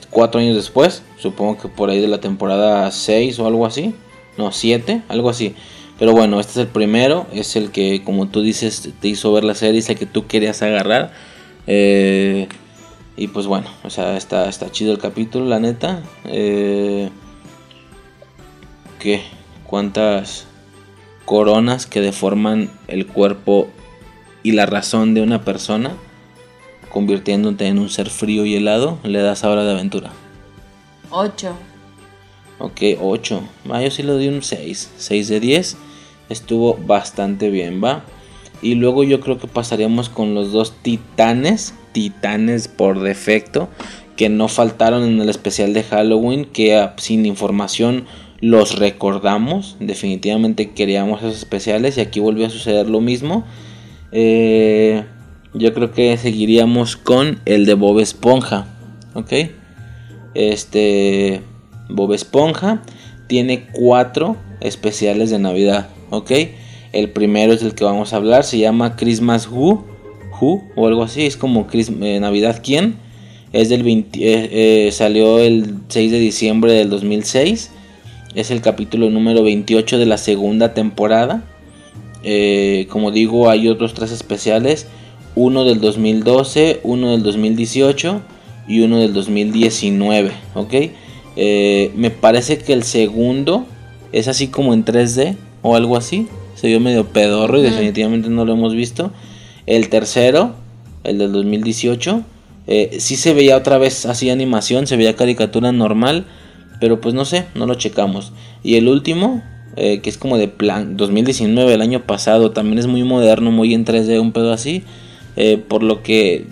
[0.10, 3.94] cuatro años después, supongo que por ahí de la temporada 6 o algo así,
[4.38, 5.56] no, 7, algo así.
[6.00, 9.44] Pero bueno, este es el primero, es el que, como tú dices, te hizo ver
[9.44, 11.14] la serie, es el que tú querías agarrar.
[11.68, 12.48] Eh,
[13.16, 16.02] y pues bueno, o sea, está, está chido el capítulo, la neta.
[16.26, 17.10] Eh,
[19.00, 19.22] ¿Qué?
[19.66, 20.48] ¿Cuántas
[21.26, 23.68] coronas que deforman el cuerpo
[24.42, 25.92] y la razón de una persona,
[26.90, 30.12] convirtiéndote en un ser frío y helado, le das ahora de aventura?
[31.12, 31.54] 8.
[32.60, 33.44] Ok, 8.
[33.70, 34.92] Ah, yo sí le doy un 6.
[34.98, 35.78] 6 de 10.
[36.30, 38.04] Estuvo bastante bien, ¿va?
[38.64, 43.70] Y luego yo creo que pasaríamos con los dos titanes titanes por defecto
[44.18, 48.06] que no faltaron en el especial de Halloween, que ah, sin información
[48.42, 49.78] los recordamos.
[49.80, 53.44] Definitivamente queríamos esos especiales y aquí volvió a suceder lo mismo.
[54.12, 55.04] Eh,
[55.54, 58.68] yo creo que seguiríamos con el de Bob Esponja.
[59.16, 59.34] ¿Ok?
[60.36, 61.42] Este
[61.90, 62.84] Bob Esponja
[63.28, 65.90] tiene cuatro especiales de Navidad.
[66.12, 66.32] ¿Ok?
[66.94, 68.44] El primero es el que vamos a hablar.
[68.44, 69.84] Se llama Christmas Who
[70.76, 72.96] o algo así, es como eh, Navidad quién.
[73.52, 77.72] Es del eh, eh, salió el 6 de diciembre del 2006.
[78.36, 81.44] Es el capítulo número 28 de la segunda temporada.
[82.90, 84.88] como digo, hay otros tres especiales.
[85.36, 88.22] Uno del 2012, uno del 2018
[88.68, 90.32] y uno del 2019.
[90.56, 90.74] ¿Ok?
[91.36, 93.66] me parece que el segundo
[94.12, 96.28] es así como en 3D o algo así.
[96.64, 99.12] Se vio medio pedorro y definitivamente no lo hemos visto.
[99.66, 100.56] El tercero,
[101.04, 102.24] el del 2018,
[102.68, 106.26] eh, sí se veía otra vez así animación, se veía caricatura normal,
[106.80, 108.32] pero pues no sé, no lo checamos.
[108.64, 109.44] Y el último,
[109.76, 113.74] eh, que es como de plan 2019, el año pasado, también es muy moderno, muy
[113.74, 114.84] en 3D, un pedo así.
[115.36, 116.46] Eh, por lo que,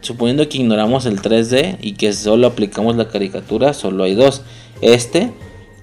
[0.00, 4.42] suponiendo que ignoramos el 3D y que solo aplicamos la caricatura, solo hay dos.
[4.80, 5.32] Este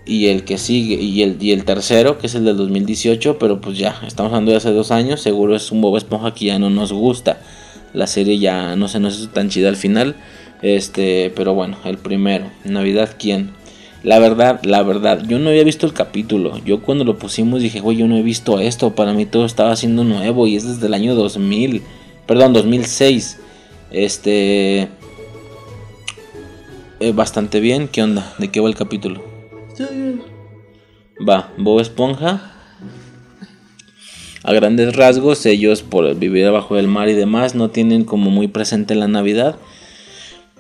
[0.05, 3.61] y el que sigue y el, y el tercero que es el del 2018 pero
[3.61, 6.59] pues ya estamos hablando de hace dos años seguro es un Bob Esponja que ya
[6.59, 7.39] no nos gusta.
[7.93, 10.15] La serie ya no se nos hizo tan chida al final
[10.61, 13.51] este pero bueno el primero Navidad quién
[14.01, 16.59] la verdad la verdad yo no había visto el capítulo.
[16.65, 19.75] Yo cuando lo pusimos dije güey yo no he visto esto para mí todo estaba
[19.75, 21.81] siendo nuevo y es desde el año 2000
[22.25, 23.39] perdón 2006
[23.91, 24.89] este
[26.99, 29.32] eh, bastante bien qué onda de qué va el capítulo
[31.27, 32.51] Va, Bob Esponja.
[34.43, 38.47] A grandes rasgos, ellos por vivir abajo del mar y demás no tienen como muy
[38.47, 39.55] presente la Navidad.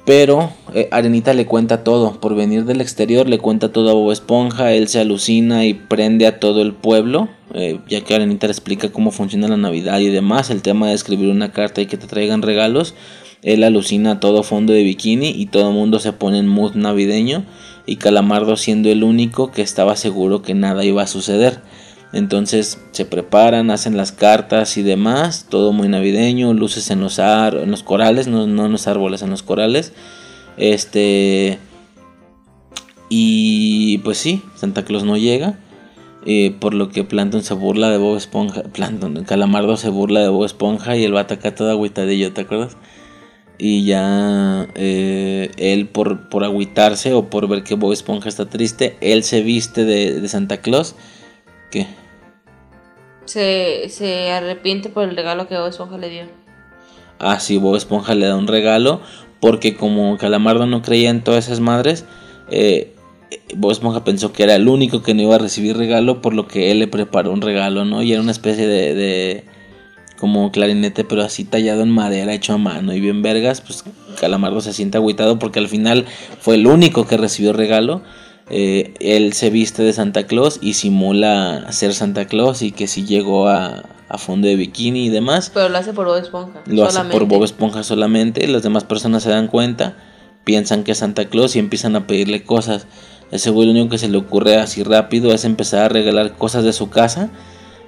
[0.05, 2.19] Pero eh, Arenita le cuenta todo.
[2.19, 4.73] Por venir del exterior le cuenta todo a Bob Esponja.
[4.73, 7.29] Él se alucina y prende a todo el pueblo.
[7.53, 10.49] eh, ya que Arenita le explica cómo funciona la Navidad y demás.
[10.49, 12.95] El tema de escribir una carta y que te traigan regalos.
[13.43, 17.45] Él alucina todo fondo de bikini y todo el mundo se pone en mood navideño.
[17.85, 21.61] Y Calamardo siendo el único que estaba seguro que nada iba a suceder.
[22.13, 27.55] Entonces se preparan, hacen las cartas y demás, todo muy navideño, luces en los, ar
[27.55, 29.93] en los corales, no, no en los árboles, en los corales.
[30.57, 31.57] Este.
[33.09, 35.57] Y pues sí, Santa Claus no llega.
[36.25, 38.63] eh, por lo que Planton se burla de Bob Esponja.
[38.63, 42.41] Planton, Calamardo se burla de Bob Esponja y él va a atacar todo agüitadillo, ¿te
[42.41, 42.77] acuerdas?
[43.57, 48.97] Y ya eh, él por, por agüitarse o por ver que Bob Esponja está triste,
[48.99, 50.95] él se viste de, de Santa Claus.
[51.71, 51.87] ¿Qué?
[53.25, 56.23] Se, se arrepiente por el regalo que Bob Esponja le dio.
[57.19, 59.01] Ah, sí, Bob Esponja le da un regalo.
[59.39, 62.05] Porque como Calamardo no creía en todas esas madres,
[62.49, 62.95] eh,
[63.57, 66.47] Bob Esponja pensó que era el único que no iba a recibir regalo, por lo
[66.47, 68.01] que él le preparó un regalo, ¿no?
[68.01, 69.43] Y era una especie de, de
[70.23, 73.59] como clarinete, pero así tallado en madera, hecho a mano y bien vergas.
[73.59, 73.83] Pues
[74.21, 76.05] Calamardo se siente agüitado porque al final
[76.39, 78.03] fue el único que recibió regalo.
[78.49, 83.03] Eh, él se viste de Santa Claus y simula ser Santa Claus y que si
[83.03, 85.51] llegó a, a fondo de bikini y demás.
[85.53, 86.61] Pero lo hace por Bob Esponja.
[86.67, 87.35] Lo hace por solamente.
[87.35, 88.47] Bob Esponja solamente.
[88.47, 89.97] Las demás personas se dan cuenta,
[90.45, 92.87] piensan que es Santa Claus y empiezan a pedirle cosas.
[93.31, 96.63] Ese güey lo único que se le ocurre así rápido es empezar a regalar cosas
[96.63, 97.29] de su casa.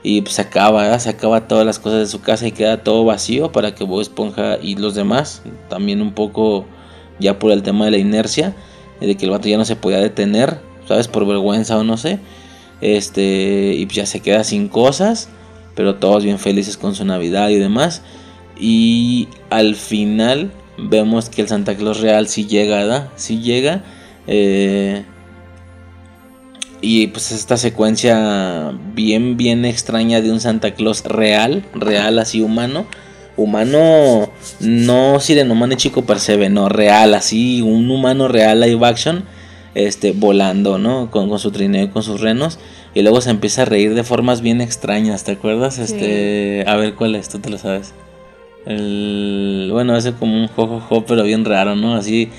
[0.08, 1.00] Y pues, se acaba, ¿verdad?
[1.00, 4.02] se acaba todas las cosas de su casa y queda todo vacío para que Bob
[4.02, 6.66] Esponja y los demás, también un poco
[7.20, 8.56] ya por el tema de la inercia,
[9.02, 11.08] de que el vato ya no se podía detener, ¿sabes?
[11.08, 12.20] Por vergüenza o no sé.
[12.82, 15.28] Este, y pues ya se queda sin cosas,
[15.74, 18.04] pero todos bien felices con su Navidad y demás.
[18.60, 23.10] Y al final vemos que el Santa Claus real sí llega, ¿verdad?
[23.16, 23.84] Sí llega.
[24.28, 25.04] eh,
[26.86, 32.86] y pues esta secuencia bien, bien extraña de un Santa Claus real, real así humano.
[33.38, 39.26] Humano, no Sirenomano y Chico Percebe, no, real, así, un humano real live action,
[39.74, 41.10] este, volando, ¿no?
[41.10, 42.60] Con, con su trineo y con sus renos.
[42.94, 45.80] Y luego se empieza a reír de formas bien extrañas, ¿te acuerdas?
[45.80, 47.94] Este, a ver cuál es, tú te lo sabes.
[48.66, 51.94] El, bueno, hace como un jojojo, pero bien raro, ¿no?
[51.96, 52.30] Así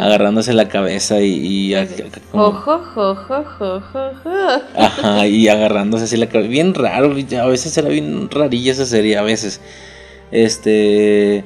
[0.00, 1.34] agarrándose la cabeza y,
[1.68, 1.94] y acá
[2.32, 3.80] como- jo, jo, jo, jo,
[4.24, 4.30] jo.
[4.76, 6.50] Ajá, y agarrándose así la cabeza.
[6.50, 9.60] Bien raro, a veces era bien rarilla esa serie, a veces.
[10.32, 11.44] Este.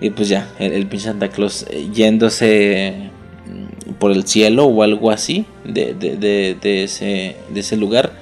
[0.00, 3.10] Y pues ya, el, el pinche Santa Claus eh, yéndose
[3.46, 8.12] mm, por el cielo o algo así de, de, de, de ese, de ese lugar.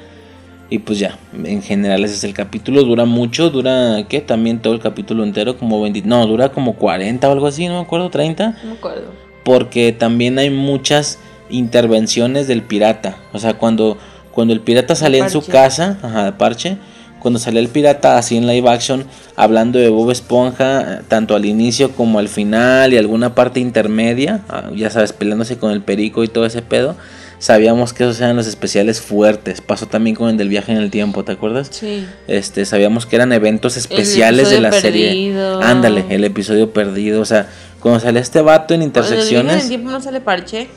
[0.73, 2.85] Y pues ya, en general ese es el capítulo.
[2.85, 4.21] Dura mucho, dura, ¿qué?
[4.21, 6.03] También todo el capítulo entero, como 20.
[6.03, 9.11] No, dura como 40 o algo así, no me acuerdo, 30 No me acuerdo.
[9.45, 11.19] porque también hay muchas
[11.51, 13.17] intervenciones del pirata.
[13.33, 13.99] O sea, cuando,
[14.31, 16.79] cuando el pirata salía en su casa, ajá, de parche,
[17.19, 21.91] cuando salía el pirata así en live action, hablando de Bob Esponja, tanto al inicio
[21.93, 26.29] como al final y alguna parte intermedia, ah, ya sabes, peleándose con el perico y
[26.29, 26.95] todo ese pedo.
[27.41, 29.61] Sabíamos que esos eran los especiales fuertes.
[29.63, 31.69] Pasó también con el del viaje en el tiempo, ¿te acuerdas?
[31.73, 32.07] Sí.
[32.29, 35.07] Este, sabíamos que eran eventos especiales de la serie.
[35.09, 35.61] perdido.
[35.63, 37.21] Ándale, el episodio perdido.
[37.21, 37.49] O sea,
[37.81, 39.69] cuando salía este vato en ¿En el intersecciones.
[39.69, 40.69] tiempo no sale parche?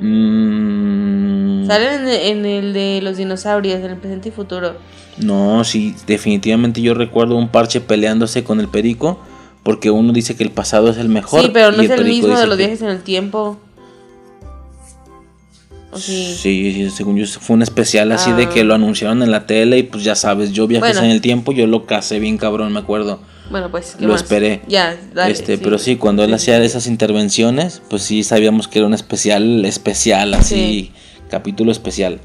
[0.00, 2.08] mm, Sale en,
[2.38, 4.74] en el de los dinosaurios, en el presente y futuro.
[5.18, 9.20] no, sí, definitivamente yo recuerdo un parche peleándose con el perico.
[9.62, 11.42] Porque uno dice que el pasado es el mejor.
[11.42, 13.60] Sí, pero no y es el perico mismo de los viajes en el tiempo.
[15.92, 16.34] ¿O sí?
[16.38, 18.48] Sí, según yo fue un especial así de Ah.
[18.48, 21.06] que lo anunciaron en la tele y pues ya sabes, yo viajes Bueno.
[21.06, 23.20] en el tiempo, yo lo casé bien cabrón, me acuerdo.
[23.50, 23.96] Bueno, pues.
[23.98, 24.22] ¿qué Lo más?
[24.22, 24.62] esperé.
[24.68, 25.32] Ya, dale.
[25.32, 29.64] este, pero sí, cuando él hacía esas intervenciones, pues sí sabíamos que era un especial,
[29.64, 30.92] especial, así, Sí.
[31.28, 32.20] capítulo especial.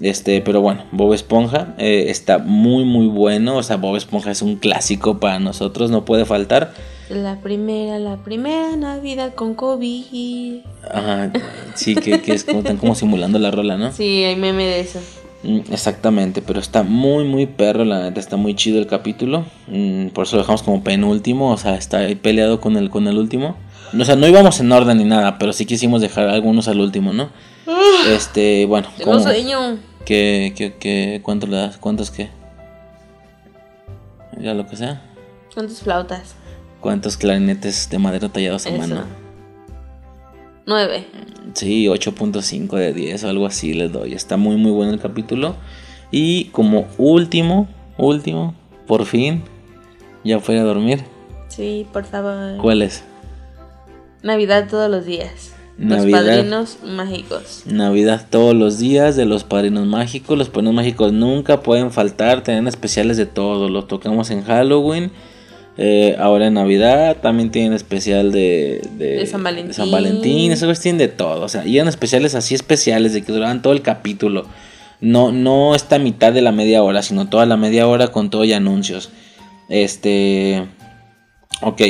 [0.00, 4.40] Este, pero bueno, Bob Esponja eh, está muy muy bueno, o sea, Bob Esponja es
[4.40, 6.72] un clásico para nosotros, no puede faltar.
[7.10, 10.60] La primera, la primera Navidad con COVID.
[10.90, 11.32] Ajá,
[11.74, 13.92] sí, que, que es como, están como simulando la rola, ¿no?
[13.92, 15.00] Sí, hay meme de eso.
[15.42, 19.44] Mm, Exactamente, pero está muy muy perro, la neta está muy chido el capítulo.
[19.66, 23.06] Mm, por eso lo dejamos como penúltimo, o sea, está ahí peleado con el con
[23.06, 23.56] el último.
[23.98, 27.12] O sea, no íbamos en orden ni nada, pero sí quisimos dejar algunos al último,
[27.12, 27.28] ¿no?
[28.08, 29.89] Este, bueno, Tengo sueño.
[30.04, 31.76] ¿Qué, qué, qué, cuánto le das?
[31.76, 32.28] ¿Cuántos qué?
[34.38, 35.02] Ya lo que sea.
[35.52, 36.34] ¿Cuántas flautas?
[36.80, 38.78] ¿Cuántos clarinetes de madera tallados a Eso.
[38.78, 39.04] mano?
[40.66, 41.06] Nueve.
[41.54, 44.14] Sí, 8.5 de 10 o algo así les doy.
[44.14, 45.56] Está muy muy bueno el capítulo.
[46.10, 48.54] Y como último, último,
[48.86, 49.42] por fin,
[50.24, 51.04] ya fui a dormir.
[51.48, 52.56] Sí, por favor.
[52.58, 53.04] ¿Cuál es?
[54.22, 55.49] Navidad todos los días.
[55.80, 56.26] Los Navidad.
[56.26, 57.62] padrinos mágicos.
[57.64, 60.36] Navidad todos los días de los padrinos mágicos.
[60.36, 62.42] Los padrinos mágicos nunca pueden faltar.
[62.44, 63.68] Tienen especiales de todo.
[63.70, 65.10] Los tocamos en Halloween.
[65.78, 69.68] eh, ahora en Navidad también tienen especial de, De San Valentín.
[69.68, 70.52] de San Valentín.
[70.54, 71.42] Güeyes tienen de todo.
[71.42, 74.44] O sea, y eran especiales así especiales de que duraban todo el capítulo.
[75.00, 78.44] No, no esta mitad de la media hora, sino toda la media hora con todo
[78.44, 79.08] y anuncios.
[79.70, 80.66] Este.
[81.62, 81.80] Ok,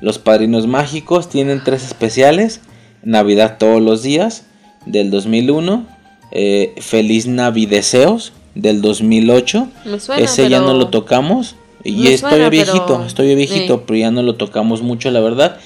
[0.00, 2.60] los padrinos mágicos tienen tres especiales.
[3.06, 4.44] Navidad todos los días
[4.84, 5.86] del 2001.
[6.32, 9.68] eh, Feliz Navideseos del 2008.
[9.84, 11.54] Me suena, Ese ya no lo tocamos.
[11.84, 13.82] Y estoy suena, viejito, pero- estoy viejito, sí.
[13.86, 15.56] pero ya no lo tocamos mucho, la verdad.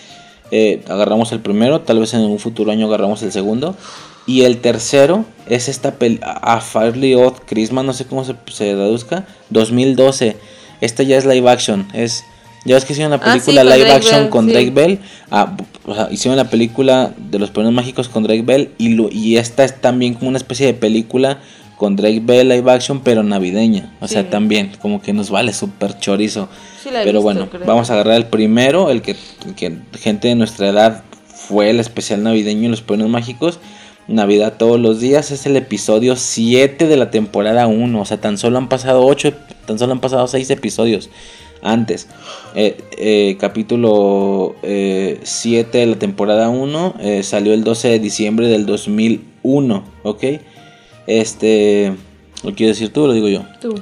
[0.50, 3.74] Eh, agarramos el primero, tal vez en un futuro año agarramos el segundo.
[4.26, 8.74] Y el tercero es esta peli A Fairly Odd Christmas, no sé cómo se, se
[8.74, 10.36] traduzca, 2012.
[10.82, 12.22] Esta ya es live action, es...
[12.64, 14.52] Ya ves que hicieron la Ah, sí, película live Drake action Bell, con sí.
[14.52, 14.98] Drake Bell.
[15.30, 15.56] Ah,
[15.86, 18.70] o sea, hicieron la película de los Padrinos Mágicos con Drake Bell.
[18.78, 21.38] Y, lo, y esta es también como una especie de película
[21.76, 23.94] con Drake Bell live action, pero navideña.
[24.00, 26.48] O sea, también, como que nos vale súper chorizo.
[26.84, 27.64] Pero visto, bueno, creo.
[27.64, 29.16] vamos a agarrar el primero, el que,
[29.56, 33.58] que gente de nuestra edad fue el especial navideño en los Padrinos Mágicos.
[34.08, 37.98] Navidad todos los días es el episodio 7 de la temporada 1.
[37.98, 39.32] O sea, tan solo han pasado 8,
[39.66, 41.08] tan solo han pasado 6 episodios
[41.62, 42.08] antes.
[42.54, 48.66] Eh, eh, capítulo 7 de la temporada 1 eh, salió el 12 de diciembre del
[48.66, 49.84] 2001.
[50.02, 50.24] ¿Ok?
[51.06, 51.94] Este.
[52.42, 53.44] ¿Lo quieres decir tú o lo digo yo?
[53.60, 53.74] Tú.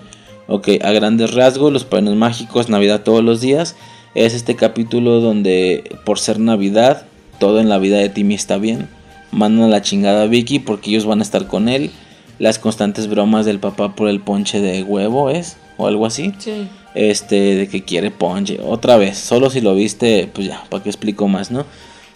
[0.50, 3.76] Ok, a grandes rasgos, los padrinos mágicos, Navidad todos los días.
[4.14, 7.04] Es este capítulo donde, por ser Navidad,
[7.38, 8.88] todo en la vida de Timmy está bien.
[9.30, 11.90] Mandan a la chingada a Vicky porque ellos van a estar con él.
[12.38, 16.32] Las constantes bromas del papá por el ponche de huevo es, o algo así.
[16.38, 16.68] Sí.
[16.98, 18.58] Este, de que quiere ponche.
[18.60, 21.64] Otra vez, solo si lo viste, pues ya, para que explico más, ¿no?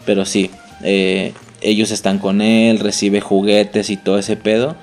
[0.04, 0.50] Pero sí,
[0.82, 4.74] eh, ellos están con él, recibe juguetes y todo ese pedo.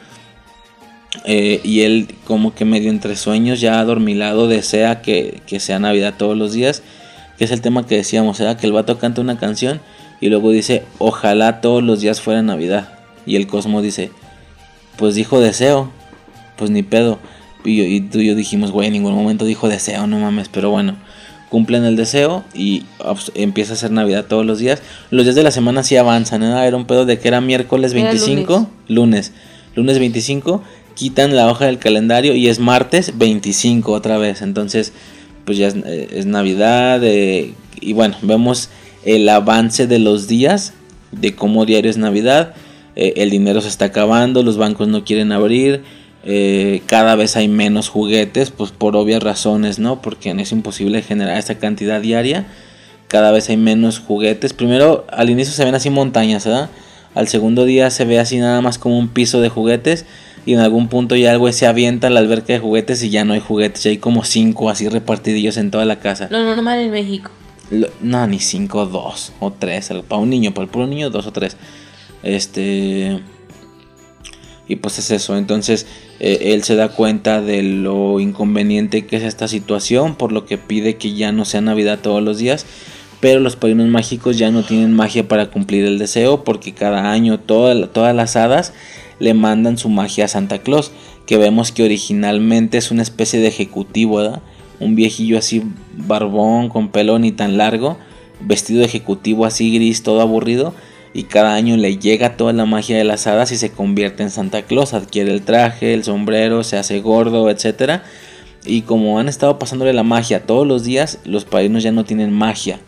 [1.25, 6.13] Eh, y él como que medio entre sueños ya adormilado desea que, que sea Navidad
[6.17, 6.81] todos los días.
[7.37, 8.57] Que es el tema que decíamos, ¿verdad?
[8.57, 9.81] Que el vato canta una canción
[10.21, 12.87] y luego dice, ojalá todos los días fuera Navidad.
[13.25, 14.11] Y el Cosmo dice,
[14.95, 15.91] pues dijo deseo,
[16.55, 17.19] pues ni pedo.
[17.65, 20.47] Y, yo- y tú y yo dijimos, güey, en ningún momento dijo deseo, no mames,
[20.49, 20.95] pero bueno.
[21.49, 24.83] Cumplen el deseo y pues, empieza a ser Navidad todos los días.
[25.09, 26.67] Los días de la semana sí avanzan, ¿eh?
[26.67, 29.31] Era un pedo de que era miércoles Era 25, lunes.
[29.75, 30.61] Lunes 25,
[30.93, 34.43] quitan la hoja del calendario y es martes 25 otra vez.
[34.43, 34.93] Entonces,
[35.45, 37.03] pues ya es, eh, es Navidad.
[37.03, 38.69] eh, y bueno, vemos
[39.03, 40.73] el avance de los días,
[41.11, 42.53] de cómo diario es Navidad.
[42.95, 45.81] eh, el dinero se está acabando, los bancos no quieren abrir.
[46.23, 50.01] Eh, cada vez hay menos juguetes, pues por obvias razones, ¿no?
[50.01, 52.45] Porque es imposible generar esa cantidad diaria.
[53.07, 54.53] Cada vez hay menos juguetes.
[54.53, 56.69] Primero, al inicio se ven así montañas, ¿verdad?
[57.15, 60.05] Al segundo día se ve así nada más como un piso de juguetes.
[60.45, 63.25] Y en algún punto ya algo se avienta a la alberca de juguetes y ya
[63.25, 63.83] no hay juguetes.
[63.83, 66.27] Ya hay como cinco así repartidillos en toda la casa.
[66.31, 67.31] Lo normal en México.
[67.71, 69.91] Lo- No, ni cinco, dos o tres.
[70.07, 71.57] Para un niño, para el puro niño, dos o tres.
[72.23, 73.19] Este.
[74.69, 75.35] Y pues es eso.
[75.35, 75.87] Entonces
[76.21, 80.15] eh, él se da cuenta de lo inconveniente que es esta situación.
[80.15, 82.65] Por lo que pide que ya no sea Navidad todos los días.
[83.19, 86.43] Pero los padrinos mágicos ya no tienen magia para cumplir el deseo.
[86.43, 88.73] Porque cada año todas las hadas
[89.17, 90.91] le mandan su magia a Santa Claus.
[91.25, 94.41] Que vemos que originalmente es una especie de ejecutivo, ¿verdad?
[94.79, 95.63] Un viejillo así
[95.97, 97.97] barbón, con pelo ni tan largo,
[98.39, 100.73] vestido de ejecutivo así gris, todo aburrido.
[101.13, 104.29] Y cada año le llega toda la magia de las hadas y se convierte en
[104.29, 104.93] Santa Claus.
[104.93, 108.01] Adquiere el traje, el sombrero, se hace gordo, etc.
[108.63, 112.31] Y como han estado pasándole la magia todos los días, los padrinos ya no tienen
[112.31, 112.79] magia.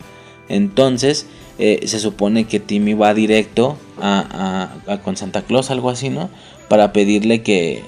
[0.48, 1.26] Entonces
[1.58, 4.68] eh, se supone que Timmy va directo a,
[5.02, 6.30] con Santa Claus, algo así, ¿no?
[6.68, 7.82] Para pedirle que,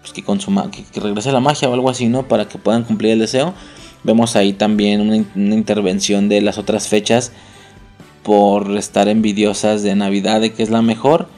[0.00, 2.28] pues, que, regrese la magia o algo así, ¿no?
[2.28, 3.52] Para que puedan cumplir el deseo.
[4.04, 7.32] Vemos ahí también una intervención de las otras fechas
[8.24, 11.28] por estar envidiosas de Navidad, de que es la mejor.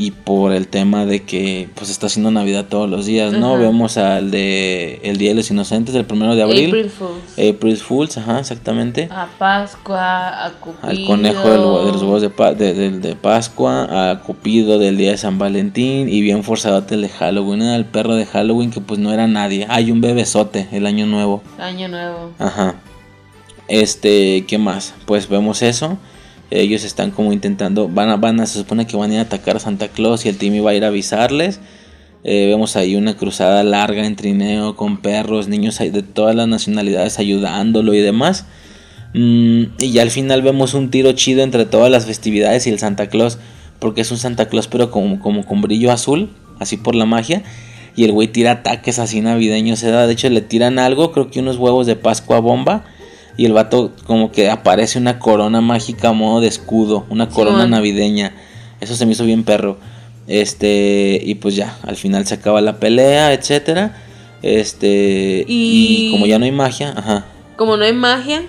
[0.00, 3.54] Y por el tema de que pues está haciendo Navidad todos los días, ¿no?
[3.54, 3.62] Ajá.
[3.62, 6.68] Vemos al de El Día de los Inocentes, el primero de abril.
[6.68, 7.32] April Fools.
[7.56, 9.08] April Fools, ajá, exactamente.
[9.10, 10.88] A Pascua, a Cupido.
[10.88, 14.96] Al conejo del de los huevos de, pa- de, de- de Pascua, a Cupido del
[14.98, 18.80] día de San Valentín y bien forzadote el de Halloween, al perro de Halloween que
[18.80, 19.66] pues no era nadie.
[19.68, 21.42] Hay un bebesote, el año nuevo.
[21.58, 22.30] Año Nuevo.
[22.38, 22.76] Ajá.
[23.66, 24.94] Este, ¿qué más?
[25.06, 25.98] Pues vemos eso.
[26.50, 29.22] Ellos están como intentando, van a, van a, se supone que van a ir a
[29.24, 31.60] atacar a Santa Claus y el Timmy va a ir a avisarles.
[32.24, 37.18] Eh, vemos ahí una cruzada larga en trineo con perros, niños de todas las nacionalidades
[37.18, 38.46] ayudándolo y demás.
[39.14, 42.78] Mm, y ya al final vemos un tiro chido entre todas las festividades y el
[42.78, 43.38] Santa Claus.
[43.78, 47.42] Porque es un Santa Claus, pero como, como con brillo azul, así por la magia.
[47.94, 49.78] Y el güey tira ataques así navideños.
[49.78, 52.84] Se da, de hecho, le tiran algo, creo que unos huevos de Pascua bomba.
[53.38, 57.66] Y el vato, como que aparece una corona mágica a modo de escudo, una corona
[57.66, 58.34] navideña.
[58.80, 59.78] Eso se me hizo bien perro.
[60.26, 63.96] Este, y pues ya, al final se acaba la pelea, etcétera.
[64.42, 67.24] Este, y, como ya no hay magia, ajá.
[67.56, 68.42] Como no hay magia,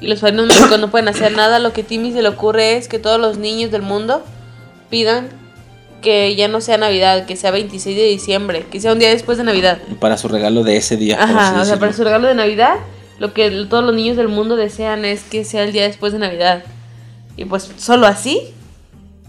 [0.00, 2.88] y los padrinos mágicos no pueden hacer nada, lo que Timmy se le ocurre es
[2.88, 4.22] que todos los niños del mundo
[4.88, 5.28] pidan
[6.00, 9.36] que ya no sea Navidad, que sea 26 de diciembre, que sea un día después
[9.38, 9.78] de Navidad.
[10.00, 11.22] Para su regalo de ese día.
[11.22, 12.76] Ajá, o sea, para su regalo de Navidad,
[13.20, 16.18] lo que todos los niños del mundo desean es que sea el día después de
[16.18, 16.64] Navidad.
[17.36, 18.40] Y pues solo así,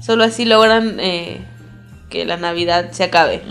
[0.01, 1.41] solo así logran eh,
[2.09, 3.41] que la Navidad se acabe.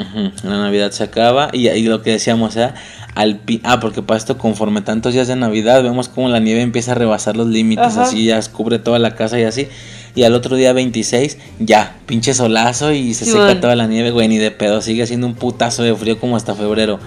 [0.43, 2.73] La Navidad se acaba y, ahí lo que decíamos, ¿eh?
[3.15, 6.93] Al ah, porque para esto, conforme tantos días de Navidad, vemos como la nieve empieza
[6.93, 9.69] a rebasar los límites, así ya cubre toda la casa y así.
[10.15, 14.29] Y al otro día 26, ya, pinche solazo y se seca toda la nieve, güey,
[14.29, 14.81] ni de pedo.
[14.81, 16.99] Sigue siendo un putazo de frío como hasta febrero.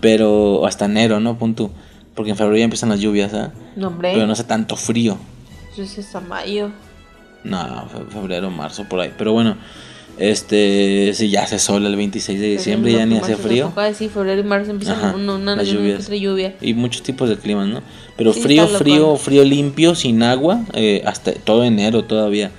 [0.00, 1.38] Pero hasta enero, ¿no?
[1.38, 1.70] Punto.
[2.14, 3.48] Porque en febrero ya empiezan las lluvias, ¿eh?
[3.76, 4.12] No, hombre.
[4.12, 5.16] Pero no hace tanto frío.
[5.72, 6.70] Eso es hasta mayo.
[7.44, 9.12] No, febrero, marzo, por ahí.
[9.16, 9.56] Pero bueno,
[10.18, 13.72] este, si ya hace sol el 26 de diciembre, ya ni hace frío.
[13.94, 16.08] Sí, febrero y marzo empiezan una, las lluvias.
[16.08, 16.54] lluvia.
[16.60, 17.82] Y muchos tipos de climas, ¿no?
[18.16, 22.50] Pero frío, frío, frío limpio, sin agua, eh, hasta todo enero todavía.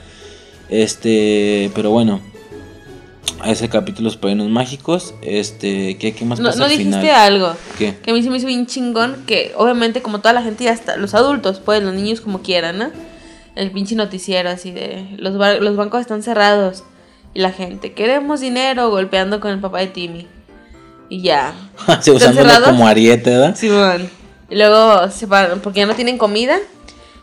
[0.70, 2.20] Este, pero bueno,
[3.46, 8.14] ese capítulo los padrinos mágicos, este, ¿qué, qué más pasa no, dijiste algo que a
[8.14, 11.14] mí se me hizo bien chingón, que obviamente como toda la gente ya está, los
[11.14, 12.92] adultos, pues los niños como quieran, ¿no?
[13.56, 16.84] El pinche noticiero así de, los, los bancos están cerrados
[17.34, 20.28] y la gente, queremos dinero, golpeando con el papá de Timmy.
[21.10, 21.54] Y ya.
[22.02, 23.56] Se usándolo como ariete, ¿verdad?
[23.56, 23.70] Sí,
[24.50, 26.58] Y luego se van, porque ya no tienen comida.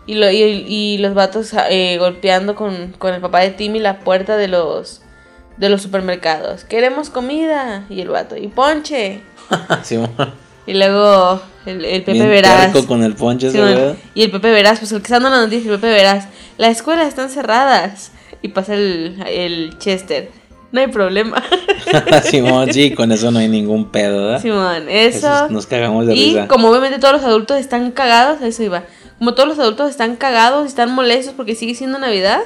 [0.06, 4.36] Y, lo, y, los vatos eh, golpeando con, con, el papá de Timmy la puerta
[4.36, 5.02] de los
[5.56, 6.64] de los supermercados.
[6.64, 7.84] Queremos comida.
[7.88, 9.20] Y el vato, y ponche.
[9.82, 9.98] sí,
[10.66, 12.72] y luego el, el Pepe Verás.
[12.86, 13.50] con el ponche,
[14.14, 16.28] Y el Pepe Verás, pues el que está dando la noticia, el Pepe Verás.
[16.58, 18.12] Las escuelas están cerradas
[18.42, 20.30] y pasa el, el Chester.
[20.72, 21.42] No hay problema.
[22.24, 24.42] Simón, sí, con eso no hay ningún pedo, ¿verdad?
[24.42, 25.48] Simón, eso.
[25.48, 28.84] nos cagamos de y como obviamente todos los adultos están cagados, eso iba.
[29.18, 32.42] Como todos los adultos están cagados, están molestos porque sigue siendo Navidad,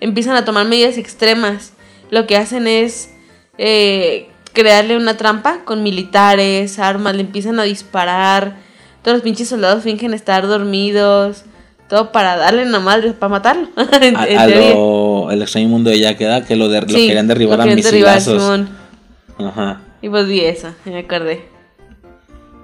[0.00, 1.72] empiezan a tomar medidas extremas.
[2.10, 3.10] Lo que hacen es
[3.58, 8.56] eh, crearle una trampa con militares, armas, le empiezan a disparar.
[9.02, 11.44] Todos los pinches soldados fingen estar dormidos.
[11.88, 13.68] Todo para darle una madre, para matarlo.
[13.76, 16.46] a, lo, el extraño mundo de Jack, ¿verdad?
[16.46, 18.60] Que lo, de, lo querían derribar a misilazos.
[19.38, 19.80] Ajá.
[20.02, 21.42] Y pues vi eso, me acordé.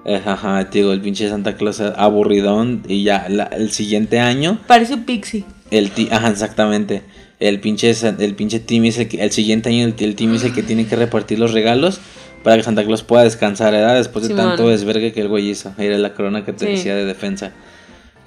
[0.05, 4.59] Eh, ajá, digo, el pinche Santa Claus aburridón y ya el siguiente año.
[4.67, 5.43] Parece un pixie.
[5.71, 7.01] El ajá, exactamente.
[7.39, 10.43] El pinche, el pinche Timmy es el, que, el siguiente año el, el Timmy es
[10.43, 11.99] el que tiene que repartir los regalos
[12.45, 13.95] para que Santa Claus pueda descansar, ¿verdad?
[13.95, 15.73] Después de tanto desvergue que el güey hizo.
[15.79, 17.53] Era la corona que te decía de defensa.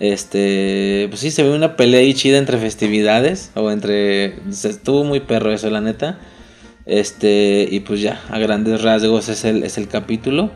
[0.01, 3.53] Este, pues sí, se ve una pelea ahí chida entre festividades.
[3.55, 4.35] O entre.
[4.49, 6.19] Estuvo muy perro eso, la neta.
[6.85, 10.51] Este, y pues ya, a grandes rasgos es el, es el capítulo.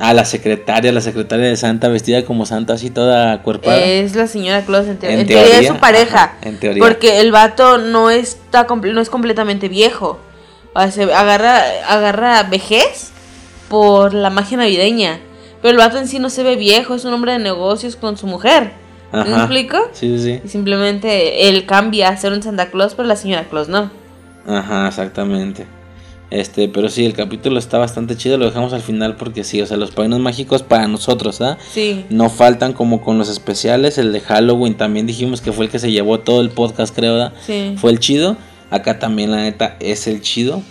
[0.00, 3.78] A la secretaria, la secretaria de Santa vestida como Santa, así toda cuerpada.
[3.78, 6.36] Es la señora Claus, en, teoría, es su pareja.
[6.42, 6.82] en teoría.
[6.82, 10.18] Porque el vato no, está, no es completamente viejo.
[10.74, 13.12] O sea, agarra, agarra vejez
[13.68, 15.20] por la magia navideña.
[15.62, 18.16] Pero el vato en sí no se ve viejo, es un hombre de negocios con
[18.16, 18.72] su mujer.
[19.12, 19.78] ¿Me explico?
[19.92, 20.40] Sí, sí, sí.
[20.44, 23.90] Y simplemente él cambia a ser un Santa Claus, pero la señora Claus no.
[24.46, 25.66] Ajá, exactamente.
[26.30, 29.66] Este, pero sí, el capítulo está bastante chido, lo dejamos al final porque sí, o
[29.66, 31.56] sea, los padrinos mágicos para nosotros, ¿ah?
[31.72, 32.04] Sí.
[32.10, 35.78] No faltan como con los especiales, el de Halloween también dijimos que fue el que
[35.78, 37.32] se llevó todo el podcast, creo, ¿verdad?
[37.46, 37.74] Sí.
[37.76, 38.36] Fue el chido.
[38.70, 40.62] Acá también la neta es el chido.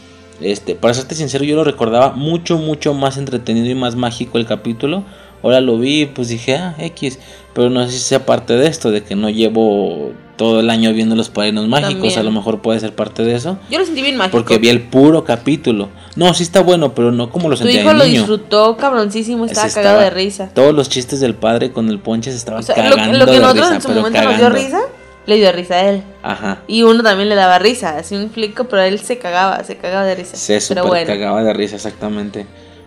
[0.42, 4.46] Este, para serte sincero, yo lo recordaba mucho, mucho más entretenido y más mágico el
[4.46, 5.06] capítulo.
[5.46, 7.20] Ahora lo vi pues dije, ah, X.
[7.54, 10.92] Pero no sé si sea parte de esto, de que no llevo todo el año
[10.92, 12.18] viendo los padrinos mágicos.
[12.18, 13.60] A lo mejor puede ser parte de eso.
[13.70, 14.40] Yo lo sentí bien mágico.
[14.40, 15.90] Porque vi el puro capítulo.
[16.16, 17.74] No, sí está bueno, pero no como lo sentí.
[17.74, 20.50] Tu hijo lo disfrutó cabroncísimo, estaba, cagado de risa.
[20.52, 23.82] Todos los chistes del padre con el ponche se estaban cagando lo, que nosotros en
[23.84, 24.80] su momento nos dio risa
[25.26, 26.04] le dio risa a él.
[26.24, 26.60] Ajá.
[26.68, 30.06] Y uno también le daba risa, así un flico, pero él se cagaba, se cagaba
[30.06, 30.36] de risa.
[30.36, 32.46] Se super cagaba de risa, exactamente.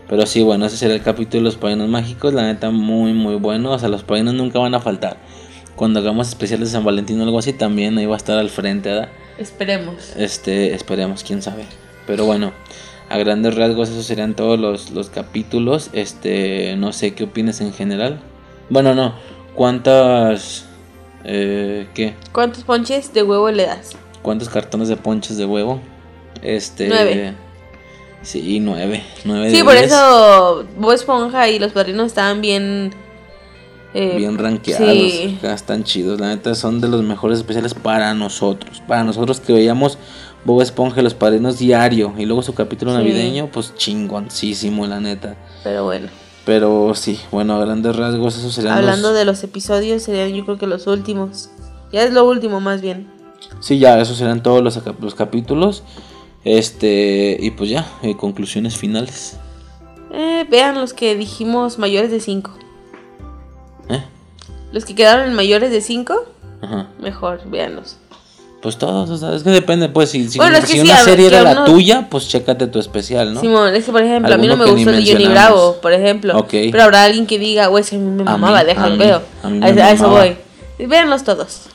[0.08, 3.34] Pero sí, bueno, ese será el capítulo de los padrinos mágicos, la neta muy, muy
[3.34, 3.72] bueno.
[3.72, 5.18] O sea, los padrinos nunca van a faltar.
[5.76, 8.50] Cuando hagamos especiales de San Valentín o algo así, también ahí va a estar al
[8.50, 9.08] frente, ¿verdad?
[9.38, 10.16] Esperemos.
[10.16, 11.64] Este, esperemos, quién sabe.
[12.06, 12.52] Pero bueno,
[13.08, 15.90] a grandes rasgos esos serían todos los, los capítulos.
[15.92, 18.18] Este, no sé qué opinas en general.
[18.70, 19.14] Bueno, no,
[19.58, 20.66] ¿Cuántas...
[21.24, 22.14] Eh, ¿Qué?
[22.30, 23.90] ¿Cuántos ponches de huevo le das?
[24.22, 25.80] ¿Cuántos cartones de ponches de huevo?
[26.42, 26.86] Este...
[26.86, 27.34] Nueve.
[28.22, 29.02] Sí, nueve.
[29.24, 29.86] nueve Sí, de por diez.
[29.86, 32.92] eso Bob Esponja y los padrinos estaban bien...
[33.94, 34.88] eh, Bien rankeados.
[34.88, 35.38] sí.
[35.42, 36.20] Están chidos.
[36.20, 38.82] La neta son de los mejores especiales para nosotros.
[38.86, 39.98] Para nosotros que veíamos
[40.44, 42.12] Bob Esponja y los padrinos diario.
[42.18, 42.98] Y luego su capítulo Sí.
[42.98, 45.36] navideño, pues chingoncísimo, la neta.
[45.64, 46.08] Pero bueno.
[46.44, 49.18] Pero sí, bueno, a grandes rasgos, esos serían Hablando los...
[49.18, 51.50] de los episodios, serían yo creo que los últimos.
[51.92, 53.10] Ya es lo último más bien.
[53.60, 55.82] Sí, ya, esos serán todos los, los capítulos.
[56.44, 59.36] Este, y pues ya, eh, conclusiones finales.
[60.12, 62.50] Eh, vean los que dijimos mayores de 5.
[63.90, 64.02] ¿Eh?
[64.72, 66.14] Los que quedaron en mayores de 5,
[66.62, 66.88] Ajá.
[67.00, 67.96] mejor, véanlos.
[68.62, 70.84] Pues todos, o sea, es que depende, pues, si, si, Bueno, es que si sí,
[70.84, 73.40] una ver, serie que era la uno- tuya, pues chécate tu especial, ¿no?
[73.40, 75.28] Simón, es que por ejemplo, a mí no me que gustó de Johnny.
[75.28, 76.36] Bravo, por ejemplo.
[76.36, 76.50] Ok.
[76.72, 79.22] Pero habrá alguien que diga, güey, si a mí me mamaba, déjalo, a mí, veo.
[79.44, 80.36] a mí A, me a eso voy.
[80.78, 81.66] Véanlos todos.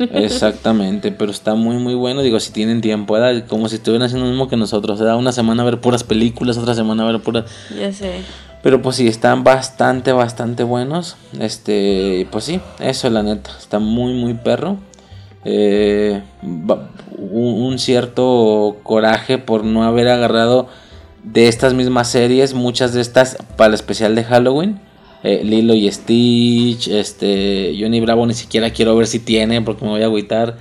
[0.00, 3.46] Exactamente, pero está muy muy bueno, digo, si tienen tiempo, ¿verdad?
[3.48, 5.16] como si estuvieran haciendo lo mismo que nosotros, ¿verdad?
[5.16, 7.44] Una semana a ver puras películas, otra semana a ver puras...
[7.78, 8.22] Ya sé.
[8.62, 11.16] Pero pues sí, están bastante, bastante buenos.
[11.38, 14.78] Este, pues sí, eso la neta, está muy, muy perro.
[15.44, 20.68] Eh, un cierto coraje por no haber agarrado
[21.22, 24.80] de estas mismas series, muchas de estas para el especial de Halloween.
[25.22, 29.90] Eh, Lilo y Stitch, este, Johnny Bravo ni siquiera quiero ver si tiene porque me
[29.90, 30.56] voy a agüitar,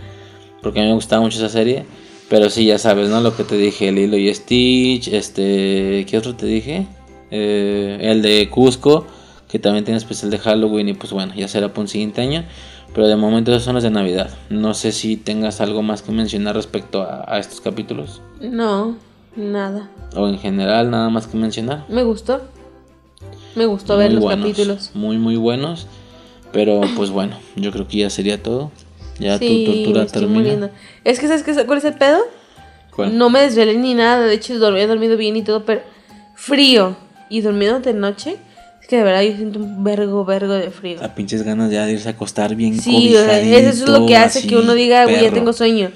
[0.61, 1.85] porque a mí me gustaba mucho esa serie.
[2.29, 3.21] Pero sí, ya sabes, ¿no?
[3.21, 6.85] Lo que te dije, Lilo y Stitch, este, ¿qué otro te dije?
[7.31, 9.07] Eh, el de Cusco,
[9.47, 12.43] que también tiene especial de Halloween y pues bueno, ya será para un siguiente año.
[12.93, 14.31] Pero de momento esos son los de Navidad.
[14.49, 18.21] No sé si tengas algo más que mencionar respecto a, a estos capítulos.
[18.41, 18.97] No,
[19.35, 19.89] nada.
[20.15, 21.85] O en general, nada más que mencionar.
[21.87, 22.41] Me gustó.
[23.55, 24.91] Me gustó ver los buenos, capítulos.
[24.93, 25.87] Muy, muy buenos.
[26.51, 28.71] Pero pues bueno, yo creo que ya sería todo.
[29.19, 30.33] Ya sí, tu tortura termina.
[30.39, 30.69] muriendo.
[31.03, 31.65] Es que, ¿sabes qué?
[31.65, 32.19] cuál es el pedo?
[32.95, 33.17] ¿Cuál?
[33.17, 34.25] No me desvelé ni nada.
[34.25, 35.81] De hecho, dormí, he dormido bien y todo, pero
[36.35, 36.95] frío.
[37.29, 38.37] Y durmiendo de noche,
[38.81, 41.03] es que de verdad yo siento un vergo, vergo de frío.
[41.03, 44.39] A pinches ganas ya de irse a acostar bien Sí, eso es lo que hace
[44.39, 45.33] así, que uno diga, güey, ya perro".
[45.35, 45.91] tengo sueño.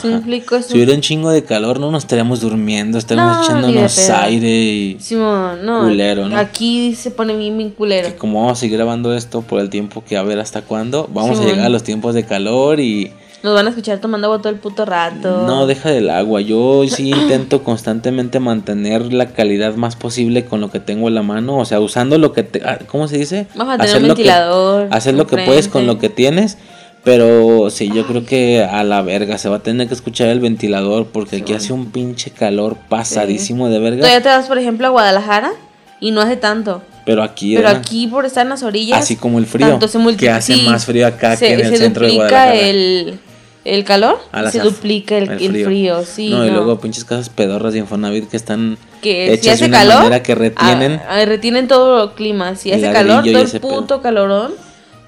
[0.00, 0.18] ¿Sí me Ajá.
[0.20, 0.68] explico eso?
[0.70, 4.96] Si hubiera un chingo de calor, no nos estaríamos durmiendo, estaríamos No, echándonos aire y
[5.00, 5.80] Simón, no.
[5.84, 6.36] Culero, ¿no?
[6.38, 8.08] Aquí se pone bien, bien culero.
[8.08, 11.08] que como vamos a seguir grabando esto por el tiempo que a ver hasta cuándo,
[11.12, 11.48] vamos a Simón.
[11.50, 13.12] llegar a los tiempos de calor y
[13.42, 15.44] Nos van a escuchar tomando agua todo el puto rato.
[15.46, 16.40] no deja del agua.
[16.40, 21.22] Yo sí intento constantemente mantener la calidad más posible con lo que tengo en la
[21.22, 23.46] mano, o sea, usando lo que te, ah, ¿cómo se dice?
[23.56, 26.56] Vamos a tener un lo que- ventilador hacer lo que puedes con lo que tienes.
[27.04, 30.38] Pero sí, yo creo que a la verga se va a tener que escuchar el
[30.38, 33.98] ventilador porque aquí hace un pinche calor pasadísimo de verga.
[34.02, 35.52] Todavía te vas, por ejemplo, a Guadalajara
[35.98, 36.82] y no hace tanto.
[37.04, 39.00] Pero aquí, Pero aquí, por estar en las orillas.
[39.00, 41.60] Así como el frío, tanto se que hace sí, más frío acá se- que en
[41.60, 42.60] el se centro de duplica Guadalajara.
[42.68, 43.18] El,
[43.64, 46.04] el calor A se duplica el, el frío.
[46.04, 46.30] sí.
[46.30, 49.68] no, y luego pinches casas pedorras de Infonavit que están que si hechas hace de
[49.70, 51.00] una calor, manera que retienen.
[51.04, 52.54] ah, ah, retienen todo el clima.
[52.54, 53.60] Si hace calor, todo el pedo.
[53.60, 54.52] puto calorón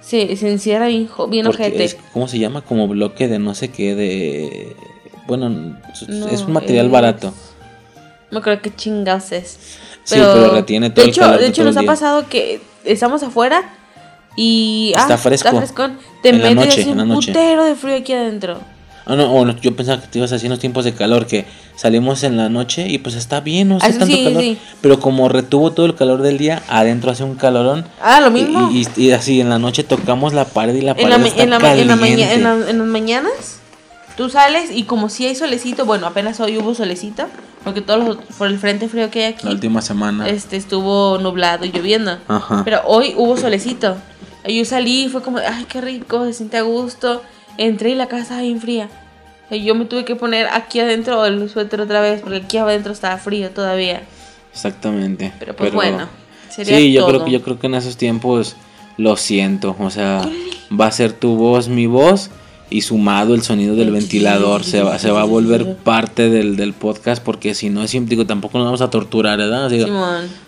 [0.05, 1.85] se, se encierra bien, bien ojete.
[1.85, 2.63] es- ¿Cómo se llama?
[2.63, 4.77] Como bloque de no sé qué, de...
[5.27, 7.33] Bueno, es- No, es un material es- barato.
[8.31, 9.59] No creo que chingados es.
[10.03, 12.29] Sí, pero retiene todo de el hecho, calor De de hecho, todo nos ha pasado
[12.29, 13.63] que estamos afuera
[14.37, 14.93] y.
[14.97, 15.61] Está ah, fresco.
[15.61, 15.97] Está.
[16.23, 17.33] Te En la metes en la un noche.
[17.33, 18.59] putero de frío aquí adentro.
[19.07, 21.45] Ah, no, bueno, yo pensaba que te ibas así en los tiempos de calor, que
[21.77, 24.41] salimos en la noche y pues está bien, no hace Ah, sí, tanto sí, calor.
[24.43, 24.59] sí.
[24.81, 27.85] Pero como retuvo todo el calor del día, adentro hace un calorón.
[28.01, 28.71] Ah, lo mismo.
[28.73, 31.43] y- y así en la noche tocamos la pared y la pared en, la, está
[31.43, 31.73] en, la, la
[32.71, 33.61] en las mañanas
[34.17, 37.25] tú sales y como si hay solecito, bueno, apenas hoy hubo solecito,
[37.65, 40.29] porque todos los- por el frente frío que hay aquí La última semana.
[40.29, 42.19] este estuvo nublado y lloviendo.
[42.29, 42.63] Ajá.
[42.65, 43.97] Pero hoy hubo solecito.
[44.47, 47.23] Y Yo salí y fue como, ay, qué rico, se siente a gusto.
[47.59, 48.89] Entré y la casa bien fría.
[49.51, 52.93] Y yo me tuve que poner aquí adentro el suéter otra vez, porque aquí adentro
[52.93, 54.03] estaba frío todavía.
[54.53, 55.33] Exactamente.
[55.39, 56.09] Pero pues bueno,
[56.49, 57.11] sería Sí, yo todo.
[57.11, 58.57] creo que yo creo que en esos tiempos
[58.97, 60.23] lo siento, o sea,
[60.79, 62.31] va a ser tu voz, mi voz
[62.71, 66.73] y sumado el sonido del ventilador se va se va a volver parte del, del
[66.73, 69.69] podcast porque si no es digo, tampoco nos vamos a torturar, ¿verdad?
[69.69, 69.87] Digo,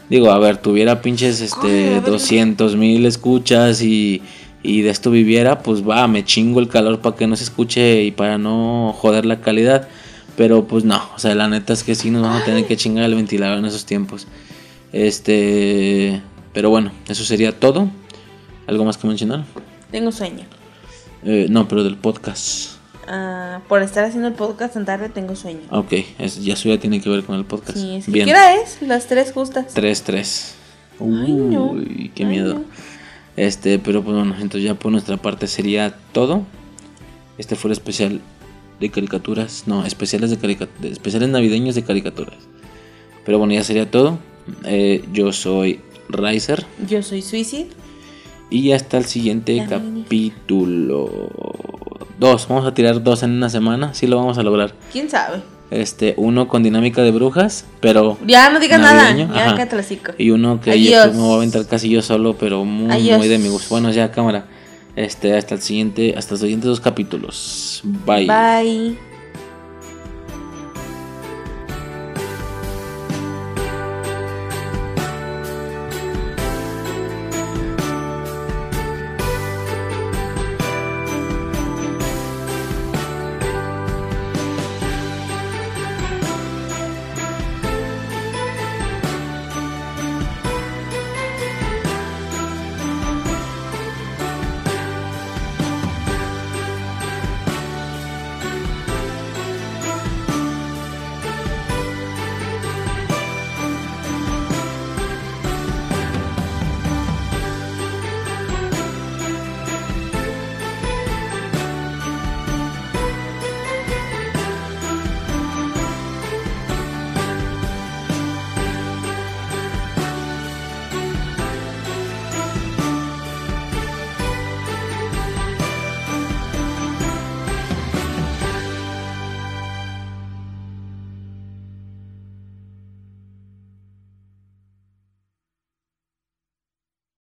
[0.09, 4.23] digo, a ver, tuviera pinches este 200 mil escuchas y
[4.67, 8.03] y de esto viviera, pues va, me chingo el calor para que no se escuche
[8.03, 9.89] y para no joder la calidad.
[10.37, 12.77] Pero pues no, o sea, la neta es que sí nos vamos a tener que
[12.77, 14.27] chingar el ventilador en esos tiempos.
[14.93, 16.21] Este,
[16.53, 17.89] pero bueno, eso sería todo.
[18.67, 19.45] ¿Algo más que mencionar?
[19.91, 20.45] Tengo sueño.
[21.25, 22.73] Eh, no, pero del podcast.
[23.09, 25.61] Ah, por estar haciendo el podcast tan tarde tengo sueño.
[25.71, 27.79] Ok, es, ya eso ya tiene que ver con el podcast.
[27.79, 28.27] Sí, es que Bien.
[28.27, 28.83] ¿qué hora es?
[28.83, 29.77] Las tres justas.
[29.77, 30.53] 3-3.
[31.01, 31.73] Ay, no.
[31.73, 32.55] Uy, qué Ay, miedo.
[32.55, 32.65] no.
[33.37, 36.45] Este, pero pues bueno, entonces ya por nuestra parte sería todo.
[37.39, 38.21] Este fue el especial
[38.81, 42.37] de caricaturas, no, especiales de caricaturas, especiales navideños de caricaturas.
[43.25, 44.19] Pero bueno, ya sería todo.
[44.65, 46.65] Eh, yo soy Riser.
[46.89, 47.69] Yo soy Suicide.
[48.49, 51.11] Y hasta el siguiente La capítulo.
[52.19, 54.73] Dos, vamos a tirar dos en una semana, sí lo vamos a lograr.
[54.93, 55.43] ¿Quién sabe?
[55.71, 59.57] Este, uno con dinámica de brujas, pero Ya no digas Navideño, nada.
[59.57, 63.19] Ya y uno que yo me voy a aventar casi yo solo, pero muy, Adiós.
[63.19, 63.69] muy de mi gusto.
[63.71, 64.47] Bueno, ya cámara.
[64.95, 67.83] Este, hasta el siguiente, hasta los siguientes dos capítulos.
[67.85, 68.27] Bye.
[68.27, 69.16] Bye.